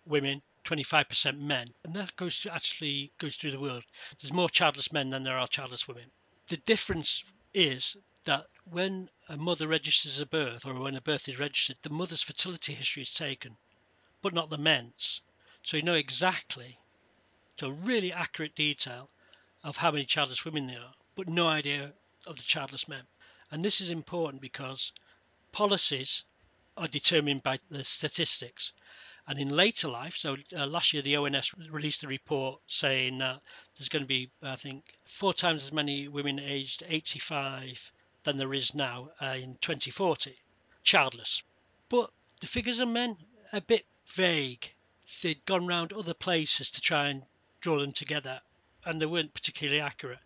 women, 0.06 0.42
25% 0.64 1.40
men, 1.40 1.74
and 1.82 1.94
that 1.94 2.14
goes 2.14 2.40
to 2.42 2.54
actually 2.54 3.12
goes 3.18 3.34
through 3.34 3.50
the 3.50 3.58
world. 3.58 3.84
There's 4.20 4.32
more 4.32 4.48
childless 4.48 4.92
men 4.92 5.10
than 5.10 5.24
there 5.24 5.36
are 5.36 5.48
childless 5.48 5.88
women. 5.88 6.12
The 6.46 6.58
difference 6.58 7.24
is 7.52 7.96
that 8.24 8.46
when 8.64 9.10
a 9.28 9.36
mother 9.36 9.66
registers 9.66 10.20
a 10.20 10.26
birth 10.26 10.64
or 10.64 10.74
when 10.74 10.94
a 10.94 11.00
birth 11.00 11.28
is 11.28 11.38
registered, 11.38 11.78
the 11.82 11.90
mother's 11.90 12.22
fertility 12.22 12.74
history 12.74 13.02
is 13.02 13.12
taken, 13.12 13.56
but 14.22 14.32
not 14.32 14.48
the 14.48 14.58
men's. 14.58 15.22
So 15.64 15.76
you 15.76 15.82
know 15.82 15.94
exactly, 15.94 16.78
to 17.56 17.66
a 17.66 17.72
really 17.72 18.12
accurate 18.12 18.54
detail, 18.54 19.10
of 19.64 19.78
how 19.78 19.90
many 19.90 20.04
childless 20.04 20.44
women 20.44 20.68
there 20.68 20.80
are, 20.80 20.94
but 21.16 21.28
no 21.28 21.48
idea 21.48 21.94
of 22.26 22.36
the 22.36 22.42
childless 22.42 22.86
men. 22.86 23.02
And 23.50 23.64
this 23.64 23.80
is 23.80 23.90
important 23.90 24.42
because 24.42 24.92
policies 25.52 26.24
are 26.76 26.88
determined 26.88 27.42
by 27.42 27.60
the 27.70 27.84
statistics. 27.84 28.72
And 29.26 29.38
in 29.38 29.48
later 29.48 29.88
life, 29.88 30.16
so 30.16 30.36
uh, 30.56 30.66
last 30.66 30.92
year 30.92 31.02
the 31.02 31.16
ONS 31.16 31.52
released 31.70 32.02
a 32.02 32.08
report 32.08 32.60
saying 32.66 33.18
that 33.18 33.42
there's 33.76 33.88
going 33.88 34.04
to 34.04 34.08
be, 34.08 34.30
I 34.42 34.56
think, 34.56 34.96
four 35.04 35.34
times 35.34 35.64
as 35.64 35.72
many 35.72 36.08
women 36.08 36.38
aged 36.38 36.82
85 36.86 37.92
than 38.24 38.38
there 38.38 38.54
is 38.54 38.74
now 38.74 39.10
uh, 39.20 39.36
in 39.38 39.56
2040, 39.60 40.36
childless. 40.82 41.42
But 41.88 42.10
the 42.40 42.46
figures 42.46 42.78
of 42.78 42.88
men 42.88 43.16
a 43.52 43.60
bit 43.60 43.86
vague. 44.14 44.74
They'd 45.22 45.44
gone 45.46 45.66
round 45.66 45.92
other 45.92 46.14
places 46.14 46.70
to 46.70 46.80
try 46.80 47.08
and 47.08 47.24
draw 47.60 47.80
them 47.80 47.92
together, 47.92 48.42
and 48.84 49.00
they 49.00 49.06
weren't 49.06 49.34
particularly 49.34 49.80
accurate. 49.80 50.20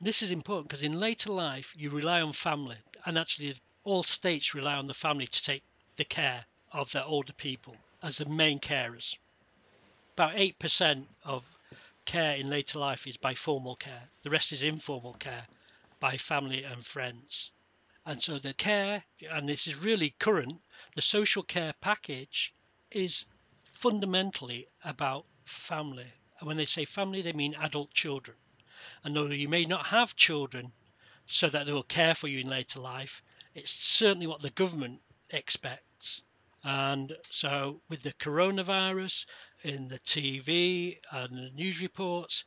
This 0.00 0.22
is 0.22 0.30
important 0.30 0.68
because 0.68 0.82
in 0.82 0.98
later 0.98 1.30
life 1.30 1.72
you 1.76 1.88
rely 1.88 2.20
on 2.20 2.32
family, 2.32 2.78
and 3.06 3.16
actually 3.16 3.60
all 3.84 4.02
states 4.02 4.52
rely 4.52 4.74
on 4.74 4.88
the 4.88 4.92
family 4.92 5.28
to 5.28 5.42
take 5.42 5.62
the 5.96 6.04
care 6.04 6.46
of 6.72 6.90
their 6.90 7.04
older 7.04 7.32
people 7.32 7.76
as 8.02 8.18
the 8.18 8.24
main 8.24 8.58
carers. 8.58 9.16
About 10.14 10.34
8% 10.34 11.06
of 11.22 11.44
care 12.06 12.34
in 12.34 12.50
later 12.50 12.78
life 12.78 13.06
is 13.06 13.16
by 13.16 13.34
formal 13.34 13.76
care, 13.76 14.10
the 14.24 14.30
rest 14.30 14.52
is 14.52 14.62
informal 14.62 15.14
care 15.14 15.46
by 16.00 16.18
family 16.18 16.64
and 16.64 16.84
friends. 16.84 17.50
And 18.04 18.22
so 18.22 18.38
the 18.38 18.52
care, 18.52 19.04
and 19.30 19.48
this 19.48 19.66
is 19.66 19.76
really 19.76 20.10
current, 20.18 20.60
the 20.94 21.02
social 21.02 21.44
care 21.44 21.72
package 21.80 22.52
is 22.90 23.26
fundamentally 23.72 24.66
about 24.82 25.26
family. 25.44 26.12
And 26.40 26.48
when 26.48 26.56
they 26.56 26.66
say 26.66 26.84
family, 26.84 27.22
they 27.22 27.32
mean 27.32 27.54
adult 27.54 27.94
children. 27.94 28.36
And 29.04 29.14
though 29.14 29.26
you 29.26 29.48
may 29.48 29.66
not 29.66 29.88
have 29.88 30.16
children 30.16 30.72
so 31.26 31.50
that 31.50 31.66
they 31.66 31.72
will 31.72 31.82
care 31.82 32.14
for 32.14 32.26
you 32.26 32.40
in 32.40 32.48
later 32.48 32.80
life, 32.80 33.22
it's 33.54 33.70
certainly 33.70 34.26
what 34.26 34.40
the 34.40 34.50
government 34.50 35.02
expects. 35.28 36.22
And 36.62 37.16
so, 37.30 37.82
with 37.90 38.02
the 38.02 38.14
coronavirus, 38.14 39.26
in 39.62 39.88
the 39.88 39.98
TV 39.98 41.00
and 41.10 41.36
the 41.36 41.50
news 41.50 41.80
reports, 41.80 42.44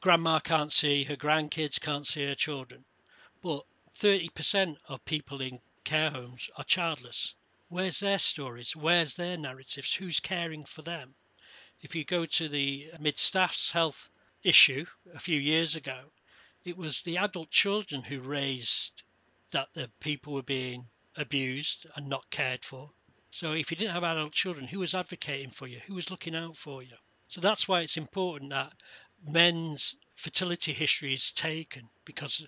grandma 0.00 0.40
can't 0.40 0.72
see 0.72 1.04
her 1.04 1.16
grandkids, 1.16 1.80
can't 1.80 2.06
see 2.06 2.24
her 2.24 2.34
children. 2.34 2.84
But 3.40 3.64
30% 4.00 4.78
of 4.88 5.04
people 5.04 5.40
in 5.40 5.60
care 5.84 6.10
homes 6.10 6.50
are 6.56 6.64
childless. 6.64 7.34
Where's 7.68 8.00
their 8.00 8.18
stories? 8.18 8.74
Where's 8.74 9.14
their 9.14 9.36
narratives? 9.36 9.94
Who's 9.94 10.20
caring 10.20 10.64
for 10.64 10.82
them? 10.82 11.14
If 11.80 11.94
you 11.94 12.04
go 12.04 12.26
to 12.26 12.48
the 12.48 12.90
Mid 12.98 13.18
Staffs 13.18 13.70
health 13.70 14.08
issue 14.44 14.86
a 15.14 15.20
few 15.20 15.38
years 15.38 15.74
ago, 15.74 16.12
it 16.64 16.76
was 16.76 17.02
the 17.02 17.16
adult 17.16 17.50
children 17.50 18.02
who 18.04 18.20
raised 18.20 19.02
that 19.50 19.68
the 19.74 19.90
people 20.00 20.32
were 20.32 20.42
being 20.42 20.88
abused 21.16 21.86
and 21.96 22.08
not 22.08 22.30
cared 22.30 22.64
for. 22.64 22.90
So 23.30 23.52
if 23.52 23.70
you 23.70 23.76
didn't 23.76 23.94
have 23.94 24.04
adult 24.04 24.32
children, 24.32 24.68
who 24.68 24.80
was 24.80 24.94
advocating 24.94 25.50
for 25.50 25.66
you? 25.66 25.80
Who 25.86 25.94
was 25.94 26.10
looking 26.10 26.34
out 26.34 26.56
for 26.56 26.82
you? 26.82 26.96
So 27.28 27.40
that's 27.40 27.66
why 27.66 27.80
it's 27.80 27.96
important 27.96 28.50
that 28.50 28.74
men's 29.26 29.96
fertility 30.16 30.72
history 30.72 31.14
is 31.14 31.32
taken 31.32 31.88
because 32.04 32.46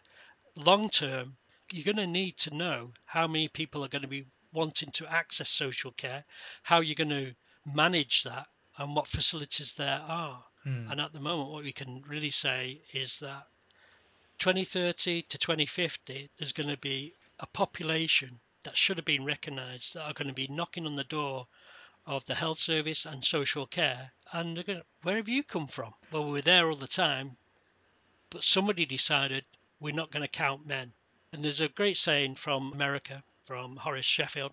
long 0.56 0.90
term, 0.90 1.36
you're 1.70 1.84
going 1.84 1.96
to 1.96 2.06
need 2.06 2.36
to 2.38 2.54
know 2.54 2.92
how 3.06 3.26
many 3.26 3.48
people 3.48 3.84
are 3.84 3.88
going 3.88 4.02
to 4.02 4.08
be 4.08 4.26
wanting 4.52 4.90
to 4.92 5.06
access 5.06 5.50
social 5.50 5.90
care, 5.92 6.24
how 6.62 6.80
you're 6.80 6.94
going 6.94 7.08
to 7.08 7.34
manage 7.66 8.22
that, 8.22 8.46
and 8.78 8.94
what 8.94 9.08
facilities 9.08 9.72
there 9.72 10.00
are. 10.00 10.44
Hmm. 10.64 10.90
And 10.90 11.00
at 11.00 11.12
the 11.12 11.20
moment, 11.20 11.50
what 11.50 11.62
we 11.62 11.72
can 11.72 12.02
really 12.08 12.30
say 12.30 12.80
is 12.92 13.18
that 13.20 13.46
2030 14.38 15.22
to 15.22 15.38
2050, 15.38 16.30
there's 16.38 16.52
going 16.52 16.68
to 16.68 16.76
be 16.76 17.14
a 17.38 17.46
population 17.46 18.40
that 18.64 18.76
should 18.76 18.96
have 18.96 19.04
been 19.04 19.24
recognised 19.24 19.94
that 19.94 20.02
are 20.02 20.14
going 20.14 20.28
to 20.28 20.34
be 20.34 20.48
knocking 20.48 20.86
on 20.86 20.96
the 20.96 21.04
door 21.04 21.46
of 22.06 22.24
the 22.26 22.34
health 22.34 22.58
service 22.58 23.04
and 23.04 23.24
social 23.24 23.66
care. 23.66 24.12
And 24.32 24.56
they're 24.56 24.64
going, 24.64 24.82
where 25.02 25.16
have 25.16 25.28
you 25.28 25.42
come 25.42 25.68
from? 25.68 25.94
Well, 26.10 26.24
we 26.24 26.32
were 26.32 26.42
there 26.42 26.70
all 26.70 26.76
the 26.76 26.86
time, 26.86 27.36
but 28.30 28.42
somebody 28.42 28.86
decided 28.86 29.44
we're 29.80 29.94
not 29.94 30.10
going 30.10 30.22
to 30.22 30.28
count 30.28 30.66
men. 30.66 30.92
And 31.32 31.44
there's 31.44 31.60
a 31.60 31.68
great 31.68 31.98
saying 31.98 32.36
from 32.36 32.72
America, 32.72 33.22
from 33.44 33.76
Horace 33.76 34.06
Sheffield, 34.06 34.52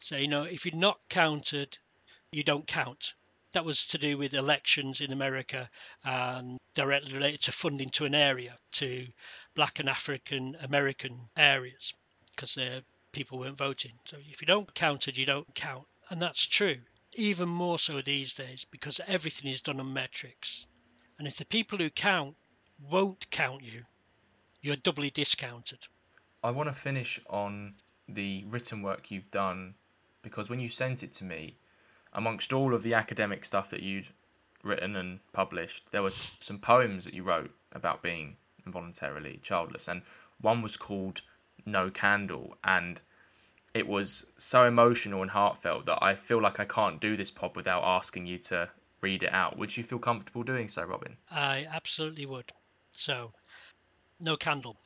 say, 0.00 0.22
you 0.22 0.28
know, 0.28 0.42
if 0.42 0.66
you're 0.66 0.74
not 0.74 1.00
counted, 1.08 1.78
you 2.30 2.42
don't 2.42 2.66
count. 2.66 3.14
That 3.54 3.64
was 3.64 3.86
to 3.86 3.98
do 3.98 4.18
with 4.18 4.34
elections 4.34 5.00
in 5.00 5.12
America 5.12 5.70
and 6.04 6.58
directly 6.74 7.14
related 7.14 7.40
to 7.42 7.52
funding 7.52 7.88
to 7.90 8.04
an 8.04 8.14
area, 8.14 8.58
to 8.72 9.06
black 9.54 9.78
and 9.78 9.88
African 9.88 10.56
American 10.60 11.28
areas, 11.36 11.94
because 12.34 12.54
their 12.54 12.82
people 13.12 13.38
weren't 13.38 13.56
voting. 13.56 13.92
So 14.06 14.16
if 14.28 14.40
you 14.40 14.46
don't 14.46 14.74
count 14.74 15.06
it, 15.06 15.16
you 15.16 15.24
don't 15.24 15.54
count. 15.54 15.84
And 16.10 16.20
that's 16.20 16.46
true. 16.46 16.78
Even 17.14 17.48
more 17.48 17.78
so 17.78 18.02
these 18.02 18.34
days 18.34 18.66
because 18.70 19.00
everything 19.06 19.50
is 19.50 19.62
done 19.62 19.78
on 19.78 19.92
metrics. 19.92 20.66
And 21.16 21.28
if 21.28 21.36
the 21.36 21.44
people 21.44 21.78
who 21.78 21.90
count 21.90 22.34
won't 22.90 23.30
count 23.30 23.62
you, 23.62 23.84
you're 24.60 24.74
doubly 24.74 25.10
discounted. 25.10 25.78
I 26.42 26.50
want 26.50 26.68
to 26.68 26.74
finish 26.74 27.20
on 27.30 27.74
the 28.08 28.44
written 28.48 28.82
work 28.82 29.12
you've 29.12 29.30
done 29.30 29.74
because 30.22 30.50
when 30.50 30.58
you 30.58 30.68
sent 30.68 31.04
it 31.04 31.12
to 31.14 31.24
me, 31.24 31.56
amongst 32.14 32.52
all 32.52 32.74
of 32.74 32.82
the 32.82 32.94
academic 32.94 33.44
stuff 33.44 33.70
that 33.70 33.82
you'd 33.82 34.08
written 34.62 34.96
and 34.96 35.20
published, 35.32 35.84
there 35.90 36.02
were 36.02 36.12
some 36.40 36.58
poems 36.58 37.04
that 37.04 37.14
you 37.14 37.22
wrote 37.22 37.50
about 37.72 38.02
being 38.02 38.36
involuntarily 38.66 39.40
childless, 39.42 39.88
and 39.88 40.02
one 40.40 40.62
was 40.62 40.76
called 40.76 41.20
No 41.66 41.90
Candle, 41.90 42.56
and 42.64 43.00
it 43.74 43.86
was 43.86 44.32
so 44.38 44.66
emotional 44.66 45.22
and 45.22 45.30
heartfelt 45.32 45.86
that 45.86 45.98
I 46.00 46.14
feel 46.14 46.40
like 46.40 46.60
I 46.60 46.64
can't 46.64 47.00
do 47.00 47.16
this 47.16 47.30
pod 47.30 47.56
without 47.56 47.82
asking 47.82 48.26
you 48.26 48.38
to 48.38 48.70
read 49.00 49.22
it 49.22 49.32
out. 49.32 49.58
Would 49.58 49.76
you 49.76 49.82
feel 49.82 49.98
comfortable 49.98 50.44
doing 50.44 50.68
so, 50.68 50.84
Robin? 50.84 51.16
I 51.30 51.66
absolutely 51.70 52.24
would. 52.24 52.52
So, 52.92 53.32
no 54.20 54.36
candle. 54.36 54.76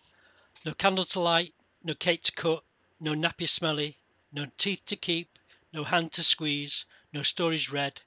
No 0.65 0.73
candle 0.75 1.05
to 1.05 1.21
light, 1.21 1.55
no 1.85 1.95
cake 1.95 2.25
to 2.25 2.33
cut, 2.33 2.65
no 2.99 3.13
nappy 3.13 3.49
smelly, 3.49 3.99
no 4.33 4.47
teeth 4.57 4.81
to 4.87 4.97
keep, 4.97 5.29
no 5.73 5.85
hand 5.85 6.13
to 6.13 6.23
squeeze, 6.23 6.85
no 7.13 7.23
stories 7.23 7.71
read, 7.71 8.03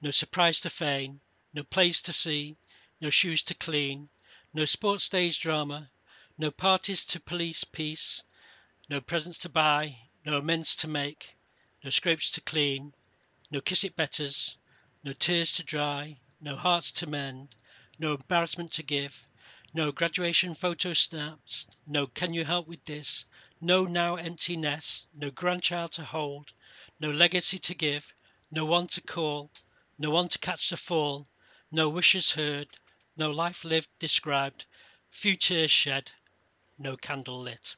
no 0.00 0.10
surprise 0.10 0.60
to 0.60 0.70
feign, 0.70 1.20
no 1.52 1.62
plays 1.62 2.00
to 2.00 2.12
see, 2.12 2.56
no 3.00 3.10
shoes 3.10 3.42
to 3.42 3.54
clean, 3.54 4.08
no 4.54 4.64
sports 4.64 5.04
stage 5.04 5.38
drama, 5.38 5.90
no 6.38 6.50
parties 6.50 7.04
to 7.04 7.20
police 7.20 7.64
peace, 7.64 8.22
no 8.88 9.00
presents 9.00 9.38
to 9.38 9.48
buy, 9.48 9.98
no 10.24 10.38
amends 10.38 10.74
to 10.74 10.88
make, 10.88 11.36
no 11.84 11.90
scrapes 11.90 12.30
to 12.30 12.40
clean, 12.40 12.94
no 13.50 13.60
kiss 13.60 13.84
it 13.84 13.94
betters, 13.94 14.56
no 15.04 15.12
tears 15.12 15.52
to 15.52 15.62
dry, 15.62 16.18
no 16.40 16.56
hearts 16.56 16.90
to 16.90 17.06
mend, 17.06 17.54
no 17.98 18.14
embarrassment 18.14 18.72
to 18.72 18.82
give, 18.82 19.26
no 19.74 19.92
graduation 19.92 20.54
photo 20.54 20.94
snaps, 20.94 21.66
no 21.86 22.06
can 22.06 22.32
you 22.32 22.44
help 22.44 22.66
with 22.66 22.84
this, 22.86 23.26
no 23.60 23.84
now 23.84 24.16
empty 24.16 24.56
nest, 24.56 25.06
no 25.14 25.30
grandchild 25.30 25.92
to 25.92 26.04
hold, 26.04 26.52
no 26.98 27.10
legacy 27.10 27.58
to 27.58 27.74
give, 27.74 28.14
no 28.50 28.64
one 28.64 28.86
to 28.88 29.00
call, 29.00 29.50
no 29.98 30.10
one 30.10 30.28
to 30.28 30.38
catch 30.38 30.70
the 30.70 30.76
fall, 30.76 31.26
no 31.70 31.88
wishes 31.88 32.32
heard, 32.32 32.68
no 33.16 33.30
life 33.30 33.64
lived 33.64 33.88
described, 33.98 34.66
few 35.10 35.36
tears 35.36 35.70
shed, 35.70 36.10
no 36.78 36.96
candle 36.96 37.40
lit. 37.40 37.76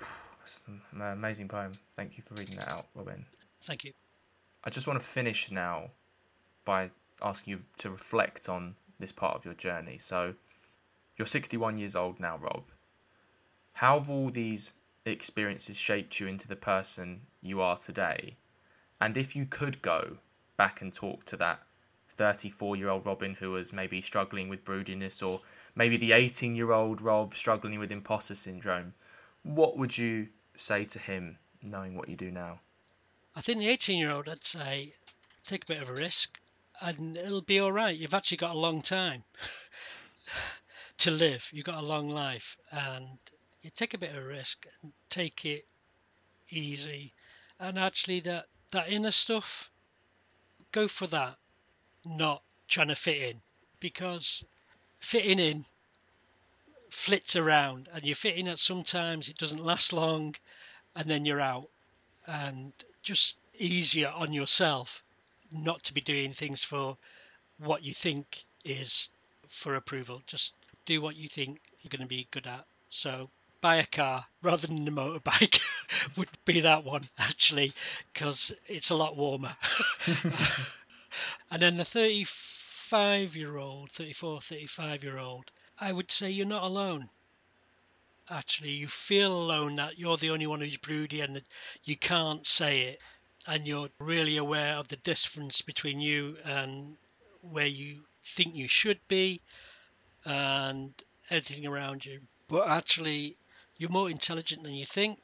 It's 0.44 0.60
an 0.68 1.00
amazing 1.00 1.48
poem. 1.48 1.72
Thank 1.96 2.16
you 2.16 2.22
for 2.22 2.34
reading 2.34 2.56
that 2.56 2.68
out, 2.68 2.86
Robin. 2.94 3.26
Thank 3.66 3.82
you. 3.82 3.92
I 4.62 4.70
just 4.70 4.86
want 4.86 5.00
to 5.00 5.04
finish 5.04 5.50
now 5.50 5.90
by 6.64 6.90
asking 7.20 7.50
you 7.52 7.60
to 7.78 7.90
reflect 7.90 8.48
on 8.48 8.76
this 9.00 9.10
part 9.10 9.34
of 9.34 9.44
your 9.44 9.54
journey. 9.54 9.98
So, 9.98 10.34
you're 11.16 11.26
61 11.26 11.78
years 11.78 11.96
old 11.96 12.20
now, 12.20 12.38
Rob. 12.38 12.62
How 13.72 13.98
have 13.98 14.08
all 14.08 14.30
these 14.30 14.72
experiences 15.10 15.76
shaped 15.76 16.20
you 16.20 16.26
into 16.26 16.48
the 16.48 16.56
person 16.56 17.22
you 17.42 17.60
are 17.60 17.76
today? 17.76 18.36
And 19.00 19.16
if 19.16 19.36
you 19.36 19.46
could 19.46 19.82
go 19.82 20.18
back 20.56 20.80
and 20.80 20.92
talk 20.92 21.24
to 21.26 21.36
that 21.36 21.60
34 22.08 22.76
year 22.76 22.88
old 22.88 23.06
Robin 23.06 23.34
who 23.34 23.50
was 23.52 23.72
maybe 23.72 24.00
struggling 24.00 24.48
with 24.48 24.64
broodiness, 24.64 25.22
or 25.22 25.40
maybe 25.74 25.96
the 25.96 26.12
18 26.12 26.56
year 26.56 26.72
old 26.72 27.02
Rob 27.02 27.34
struggling 27.34 27.78
with 27.78 27.92
imposter 27.92 28.34
syndrome, 28.34 28.94
what 29.42 29.76
would 29.76 29.96
you 29.96 30.28
say 30.54 30.84
to 30.84 30.98
him 30.98 31.38
knowing 31.62 31.94
what 31.94 32.08
you 32.08 32.16
do 32.16 32.30
now? 32.30 32.60
I 33.34 33.42
think 33.42 33.58
the 33.58 33.68
18 33.68 33.98
year 33.98 34.12
old, 34.12 34.28
I'd 34.28 34.44
say, 34.44 34.94
take 35.46 35.64
a 35.64 35.66
bit 35.66 35.82
of 35.82 35.88
a 35.88 35.94
risk 35.94 36.38
and 36.80 37.16
it'll 37.16 37.42
be 37.42 37.58
all 37.58 37.72
right. 37.72 37.96
You've 37.96 38.14
actually 38.14 38.38
got 38.38 38.54
a 38.54 38.58
long 38.58 38.82
time 38.82 39.24
to 40.98 41.10
live, 41.10 41.44
you've 41.52 41.66
got 41.66 41.82
a 41.82 41.86
long 41.86 42.08
life, 42.08 42.56
and 42.70 43.18
you 43.66 43.72
take 43.74 43.94
a 43.94 43.98
bit 43.98 44.14
of 44.14 44.24
risk 44.24 44.64
and 44.80 44.92
take 45.10 45.44
it 45.44 45.66
easy. 46.50 47.12
And 47.58 47.76
actually, 47.76 48.20
that, 48.20 48.46
that 48.70 48.88
inner 48.88 49.10
stuff, 49.10 49.70
go 50.70 50.86
for 50.86 51.08
that, 51.08 51.36
not 52.04 52.42
trying 52.68 52.88
to 52.88 52.94
fit 52.94 53.20
in, 53.20 53.40
because 53.80 54.44
fitting 55.00 55.40
in 55.40 55.64
flits 56.90 57.34
around 57.34 57.88
and 57.92 58.04
you 58.04 58.14
fit 58.14 58.36
in 58.36 58.46
at 58.46 58.60
sometimes 58.60 59.28
it 59.28 59.36
doesn't 59.36 59.64
last 59.64 59.92
long 59.92 60.36
and 60.94 61.10
then 61.10 61.24
you're 61.24 61.40
out. 61.40 61.68
And 62.24 62.72
just 63.02 63.34
easier 63.58 64.10
on 64.10 64.32
yourself 64.32 65.02
not 65.50 65.82
to 65.82 65.92
be 65.92 66.00
doing 66.00 66.32
things 66.32 66.62
for 66.62 66.96
what 67.58 67.82
you 67.82 67.94
think 67.94 68.44
is 68.64 69.08
for 69.48 69.74
approval. 69.74 70.22
Just 70.28 70.52
do 70.84 71.02
what 71.02 71.16
you 71.16 71.28
think 71.28 71.58
you're 71.80 71.90
going 71.90 72.00
to 72.00 72.06
be 72.06 72.28
good 72.30 72.46
at. 72.46 72.64
So 72.90 73.28
buy 73.60 73.76
a 73.76 73.86
car 73.86 74.26
rather 74.42 74.66
than 74.66 74.86
a 74.86 74.90
motorbike 74.90 75.60
would 76.16 76.28
be 76.44 76.60
that 76.60 76.84
one 76.84 77.08
actually 77.18 77.72
because 78.12 78.52
it's 78.66 78.90
a 78.90 78.94
lot 78.94 79.16
warmer 79.16 79.56
and 81.50 81.62
then 81.62 81.76
the 81.76 81.84
35 81.84 83.34
year 83.36 83.56
old 83.56 83.90
34 83.92 84.40
35 84.40 85.02
year 85.02 85.18
old 85.18 85.50
I 85.78 85.92
would 85.92 86.10
say 86.10 86.30
you're 86.30 86.46
not 86.46 86.62
alone. 86.62 87.10
Actually, 88.30 88.70
you 88.70 88.88
feel 88.88 89.32
alone 89.32 89.76
that 89.76 89.98
you're 89.98 90.16
the 90.16 90.30
only 90.30 90.46
one 90.46 90.60
who's 90.60 90.78
broody 90.78 91.20
and 91.20 91.36
that 91.36 91.44
you 91.84 91.96
can't 91.96 92.46
say 92.46 92.80
it, 92.82 93.00
and 93.46 93.66
you're 93.66 93.90
really 93.98 94.36
aware 94.38 94.74
of 94.76 94.88
the 94.88 94.96
difference 94.96 95.60
between 95.60 96.00
you 96.00 96.38
and 96.44 96.96
where 97.42 97.66
you 97.66 98.04
think 98.24 98.54
you 98.54 98.68
should 98.68 99.06
be 99.06 99.42
and 100.24 101.04
everything 101.28 101.66
around 101.66 102.06
you. 102.06 102.22
But 102.48 102.68
actually, 102.68 103.36
you're 103.78 103.90
more 103.90 104.10
intelligent 104.10 104.62
than 104.62 104.74
you 104.74 104.86
think. 104.86 105.18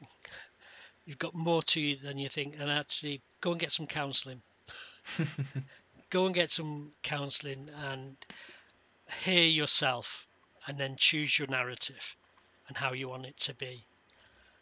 You've 1.05 1.19
got 1.19 1.35
more 1.35 1.63
to 1.65 1.81
you 1.81 1.97
than 1.97 2.19
you 2.19 2.29
think, 2.29 2.55
and 2.59 2.71
actually, 2.71 3.21
go 3.41 3.53
and 3.53 3.61
get 3.61 3.73
some 3.73 3.87
counselling. 3.87 4.43
go 6.11 6.27
and 6.27 6.35
get 6.35 6.51
some 6.51 6.93
counselling 7.03 7.69
and 7.75 8.17
hear 9.25 9.45
yourself 9.45 10.27
and 10.67 10.79
then 10.79 10.97
choose 10.97 11.39
your 11.39 11.49
narrative 11.49 12.17
and 12.69 12.77
how 12.77 12.93
you 12.93 13.09
want 13.09 13.27
it 13.27 13.39
to 13.41 13.55
be. 13.55 13.85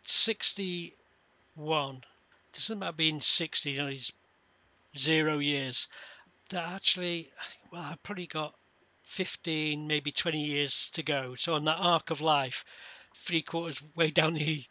61 0.05 2.03
doesn't 2.53 2.79
matter 2.79 2.93
being 2.93 3.21
60, 3.21 3.71
you 3.71 3.79
know, 3.79 3.91
these 3.91 4.13
zero 4.97 5.39
years. 5.39 5.87
That 6.51 6.69
actually, 6.69 7.31
well, 7.71 7.83
I've 7.83 8.03
probably 8.03 8.27
got 8.27 8.55
15, 9.05 9.87
maybe 9.87 10.11
20 10.11 10.41
years 10.41 10.91
to 10.95 11.03
go. 11.03 11.35
So 11.37 11.55
on 11.55 11.65
that 11.65 11.77
arc 11.79 12.11
of 12.11 12.21
life, 12.21 12.65
three 13.15 13.43
quarters 13.43 13.81
way 13.95 14.11
down 14.11 14.35
the 14.35 14.65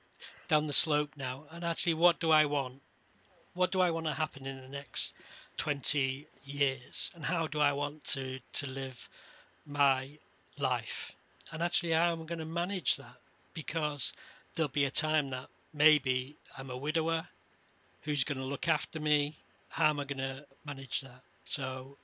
down 0.47 0.67
the 0.67 0.73
slope 0.73 1.11
now. 1.15 1.45
And 1.51 1.63
actually, 1.63 1.93
what 1.93 2.19
do 2.19 2.31
I 2.31 2.45
want? 2.45 2.81
What 3.53 3.71
do 3.71 3.81
I 3.81 3.91
want 3.91 4.05
to 4.07 4.13
happen 4.13 4.45
in 4.45 4.61
the 4.61 4.67
next 4.67 5.13
20 5.57 6.27
years? 6.43 7.11
And 7.13 7.25
how 7.25 7.47
do 7.47 7.59
I 7.59 7.73
want 7.73 8.03
to 8.15 8.39
to 8.53 8.67
live 8.67 9.09
my 9.65 10.19
life? 10.57 11.11
and 11.51 11.63
actually 11.63 11.91
how 11.91 12.11
am 12.11 12.21
I'm 12.21 12.25
going 12.27 12.39
to 12.39 12.45
manage 12.45 12.95
that 12.97 13.15
because 13.53 14.13
there'll 14.55 14.69
be 14.69 14.85
a 14.85 14.91
time 14.91 15.31
that 15.31 15.49
maybe 15.73 16.35
I'm 16.57 16.69
a 16.69 16.77
widower 16.77 17.27
Who's 18.03 18.23
going 18.23 18.37
to 18.37 18.45
look 18.45 18.67
after 18.67 18.99
me? 18.99 19.35
How 19.67 19.89
am 19.89 19.99
I 19.99 20.05
going 20.05 20.19
to 20.19 20.45
manage 20.65 21.01
that? 21.01 21.21
So, 21.45 21.97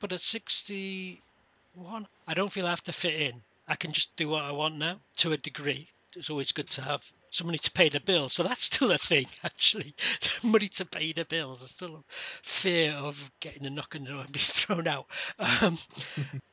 but 0.00 0.10
at 0.10 0.22
61, 0.22 2.08
I 2.26 2.34
don't 2.34 2.50
feel 2.50 2.66
I 2.66 2.70
have 2.70 2.84
to 2.84 2.92
fit 2.92 3.14
in. 3.14 3.42
I 3.72 3.76
can 3.76 3.94
just 3.94 4.14
do 4.16 4.28
what 4.28 4.42
I 4.42 4.52
want 4.52 4.76
now 4.76 5.00
to 5.16 5.32
a 5.32 5.38
degree. 5.38 5.88
It's 6.14 6.28
always 6.28 6.52
good 6.52 6.68
to 6.72 6.82
have 6.82 7.00
some 7.30 7.46
money 7.46 7.56
to 7.56 7.70
pay 7.70 7.88
the 7.88 8.00
bills. 8.00 8.34
So 8.34 8.42
that's 8.42 8.64
still 8.64 8.92
a 8.92 8.98
thing, 8.98 9.28
actually. 9.44 9.94
money 10.42 10.68
to 10.68 10.84
pay 10.84 11.14
the 11.14 11.24
bills. 11.24 11.60
There's 11.60 11.70
still 11.70 11.96
a 11.96 12.02
fear 12.42 12.92
of 12.92 13.16
getting 13.40 13.64
a 13.64 13.70
knock 13.70 13.94
on 13.96 14.04
the 14.04 14.10
door 14.10 14.20
and 14.20 14.32
being 14.32 14.44
thrown 14.46 14.86
out. 14.86 15.06
Um, 15.38 15.78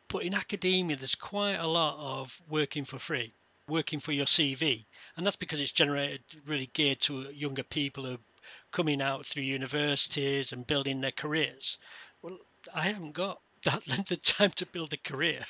but 0.08 0.24
in 0.24 0.34
academia, 0.34 0.96
there's 0.96 1.14
quite 1.14 1.58
a 1.58 1.68
lot 1.68 1.98
of 2.00 2.32
working 2.48 2.86
for 2.86 3.00
free, 3.00 3.34
working 3.68 4.00
for 4.00 4.14
your 4.14 4.26
CV. 4.26 4.86
And 5.18 5.26
that's 5.26 5.36
because 5.36 5.60
it's 5.60 5.74
generated 5.74 6.24
really 6.46 6.68
geared 6.74 7.02
to 7.02 7.32
younger 7.34 7.64
people 7.64 8.06
who 8.06 8.14
are 8.14 8.26
coming 8.72 9.02
out 9.02 9.26
through 9.26 9.44
universities 9.44 10.54
and 10.54 10.66
building 10.66 11.02
their 11.02 11.12
careers. 11.12 11.80
Well, 12.22 12.38
I 12.74 12.84
haven't 12.88 13.12
got 13.12 13.42
that 13.66 13.90
length 13.90 14.10
of 14.12 14.24
time 14.24 14.52
to 14.52 14.66
build 14.66 14.94
a 14.94 14.98
career. 14.98 15.46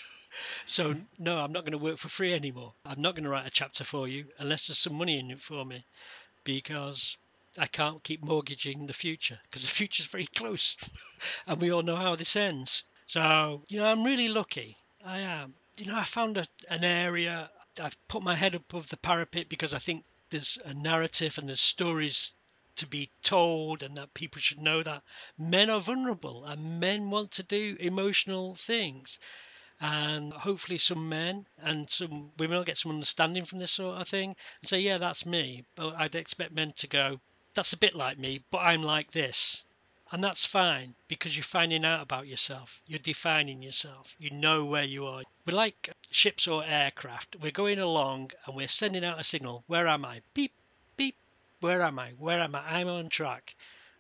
So 0.66 0.94
mm-hmm. 0.94 1.24
no, 1.24 1.40
I'm 1.40 1.52
not 1.52 1.62
going 1.62 1.74
to 1.74 1.78
work 1.78 1.98
for 1.98 2.08
free 2.08 2.34
anymore. 2.34 2.74
I'm 2.86 3.02
not 3.02 3.16
going 3.16 3.26
to 3.26 3.30
write 3.30 3.46
a 3.46 3.52
chapter 3.52 3.84
for 3.84 4.08
you 4.08 4.28
unless 4.38 4.68
there's 4.68 4.80
some 4.80 4.96
money 4.96 5.20
in 5.20 5.32
it 5.32 5.42
for 5.42 5.66
me, 5.66 5.86
because 6.44 7.18
I 7.58 7.68
can't 7.68 8.04
keep 8.04 8.24
mortgaging 8.24 8.88
the 8.88 8.94
future 8.94 9.40
because 9.44 9.64
the 9.64 9.68
future's 9.68 10.06
very 10.06 10.28
close, 10.28 10.78
and 11.48 11.60
we 11.60 11.72
all 11.72 11.84
know 11.84 11.98
how 11.98 12.16
this 12.16 12.36
ends. 12.36 12.84
So 13.06 13.64
you 13.68 13.80
know, 13.80 13.86
I'm 13.88 14.06
really 14.06 14.30
lucky. 14.30 14.78
I 15.04 15.20
am. 15.20 15.56
You 15.78 15.88
know, 15.88 15.98
I 15.98 16.06
found 16.06 16.38
a, 16.38 16.48
an 16.70 16.84
area. 16.84 17.50
I've 17.78 17.98
put 18.08 18.24
my 18.24 18.36
head 18.36 18.56
above 18.56 18.90
the 18.90 18.98
parapet 18.98 19.50
because 19.50 19.74
I 19.74 19.80
think 19.80 20.06
there's 20.30 20.58
a 20.64 20.74
narrative 20.74 21.38
and 21.38 21.50
there's 21.50 21.60
stories 21.60 22.34
to 22.80 22.88
be 22.88 23.10
told 23.24 23.84
and 23.84 23.98
that 23.98 24.14
people 24.14 24.40
should 24.40 24.60
know 24.60 24.82
that 24.84 25.04
men 25.38 25.70
are 25.70 25.82
vulnerable 25.82 26.46
and 26.46 26.80
men 26.80 27.10
want 27.10 27.30
to 27.32 27.44
do 27.44 27.76
emotional 27.78 28.56
things 28.56 29.20
and 29.82 30.34
hopefully 30.34 30.78
some 30.78 31.08
men 31.08 31.46
and 31.58 31.90
some 31.90 32.32
women 32.38 32.58
will 32.58 32.66
get 32.66 32.78
some 32.78 32.92
understanding 32.92 33.46
from 33.46 33.60
this 33.60 33.72
sort 33.72 34.02
of 34.02 34.08
thing 34.08 34.36
and 34.60 34.70
say, 34.70 34.80
yeah, 34.80 34.98
that's 34.98 35.26
me. 35.26 35.64
But 35.76 35.96
I'd 35.96 36.16
expect 36.16 36.52
men 36.52 36.74
to 36.74 36.88
go, 36.88 37.22
that's 37.54 37.74
a 37.74 37.78
bit 37.78 37.96
like 37.96 38.18
me, 38.18 38.44
but 38.52 38.60
I'm 38.60 38.84
like 38.84 39.12
this. 39.12 39.64
And 40.12 40.24
that's 40.24 40.44
fine 40.44 40.96
because 41.08 41.38
you're 41.38 41.44
finding 41.44 41.86
out 41.86 42.02
about 42.02 42.28
yourself. 42.28 42.82
You're 42.88 43.00
defining 43.00 43.62
yourself. 43.62 44.16
You 44.18 44.32
know 44.32 44.66
where 44.66 44.84
you 44.84 45.06
are. 45.06 45.24
We're 45.46 45.54
like 45.54 45.94
ships 46.10 46.48
or 46.48 46.66
aircraft. 46.66 47.36
We're 47.36 47.52
going 47.52 47.80
along 47.80 48.32
and 48.46 48.56
we're 48.56 48.68
sending 48.68 49.06
out 49.06 49.20
a 49.20 49.24
signal. 49.24 49.64
Where 49.68 49.88
am 49.88 50.04
I? 50.04 50.22
Beep, 50.34 50.54
beep. 50.98 51.16
Where 51.60 51.84
am 51.84 52.00
I? 52.00 52.12
Where 52.18 52.42
am 52.42 52.56
I? 52.56 52.80
I'm 52.80 52.88
on 52.88 53.10
track. 53.10 53.56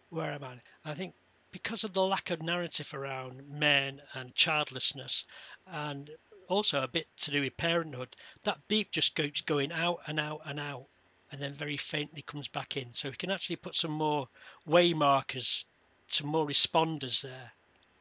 Where 0.10 0.32
am 0.32 0.44
I? 0.44 0.62
I 0.84 0.96
think 0.96 1.14
because 1.52 1.84
of 1.84 1.94
the 1.94 2.04
lack 2.04 2.30
of 2.30 2.42
narrative 2.42 2.94
around 2.94 3.50
men 3.50 4.02
and 4.14 4.36
childlessness 4.36 5.26
and 5.72 6.10
also 6.48 6.82
a 6.82 6.88
bit 6.88 7.08
to 7.22 7.32
do 7.32 7.42
with 7.42 7.58
parenthood, 7.58 8.16
that 8.44 8.68
beep 8.68 8.92
just 8.92 9.16
keeps 9.16 9.42
going 9.42 9.72
out 9.72 10.00
and 10.08 10.20
out 10.20 10.42
and 10.46 10.60
out, 10.60 10.86
and 11.32 11.42
then 11.42 11.54
very 11.54 11.78
faintly 11.78 12.22
comes 12.24 12.48
back 12.48 12.76
in. 12.76 12.94
So 12.94 13.10
we 13.10 13.16
can 13.16 13.32
actually 13.32 13.58
put 13.58 13.76
some 13.76 13.92
more 13.92 14.28
way 14.66 14.94
markers, 14.94 15.66
some 16.08 16.28
more 16.28 16.48
responders 16.48 17.22
there. 17.22 17.52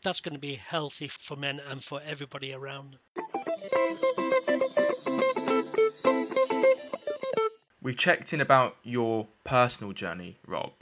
That's 0.02 0.20
going 0.20 0.34
to 0.34 0.40
be 0.40 0.54
healthy 0.54 1.10
for 1.26 1.36
men 1.36 1.60
and 1.68 1.84
for 1.84 2.00
everybody 2.06 2.52
around 2.52 2.94
them. 2.94 3.00
We've 7.80 7.96
checked 7.96 8.32
in 8.32 8.40
about 8.40 8.76
your 8.82 9.28
personal 9.44 9.92
journey, 9.92 10.38
Rob. 10.46 10.72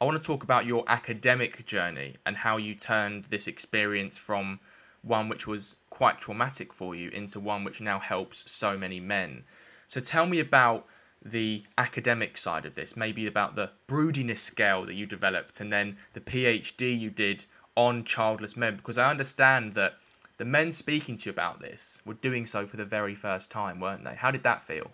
I 0.00 0.04
want 0.04 0.20
to 0.20 0.26
talk 0.26 0.42
about 0.42 0.66
your 0.66 0.84
academic 0.86 1.64
journey 1.64 2.16
and 2.26 2.36
how 2.36 2.58
you 2.58 2.74
turned 2.74 3.24
this 3.24 3.46
experience 3.46 4.18
from 4.18 4.60
one 5.02 5.28
which 5.28 5.46
was 5.46 5.76
quite 5.96 6.20
traumatic 6.20 6.74
for 6.74 6.94
you 6.94 7.08
into 7.08 7.40
one 7.40 7.64
which 7.64 7.80
now 7.80 7.98
helps 7.98 8.50
so 8.50 8.76
many 8.76 9.00
men. 9.00 9.42
So 9.88 9.98
tell 9.98 10.26
me 10.26 10.40
about 10.40 10.86
the 11.24 11.64
academic 11.78 12.36
side 12.36 12.66
of 12.66 12.74
this, 12.74 12.98
maybe 12.98 13.26
about 13.26 13.56
the 13.56 13.70
broodiness 13.88 14.40
scale 14.40 14.84
that 14.84 14.92
you 14.92 15.06
developed 15.06 15.58
and 15.58 15.72
then 15.72 15.96
the 16.12 16.20
PhD 16.20 17.00
you 17.00 17.08
did 17.08 17.46
on 17.74 18.04
childless 18.04 18.58
men, 18.58 18.76
because 18.76 18.98
I 18.98 19.10
understand 19.10 19.72
that 19.72 19.94
the 20.36 20.44
men 20.44 20.70
speaking 20.70 21.16
to 21.16 21.30
you 21.30 21.30
about 21.30 21.60
this 21.60 21.98
were 22.04 22.12
doing 22.12 22.44
so 22.44 22.66
for 22.66 22.76
the 22.76 22.84
very 22.84 23.14
first 23.14 23.50
time, 23.50 23.80
weren't 23.80 24.04
they? 24.04 24.16
How 24.16 24.30
did 24.30 24.42
that 24.42 24.62
feel? 24.62 24.90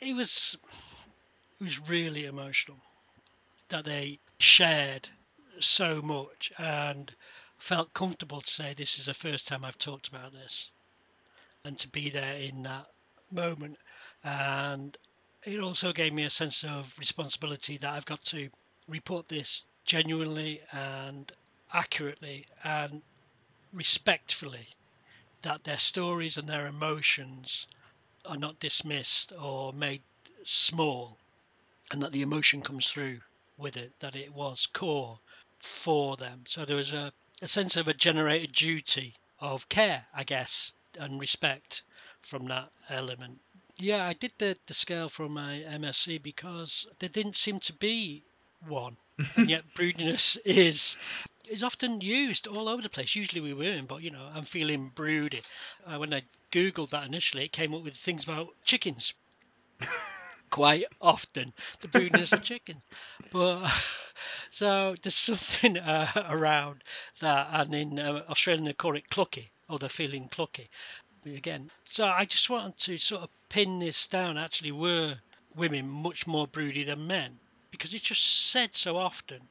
It 0.00 0.14
was 0.14 0.56
it 1.60 1.64
was 1.64 1.78
really 1.88 2.24
emotional 2.24 2.78
that 3.68 3.84
they 3.84 4.18
shared 4.38 5.10
so 5.60 6.02
much 6.02 6.50
and 6.58 7.14
felt 7.60 7.94
comfortable 7.94 8.40
to 8.40 8.50
say 8.50 8.74
this 8.74 8.98
is 8.98 9.06
the 9.06 9.14
first 9.14 9.46
time 9.46 9.64
I've 9.64 9.78
talked 9.78 10.08
about 10.08 10.32
this 10.32 10.70
and 11.64 11.78
to 11.78 11.88
be 11.88 12.10
there 12.10 12.34
in 12.34 12.62
that 12.62 12.86
moment. 13.30 13.78
And 14.24 14.96
it 15.44 15.60
also 15.60 15.92
gave 15.92 16.12
me 16.12 16.24
a 16.24 16.30
sense 16.30 16.64
of 16.64 16.92
responsibility 16.98 17.78
that 17.78 17.90
I've 17.90 18.06
got 18.06 18.24
to 18.26 18.48
report 18.88 19.28
this 19.28 19.62
genuinely 19.84 20.60
and 20.72 21.30
accurately 21.72 22.46
and 22.64 23.02
respectfully, 23.72 24.68
that 25.42 25.64
their 25.64 25.78
stories 25.78 26.36
and 26.36 26.48
their 26.48 26.66
emotions 26.66 27.66
are 28.26 28.36
not 28.36 28.60
dismissed 28.60 29.32
or 29.32 29.72
made 29.72 30.02
small, 30.44 31.16
and 31.90 32.02
that 32.02 32.12
the 32.12 32.22
emotion 32.22 32.62
comes 32.62 32.88
through 32.88 33.20
with 33.56 33.76
it, 33.76 33.92
that 34.00 34.16
it 34.16 34.32
was 34.34 34.66
core 34.66 35.18
for 35.60 36.16
them. 36.16 36.44
So 36.48 36.64
there 36.64 36.76
was 36.76 36.92
a 36.92 37.12
a 37.42 37.48
sense 37.48 37.76
of 37.76 37.88
a 37.88 37.94
generated 37.94 38.52
duty 38.52 39.14
of 39.38 39.68
care, 39.68 40.06
I 40.14 40.24
guess, 40.24 40.72
and 40.98 41.18
respect 41.18 41.82
from 42.20 42.46
that 42.46 42.70
element. 42.88 43.40
Yeah, 43.78 44.06
I 44.06 44.12
did 44.12 44.32
the, 44.38 44.58
the 44.66 44.74
scale 44.74 45.08
for 45.08 45.28
my 45.28 45.60
MSc 45.60 46.22
because 46.22 46.86
there 46.98 47.08
didn't 47.08 47.36
seem 47.36 47.60
to 47.60 47.72
be 47.72 48.24
one. 48.66 48.98
and 49.36 49.48
yet 49.48 49.64
broodiness 49.74 50.36
is 50.44 50.96
is 51.48 51.62
often 51.64 52.00
used 52.00 52.46
all 52.46 52.68
over 52.68 52.82
the 52.82 52.88
place. 52.88 53.14
Usually 53.16 53.40
we 53.40 53.52
women, 53.54 53.86
but 53.86 54.02
you 54.02 54.10
know, 54.10 54.30
I'm 54.34 54.44
feeling 54.44 54.92
broody. 54.94 55.42
Uh, 55.84 55.98
when 55.98 56.12
I 56.14 56.22
googled 56.52 56.90
that 56.90 57.06
initially, 57.06 57.44
it 57.44 57.52
came 57.52 57.74
up 57.74 57.82
with 57.82 57.96
things 57.96 58.24
about 58.24 58.54
chickens. 58.64 59.14
Quite 60.50 60.84
often, 61.00 61.52
the 61.80 61.88
broodiness 61.88 62.32
of 62.32 62.42
chicken, 62.42 62.82
But 63.30 63.70
so 64.50 64.96
there's 65.02 65.14
something 65.14 65.78
uh, 65.94 66.26
around 66.28 66.82
that, 67.20 67.48
and 67.52 67.74
in 67.74 67.98
uh, 67.98 68.24
Australia 68.28 68.64
they 68.64 68.72
call 68.72 68.96
it 68.96 69.10
clucky, 69.10 69.50
or 69.68 69.78
they're 69.78 69.88
feeling 69.88 70.28
clucky. 70.28 70.68
Again, 71.24 71.70
so 71.84 72.06
I 72.06 72.24
just 72.24 72.50
wanted 72.50 72.78
to 72.78 72.98
sort 72.98 73.22
of 73.22 73.30
pin 73.48 73.78
this 73.78 74.06
down. 74.06 74.36
Actually, 74.38 74.72
were 74.72 75.18
women 75.54 75.88
much 75.88 76.26
more 76.26 76.46
broody 76.46 76.82
than 76.84 77.06
men 77.06 77.38
because 77.70 77.94
it's 77.94 78.04
just 78.04 78.50
said 78.50 78.74
so 78.74 78.96
often. 78.96 79.48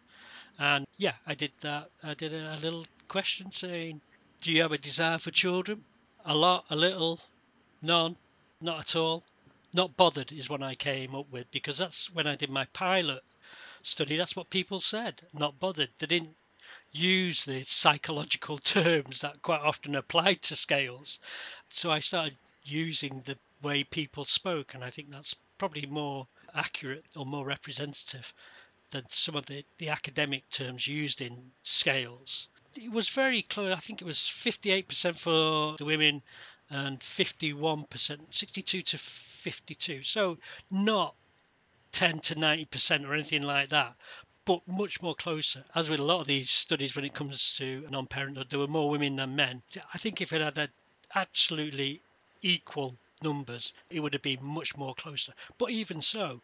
And 0.58 0.86
yeah, 0.98 1.16
I 1.26 1.36
did 1.36 1.52
that. 1.62 1.90
I 2.04 2.14
did 2.14 2.34
a, 2.34 2.56
a 2.56 2.60
little 2.60 2.86
question 3.08 3.52
saying, 3.52 4.02
"Do 4.42 4.52
you 4.52 4.62
have 4.62 4.72
a 4.72 4.78
desire 4.78 5.18
for 5.18 5.32
children?" 5.32 5.86
A 6.26 6.36
lot, 6.36 6.66
a 6.70 6.76
little, 6.76 7.22
none, 7.82 8.18
not 8.60 8.80
at 8.82 8.96
all. 8.96 9.24
Not 9.72 9.96
bothered 9.96 10.32
is 10.32 10.50
what 10.50 10.64
I 10.64 10.76
came 10.76 11.14
up 11.14 11.30
with 11.30 11.52
because 11.52 11.78
that's 11.78 12.10
when 12.10 12.26
I 12.26 12.36
did 12.36 12.50
my 12.50 12.66
pilot 12.66 13.24
study, 13.84 14.18
that's 14.18 14.36
what 14.36 14.50
people 14.50 14.82
said. 14.82 15.28
Not 15.32 15.60
bothered. 15.60 15.90
They 16.00 16.08
didn't 16.08 16.36
use 16.92 17.46
the 17.46 17.64
psychological 17.64 18.58
terms 18.76 19.22
that 19.22 19.42
quite 19.42 19.62
often 19.62 19.96
applied 19.96 20.42
to 20.44 20.56
scales. 20.56 21.20
So 21.70 21.92
I 21.92 22.00
started 22.00 22.38
using 22.64 23.22
the 23.26 23.38
way 23.62 23.84
people 23.84 24.26
spoke, 24.26 24.74
and 24.74 24.84
I 24.84 24.90
think 24.90 25.12
that's 25.12 25.36
probably 25.58 25.86
more 25.86 26.28
accurate 26.54 27.06
or 27.16 27.26
more 27.26 27.46
representative 27.46 28.34
than 28.92 29.06
some 29.10 29.36
of 29.36 29.46
the, 29.46 29.64
the 29.78 29.90
academic 29.90 30.50
terms 30.50 30.88
used 30.88 31.22
in 31.22 31.52
scales. 31.64 32.48
It 32.76 32.92
was 32.92 33.10
very 33.10 33.44
close. 33.44 33.76
I 33.76 33.80
think 33.80 34.02
it 34.02 34.06
was 34.06 34.18
58% 34.18 35.20
for 35.20 35.78
the 35.78 35.86
women 35.86 36.24
and 36.70 37.00
51%, 37.00 38.20
62 38.32 38.82
to 38.82 39.00
52. 39.40 40.04
So 40.04 40.38
not 40.70 41.16
10 41.92 42.20
to 42.20 42.36
90% 42.36 43.06
or 43.06 43.14
anything 43.14 43.42
like 43.42 43.70
that, 43.70 43.96
but 44.46 44.68
much 44.68 45.02
more 45.02 45.16
closer. 45.16 45.66
As 45.76 45.90
with 45.90 46.00
a 46.00 46.04
lot 46.04 46.22
of 46.22 46.28
these 46.28 46.50
studies, 46.50 46.96
when 46.96 47.06
it 47.06 47.14
comes 47.14 47.56
to 47.58 47.88
non 47.90 48.08
parenthood, 48.08 48.50
there 48.50 48.60
were 48.60 48.68
more 48.68 48.90
women 48.90 49.16
than 49.16 49.36
men. 49.36 49.64
I 49.94 49.98
think 49.98 50.22
if 50.22 50.32
it 50.34 50.42
had 50.42 50.58
had 50.58 50.72
absolutely 51.16 52.02
equal 52.42 52.98
numbers, 53.22 53.74
it 53.90 54.00
would 54.00 54.14
have 54.14 54.22
been 54.22 54.44
much 54.44 54.76
more 54.78 54.96
closer. 54.96 55.34
But 55.58 55.72
even 55.72 56.02
so, 56.02 56.42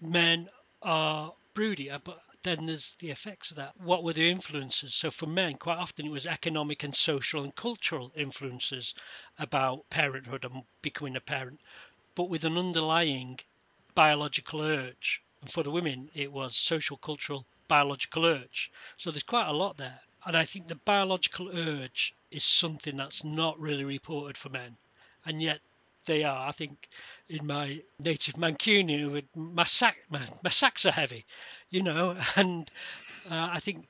men 0.00 0.48
are 0.82 1.34
broody, 1.54 1.90
uh, 1.90 1.98
but 2.02 2.22
then 2.42 2.66
there's 2.66 2.96
the 2.98 3.10
effects 3.10 3.50
of 3.50 3.56
that. 3.56 3.76
What 3.76 4.02
were 4.02 4.12
the 4.12 4.28
influences? 4.28 4.94
So 4.94 5.10
for 5.10 5.26
men, 5.26 5.58
quite 5.58 5.78
often 5.78 6.06
it 6.06 6.10
was 6.10 6.26
economic 6.26 6.82
and 6.82 6.94
social 6.94 7.44
and 7.44 7.54
cultural 7.54 8.10
influences 8.16 8.94
about 9.38 9.88
parenthood 9.90 10.44
and 10.44 10.64
becoming 10.82 11.14
a 11.14 11.20
parent, 11.20 11.60
but 12.14 12.28
with 12.28 12.44
an 12.44 12.58
underlying 12.58 13.40
biological 13.94 14.60
urge. 14.60 15.22
And 15.40 15.50
for 15.50 15.62
the 15.62 15.70
women, 15.70 16.10
it 16.14 16.32
was 16.32 16.56
social, 16.56 16.96
cultural, 16.96 17.46
biological 17.68 18.24
urge. 18.24 18.70
So 18.96 19.10
there's 19.10 19.22
quite 19.22 19.48
a 19.48 19.52
lot 19.52 19.76
there. 19.76 20.00
And 20.24 20.36
I 20.36 20.44
think 20.44 20.68
the 20.68 20.74
biological 20.74 21.50
urge 21.56 22.14
is 22.30 22.44
something 22.44 22.96
that's 22.96 23.24
not 23.24 23.58
really 23.58 23.84
reported 23.84 24.38
for 24.38 24.48
men. 24.48 24.76
And 25.24 25.42
yet 25.42 25.60
they 26.06 26.24
are. 26.24 26.48
I 26.48 26.52
think 26.52 26.88
in 27.28 27.46
my 27.46 27.82
native 27.98 28.34
Mancunian, 28.34 29.24
my, 29.34 29.64
sac, 29.64 29.96
my, 30.10 30.28
my 30.42 30.50
sacks 30.50 30.84
are 30.86 30.92
heavy, 30.92 31.24
you 31.70 31.82
know, 31.82 32.16
and 32.36 32.70
uh, 33.30 33.50
I 33.52 33.60
think 33.60 33.86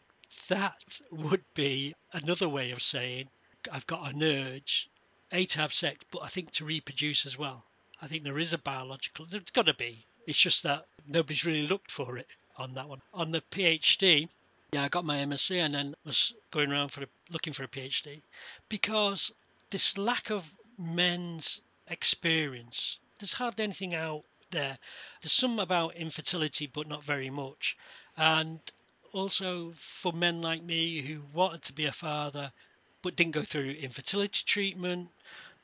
that 0.49 1.01
would 1.11 1.45
be 1.55 1.95
another 2.13 2.49
way 2.49 2.71
of 2.71 2.83
saying 2.83 3.29
I've 3.71 3.87
got 3.87 4.13
an 4.13 4.23
urge, 4.23 4.89
A, 5.33 5.47
to 5.47 5.59
have 5.59 5.73
sex, 5.73 6.05
but 6.11 6.21
I 6.21 6.29
think 6.29 6.51
to 6.53 6.65
reproduce 6.65 7.25
as 7.25 7.39
well. 7.39 7.65
I 8.03 8.09
think 8.09 8.25
there 8.25 8.41
is 8.41 8.53
a 8.53 8.59
biological, 8.59 9.27
there's 9.27 9.45
got 9.55 9.67
to 9.67 9.75
be. 9.75 10.05
It's 10.27 10.39
just 10.39 10.65
that 10.65 10.87
nobody's 11.07 11.45
really 11.45 11.69
looked 11.69 11.93
for 11.93 12.19
it 12.19 12.27
on 12.59 12.75
that 12.75 12.89
one. 12.89 13.01
On 13.15 13.31
the 13.31 13.43
PhD, 13.53 14.29
yeah, 14.73 14.83
I 14.83 14.89
got 14.89 15.05
my 15.05 15.19
MSc 15.19 15.57
and 15.57 15.73
then 15.73 15.95
was 16.05 16.35
going 16.51 16.73
around 16.73 16.89
for 16.89 17.05
a, 17.05 17.07
looking 17.31 17.53
for 17.53 17.63
a 17.63 17.69
PhD 17.69 18.23
because 18.69 19.31
this 19.71 19.97
lack 19.97 20.31
of 20.31 20.53
men's 20.77 21.61
experience, 21.87 22.99
there's 23.21 23.35
hardly 23.35 23.63
anything 23.63 23.95
out 23.95 24.25
there. 24.51 24.79
There's 25.21 25.33
some 25.33 25.61
about 25.61 25.95
infertility, 25.95 26.67
but 26.67 26.89
not 26.89 27.05
very 27.05 27.31
much. 27.31 27.77
And 28.17 28.59
also 29.13 29.75
for 30.01 30.13
men 30.13 30.43
like 30.43 30.65
me 30.65 31.03
who 31.03 31.23
wanted 31.33 31.63
to 31.63 31.73
be 31.73 31.87
a 31.87 31.93
father 31.93 32.53
but 33.03 33.17
didn't 33.17 33.33
go 33.33 33.45
through 33.45 33.71
infertility 33.71 34.43
treatment, 34.45 35.11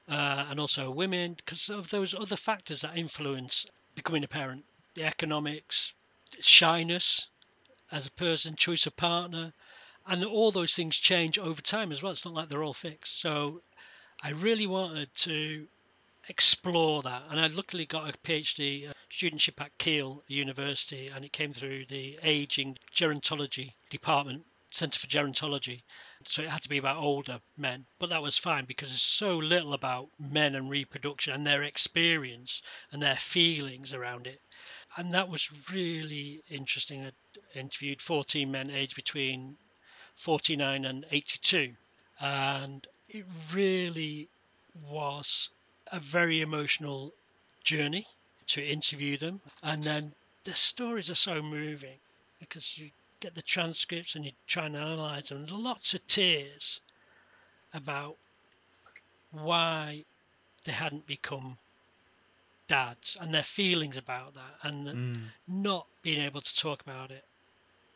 uh, 0.08 0.46
and 0.48 0.58
also 0.58 0.90
women, 0.90 1.34
because 1.34 1.68
of 1.68 1.90
those 1.90 2.14
other 2.14 2.36
factors 2.36 2.80
that 2.80 2.96
influence 2.96 3.66
becoming 3.94 4.24
a 4.24 4.28
parent 4.28 4.64
the 4.94 5.04
economics, 5.04 5.92
shyness 6.40 7.28
as 7.92 8.06
a 8.06 8.10
person, 8.10 8.56
choice 8.56 8.84
of 8.86 8.96
partner, 8.96 9.52
and 10.06 10.24
all 10.24 10.50
those 10.50 10.74
things 10.74 10.96
change 10.96 11.38
over 11.38 11.60
time 11.60 11.92
as 11.92 12.02
well. 12.02 12.12
It's 12.12 12.24
not 12.24 12.34
like 12.34 12.48
they're 12.48 12.64
all 12.64 12.74
fixed. 12.74 13.20
So 13.20 13.62
I 14.22 14.30
really 14.30 14.66
wanted 14.66 15.14
to 15.18 15.68
explore 16.28 17.02
that. 17.02 17.22
And 17.30 17.38
I 17.40 17.46
luckily 17.46 17.86
got 17.86 18.12
a 18.12 18.18
PhD 18.18 18.90
uh, 18.90 18.92
studentship 19.10 19.60
at 19.60 19.76
Keele 19.78 20.24
University, 20.26 21.08
and 21.08 21.24
it 21.24 21.32
came 21.32 21.52
through 21.52 21.86
the 21.86 22.18
aging 22.22 22.78
gerontology 22.94 23.74
department, 23.90 24.44
Centre 24.70 24.98
for 24.98 25.06
Gerontology. 25.06 25.82
So 26.26 26.42
it 26.42 26.50
had 26.50 26.62
to 26.62 26.68
be 26.68 26.78
about 26.78 26.96
older 26.96 27.40
men, 27.56 27.86
but 27.98 28.08
that 28.10 28.22
was 28.22 28.36
fine 28.38 28.64
because 28.64 28.88
there's 28.88 29.02
so 29.02 29.36
little 29.36 29.72
about 29.72 30.08
men 30.18 30.54
and 30.54 30.68
reproduction 30.68 31.32
and 31.32 31.46
their 31.46 31.62
experience 31.62 32.60
and 32.90 33.00
their 33.00 33.18
feelings 33.18 33.92
around 33.92 34.26
it. 34.26 34.40
And 34.96 35.14
that 35.14 35.28
was 35.28 35.48
really 35.70 36.42
interesting. 36.50 37.06
I 37.06 37.12
interviewed 37.58 38.02
14 38.02 38.50
men 38.50 38.70
aged 38.70 38.96
between 38.96 39.58
49 40.16 40.84
and 40.84 41.06
82, 41.10 41.76
and 42.20 42.86
it 43.08 43.24
really 43.52 44.28
was 44.74 45.50
a 45.92 46.00
very 46.00 46.40
emotional 46.40 47.14
journey 47.62 48.08
to 48.48 48.62
interview 48.62 49.16
them. 49.16 49.40
And 49.62 49.84
then 49.84 50.14
the 50.44 50.54
stories 50.54 51.08
are 51.10 51.14
so 51.14 51.42
moving 51.42 52.00
because 52.40 52.76
you 52.76 52.90
get 53.20 53.34
the 53.34 53.42
transcripts 53.42 54.14
and 54.14 54.24
you 54.24 54.32
try 54.46 54.66
and 54.66 54.76
analyze 54.76 55.28
them. 55.28 55.38
There's 55.38 55.52
lots 55.52 55.94
of 55.94 56.06
tears 56.06 56.80
about 57.74 58.16
why 59.30 60.04
they 60.64 60.72
hadn't 60.72 61.06
become 61.06 61.58
dads 62.68 63.16
and 63.20 63.32
their 63.32 63.42
feelings 63.42 63.96
about 63.96 64.34
that 64.34 64.54
and 64.62 64.86
mm. 64.86 65.22
not 65.46 65.86
being 66.02 66.20
able 66.20 66.40
to 66.40 66.56
talk 66.56 66.80
about 66.82 67.10
it 67.10 67.24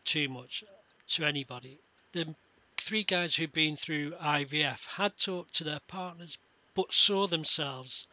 too 0.05 0.29
much 0.29 0.65
to 1.09 1.25
anybody. 1.25 1.79
The 2.13 2.35
three 2.81 3.05
guys 3.05 3.35
who'd 3.35 3.53
been 3.53 3.77
through 3.77 4.13
IVF 4.13 4.79
had 4.97 5.19
talked 5.19 5.55
to 5.57 5.65
their 5.65 5.81
partners 5.87 6.39
but 6.75 6.93
saw 6.93 7.27
themselves 7.27 8.07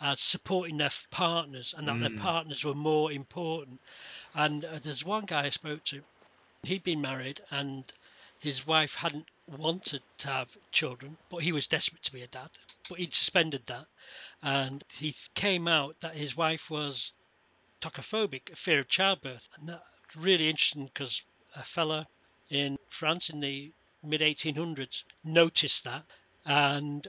as 0.00 0.20
supporting 0.20 0.76
their 0.76 0.90
partners 1.10 1.74
and 1.76 1.88
that 1.88 1.96
mm. 1.96 2.00
their 2.00 2.18
partners 2.18 2.64
were 2.64 2.74
more 2.74 3.10
important. 3.10 3.80
And 4.34 4.64
uh, 4.64 4.80
there's 4.82 5.04
one 5.04 5.24
guy 5.24 5.46
I 5.46 5.50
spoke 5.50 5.84
to, 5.84 6.02
he'd 6.64 6.84
been 6.84 7.00
married 7.00 7.42
and 7.50 7.92
his 8.38 8.66
wife 8.66 8.94
hadn't 8.94 9.26
wanted 9.46 10.02
to 10.18 10.26
have 10.28 10.56
children, 10.72 11.16
but 11.30 11.42
he 11.42 11.52
was 11.52 11.66
desperate 11.66 12.02
to 12.02 12.12
be 12.12 12.22
a 12.22 12.26
dad. 12.26 12.50
But 12.88 12.98
he'd 12.98 13.14
suspended 13.14 13.66
that, 13.66 13.86
and 14.42 14.84
he 14.88 15.14
came 15.34 15.68
out 15.68 16.00
that 16.00 16.16
his 16.16 16.36
wife 16.36 16.70
was 16.70 17.12
tokophobic, 17.80 18.56
fear 18.56 18.80
of 18.80 18.88
childbirth, 18.88 19.48
and 19.56 19.68
that's 19.68 19.84
really 20.16 20.48
interesting 20.48 20.86
because 20.86 21.22
a 21.54 21.64
fella 21.64 22.08
in 22.48 22.78
France 22.88 23.30
in 23.30 23.40
the 23.40 23.72
mid 24.02 24.20
1800s 24.20 25.02
noticed 25.24 25.84
that 25.84 26.04
and 26.44 27.08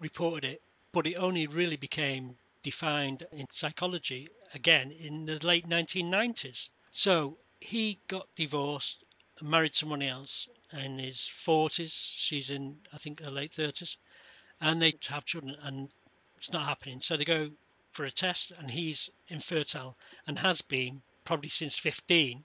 reported 0.00 0.44
it, 0.44 0.62
but 0.92 1.06
it 1.06 1.14
only 1.16 1.46
really 1.46 1.76
became 1.76 2.36
defined 2.62 3.26
in 3.32 3.46
psychology 3.52 4.28
again 4.54 4.90
in 4.90 5.26
the 5.26 5.38
late 5.46 5.68
1990s. 5.68 6.68
So 6.92 7.38
he 7.62 8.00
got 8.08 8.28
divorced, 8.34 9.04
married 9.40 9.74
someone 9.74 10.02
else 10.02 10.48
in 10.72 10.98
his 10.98 11.30
40s. 11.46 11.92
She's 12.16 12.50
in, 12.50 12.80
I 12.92 12.98
think, 12.98 13.20
her 13.20 13.30
late 13.30 13.54
30s. 13.56 13.96
And 14.60 14.82
they 14.82 14.98
have 15.08 15.24
children, 15.24 15.56
and 15.62 15.90
it's 16.38 16.52
not 16.52 16.66
happening. 16.66 17.00
So 17.00 17.16
they 17.16 17.24
go 17.24 17.52
for 17.92 18.04
a 18.04 18.10
test, 18.10 18.50
and 18.50 18.70
he's 18.70 19.10
infertile 19.28 19.96
and 20.26 20.38
has 20.40 20.60
been 20.60 21.02
probably 21.24 21.48
since 21.48 21.78
15. 21.78 22.44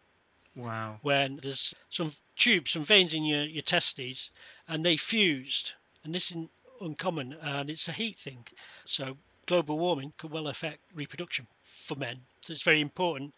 Wow. 0.55 0.99
When 1.01 1.37
there's 1.37 1.73
some 1.89 2.15
tubes, 2.35 2.71
some 2.71 2.85
veins 2.85 3.13
in 3.13 3.25
your, 3.25 3.43
your 3.43 3.63
testes, 3.63 4.29
and 4.67 4.85
they 4.85 4.97
fused. 4.97 5.71
And 6.03 6.13
this 6.13 6.31
isn't 6.31 6.51
uncommon, 6.79 7.33
and 7.33 7.69
it's 7.69 7.87
a 7.87 7.93
heat 7.93 8.19
thing. 8.19 8.45
So 8.85 9.17
global 9.45 9.77
warming 9.79 10.13
could 10.17 10.31
well 10.31 10.47
affect 10.47 10.79
reproduction 10.93 11.47
for 11.63 11.95
men. 11.95 12.21
So 12.41 12.53
it's 12.53 12.63
very 12.63 12.81
important 12.81 13.33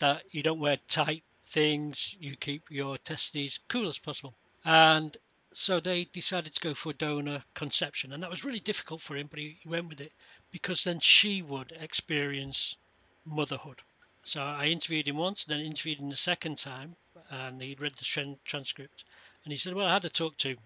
that 0.00 0.24
you 0.30 0.42
don't 0.42 0.58
wear 0.58 0.78
tight 0.88 1.22
things, 1.46 2.16
you 2.18 2.36
keep 2.36 2.70
your 2.70 2.98
testes 2.98 3.58
cool 3.68 3.88
as 3.88 3.98
possible. 3.98 4.34
And 4.64 5.16
so 5.52 5.80
they 5.80 6.04
decided 6.04 6.54
to 6.54 6.60
go 6.60 6.74
for 6.74 6.92
donor 6.92 7.44
conception, 7.54 8.12
and 8.12 8.22
that 8.22 8.30
was 8.30 8.44
really 8.44 8.60
difficult 8.60 9.02
for 9.02 9.16
him, 9.16 9.26
but 9.28 9.38
he, 9.38 9.58
went 9.64 9.88
with 9.88 10.00
it 10.00 10.12
because 10.50 10.84
then 10.84 11.00
she 11.00 11.42
would 11.42 11.72
experience 11.72 12.76
motherhood. 13.24 13.82
So 14.24 14.42
I 14.42 14.66
interviewed 14.66 15.08
him 15.08 15.16
once, 15.16 15.44
then 15.44 15.60
interviewed 15.60 15.98
him 15.98 16.10
the 16.10 16.16
second 16.16 16.58
time, 16.58 16.96
and 17.30 17.60
he'd 17.60 17.80
read 17.80 17.96
the 17.96 18.36
transcript, 18.44 19.04
and 19.44 19.52
he 19.52 19.58
said, 19.58 19.74
"Well, 19.74 19.86
I 19.86 19.94
had 19.94 20.02
to 20.02 20.10
talk 20.10 20.36
to 20.38 20.56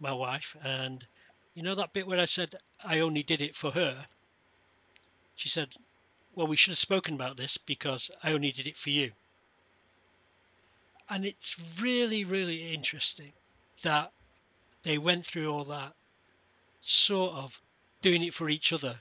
my 0.00 0.12
wife, 0.12 0.56
and 0.62 1.06
you 1.54 1.62
know 1.62 1.74
that 1.74 1.92
bit 1.92 2.06
where 2.06 2.20
I 2.20 2.24
said 2.24 2.56
I 2.82 2.98
only 2.98 3.22
did 3.22 3.40
it 3.40 3.54
for 3.54 3.72
her." 3.72 4.06
She 5.36 5.48
said, 5.48 5.74
well, 6.34 6.46
we 6.46 6.56
should 6.56 6.70
have 6.70 6.78
spoken 6.78 7.14
about 7.14 7.36
this 7.36 7.58
because 7.58 8.10
I 8.22 8.32
only 8.32 8.52
did 8.52 8.66
it 8.66 8.76
for 8.76 8.90
you. 8.90 9.12
And 11.08 11.26
it's 11.26 11.56
really, 11.80 12.24
really 12.24 12.72
interesting 12.72 13.32
that 13.82 14.12
they 14.82 14.96
went 14.96 15.26
through 15.26 15.52
all 15.52 15.64
that 15.64 15.92
sort 16.80 17.34
of 17.34 17.60
doing 18.00 18.22
it 18.22 18.34
for 18.34 18.48
each 18.48 18.72
other 18.72 19.00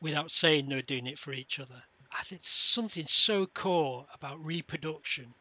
without 0.00 0.30
saying 0.30 0.68
they're 0.68 0.82
doing 0.82 1.06
it 1.06 1.18
for 1.18 1.32
each 1.32 1.58
other. 1.58 1.82
I 2.12 2.22
think 2.22 2.42
something 2.44 3.06
so 3.06 3.46
core 3.46 4.06
about 4.14 4.44
reproduction 4.44 5.34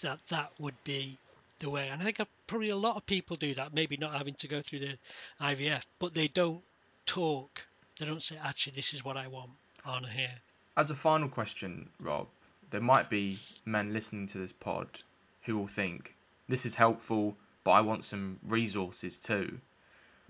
that 0.00 0.20
that 0.30 0.52
would 0.58 0.82
be 0.84 1.18
the 1.58 1.70
way. 1.70 1.88
And 1.88 2.00
I 2.00 2.04
think 2.04 2.20
probably 2.46 2.68
a 2.68 2.76
lot 2.76 2.96
of 2.96 3.06
people 3.06 3.36
do 3.36 3.54
that, 3.54 3.74
maybe 3.74 3.96
not 3.96 4.14
having 4.14 4.34
to 4.34 4.48
go 4.48 4.62
through 4.62 4.80
the 4.80 4.98
IVF, 5.40 5.82
but 5.98 6.14
they 6.14 6.28
don't 6.28 6.62
talk. 7.04 7.62
They 7.98 8.06
don't 8.06 8.22
say, 8.22 8.36
actually, 8.40 8.76
this 8.76 8.94
is 8.94 9.04
what 9.04 9.16
I 9.16 9.26
want 9.26 9.50
on 9.84 10.04
here. 10.04 10.40
As 10.76 10.90
a 10.90 10.94
final 10.94 11.28
question, 11.28 11.90
Rob, 12.00 12.28
there 12.70 12.80
might 12.80 13.10
be 13.10 13.40
men 13.64 13.92
listening 13.92 14.26
to 14.28 14.38
this 14.38 14.52
pod 14.52 15.00
who 15.42 15.56
will 15.56 15.66
think 15.66 16.14
this 16.48 16.64
is 16.64 16.76
helpful, 16.76 17.36
but 17.64 17.72
I 17.72 17.80
want 17.80 18.04
some 18.04 18.38
resources 18.46 19.18
too. 19.18 19.58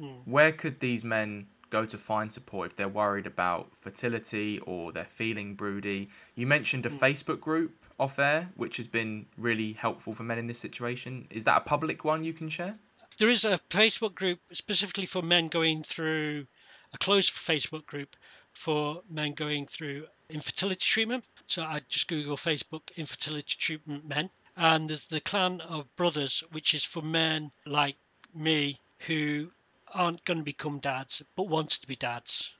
Mm. 0.01 0.19
Where 0.25 0.53
could 0.53 0.81
these 0.81 1.05
men 1.05 1.47
go 1.71 1.85
to 1.85 1.99
find 1.99 2.33
support 2.33 2.71
if 2.71 2.77
they're 2.77 2.89
worried 2.89 3.27
about 3.27 3.71
fertility 3.77 4.59
or 4.61 4.93
they're 4.93 5.05
feeling 5.05 5.55
broody? 5.55 6.09
You 6.35 6.47
mentioned 6.47 6.87
a 6.87 6.91
mm. 6.91 6.99
Facebook 6.99 7.41
group 7.41 7.75
off 7.99 8.19
air, 8.19 8.51
which 8.57 8.77
has 8.77 8.87
been 8.87 9.27
really 9.37 9.73
helpful 9.73 10.15
for 10.15 10.23
men 10.23 10.39
in 10.39 10.47
this 10.47 10.59
situation. 10.59 11.27
Is 11.31 11.45
that 11.45 11.57
a 11.57 11.61
public 11.61 12.05
one 12.05 12.25
you 12.25 12.33
can 12.33 12.49
share? 12.49 12.77
There 13.19 13.31
is 13.31 13.45
a 13.45 13.61
Facebook 13.71 14.15
group 14.15 14.39
specifically 14.53 15.07
for 15.07 15.23
men 15.23 15.49
going 15.49 15.83
through 15.83 16.47
a 16.93 16.99
closed 16.99 17.33
Facebook 17.33 17.85
group 17.87 18.17
for 18.59 19.03
men 19.09 19.35
going 19.35 19.67
through 19.67 20.07
infertility 20.29 20.85
treatment. 20.85 21.25
So 21.47 21.63
I 21.63 21.81
just 21.89 22.09
Google 22.09 22.37
Facebook 22.37 22.83
infertility 22.97 23.57
treatment 23.59 24.07
men. 24.07 24.31
And 24.57 24.91
there's 24.91 25.07
the 25.07 25.21
clan 25.21 25.61
of 25.61 25.95
brothers, 25.97 26.43
which 26.51 26.75
is 26.75 26.85
for 26.85 27.01
men 27.01 27.53
like 27.65 27.97
me 28.35 28.81
who 29.07 29.53
aren't 29.95 30.25
going 30.25 30.41
to 30.41 30.45
become 30.45 30.81
dads 30.81 31.23
but 31.37 31.49
wants 31.49 31.79
to 31.79 31.87
be 31.87 31.97
dads. 31.97 32.51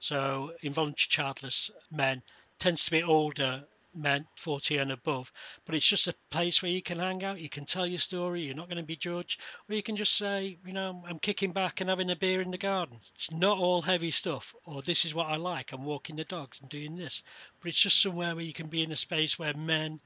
So 0.00 0.52
involuntary 0.62 1.08
childless 1.08 1.70
men 1.90 2.22
tends 2.58 2.84
to 2.84 2.90
be 2.90 3.02
older 3.02 3.64
men 3.96 4.26
40 4.36 4.76
and 4.76 4.92
above, 4.92 5.32
but 5.64 5.74
it's 5.74 5.88
just 5.88 6.06
a 6.06 6.14
place 6.30 6.62
where 6.62 6.70
you 6.70 6.82
can 6.82 6.98
hang 6.98 7.24
out, 7.24 7.40
you 7.40 7.48
can 7.48 7.64
tell 7.64 7.86
your 7.86 7.98
story, 7.98 8.42
you're 8.42 8.54
not 8.54 8.68
going 8.68 8.76
to 8.76 8.82
be 8.82 8.96
judged, 8.96 9.40
or 9.68 9.74
you 9.74 9.82
can 9.82 9.96
just 9.96 10.16
say, 10.16 10.58
you 10.64 10.72
know, 10.72 11.02
I'm 11.08 11.18
kicking 11.18 11.52
back 11.52 11.80
and 11.80 11.90
having 11.90 12.10
a 12.10 12.16
beer 12.16 12.40
in 12.40 12.50
the 12.50 12.58
garden. 12.58 13.00
It's 13.14 13.30
not 13.30 13.58
all 13.58 13.82
heavy 13.82 14.10
stuff, 14.10 14.54
or 14.64 14.82
this 14.82 15.04
is 15.04 15.14
what 15.14 15.28
I 15.28 15.36
like, 15.36 15.72
I'm 15.72 15.84
walking 15.84 16.16
the 16.16 16.24
dogs 16.24 16.60
and 16.60 16.68
doing 16.68 16.96
this, 16.96 17.22
but 17.60 17.70
it's 17.70 17.80
just 17.80 18.00
somewhere 18.00 18.34
where 18.34 18.44
you 18.44 18.52
can 18.52 18.68
be 18.68 18.82
in 18.82 18.92
a 18.92 18.96
space 18.96 19.38
where 19.38 19.54
men 19.54 20.00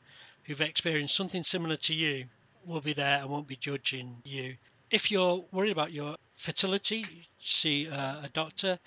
who've 0.44 0.60
experienced 0.60 1.16
something 1.16 1.44
similar 1.44 1.76
to 1.76 1.94
you 1.94 2.26
will 2.64 2.80
be 2.80 2.92
there 2.92 3.18
and 3.18 3.30
won't 3.30 3.48
be 3.48 3.56
judging 3.56 4.16
you. 4.24 4.56
If 4.90 5.10
you're 5.10 5.44
worried 5.52 5.70
about 5.70 5.92
your 5.92 6.16
fertility, 6.36 7.28
see 7.38 7.88
uh, 7.88 8.22
a 8.24 8.30
doctor 8.32 8.78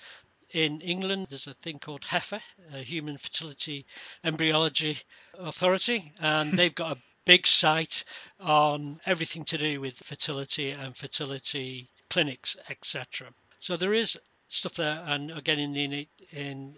in 0.54 0.80
England, 0.80 1.26
there's 1.30 1.48
a 1.48 1.54
thing 1.54 1.80
called 1.80 2.02
HEFA, 2.02 2.40
a 2.72 2.84
Human 2.84 3.18
Fertility 3.18 3.84
Embryology 4.22 5.00
Authority, 5.36 6.12
and 6.20 6.52
they've 6.58 6.74
got 6.74 6.96
a 6.96 7.00
big 7.24 7.44
site 7.44 8.04
on 8.38 9.00
everything 9.04 9.44
to 9.46 9.58
do 9.58 9.80
with 9.80 9.98
fertility 9.98 10.70
and 10.70 10.96
fertility 10.96 11.90
clinics, 12.08 12.56
etc. 12.70 13.34
So 13.58 13.76
there 13.76 13.92
is 13.92 14.16
stuff 14.46 14.74
there, 14.74 15.02
and 15.04 15.32
again 15.32 15.58
in 15.58 15.72
the 15.72 16.08
in 16.30 16.76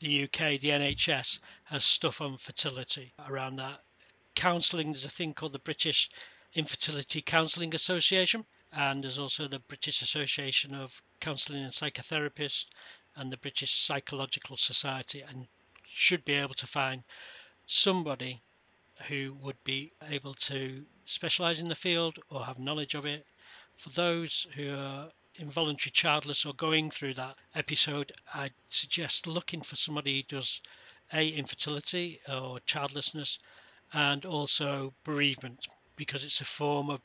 the 0.00 0.24
UK, 0.24 0.60
the 0.60 0.68
NHS 0.68 1.38
has 1.64 1.82
stuff 1.82 2.20
on 2.20 2.36
fertility 2.36 3.14
around 3.26 3.56
that. 3.56 3.80
Counselling, 4.34 4.92
there's 4.92 5.06
a 5.06 5.08
thing 5.08 5.32
called 5.32 5.54
the 5.54 5.58
British 5.58 6.10
Infertility 6.52 7.22
Counselling 7.22 7.74
Association, 7.74 8.44
and 8.70 9.02
there's 9.02 9.18
also 9.18 9.48
the 9.48 9.60
British 9.60 10.02
Association 10.02 10.74
of 10.74 11.00
Counselling 11.20 11.62
and 11.64 11.72
Psychotherapists, 11.72 12.66
and 13.16 13.30
the 13.30 13.36
British 13.36 13.80
Psychological 13.80 14.56
Society 14.56 15.20
and 15.20 15.46
should 15.86 16.24
be 16.24 16.34
able 16.34 16.54
to 16.54 16.66
find 16.66 17.04
somebody 17.66 18.42
who 19.08 19.36
would 19.40 19.62
be 19.64 19.92
able 20.02 20.34
to 20.34 20.84
specialize 21.06 21.60
in 21.60 21.68
the 21.68 21.74
field 21.74 22.18
or 22.28 22.46
have 22.46 22.58
knowledge 22.58 22.94
of 22.94 23.04
it. 23.06 23.26
For 23.78 23.90
those 23.90 24.46
who 24.54 24.74
are 24.74 25.10
involuntary 25.36 25.90
childless 25.90 26.44
or 26.44 26.54
going 26.54 26.90
through 26.90 27.14
that 27.14 27.36
episode, 27.54 28.12
I'd 28.32 28.54
suggest 28.70 29.26
looking 29.26 29.62
for 29.62 29.76
somebody 29.76 30.16
who 30.16 30.36
does 30.36 30.60
a 31.12 31.28
infertility 31.28 32.20
or 32.28 32.60
childlessness 32.60 33.38
and 33.92 34.24
also 34.24 34.94
bereavement 35.04 35.68
because 35.96 36.24
it's 36.24 36.40
a 36.40 36.44
form 36.44 36.90
of 36.90 37.00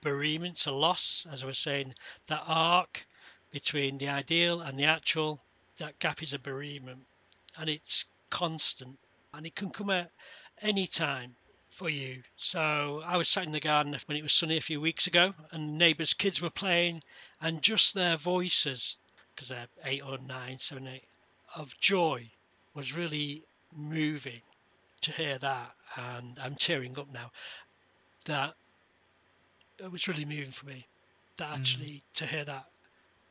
bereavement, 0.00 0.56
it's 0.56 0.66
a 0.66 0.72
loss, 0.72 1.26
as 1.30 1.42
I 1.42 1.46
was 1.46 1.58
saying, 1.58 1.94
that 2.28 2.42
arc 2.46 3.06
between 3.52 3.98
the 3.98 4.08
ideal 4.08 4.60
and 4.60 4.78
the 4.78 4.84
actual, 4.84 5.40
that 5.78 5.98
gap 5.98 6.22
is 6.22 6.32
a 6.32 6.38
bereavement 6.38 7.00
and 7.56 7.68
it's 7.68 8.06
constant 8.30 8.98
and 9.32 9.46
it 9.46 9.54
can 9.54 9.70
come 9.70 9.90
at 9.90 10.10
any 10.60 10.86
time 10.86 11.36
for 11.70 11.88
you. 11.88 12.22
So 12.36 13.02
I 13.04 13.16
was 13.16 13.28
sat 13.28 13.44
in 13.44 13.52
the 13.52 13.60
garden 13.60 13.96
when 14.06 14.16
it 14.16 14.22
was 14.22 14.32
sunny 14.32 14.56
a 14.56 14.62
few 14.62 14.80
weeks 14.80 15.06
ago 15.06 15.34
and 15.50 15.78
neighbours' 15.78 16.14
kids 16.14 16.40
were 16.40 16.50
playing 16.50 17.02
and 17.40 17.62
just 17.62 17.94
their 17.94 18.16
voices, 18.16 18.96
because 19.34 19.48
they're 19.48 19.66
eight 19.84 20.02
or 20.02 20.18
nine, 20.18 20.58
seven, 20.58 20.86
eight, 20.86 21.04
of 21.54 21.78
joy 21.80 22.30
was 22.74 22.94
really 22.94 23.42
moving 23.76 24.40
to 25.02 25.12
hear 25.12 25.38
that 25.38 25.74
and 25.96 26.38
I'm 26.40 26.54
tearing 26.54 26.98
up 26.98 27.12
now. 27.12 27.30
That 28.24 28.54
it 29.78 29.90
was 29.90 30.08
really 30.08 30.24
moving 30.24 30.52
for 30.52 30.66
me. 30.66 30.86
That 31.38 31.58
actually 31.58 31.86
mm. 31.86 32.02
to 32.14 32.26
hear 32.26 32.44
that 32.44 32.66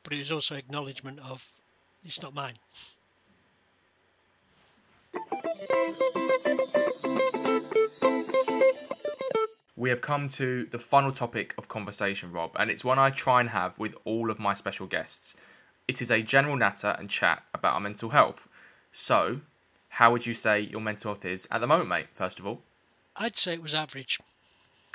but 0.03 0.13
it 0.13 0.19
was 0.19 0.31
also 0.31 0.55
acknowledgement 0.55 1.19
of 1.19 1.41
it's 2.03 2.21
not 2.21 2.33
mine. 2.33 2.55
We 9.75 9.89
have 9.89 10.01
come 10.01 10.29
to 10.29 10.65
the 10.65 10.77
final 10.77 11.11
topic 11.11 11.55
of 11.57 11.67
conversation, 11.67 12.31
Rob, 12.31 12.51
and 12.59 12.69
it's 12.69 12.85
one 12.85 12.99
I 12.99 13.09
try 13.09 13.39
and 13.39 13.49
have 13.49 13.79
with 13.79 13.95
all 14.05 14.29
of 14.29 14.37
my 14.37 14.53
special 14.53 14.85
guests. 14.85 15.35
It 15.87 16.01
is 16.01 16.11
a 16.11 16.21
general 16.21 16.55
natter 16.55 16.95
and 16.99 17.09
chat 17.09 17.43
about 17.53 17.73
our 17.73 17.79
mental 17.79 18.09
health. 18.09 18.47
So, 18.91 19.41
how 19.89 20.11
would 20.11 20.25
you 20.25 20.33
say 20.33 20.59
your 20.61 20.81
mental 20.81 21.13
health 21.13 21.25
is 21.25 21.47
at 21.49 21.61
the 21.61 21.67
moment, 21.67 21.89
mate, 21.89 22.07
first 22.13 22.39
of 22.39 22.45
all? 22.45 22.61
I'd 23.15 23.37
say 23.37 23.53
it 23.53 23.63
was 23.63 23.73
average. 23.73 24.19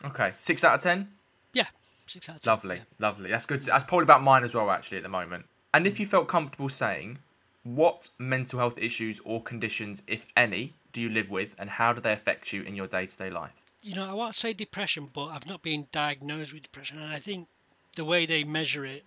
Okay. 0.04 0.34
Six 0.38 0.62
out 0.62 0.76
of 0.76 0.82
ten? 0.82 1.08
Yeah, 1.52 1.66
six 2.06 2.28
out 2.28 2.36
of 2.36 2.42
ten. 2.42 2.50
Lovely, 2.50 2.76
yeah. 2.76 2.82
lovely. 2.98 3.30
That's 3.30 3.46
good. 3.46 3.62
That's 3.62 3.84
probably 3.84 4.04
about 4.04 4.22
mine 4.22 4.44
as 4.44 4.54
well, 4.54 4.70
actually, 4.70 4.98
at 4.98 5.02
the 5.02 5.08
moment. 5.08 5.46
And 5.74 5.86
if 5.86 6.00
you 6.00 6.06
felt 6.06 6.28
comfortable 6.28 6.68
saying, 6.68 7.18
what 7.62 8.10
mental 8.18 8.58
health 8.58 8.78
issues 8.78 9.20
or 9.24 9.42
conditions, 9.42 10.02
if 10.06 10.24
any, 10.36 10.74
do 10.92 11.02
you 11.02 11.08
live 11.08 11.28
with, 11.28 11.54
and 11.58 11.68
how 11.68 11.92
do 11.92 12.00
they 12.00 12.12
affect 12.12 12.52
you 12.52 12.62
in 12.62 12.74
your 12.74 12.86
day 12.86 13.06
to 13.06 13.16
day 13.16 13.28
life? 13.28 13.52
You 13.82 13.94
know, 13.94 14.08
I 14.08 14.14
won't 14.14 14.34
say 14.34 14.52
depression, 14.52 15.10
but 15.12 15.26
I've 15.26 15.46
not 15.46 15.62
been 15.62 15.86
diagnosed 15.92 16.52
with 16.52 16.62
depression, 16.62 16.98
and 16.98 17.12
I 17.12 17.20
think 17.20 17.48
the 17.96 18.04
way 18.04 18.24
they 18.26 18.44
measure 18.44 18.84
it 18.84 19.04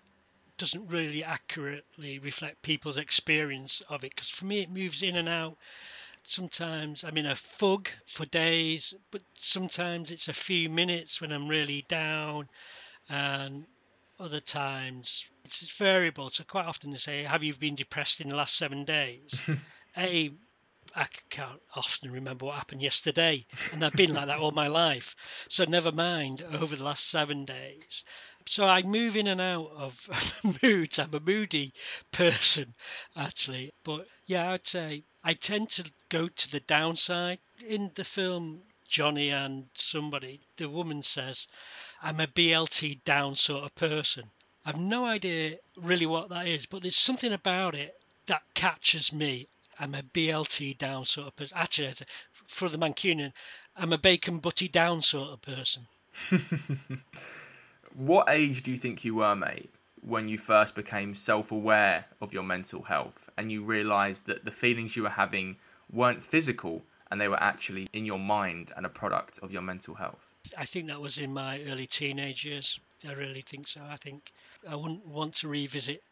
doesn't 0.58 0.88
really 0.88 1.24
accurately 1.24 2.20
reflect 2.20 2.62
people's 2.62 2.98
experience 2.98 3.82
of 3.90 4.04
it. 4.04 4.12
Because 4.14 4.30
for 4.30 4.46
me, 4.46 4.62
it 4.62 4.70
moves 4.70 5.02
in 5.02 5.16
and 5.16 5.30
out. 5.30 5.56
Sometimes 6.26 7.04
I'm 7.04 7.18
in 7.18 7.26
a 7.26 7.36
fug 7.36 7.90
for 8.06 8.26
days, 8.26 8.94
but 9.10 9.22
sometimes 9.40 10.12
it's 10.12 10.28
a 10.28 10.34
few 10.34 10.70
minutes 10.70 11.22
when 11.22 11.32
I'm 11.32 11.48
really 11.48 11.86
down, 11.88 12.50
and 13.10 13.66
other 14.20 14.40
times 14.40 15.26
it's 15.44 15.72
variable. 15.72 16.30
So 16.30 16.44
quite 16.44 16.66
often 16.66 16.92
they 16.92 16.98
say, 16.98 17.24
"Have 17.24 17.44
you 17.44 17.56
been 17.56 17.76
depressed 17.76 18.22
in 18.22 18.30
the 18.30 18.36
last 18.36 18.56
seven 18.56 18.86
days?" 18.86 19.34
a 19.98 20.32
I 20.96 21.08
can't 21.30 21.62
often 21.76 22.12
remember 22.12 22.46
what 22.46 22.58
happened 22.58 22.82
yesterday, 22.82 23.46
and 23.72 23.86
I've 23.86 23.94
been 23.94 24.14
like 24.14 24.26
that 24.26 24.40
all 24.40 24.52
my 24.52 24.68
life. 24.68 25.16
So 25.48 25.64
never 25.66 25.92
mind 25.92 26.42
over 26.42 26.76
the 26.76 26.84
last 26.84 27.08
seven 27.08 27.46
days. 27.46 28.04
So 28.48 28.66
I 28.66 28.82
move 28.82 29.16
in 29.16 29.28
and 29.28 29.40
out 29.40 29.70
of 29.76 30.10
moods. 30.64 30.98
I'm 30.98 31.14
a 31.14 31.20
moody 31.20 31.74
person, 32.12 32.74
actually. 33.16 33.72
But 33.84 34.08
yeah, 34.26 34.52
I'd 34.52 34.68
say 34.68 35.04
I 35.24 35.36
tend 35.36 35.70
to 35.72 35.92
go 36.10 36.28
to 36.28 36.52
the 36.52 36.60
downside. 36.60 37.40
In 37.64 37.92
the 37.94 38.04
film 38.04 38.64
Johnny 38.88 39.30
and 39.30 39.70
somebody, 39.76 40.42
the 40.58 40.70
woman 40.70 41.04
says, 41.04 41.48
I'm 42.02 42.20
a 42.20 42.28
BLT 42.28 43.04
down 43.04 43.36
sort 43.36 43.66
of 43.66 43.76
person. 43.76 44.32
I've 44.66 44.80
no 44.80 45.06
idea 45.06 45.58
really 45.76 46.06
what 46.06 46.30
that 46.30 46.48
is, 46.48 46.66
but 46.66 46.82
there's 46.82 46.96
something 46.96 47.34
about 47.34 47.76
it 47.76 48.00
that 48.28 48.44
catches 48.54 49.12
me. 49.12 49.48
I'm 49.80 49.96
a 49.96 50.04
BLT 50.04 50.78
down 50.78 51.06
sort 51.06 51.28
of 51.28 51.36
person. 51.36 51.58
Actually, 51.58 51.96
for 52.48 52.70
the 52.70 52.78
Mancunian, 52.78 53.34
I'm 53.76 53.94
a 53.94 53.98
bacon 53.98 54.40
butty 54.40 54.68
down 54.68 55.02
sort 55.02 55.30
of 55.30 55.42
person. 55.42 55.88
what 57.94 58.30
age 58.30 58.64
do 58.64 58.72
you 58.72 58.78
think 58.78 59.04
you 59.04 59.16
were, 59.16 59.36
mate, 59.36 59.70
when 60.02 60.28
you 60.28 60.38
first 60.38 60.76
became 60.76 61.16
self 61.16 61.52
aware 61.52 62.06
of 62.22 62.34
your 62.34 62.44
mental 62.44 62.84
health 62.84 63.30
and 63.38 63.52
you 63.52 63.64
realised 63.64 64.26
that 64.28 64.46
the 64.46 64.52
feelings 64.52 64.96
you 64.96 65.04
were 65.04 65.10
having 65.10 65.58
weren't 65.92 66.24
physical 66.24 66.84
and 67.12 67.20
they 67.20 67.28
were 67.28 67.42
actually 67.42 67.88
in 67.94 68.06
your 68.06 68.20
mind 68.20 68.72
and 68.78 68.86
a 68.86 68.90
product 68.90 69.40
of 69.40 69.52
your 69.52 69.62
mental 69.62 69.96
health? 69.96 70.29
I 70.58 70.66
think 70.66 70.88
that 70.88 71.00
was 71.00 71.18
in 71.18 71.34
my 71.34 71.62
early 71.64 71.88
teenage 71.88 72.44
years. 72.46 72.80
I 73.08 73.14
really 73.14 73.44
think 73.50 73.68
so. 73.68 73.82
I 73.82 73.98
think 73.98 74.32
I 74.68 74.76
wouldn't 74.76 75.06
want 75.06 75.36
to 75.36 75.48
revisit 75.48 76.04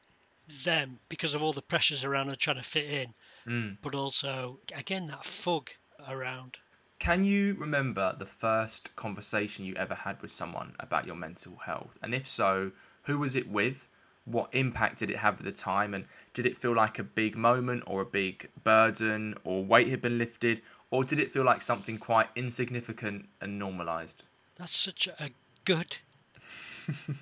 them 0.63 0.99
because 1.09 1.33
of 1.33 1.43
all 1.43 1.53
the 1.53 1.61
pressures 1.61 2.03
around 2.03 2.29
and 2.29 2.39
trying 2.39 2.55
to 2.57 2.63
fit 2.63 2.85
in, 2.85 3.13
mm. 3.45 3.77
but 3.81 3.93
also 3.93 4.59
again 4.75 5.07
that 5.07 5.25
fug 5.25 5.69
around. 6.07 6.57
Can 6.99 7.23
you 7.23 7.55
remember 7.59 8.15
the 8.17 8.25
first 8.25 8.95
conversation 8.95 9.65
you 9.65 9.75
ever 9.75 9.93
had 9.93 10.21
with 10.21 10.31
someone 10.31 10.73
about 10.79 11.05
your 11.05 11.15
mental 11.15 11.57
health? 11.57 11.97
And 12.01 12.15
if 12.15 12.27
so, 12.27 12.71
who 13.03 13.19
was 13.19 13.35
it 13.35 13.49
with? 13.49 13.87
What 14.25 14.49
impact 14.51 14.99
did 14.99 15.09
it 15.11 15.17
have 15.17 15.37
at 15.39 15.45
the 15.45 15.51
time? 15.51 15.93
And 15.93 16.05
did 16.33 16.45
it 16.45 16.57
feel 16.57 16.73
like 16.73 16.97
a 16.97 17.03
big 17.03 17.37
moment 17.37 17.83
or 17.85 18.01
a 18.01 18.05
big 18.05 18.49
burden 18.63 19.35
or 19.43 19.63
weight 19.63 19.89
had 19.89 20.01
been 20.01 20.17
lifted? 20.17 20.61
Or 20.89 21.03
did 21.03 21.19
it 21.19 21.33
feel 21.33 21.43
like 21.43 21.61
something 21.61 21.97
quite 21.97 22.29
insignificant 22.35 23.27
and 23.41 23.59
normalised? 23.59 24.23
That's 24.57 24.75
such 24.75 25.07
a 25.19 25.29
good 25.65 25.97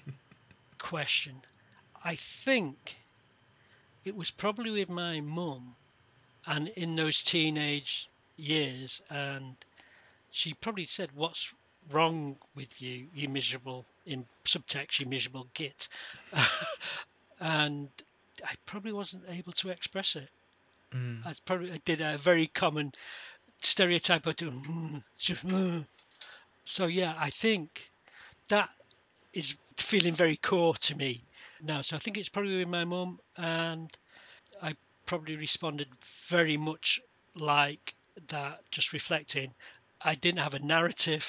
question. 0.77 1.41
I 2.03 2.15
think 2.15 2.95
it 4.05 4.15
was 4.15 4.29
probably 4.29 4.69
with 4.69 4.89
my 4.89 5.19
mum 5.19 5.75
and 6.45 6.67
in 6.69 6.95
those 6.95 7.23
teenage 7.23 8.07
years 8.37 9.01
and 9.09 9.55
she 10.31 10.53
probably 10.53 10.85
said 10.85 11.09
what's 11.15 11.49
wrong 11.91 12.35
with 12.55 12.81
you 12.81 13.07
you 13.15 13.29
miserable 13.29 13.85
in 14.05 14.25
subtext 14.45 14.99
you 14.99 15.05
miserable 15.05 15.47
git 15.53 15.87
and 17.39 17.89
i 18.43 18.53
probably 18.65 18.91
wasn't 18.91 19.23
able 19.29 19.53
to 19.53 19.69
express 19.69 20.15
it 20.15 20.29
mm. 20.93 21.25
i 21.25 21.33
probably 21.45 21.71
I 21.71 21.79
did 21.85 22.01
a 22.01 22.17
very 22.17 22.47
common 22.47 22.93
stereotype 23.65 24.25
of 24.25 24.35
so 26.65 26.85
yeah 26.85 27.15
i 27.17 27.29
think 27.29 27.89
that 28.49 28.69
is 29.33 29.55
feeling 29.77 30.15
very 30.15 30.37
core 30.37 30.75
to 30.75 30.95
me 30.95 31.23
now. 31.61 31.81
So 31.81 31.95
I 31.95 31.99
think 31.99 32.17
it's 32.17 32.29
probably 32.29 32.57
with 32.57 32.67
my 32.67 32.85
mum, 32.85 33.19
and 33.37 33.95
I 34.61 34.75
probably 35.05 35.35
responded 35.35 35.87
very 36.29 36.57
much 36.57 37.01
like 37.35 37.93
that 38.29 38.61
just 38.71 38.93
reflecting, 38.93 39.53
I 40.01 40.15
didn't 40.15 40.39
have 40.39 40.53
a 40.53 40.59
narrative. 40.59 41.25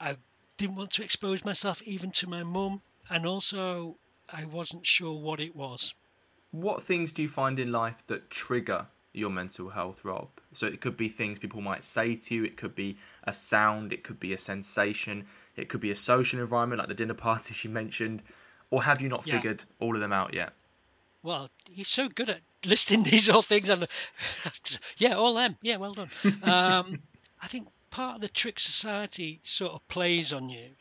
I 0.00 0.16
didn't 0.56 0.76
want 0.76 0.92
to 0.92 1.02
expose 1.02 1.44
myself 1.44 1.82
even 1.82 2.12
to 2.12 2.28
my 2.28 2.42
mum, 2.42 2.82
and 3.10 3.26
also 3.26 3.96
I 4.32 4.44
wasn't 4.44 4.86
sure 4.86 5.18
what 5.18 5.40
it 5.40 5.56
was. 5.56 5.94
What 6.50 6.82
things 6.82 7.12
do 7.12 7.22
you 7.22 7.28
find 7.28 7.58
in 7.58 7.72
life 7.72 8.06
that 8.06 8.30
trigger 8.30 8.86
your 9.12 9.30
mental 9.30 9.70
health, 9.70 10.04
Rob? 10.04 10.28
So 10.52 10.66
it 10.66 10.80
could 10.80 10.96
be 10.96 11.08
things 11.08 11.38
people 11.38 11.60
might 11.60 11.84
say 11.84 12.14
to 12.14 12.34
you, 12.34 12.44
it 12.44 12.56
could 12.56 12.74
be 12.74 12.98
a 13.24 13.32
sound, 13.32 13.92
it 13.92 14.04
could 14.04 14.20
be 14.20 14.32
a 14.32 14.38
sensation, 14.38 15.26
it 15.56 15.68
could 15.68 15.80
be 15.80 15.90
a 15.90 15.96
social 15.96 16.40
environment 16.40 16.78
like 16.78 16.88
the 16.88 16.94
dinner 16.94 17.14
party 17.28 17.54
she 17.54 17.68
mentioned, 17.68 18.22
or 18.70 18.82
have 18.84 19.00
you 19.00 19.08
not 19.08 19.24
Yeah. 19.24 19.30
figured 19.30 19.64
all 19.78 19.94
of 19.94 20.00
them 20.00 20.12
out 20.12 20.34
yet? 20.34 20.52
Well, 21.22 21.50
you're 21.68 21.84
so 21.84 22.08
good 22.08 22.28
at 22.28 22.42
listing 22.64 23.04
these 23.04 23.28
all 23.28 23.42
things. 23.42 23.68
And 23.68 23.86
yeah, 24.98 25.14
all 25.14 25.34
them. 25.34 25.56
Yeah, 25.62 25.76
well 25.76 25.94
done. 25.94 26.10
Um, 26.42 26.98
I 27.40 27.46
think 27.48 27.68
part 27.90 28.16
of 28.16 28.20
the 28.20 28.28
trick 28.28 28.58
society 28.60 29.40
sort 29.44 29.72
of 29.74 29.86
plays 29.88 30.32
on 30.32 30.48
you 30.48 30.76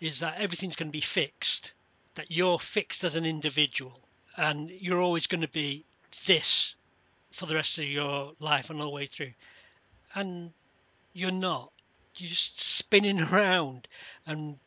is 0.00 0.20
that 0.20 0.38
everything's 0.38 0.76
going 0.76 0.88
to 0.88 0.92
be 0.92 1.00
fixed, 1.00 1.72
that 2.14 2.30
you're 2.30 2.58
fixed 2.60 3.04
as 3.04 3.16
an 3.16 3.24
individual, 3.24 4.08
and 4.36 4.70
you're 4.70 5.00
always 5.00 5.26
going 5.26 5.40
to 5.40 5.48
be 5.48 5.84
this 6.26 6.74
for 7.36 7.46
the 7.46 7.54
rest 7.54 7.78
of 7.78 7.84
your 7.84 8.32
life 8.40 8.70
and 8.70 8.80
all 8.80 8.86
the 8.86 8.94
way 8.94 9.06
through. 9.06 9.32
And 10.14 10.52
you're 11.12 11.30
not. 11.30 11.70
You're 12.16 12.30
just 12.30 12.60
spinning 12.60 13.20
around 13.32 13.88
and 14.26 14.58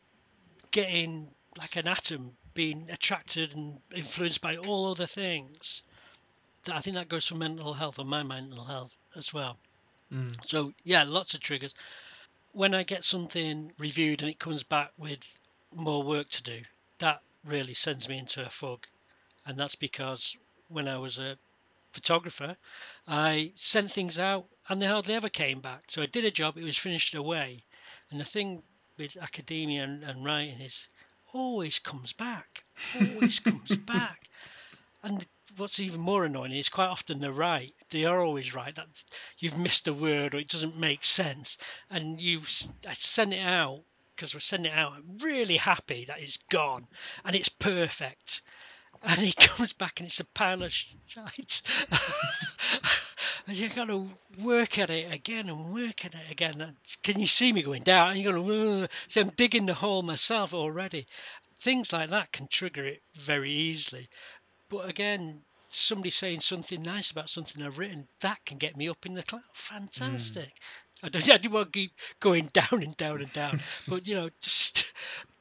getting 0.70 1.28
like 1.58 1.76
an 1.76 1.88
atom 1.88 2.36
being 2.54 2.88
attracted 2.90 3.54
and 3.54 3.80
influenced 3.94 4.40
by 4.40 4.56
all 4.56 4.90
other 4.90 5.06
things. 5.06 5.82
That 6.64 6.76
I 6.76 6.80
think 6.80 6.94
that 6.94 7.08
goes 7.08 7.26
for 7.26 7.34
mental 7.34 7.74
health 7.74 7.98
and 7.98 8.08
my 8.08 8.22
mental 8.22 8.64
health 8.64 8.92
as 9.16 9.32
well. 9.32 9.56
Mm. 10.12 10.36
So 10.46 10.72
yeah, 10.84 11.02
lots 11.02 11.34
of 11.34 11.40
triggers. 11.40 11.74
When 12.52 12.74
I 12.74 12.82
get 12.82 13.04
something 13.04 13.72
reviewed 13.78 14.20
and 14.22 14.30
it 14.30 14.38
comes 14.38 14.62
back 14.62 14.92
with 14.96 15.20
more 15.74 16.02
work 16.02 16.30
to 16.30 16.42
do, 16.42 16.62
that 16.98 17.22
really 17.44 17.74
sends 17.74 18.08
me 18.08 18.18
into 18.18 18.44
a 18.44 18.50
fog. 18.50 18.86
And 19.46 19.58
that's 19.58 19.74
because 19.76 20.36
when 20.68 20.86
I 20.86 20.98
was 20.98 21.18
a 21.18 21.38
photographer, 21.92 22.56
I 23.06 23.52
sent 23.56 23.92
things 23.92 24.18
out 24.18 24.46
and 24.68 24.80
they 24.80 24.86
hardly 24.86 25.14
ever 25.14 25.28
came 25.28 25.60
back. 25.60 25.84
So 25.90 26.02
I 26.02 26.06
did 26.06 26.24
a 26.24 26.30
job, 26.30 26.56
it 26.56 26.64
was 26.64 26.78
finished 26.78 27.14
away. 27.14 27.64
And 28.10 28.20
the 28.20 28.24
thing 28.24 28.62
with 28.98 29.16
academia 29.16 29.84
and, 29.84 30.02
and 30.04 30.24
writing 30.24 30.60
is 30.60 30.88
always 31.32 31.78
comes 31.78 32.12
back. 32.12 32.64
Always 32.98 33.38
comes 33.40 33.76
back. 33.76 34.28
And 35.02 35.26
what's 35.56 35.80
even 35.80 36.00
more 36.00 36.24
annoying 36.24 36.52
is 36.52 36.68
quite 36.68 36.86
often 36.86 37.20
they're 37.20 37.32
right. 37.32 37.74
They 37.90 38.04
are 38.04 38.20
always 38.20 38.54
right. 38.54 38.74
That 38.74 38.88
you've 39.38 39.58
missed 39.58 39.88
a 39.88 39.94
word 39.94 40.34
or 40.34 40.38
it 40.38 40.48
doesn't 40.48 40.78
make 40.78 41.04
sense, 41.04 41.58
and 41.88 42.20
you 42.20 42.42
I 42.86 42.94
send 42.94 43.32
it 43.32 43.40
out 43.40 43.82
because 44.14 44.34
we're 44.34 44.40
sending 44.40 44.72
it 44.72 44.76
out. 44.78 44.92
I'm 44.92 45.18
really 45.18 45.56
happy 45.56 46.04
that 46.04 46.20
it's 46.20 46.36
gone 46.50 46.86
and 47.24 47.34
it's 47.34 47.48
perfect. 47.48 48.42
And 49.02 49.20
he 49.20 49.32
comes 49.32 49.72
back 49.72 49.98
and 49.98 50.08
it's 50.08 50.20
a 50.20 50.24
pile 50.24 50.62
of 50.62 50.72
shite. 50.72 51.62
and 53.46 53.56
you've 53.56 53.74
got 53.74 53.86
to 53.86 54.10
work 54.38 54.78
at 54.78 54.90
it 54.90 55.10
again 55.10 55.48
and 55.48 55.72
work 55.72 56.04
at 56.04 56.14
it 56.14 56.30
again. 56.30 56.60
And 56.60 56.76
can 57.02 57.18
you 57.18 57.26
see 57.26 57.50
me 57.52 57.62
going 57.62 57.82
down? 57.82 58.10
And 58.10 58.20
you're 58.20 58.34
going, 58.34 58.88
so 59.08 59.22
I'm 59.22 59.30
digging 59.30 59.64
the 59.64 59.74
hole 59.74 60.02
myself 60.02 60.52
already. 60.52 61.06
Things 61.62 61.94
like 61.94 62.10
that 62.10 62.32
can 62.32 62.46
trigger 62.48 62.86
it 62.86 63.02
very 63.18 63.50
easily. 63.50 64.10
But 64.68 64.88
again, 64.88 65.42
somebody 65.70 66.10
saying 66.10 66.40
something 66.40 66.82
nice 66.82 67.10
about 67.10 67.30
something 67.30 67.62
I've 67.62 67.78
written, 67.78 68.08
that 68.20 68.44
can 68.44 68.58
get 68.58 68.76
me 68.76 68.88
up 68.88 69.06
in 69.06 69.14
the 69.14 69.22
cloud. 69.22 69.42
Fantastic. 69.54 70.44
Mm. 70.44 70.50
I 71.02 71.08
don't, 71.08 71.30
I 71.30 71.36
don't 71.38 71.52
want 71.52 71.72
to 71.72 71.78
keep 71.78 71.92
going 72.20 72.50
down 72.52 72.82
and 72.82 72.96
down 72.96 73.22
and 73.22 73.32
down, 73.32 73.60
but 73.88 74.06
you 74.06 74.14
know, 74.14 74.30
just 74.40 74.84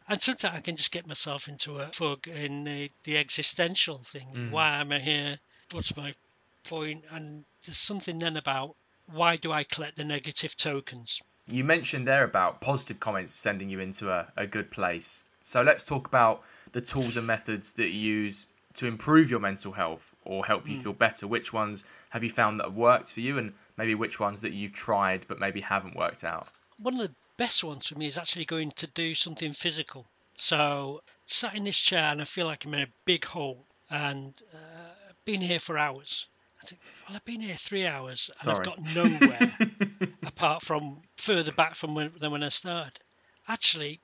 and 0.10 0.22
sometimes 0.22 0.57
I 0.57 0.61
can 0.61 0.76
just 0.76 0.91
get 0.91 1.07
myself 1.07 1.48
into 1.48 1.80
a 1.80 1.88
fog 1.88 2.27
in 2.27 2.64
the, 2.64 2.91
the 3.03 3.18
existential 3.18 4.03
thing. 4.11 4.27
Mm. 4.36 4.52
Why 4.52 4.81
am 4.81 4.91
I 4.91 4.99
here? 4.99 5.40
What's 5.72 5.95
my 5.95 6.15
point? 6.64 7.03
And 7.11 7.45
there's 7.65 7.77
something 7.77 8.18
then 8.19 8.36
about 8.36 8.76
why 9.11 9.36
do 9.36 9.52
I 9.52 9.64
collect 9.64 9.98
the 9.98 10.03
negative 10.03 10.57
tokens? 10.57 11.19
You 11.48 11.64
mentioned 11.64 12.07
there 12.07 12.23
about 12.23 12.60
positive 12.60 12.99
comments 12.99 13.34
sending 13.34 13.69
you 13.69 13.80
into 13.80 14.11
a, 14.11 14.27
a 14.36 14.48
good 14.48 14.72
place. 14.72 15.26
So 15.41 15.61
let's 15.61 15.86
talk 15.86 16.07
about 16.07 16.44
the 16.72 16.81
tools 16.81 17.15
and 17.15 17.26
methods 17.26 17.73
that 17.73 17.90
you 17.90 17.99
use 17.99 18.48
to 18.76 18.88
improve 18.88 19.31
your 19.31 19.40
mental 19.40 19.73
health 19.73 20.14
or 20.26 20.45
help 20.45 20.68
you 20.68 20.80
feel 20.80 20.94
better. 20.94 21.27
Which 21.27 21.53
ones 21.53 21.86
have 22.10 22.23
you 22.23 22.30
found 22.30 22.60
that 22.60 22.65
have 22.65 22.76
worked 22.76 23.14
for 23.14 23.22
you, 23.22 23.38
and 23.38 23.53
maybe 23.77 23.95
which 23.95 24.19
ones 24.19 24.41
that 24.41 24.53
you've 24.53 24.73
tried 24.73 25.26
but 25.27 25.40
maybe 25.40 25.61
haven't 25.61 25.95
worked 25.95 26.23
out? 26.23 26.49
one 26.81 26.99
of 26.99 26.99
the 26.99 27.11
best 27.40 27.64
ones 27.64 27.88
for 27.88 27.98
me 27.98 28.06
is 28.06 28.18
actually 28.18 28.44
going 28.44 28.70
to 28.70 28.86
do 28.88 29.16
something 29.16 29.53
physical. 29.53 30.06
So, 30.38 31.02
sat 31.26 31.56
in 31.56 31.64
this 31.64 31.78
chair 31.78 32.11
and 32.11 32.22
I 32.22 32.26
feel 32.26 32.45
like 32.45 32.66
I'm 32.66 32.74
in 32.74 32.82
a 32.82 32.94
big 33.06 33.24
hole 33.24 33.66
and 33.90 34.34
uh, 34.53 35.14
been 35.24 35.40
here 35.40 35.61
for 35.61 35.78
hours. 35.78 36.26
I 36.61 36.66
think, 36.68 36.82
well, 37.07 37.16
I've 37.16 37.24
been 37.24 37.40
here 37.40 37.56
three 37.56 37.88
hours 37.88 38.30
and 38.30 38.40
Sorry. 38.40 38.60
I've 38.60 38.66
got 38.66 38.94
nowhere 38.94 39.57
apart 40.24 40.64
from 40.64 40.98
further 41.16 41.53
back 41.53 41.76
from 41.76 41.95
when, 41.95 42.11
than 42.20 42.32
when 42.32 42.44
I 42.44 42.49
started. 42.49 42.99
Actually, 43.48 44.02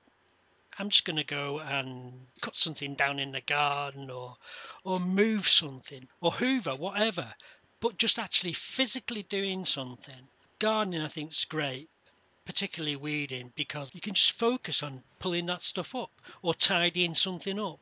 I'm 0.78 0.88
just 0.88 1.04
going 1.04 1.16
to 1.16 1.24
go 1.24 1.60
and 1.60 2.12
cut 2.40 2.56
something 2.56 2.94
down 2.94 3.18
in 3.18 3.32
the 3.32 3.42
garden 3.42 4.08
or, 4.10 4.36
or 4.82 4.98
move 4.98 5.46
something 5.46 6.08
or 6.22 6.32
hoover, 6.32 6.74
whatever. 6.74 7.34
But 7.80 7.98
just 7.98 8.18
actually 8.18 8.54
physically 8.54 9.24
doing 9.24 9.66
something. 9.66 10.28
Gardening, 10.58 11.02
I 11.02 11.08
think, 11.08 11.32
is 11.32 11.44
great 11.44 11.90
particularly 12.46 12.96
weeding 12.96 13.52
because 13.56 13.90
you 13.92 14.00
can 14.00 14.14
just 14.14 14.38
focus 14.38 14.82
on 14.82 15.02
pulling 15.18 15.46
that 15.46 15.62
stuff 15.62 15.94
up 15.94 16.12
or 16.42 16.54
tidying 16.54 17.14
something 17.14 17.58
up. 17.58 17.80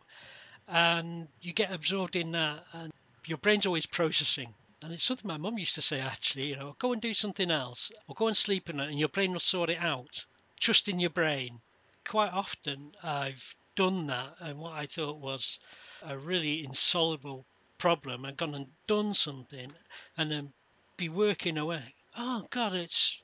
And 0.67 1.29
you 1.43 1.53
get 1.53 1.71
absorbed 1.71 2.17
in 2.17 2.33
that 2.33 2.65
and 2.73 2.91
your 3.27 3.39
brain's 3.39 3.67
always 3.67 3.87
processing. 3.87 4.55
And 4.83 4.93
it's 4.93 5.05
something 5.05 5.29
my 5.29 5.37
mum 5.37 5.59
used 5.59 5.75
to 5.77 5.83
say 5.83 6.01
actually 6.01 6.49
you 6.49 6.57
know 6.57 6.77
go 6.79 6.93
and 6.93 7.01
do 7.01 7.15
something 7.15 7.51
else 7.51 7.93
or 8.09 8.15
go 8.15 8.27
and 8.27 8.37
sleep 8.37 8.69
in 8.69 8.81
it 8.81 8.89
and 8.89 8.99
your 8.99 9.09
brain 9.09 9.33
will 9.33 9.41
sort 9.41 9.71
it 9.71 9.79
out. 9.79 10.25
Trust 10.59 10.89
in 10.89 10.99
your 10.99 11.11
brain. 11.11 11.61
Quite 12.07 12.33
often 12.33 12.93
i've 13.03 13.55
done 13.77 14.07
that 14.07 14.37
and 14.41 14.59
what 14.59 14.73
i 14.73 14.87
thought 14.87 15.19
was 15.19 15.59
a 16.03 16.17
really 16.17 16.65
insoluble 16.65 17.45
problem 17.79 18.25
i've 18.25 18.37
gone 18.37 18.55
and 18.55 18.69
done 18.87 19.15
something 19.15 19.73
and 20.17 20.31
then 20.31 20.53
be 20.97 21.09
working 21.09 21.59
away. 21.59 21.95
Oh 22.17 22.47
god 22.51 22.75
it's 22.75 23.21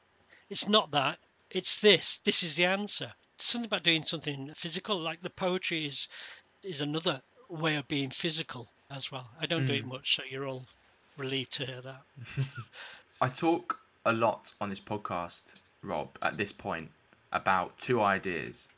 it's 0.49 0.69
not 0.69 0.91
that 0.91 1.19
it's 1.51 1.81
this 1.81 2.21
this 2.25 2.43
is 2.43 2.57
the 2.57 2.65
answer. 2.65 3.13
Something 3.39 3.67
about 3.67 3.83
doing 3.83 4.05
something 4.05 4.53
physical 4.57 5.01
like 5.01 5.23
the 5.23 5.31
poetry 5.31 5.87
is 5.87 6.09
is 6.63 6.81
another 6.81 7.23
way 7.49 7.77
of 7.77 7.89
being 7.89 8.11
physical 8.11 8.71
as 8.91 9.11
well. 9.11 9.31
I 9.41 9.47
don't 9.47 9.67
do 9.67 9.75
it 9.75 9.83
hmm. 9.83 9.89
much 9.89 10.17
so 10.17 10.23
you're 10.29 10.47
all 10.47 10.67
relieved 11.17 11.53
to 11.55 11.67
hear 11.67 11.81
that. 11.83 12.03
I 13.21 13.29
talk 13.29 13.81
a 14.05 14.13
lot 14.13 14.53
on 14.61 14.71
this 14.71 14.81
podcast, 14.81 15.55
Rob, 15.83 16.17
at 16.23 16.37
this 16.37 16.53
point 16.53 16.91
about 17.33 17.79
two 17.79 18.01
ideas, 18.01 18.69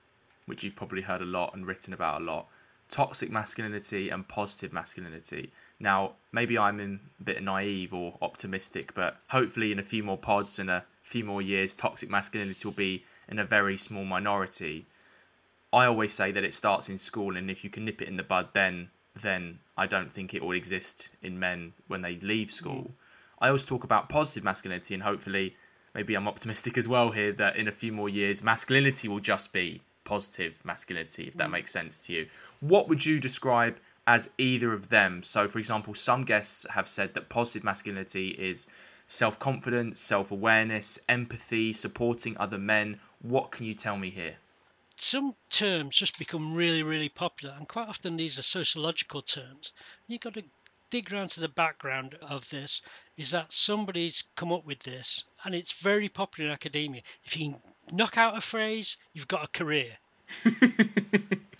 which 0.47 0.62
you've 0.62 0.77
probably 0.77 1.03
heard 1.03 1.23
a 1.23 1.27
lot 1.27 1.55
and 1.55 1.66
written 1.66 1.93
about 1.93 2.20
a 2.20 2.24
lot. 2.24 2.49
Toxic 2.90 3.31
masculinity 3.31 4.11
and 4.11 4.28
positive 4.28 4.73
masculinity. 4.73 5.51
Now, 5.83 6.13
maybe 6.31 6.57
I'm 6.57 6.79
in 6.79 7.01
a 7.21 7.25
bit 7.25 7.43
naive 7.43 7.93
or 7.93 8.17
optimistic, 8.23 8.95
but 8.95 9.17
hopefully, 9.29 9.73
in 9.73 9.81
a 9.81 9.83
few 9.83 10.05
more 10.05 10.17
pods 10.17 10.61
and 10.61 10.71
a 10.71 10.85
few 11.03 11.25
more 11.25 11.43
years, 11.43 11.75
toxic 11.75 12.09
masculinity 12.09 12.61
will 12.65 12.73
be 12.73 13.05
in 13.29 13.41
a 13.41 13.45
very 13.45 13.77
small 13.77 14.05
minority. 14.05 14.87
I 15.73 15.87
always 15.87 16.15
say 16.15 16.31
that 16.31 16.45
it 16.45 16.55
starts 16.55 16.89
in 16.89 16.99
school, 16.99 17.37
and 17.37 17.51
if 17.51 17.65
you 17.65 17.71
can 17.71 17.85
nip 17.85 18.01
it 18.01 18.09
in 18.09 18.17
the 18.17 18.23
bud, 18.23 18.51
then 18.53 18.91
then 19.21 19.59
I 19.77 19.87
don't 19.87 20.11
think 20.11 20.33
it 20.33 20.43
will 20.43 20.53
exist 20.53 21.11
in 21.21 21.39
men 21.39 21.75
when 21.89 22.01
they 22.01 22.17
leave 22.17 22.49
mm. 22.49 22.53
school. 22.53 22.93
I 23.41 23.49
always 23.49 23.65
talk 23.65 23.83
about 23.83 24.09
positive 24.09 24.45
masculinity, 24.45 24.95
and 24.95 25.03
hopefully, 25.03 25.57
maybe 25.97 26.15
I'm 26.15 26.29
optimistic 26.29 26.79
as 26.83 26.87
well 26.87 27.11
here 27.11 27.33
that 27.33 27.57
in 27.57 27.67
a 27.67 27.73
few 27.73 27.91
more 27.91 28.09
years, 28.09 28.41
masculinity 28.41 29.09
will 29.09 29.21
just 29.21 29.53
be 29.53 29.83
positive 30.05 30.61
masculinity, 30.63 31.27
if 31.27 31.37
that 31.39 31.49
mm. 31.49 31.53
makes 31.53 31.73
sense 31.73 31.99
to 32.07 32.13
you. 32.13 32.29
What 32.61 32.89
would 32.89 33.05
you 33.05 33.19
describe 33.19 33.79
as 34.07 34.31
either 34.39 34.73
of 34.73 34.89
them? 34.89 35.23
So, 35.23 35.49
for 35.49 35.59
example, 35.59 35.95
some 35.95 36.24
guests 36.24 36.66
have 36.70 36.89
said 36.89 37.15
that 37.15 37.29
positive 37.29 37.65
masculinity 37.65 38.29
is 38.31 38.69
self 39.07 39.39
confidence, 39.39 40.01
self 40.01 40.31
awareness, 40.31 40.99
empathy, 41.09 41.73
supporting 41.73 42.37
other 42.39 42.59
men. 42.59 43.01
What 43.20 43.51
can 43.51 43.66
you 43.66 43.74
tell 43.74 43.97
me 43.97 44.11
here? 44.11 44.37
some 45.03 45.35
terms 45.51 45.97
just 45.97 46.16
become 46.16 46.55
really 46.55 46.83
really 46.83 47.09
popular 47.09 47.55
and 47.59 47.69
quite 47.69 47.89
often 47.89 48.16
these 48.16 48.39
are 48.39 48.43
sociological 48.43 49.20
terms 49.20 49.73
you've 50.07 50.20
got 50.20 50.35
to 50.35 50.45
dig 50.91 51.12
around 51.12 51.31
to 51.31 51.41
the 51.41 51.49
background 51.49 52.16
of 52.23 52.49
this 52.51 52.81
is 53.16 53.31
that 53.31 53.53
somebody's 53.53 54.23
come 54.37 54.53
up 54.53 54.65
with 54.65 54.81
this 54.85 55.24
and 55.45 55.55
it's 55.55 55.73
very 55.73 56.09
popular 56.09 56.49
in 56.49 56.55
academia 56.55 57.03
if 57.24 57.37
you 57.37 57.57
knock 57.91 58.16
out 58.16 58.37
a 58.37 58.41
phrase 58.41 58.97
you've 59.12 59.29
got 59.29 59.45
a 59.45 59.59
career 59.59 59.97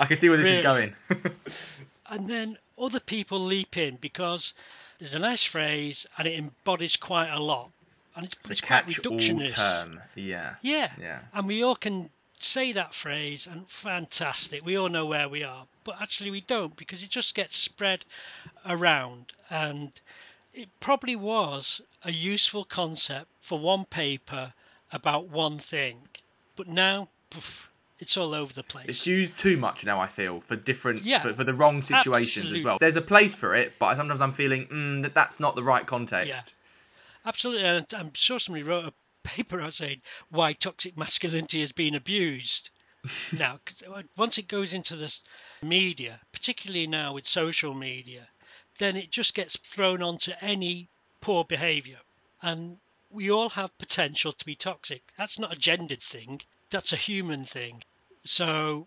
I 0.00 0.06
can 0.06 0.16
see 0.16 0.28
where 0.28 0.38
this 0.38 0.48
is 0.48 0.58
going. 0.60 0.94
and 2.10 2.28
then 2.28 2.58
other 2.78 3.00
people 3.00 3.38
leap 3.44 3.76
in 3.76 3.96
because 4.00 4.52
there's 4.98 5.14
a 5.14 5.18
nice 5.18 5.44
phrase 5.44 6.06
and 6.18 6.26
it 6.26 6.38
embodies 6.38 6.96
quite 6.96 7.28
a 7.30 7.38
lot 7.38 7.70
and 8.16 8.24
it's, 8.26 8.34
It's 8.38 8.48
a 8.48 8.52
it's 8.52 8.60
quite 8.60 8.86
reductionist. 8.86 9.54
term. 9.54 10.00
Yeah. 10.14 10.54
Yeah, 10.62 10.90
Yeah. 11.00 11.20
and 11.32 11.46
we 11.46 11.62
all 11.62 11.76
can 11.76 12.10
say 12.40 12.72
that 12.72 12.94
phrase 12.94 13.46
and 13.46 13.66
fantastic. 13.70 14.64
We 14.64 14.76
all 14.76 14.88
know 14.88 15.04
where 15.06 15.28
we 15.28 15.42
are, 15.42 15.66
but 15.84 16.00
actually 16.00 16.30
we 16.30 16.40
don't 16.40 16.74
because 16.76 17.02
it 17.02 17.10
just 17.10 17.34
gets 17.34 17.56
spread 17.56 18.04
around 18.66 19.32
and 19.50 19.92
it 20.54 20.68
probably 20.80 21.14
was 21.16 21.80
a 22.04 22.10
useful 22.10 22.64
concept 22.64 23.28
for 23.42 23.58
one 23.58 23.84
paper 23.84 24.54
about 24.92 25.28
one 25.28 25.58
thing, 25.60 26.08
but 26.56 26.66
now 26.66 27.08
poof, 27.30 27.69
it's 28.00 28.16
all 28.16 28.34
over 28.34 28.52
the 28.52 28.62
place. 28.62 28.86
It's 28.88 29.06
used 29.06 29.36
too 29.36 29.58
much 29.58 29.84
now. 29.84 30.00
I 30.00 30.06
feel 30.06 30.40
for 30.40 30.56
different, 30.56 31.04
Yeah, 31.04 31.20
for, 31.20 31.34
for 31.34 31.44
the 31.44 31.52
wrong 31.52 31.82
situations 31.82 32.50
as 32.50 32.62
well. 32.62 32.78
There's 32.78 32.96
a 32.96 33.02
place 33.02 33.34
for 33.34 33.54
it, 33.54 33.74
but 33.78 33.96
sometimes 33.96 34.22
I'm 34.22 34.32
feeling 34.32 34.66
mm, 34.66 35.02
that 35.02 35.12
that's 35.14 35.38
not 35.38 35.54
the 35.54 35.62
right 35.62 35.86
context. 35.86 36.54
Absolutely, 37.26 37.66
and 37.66 37.86
I'm 37.92 38.12
sure 38.14 38.40
somebody 38.40 38.62
wrote 38.62 38.86
a 38.86 38.92
paper 39.28 39.60
out 39.60 39.74
saying 39.74 40.00
why 40.30 40.54
toxic 40.54 40.96
masculinity 40.96 41.60
is 41.60 41.72
being 41.72 41.94
abused. 41.94 42.70
now, 43.32 43.60
once 44.16 44.38
it 44.38 44.48
goes 44.48 44.72
into 44.72 44.96
the 44.96 45.14
media, 45.62 46.20
particularly 46.32 46.86
now 46.86 47.12
with 47.12 47.28
social 47.28 47.74
media, 47.74 48.28
then 48.78 48.96
it 48.96 49.10
just 49.10 49.34
gets 49.34 49.58
thrown 49.58 50.02
onto 50.02 50.32
any 50.40 50.88
poor 51.20 51.44
behaviour, 51.44 51.98
and 52.40 52.78
we 53.10 53.30
all 53.30 53.50
have 53.50 53.76
potential 53.76 54.32
to 54.32 54.44
be 54.46 54.54
toxic. 54.54 55.02
That's 55.18 55.38
not 55.38 55.52
a 55.52 55.56
gendered 55.56 56.02
thing; 56.02 56.40
that's 56.70 56.94
a 56.94 56.96
human 56.96 57.44
thing. 57.44 57.82
So, 58.24 58.86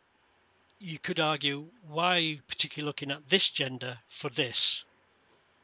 you 0.79 0.99
could 0.99 1.19
argue 1.19 1.69
why 1.87 2.15
are 2.15 2.19
you 2.19 2.39
particularly 2.47 2.87
looking 2.87 3.11
at 3.11 3.29
this 3.29 3.49
gender 3.49 3.99
for 4.09 4.29
this? 4.29 4.83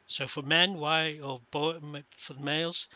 So 0.08 0.28
for 0.28 0.42
men, 0.42 0.76
why, 0.80 1.20
or 1.20 1.42
for 1.52 1.74
the 1.74 2.40
males, 2.40 2.88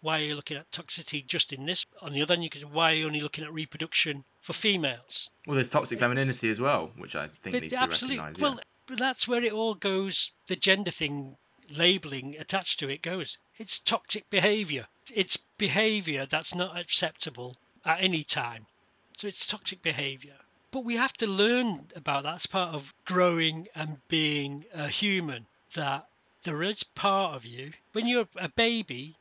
why 0.00 0.20
are 0.20 0.24
you 0.24 0.34
looking 0.34 0.56
at 0.56 0.70
toxicity 0.70 1.26
just 1.26 1.52
in 1.52 1.66
this? 1.66 1.86
On 2.02 2.12
the 2.12 2.20
other 2.20 2.34
hand, 2.34 2.44
you 2.44 2.50
could 2.50 2.60
say, 2.60 2.66
why 2.66 2.92
are 2.92 2.94
you 2.94 3.06
only 3.06 3.20
looking 3.20 3.42
at 3.42 3.52
reproduction 3.52 4.24
for 4.42 4.52
females? 4.52 5.30
Well, 5.46 5.54
there's 5.54 5.68
toxic 5.68 5.98
femininity 5.98 6.50
as 6.50 6.60
well, 6.60 6.92
which 6.96 7.16
I 7.16 7.28
think 7.28 7.54
needs 7.54 7.72
to 7.72 7.78
be 7.78 7.82
absolutely, 7.82 8.18
recognised. 8.18 8.40
well, 8.40 8.60
but 8.86 8.98
that's 8.98 9.26
where 9.26 9.42
it 9.42 9.52
all 9.52 9.74
goes. 9.74 10.30
The 10.46 10.56
gender 10.56 10.90
thing, 10.90 11.36
labeling 11.70 12.36
attached 12.38 12.78
to 12.80 12.88
it 12.88 13.02
goes. 13.02 13.38
It's 13.58 13.78
toxic 13.78 14.28
behaviour. 14.30 14.88
It's 15.14 15.38
behaviour 15.56 16.26
that's 16.26 16.54
not 16.54 16.78
acceptable 16.78 17.56
at 17.84 18.02
any 18.02 18.24
time. 18.24 18.66
So 19.20 19.26
it's 19.26 19.48
toxic 19.48 19.82
behaviour. 19.82 20.36
But 20.70 20.84
we 20.84 20.94
have 20.94 21.14
to 21.14 21.26
learn 21.26 21.90
about 21.96 22.22
that 22.22 22.36
as 22.36 22.46
part 22.46 22.72
of 22.72 22.94
growing 23.04 23.66
and 23.74 23.98
being 24.06 24.66
a 24.72 24.86
human. 24.86 25.48
That 25.74 26.08
there 26.44 26.62
is 26.62 26.84
part 26.84 27.34
of 27.34 27.44
you 27.44 27.72
when 27.90 28.06
you're 28.06 28.28
a 28.36 28.48
baby 28.48 29.16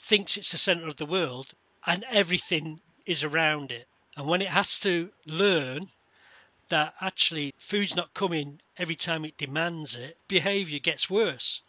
thinks 0.00 0.38
it's 0.38 0.52
the 0.52 0.56
center 0.56 0.88
of 0.88 0.96
the 0.96 1.04
world 1.04 1.52
and 1.84 2.04
everything 2.04 2.80
is 3.04 3.22
around 3.22 3.70
it. 3.70 3.86
And 4.16 4.26
when 4.26 4.40
it 4.40 4.48
has 4.48 4.78
to 4.80 5.12
learn 5.26 5.90
that 6.70 6.94
actually 6.98 7.54
food's 7.58 7.94
not 7.94 8.14
coming 8.14 8.62
every 8.78 8.96
time 8.96 9.26
it 9.26 9.36
demands 9.36 9.94
it, 9.94 10.16
behavior 10.26 10.78
gets 10.78 11.10
worse 11.10 11.60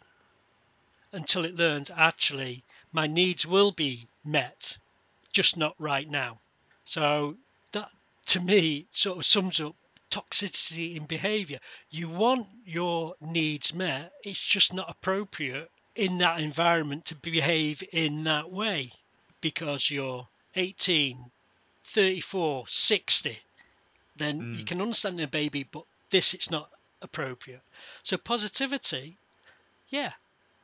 until 1.12 1.44
it 1.44 1.56
learns 1.56 1.90
actually 1.90 2.64
my 2.90 3.06
needs 3.06 3.44
will 3.44 3.70
be 3.70 4.08
met, 4.24 4.78
just 5.30 5.58
not 5.58 5.74
right 5.78 6.08
now. 6.08 6.38
So 6.86 7.36
to 8.30 8.38
me 8.38 8.86
sort 8.92 9.18
of 9.18 9.26
sums 9.26 9.60
up 9.60 9.74
toxicity 10.08 10.94
in 10.94 11.04
behavior. 11.04 11.58
You 11.90 12.08
want 12.08 12.46
your 12.64 13.16
needs 13.20 13.74
met, 13.74 14.12
it's 14.22 14.40
just 14.40 14.72
not 14.72 14.88
appropriate 14.88 15.68
in 15.96 16.18
that 16.18 16.40
environment 16.40 17.04
to 17.06 17.16
behave 17.16 17.82
in 17.92 18.22
that 18.24 18.50
way 18.50 18.92
because 19.40 19.90
you're 19.90 20.28
18, 20.54 21.32
34, 21.84 22.66
60. 22.68 23.38
Then 24.16 24.38
you 24.56 24.64
Mm. 24.64 24.66
can 24.66 24.80
understand 24.80 25.20
a 25.20 25.26
baby, 25.26 25.64
but 25.64 25.84
this 26.10 26.32
it's 26.32 26.50
not 26.50 26.70
appropriate. 27.02 27.62
So 28.04 28.16
positivity, 28.16 29.16
yeah, 29.88 30.12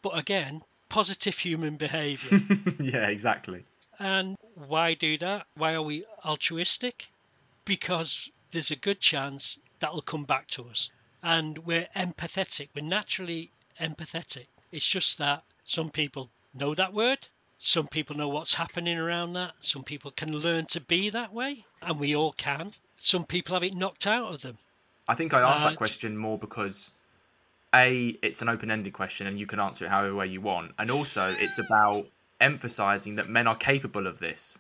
but 0.03 0.17
again, 0.17 0.63
positive 0.89 1.39
human 1.39 1.77
behavior. 1.77 2.43
yeah, 2.79 3.09
exactly. 3.09 3.65
And 3.99 4.37
why 4.55 4.95
do 4.95 5.19
that? 5.19 5.47
Why 5.57 5.73
are 5.73 5.83
we 5.83 6.05
altruistic? 6.25 7.09
Because 7.67 8.31
there's 8.53 8.71
a 8.71 8.77
good 8.77 9.01
chance 9.01 9.59
that'll 9.81 10.01
come 10.01 10.25
back 10.25 10.49
to 10.49 10.63
us. 10.71 10.89
And 11.23 11.59
we're 11.59 11.89
empathetic. 11.95 12.69
We're 12.75 12.85
naturally 12.85 13.51
empathetic. 13.79 14.47
It's 14.73 14.87
just 14.87 15.19
that 15.19 15.43
some 15.65 15.91
people 15.91 16.31
know 16.55 16.75
that 16.75 16.95
word. 16.95 17.29
Some 17.59 17.89
people 17.89 18.17
know 18.17 18.29
what's 18.29 18.55
happening 18.55 18.97
around 18.97 19.35
that. 19.35 19.53
Some 19.61 19.83
people 19.83 20.11
can 20.11 20.33
learn 20.33 20.67
to 20.67 20.81
be 20.81 21.11
that 21.11 21.33
way. 21.35 21.65
And 21.83 22.01
we 22.01 22.17
all 22.17 22.33
can. 22.33 22.73
Some 22.99 23.25
people 23.25 23.55
have 23.55 23.63
it 23.63 23.75
knocked 23.75 24.07
out 24.07 24.33
of 24.33 24.41
them. 24.41 24.57
I 25.09 25.15
think 25.15 25.35
I 25.35 25.41
asked 25.41 25.65
Uh, 25.65 25.71
that 25.71 25.77
question 25.77 26.17
more 26.17 26.39
because 26.39 26.91
a 27.75 28.17
it's 28.23 28.43
an 28.43 28.49
open-ended 28.49 28.93
question 28.93 29.27
and 29.27 29.39
you 29.39 29.47
can 29.47 29.61
answer 29.61 29.85
it 29.85 29.89
however 29.89 30.15
way 30.15 30.27
you 30.27 30.41
want, 30.41 30.73
and 30.79 30.91
also 30.91 31.35
it's 31.39 31.59
about 31.59 32.07
emphasizing 32.41 33.17
that 33.17 33.29
men 33.29 33.47
are 33.47 33.57
capable 33.57 34.07
of 34.07 34.19
this 34.19 34.59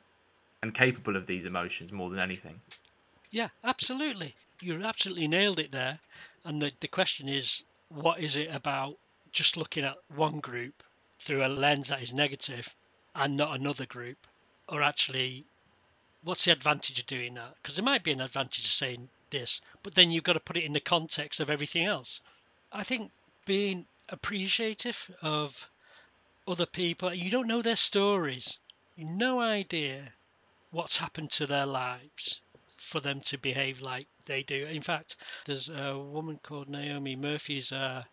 and 0.63 0.75
capable 0.75 1.17
of 1.17 1.27
these 1.27 1.45
emotions 1.45 1.93
more 1.93 2.11
than 2.11 2.19
anything. 2.19 2.61
Yeah, 3.37 3.51
absolutely. 3.63 4.35
You 4.63 4.83
absolutely 4.83 5.29
nailed 5.29 5.59
it 5.59 5.71
there. 5.71 5.99
And 6.43 6.63
the, 6.63 6.73
the 6.81 6.89
question 6.89 7.29
is, 7.29 7.65
what 7.91 8.19
is 8.19 8.35
it 8.35 8.49
about 8.51 8.97
just 9.31 9.59
looking 9.59 9.85
at 9.85 9.99
one 10.09 10.41
group 10.41 10.83
through 11.21 11.45
a 11.45 11.49
lens 11.49 11.89
that 11.89 12.03
is 12.03 12.15
negative 12.15 12.75
and 13.15 13.37
not 13.37 13.55
another 13.55 13.85
group? 13.85 14.27
Or 14.71 14.81
actually, 14.83 15.45
what's 16.23 16.47
the 16.47 16.53
advantage 16.53 16.99
of 16.99 17.05
doing 17.05 17.35
that? 17.35 17.57
Because 17.61 17.77
there 17.77 17.85
might 17.85 18.03
be 18.03 18.13
an 18.13 18.23
advantage 18.23 18.65
of 18.65 18.73
saying 18.73 19.11
this, 19.29 19.61
but 19.83 19.97
then 19.97 20.11
you've 20.11 20.25
got 20.25 20.33
to 20.33 20.41
put 20.41 20.57
it 20.57 20.65
in 20.65 20.73
the 20.73 20.81
context 20.81 21.39
of 21.39 21.51
everything 21.51 21.85
else. 21.85 22.23
I 22.73 22.85
think 22.85 23.13
being 23.45 23.87
appreciative 24.09 25.15
of 25.21 25.69
other 26.49 26.65
people, 26.65 27.13
you 27.13 27.31
don't 27.31 27.49
know 27.49 27.61
their 27.61 27.77
stories, 27.77 28.57
you 28.97 29.05
no 29.05 29.41
idea 29.41 30.15
what's 30.71 30.97
happened 30.97 31.31
to 31.33 31.47
their 31.47 31.67
lives 31.67 32.41
for 32.87 33.01
them 33.01 33.21
to 33.21 33.37
behave 33.37 33.81
like 33.81 34.07
they 34.27 34.45
do. 34.45 34.65
In 34.65 34.81
fact, 34.81 35.17
there's 35.45 35.69
a 35.69 35.99
woman 35.99 36.39
called 36.41 36.69
Naomi 36.69 37.17
Murphy's 37.17 37.73
a 37.73 38.07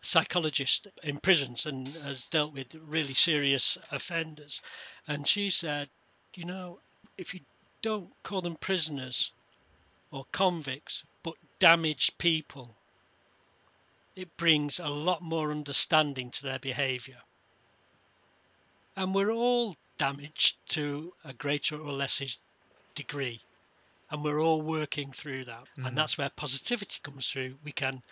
psychologist 0.00 0.88
in 1.02 1.20
prisons 1.20 1.66
and 1.66 1.86
has 1.88 2.26
dealt 2.26 2.54
with 2.54 2.74
really 2.74 3.12
serious 3.12 3.76
offenders. 3.90 4.62
And 5.06 5.28
she 5.28 5.50
said, 5.50 5.90
you 6.34 6.46
know, 6.46 6.80
if 7.18 7.34
you 7.34 7.40
don't 7.82 8.10
call 8.22 8.40
them 8.40 8.56
prisoners 8.56 9.32
or 10.10 10.24
convicts, 10.32 11.02
but 11.22 11.34
damaged 11.58 12.16
people, 12.16 12.76
it 14.16 14.34
brings 14.38 14.78
a 14.78 14.88
lot 14.88 15.20
more 15.20 15.50
understanding 15.50 16.30
to 16.30 16.42
their 16.42 16.58
behaviour. 16.58 17.20
And 18.96 19.14
we're 19.14 19.30
all 19.30 19.76
damaged 19.98 20.56
to 20.70 21.12
a 21.22 21.34
greater 21.34 21.78
or 21.78 21.92
lesser 21.92 22.26
degree 22.94 23.42
and 24.10 24.24
we're 24.24 24.40
all 24.40 24.60
working 24.60 25.12
through 25.12 25.44
that 25.44 25.64
Mhm. 25.76 25.86
and 25.86 25.98
that's 25.98 26.18
where 26.18 26.30
positivity 26.30 26.98
comes 27.02 27.28
through 27.28 27.56
we 27.64 27.72
can 27.72 28.02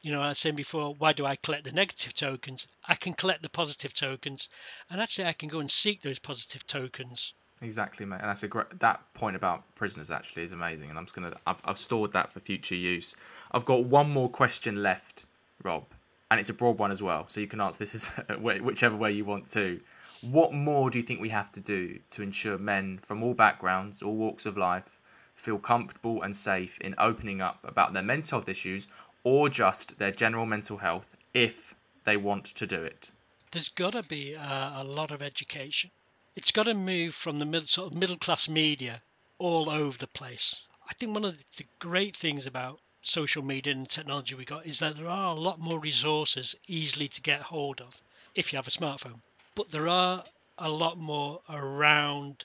you 0.00 0.10
know 0.10 0.22
i 0.22 0.28
was 0.28 0.38
saying 0.38 0.56
before 0.56 0.94
why 0.94 1.12
do 1.12 1.24
i 1.26 1.36
collect 1.36 1.64
the 1.64 1.72
negative 1.72 2.14
tokens 2.14 2.66
i 2.88 2.94
can 2.94 3.14
collect 3.14 3.42
the 3.42 3.48
positive 3.48 3.92
tokens 3.94 4.48
and 4.90 5.00
actually 5.00 5.26
i 5.26 5.32
can 5.32 5.48
go 5.48 5.60
and 5.60 5.70
seek 5.70 6.02
those 6.02 6.18
positive 6.18 6.66
tokens 6.66 7.32
Exactly, 7.60 8.04
mate. 8.04 8.18
And 8.20 8.28
that's 8.28 8.42
a 8.42 8.48
great. 8.48 8.80
That 8.80 9.00
point 9.14 9.36
about 9.36 9.72
prisoners 9.76 10.10
actually 10.10 10.42
is 10.42 10.50
amazing, 10.50 10.90
and 10.90 10.98
I'm 10.98 11.04
just 11.04 11.14
gonna. 11.14 11.32
I've, 11.46 11.62
I've 11.64 11.78
stored 11.78 12.12
that 12.12 12.32
for 12.32 12.40
future 12.40 12.74
use. 12.74 13.14
I've 13.52 13.64
got 13.64 13.84
one 13.84 14.10
more 14.10 14.28
question 14.28 14.82
left, 14.82 15.26
Rob, 15.62 15.84
and 16.28 16.40
it's 16.40 16.48
a 16.48 16.54
broad 16.54 16.78
one 16.78 16.90
as 16.90 17.00
well, 17.00 17.28
so 17.28 17.38
you 17.40 17.46
can 17.46 17.60
answer 17.60 17.84
this 17.84 17.94
as 18.28 18.36
whichever 18.40 18.96
way 18.96 19.12
you 19.12 19.24
want 19.24 19.48
to. 19.50 19.80
What 20.22 20.52
more 20.52 20.90
do 20.90 20.98
you 20.98 21.04
think 21.04 21.20
we 21.20 21.28
have 21.28 21.52
to 21.52 21.60
do 21.60 22.00
to 22.10 22.22
ensure 22.22 22.58
men 22.58 22.98
from 23.00 23.22
all 23.22 23.32
backgrounds, 23.32 24.02
all 24.02 24.16
walks 24.16 24.44
of 24.44 24.56
life, 24.56 24.98
feel 25.34 25.58
comfortable 25.58 26.22
and 26.22 26.36
safe 26.36 26.78
in 26.80 26.94
opening 26.98 27.40
up 27.40 27.58
about 27.64 27.92
their 27.92 28.02
mental 28.02 28.38
health 28.38 28.48
issues 28.48 28.88
or 29.24 29.48
just 29.48 29.98
their 29.98 30.12
general 30.12 30.46
mental 30.46 30.78
health 30.78 31.16
if 31.34 31.74
they 32.04 32.16
want 32.16 32.44
to 32.44 32.66
do 32.66 32.82
it? 32.82 33.10
there's 33.52 33.68
got 33.68 33.92
to 33.92 34.02
be 34.02 34.32
a, 34.32 34.72
a 34.76 34.84
lot 34.84 35.10
of 35.10 35.20
education. 35.20 35.90
It's 36.34 36.50
got 36.50 36.62
to 36.62 36.74
move 36.74 37.14
from 37.14 37.38
the 37.38 37.44
middle, 37.44 37.68
sort 37.68 37.92
of 37.92 37.98
middle 37.98 38.16
class 38.16 38.48
media 38.48 39.02
all 39.38 39.68
over 39.68 39.98
the 39.98 40.06
place. 40.06 40.56
I 40.88 40.94
think 40.94 41.12
one 41.12 41.26
of 41.26 41.36
the 41.58 41.66
great 41.78 42.16
things 42.16 42.46
about 42.46 42.80
social 43.02 43.42
media 43.42 43.74
and 43.74 43.88
technology 43.88 44.34
we 44.34 44.46
got 44.46 44.66
is 44.66 44.78
that 44.78 44.96
there 44.96 45.08
are 45.08 45.36
a 45.36 45.38
lot 45.38 45.60
more 45.60 45.78
resources 45.78 46.54
easily 46.66 47.08
to 47.08 47.20
get 47.20 47.42
hold 47.42 47.82
of 47.82 48.00
if 48.34 48.52
you 48.52 48.56
have 48.56 48.68
a 48.68 48.70
smartphone. 48.70 49.20
But 49.54 49.70
there 49.70 49.88
are 49.88 50.24
a 50.56 50.70
lot 50.70 50.96
more 50.96 51.42
around 51.50 52.44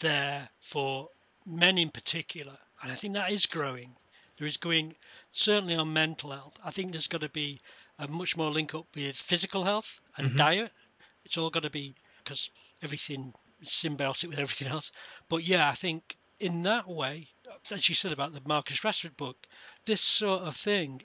there 0.00 0.48
for 0.60 1.08
men 1.48 1.78
in 1.78 1.90
particular 1.90 2.58
and 2.82 2.92
i 2.92 2.94
think 2.94 3.14
that 3.14 3.32
is 3.32 3.46
growing 3.46 3.96
there 4.38 4.46
is 4.46 4.56
going 4.56 4.94
certainly 5.32 5.74
on 5.74 5.92
mental 5.92 6.30
health 6.30 6.54
i 6.64 6.70
think 6.70 6.92
there's 6.92 7.06
got 7.06 7.20
to 7.20 7.28
be 7.28 7.60
a 7.98 8.06
much 8.06 8.36
more 8.36 8.50
link 8.50 8.74
up 8.74 8.86
with 8.94 9.16
physical 9.16 9.64
health 9.64 10.00
and 10.16 10.32
Mhm. 10.32 10.36
diet 10.36 10.72
it's 11.24 11.36
all 11.36 11.50
got 11.50 11.62
to 11.64 11.70
be 11.70 11.94
because 12.22 12.50
everything 12.82 13.34
is 13.60 13.68
symbiotic 13.68 14.28
with 14.28 14.38
everything 14.38 14.68
else. 14.68 14.90
But 15.28 15.44
yeah, 15.44 15.68
I 15.68 15.74
think 15.74 16.16
in 16.38 16.62
that 16.62 16.88
way, 16.88 17.28
as 17.70 17.88
you 17.88 17.94
said 17.94 18.12
about 18.12 18.32
the 18.32 18.40
Marcus 18.46 18.80
Rashford 18.80 19.16
book, 19.16 19.46
this 19.84 20.00
sort 20.00 20.42
of 20.42 20.56
thing 20.56 21.02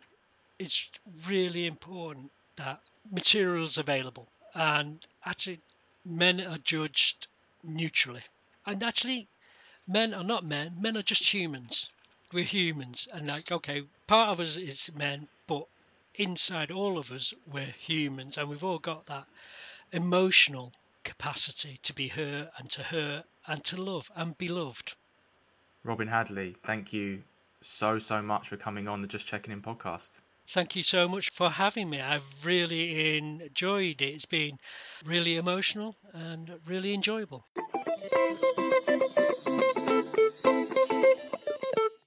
is 0.60 0.86
really 1.28 1.66
important 1.66 2.32
that 2.58 2.82
materials 3.12 3.78
available 3.78 4.30
and 4.54 5.06
actually 5.26 5.62
men 6.06 6.40
are 6.40 6.58
judged 6.60 7.28
neutrally. 7.64 8.24
And 8.66 8.84
actually, 8.84 9.28
men 9.88 10.14
are 10.14 10.24
not 10.24 10.46
men, 10.46 10.76
men 10.80 10.98
are 10.98 11.04
just 11.04 11.34
humans. 11.34 11.90
We're 12.32 12.44
humans, 12.44 13.08
and 13.14 13.28
like, 13.28 13.52
okay, 13.52 13.84
part 14.08 14.30
of 14.30 14.40
us 14.40 14.56
is 14.56 14.90
men, 14.96 15.28
but 15.48 15.68
inside 16.16 16.72
all 16.72 16.98
of 16.98 17.12
us, 17.12 17.34
we're 17.52 17.76
humans, 17.80 18.38
and 18.38 18.50
we've 18.50 18.64
all 18.64 18.80
got 18.80 19.06
that 19.08 19.26
emotional 19.92 20.74
capacity 21.04 21.80
to 21.84 21.94
be 21.94 22.08
hurt 22.08 22.50
and 22.58 22.70
to 22.72 22.84
hurt 22.84 23.26
and 23.48 23.64
to 23.66 23.78
love 23.78 24.10
and 24.16 24.38
be 24.38 24.48
loved. 24.48 24.96
Robin 25.84 26.08
Hadley, 26.08 26.56
thank 26.66 26.94
you 26.94 27.24
so, 27.62 28.00
so 28.00 28.22
much 28.22 28.48
for 28.48 28.58
coming 28.58 28.88
on 28.88 29.02
the 29.02 29.08
Just 29.08 29.28
Checking 29.28 29.52
In 29.52 29.62
podcast. 29.62 30.22
Thank 30.50 30.76
you 30.76 30.84
so 30.84 31.08
much 31.08 31.32
for 31.36 31.50
having 31.50 31.90
me. 31.90 32.02
I've 32.02 32.24
really 32.44 33.18
enjoyed 33.18 34.02
it. 34.02 34.14
It's 34.14 34.26
been 34.26 34.60
really 35.06 35.38
emotional 35.38 35.96
and 36.14 36.60
really 36.66 36.94
enjoyable. 36.94 37.46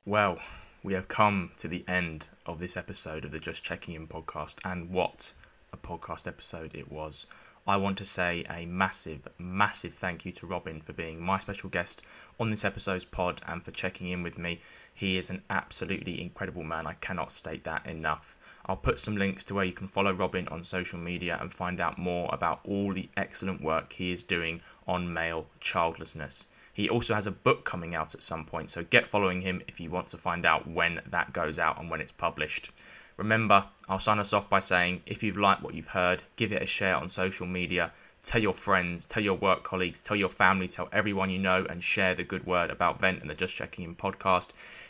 Well, 0.08 0.38
we 0.84 0.92
have 0.92 1.08
come 1.08 1.50
to 1.56 1.66
the 1.66 1.84
end 1.88 2.28
of 2.46 2.60
this 2.60 2.76
episode 2.76 3.24
of 3.24 3.32
the 3.32 3.40
Just 3.40 3.64
Checking 3.64 3.96
In 3.96 4.06
podcast, 4.06 4.58
and 4.64 4.90
what 4.90 5.32
a 5.72 5.76
podcast 5.76 6.28
episode 6.28 6.76
it 6.76 6.92
was. 6.92 7.26
I 7.66 7.76
want 7.78 7.98
to 7.98 8.04
say 8.04 8.44
a 8.48 8.66
massive, 8.66 9.26
massive 9.36 9.94
thank 9.94 10.24
you 10.24 10.30
to 10.30 10.46
Robin 10.46 10.80
for 10.80 10.92
being 10.92 11.20
my 11.20 11.40
special 11.40 11.68
guest 11.68 12.02
on 12.38 12.50
this 12.50 12.64
episode's 12.64 13.04
pod 13.04 13.40
and 13.48 13.64
for 13.64 13.72
checking 13.72 14.08
in 14.08 14.22
with 14.22 14.38
me. 14.38 14.60
He 14.94 15.16
is 15.16 15.28
an 15.28 15.42
absolutely 15.50 16.20
incredible 16.22 16.62
man. 16.62 16.86
I 16.86 16.92
cannot 16.92 17.32
state 17.32 17.64
that 17.64 17.84
enough. 17.84 18.38
I'll 18.64 18.76
put 18.76 19.00
some 19.00 19.16
links 19.16 19.42
to 19.42 19.54
where 19.54 19.64
you 19.64 19.72
can 19.72 19.88
follow 19.88 20.12
Robin 20.12 20.46
on 20.46 20.62
social 20.62 21.00
media 21.00 21.36
and 21.40 21.52
find 21.52 21.80
out 21.80 21.98
more 21.98 22.30
about 22.32 22.60
all 22.62 22.92
the 22.92 23.08
excellent 23.16 23.60
work 23.60 23.94
he 23.94 24.12
is 24.12 24.22
doing 24.22 24.60
on 24.86 25.12
male 25.12 25.46
childlessness. 25.58 26.46
He 26.76 26.90
also 26.90 27.14
has 27.14 27.26
a 27.26 27.30
book 27.30 27.64
coming 27.64 27.94
out 27.94 28.14
at 28.14 28.22
some 28.22 28.44
point, 28.44 28.68
so 28.68 28.84
get 28.84 29.08
following 29.08 29.40
him 29.40 29.62
if 29.66 29.80
you 29.80 29.88
want 29.88 30.08
to 30.08 30.18
find 30.18 30.44
out 30.44 30.68
when 30.68 31.00
that 31.08 31.32
goes 31.32 31.58
out 31.58 31.80
and 31.80 31.88
when 31.88 32.02
it's 32.02 32.12
published. 32.12 32.70
Remember, 33.16 33.64
I'll 33.88 33.98
sign 33.98 34.18
us 34.18 34.34
off 34.34 34.50
by 34.50 34.58
saying 34.58 35.00
if 35.06 35.22
you've 35.22 35.38
liked 35.38 35.62
what 35.62 35.72
you've 35.72 35.86
heard, 35.86 36.24
give 36.36 36.52
it 36.52 36.60
a 36.60 36.66
share 36.66 36.94
on 36.94 37.08
social 37.08 37.46
media. 37.46 37.92
Tell 38.22 38.42
your 38.42 38.52
friends, 38.52 39.06
tell 39.06 39.22
your 39.22 39.38
work 39.38 39.64
colleagues, 39.64 40.02
tell 40.02 40.18
your 40.18 40.28
family, 40.28 40.68
tell 40.68 40.90
everyone 40.92 41.30
you 41.30 41.38
know, 41.38 41.64
and 41.64 41.82
share 41.82 42.14
the 42.14 42.24
good 42.24 42.46
word 42.46 42.68
about 42.68 43.00
Vent 43.00 43.22
and 43.22 43.30
the 43.30 43.34
Just 43.34 43.54
Checking 43.54 43.86
In 43.86 43.94
podcast. 43.94 44.48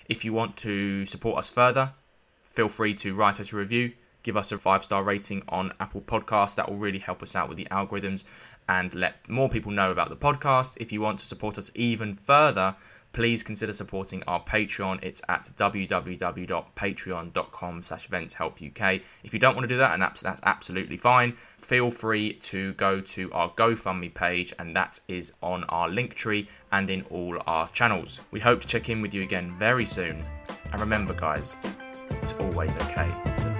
If 0.08 0.24
you 0.24 0.32
want 0.32 0.56
to 0.56 1.06
support 1.06 1.38
us 1.38 1.48
further, 1.48 1.92
feel 2.42 2.66
free 2.66 2.94
to 2.94 3.14
write 3.14 3.38
us 3.38 3.52
a 3.52 3.56
review, 3.56 3.92
give 4.24 4.36
us 4.36 4.50
a 4.50 4.58
five 4.58 4.82
star 4.82 5.04
rating 5.04 5.44
on 5.48 5.72
Apple 5.78 6.00
Podcasts. 6.00 6.56
That 6.56 6.68
will 6.68 6.78
really 6.78 6.98
help 6.98 7.22
us 7.22 7.36
out 7.36 7.48
with 7.48 7.58
the 7.58 7.68
algorithms 7.70 8.24
and 8.68 8.94
let 8.94 9.28
more 9.28 9.48
people 9.48 9.72
know 9.72 9.90
about 9.90 10.09
the 10.09 10.16
podcast. 10.16 10.74
If 10.76 10.93
you 10.93 11.01
want 11.01 11.18
to 11.20 11.26
support 11.26 11.59
us 11.59 11.70
even 11.74 12.14
further, 12.14 12.76
please 13.12 13.43
consider 13.43 13.72
supporting 13.72 14.22
our 14.24 14.44
Patreon. 14.44 15.02
It's 15.02 15.22
at 15.26 15.51
www.patreon.com 15.56 17.82
slash 17.82 18.10
venthelpuk. 18.10 19.02
If 19.24 19.32
you 19.32 19.38
don't 19.38 19.55
want 19.55 19.64
to 19.64 19.74
do 19.74 19.78
that, 19.78 19.94
and 19.94 20.02
that's, 20.02 20.20
that's 20.20 20.43
absolutely 20.44 20.98
fine, 20.98 21.34
feel 21.59 21.90
free 21.90 22.34
to 22.34 22.74
go 22.74 23.01
to 23.01 23.32
our 23.32 23.48
GoFundMe 23.52 24.12
page, 24.12 24.52
and 24.59 24.76
that 24.76 25.01
is 25.09 25.32
on 25.43 25.64
our 25.64 25.88
link 25.88 26.14
tree 26.14 26.47
and 26.72 26.90
in 26.90 27.06
all 27.09 27.43
our 27.47 27.70
channels. 27.70 28.20
We 28.32 28.40
hope 28.40 28.60
to 28.60 28.68
check 28.68 28.90
in 28.90 29.01
with 29.01 29.14
you 29.14 29.22
again 29.22 29.55
very 29.59 29.86
soon. 29.86 30.22
And 30.72 30.80
remember, 30.80 31.14
guys, 31.14 31.56
it's 32.10 32.38
always 32.38 32.76
okay. 32.76 33.56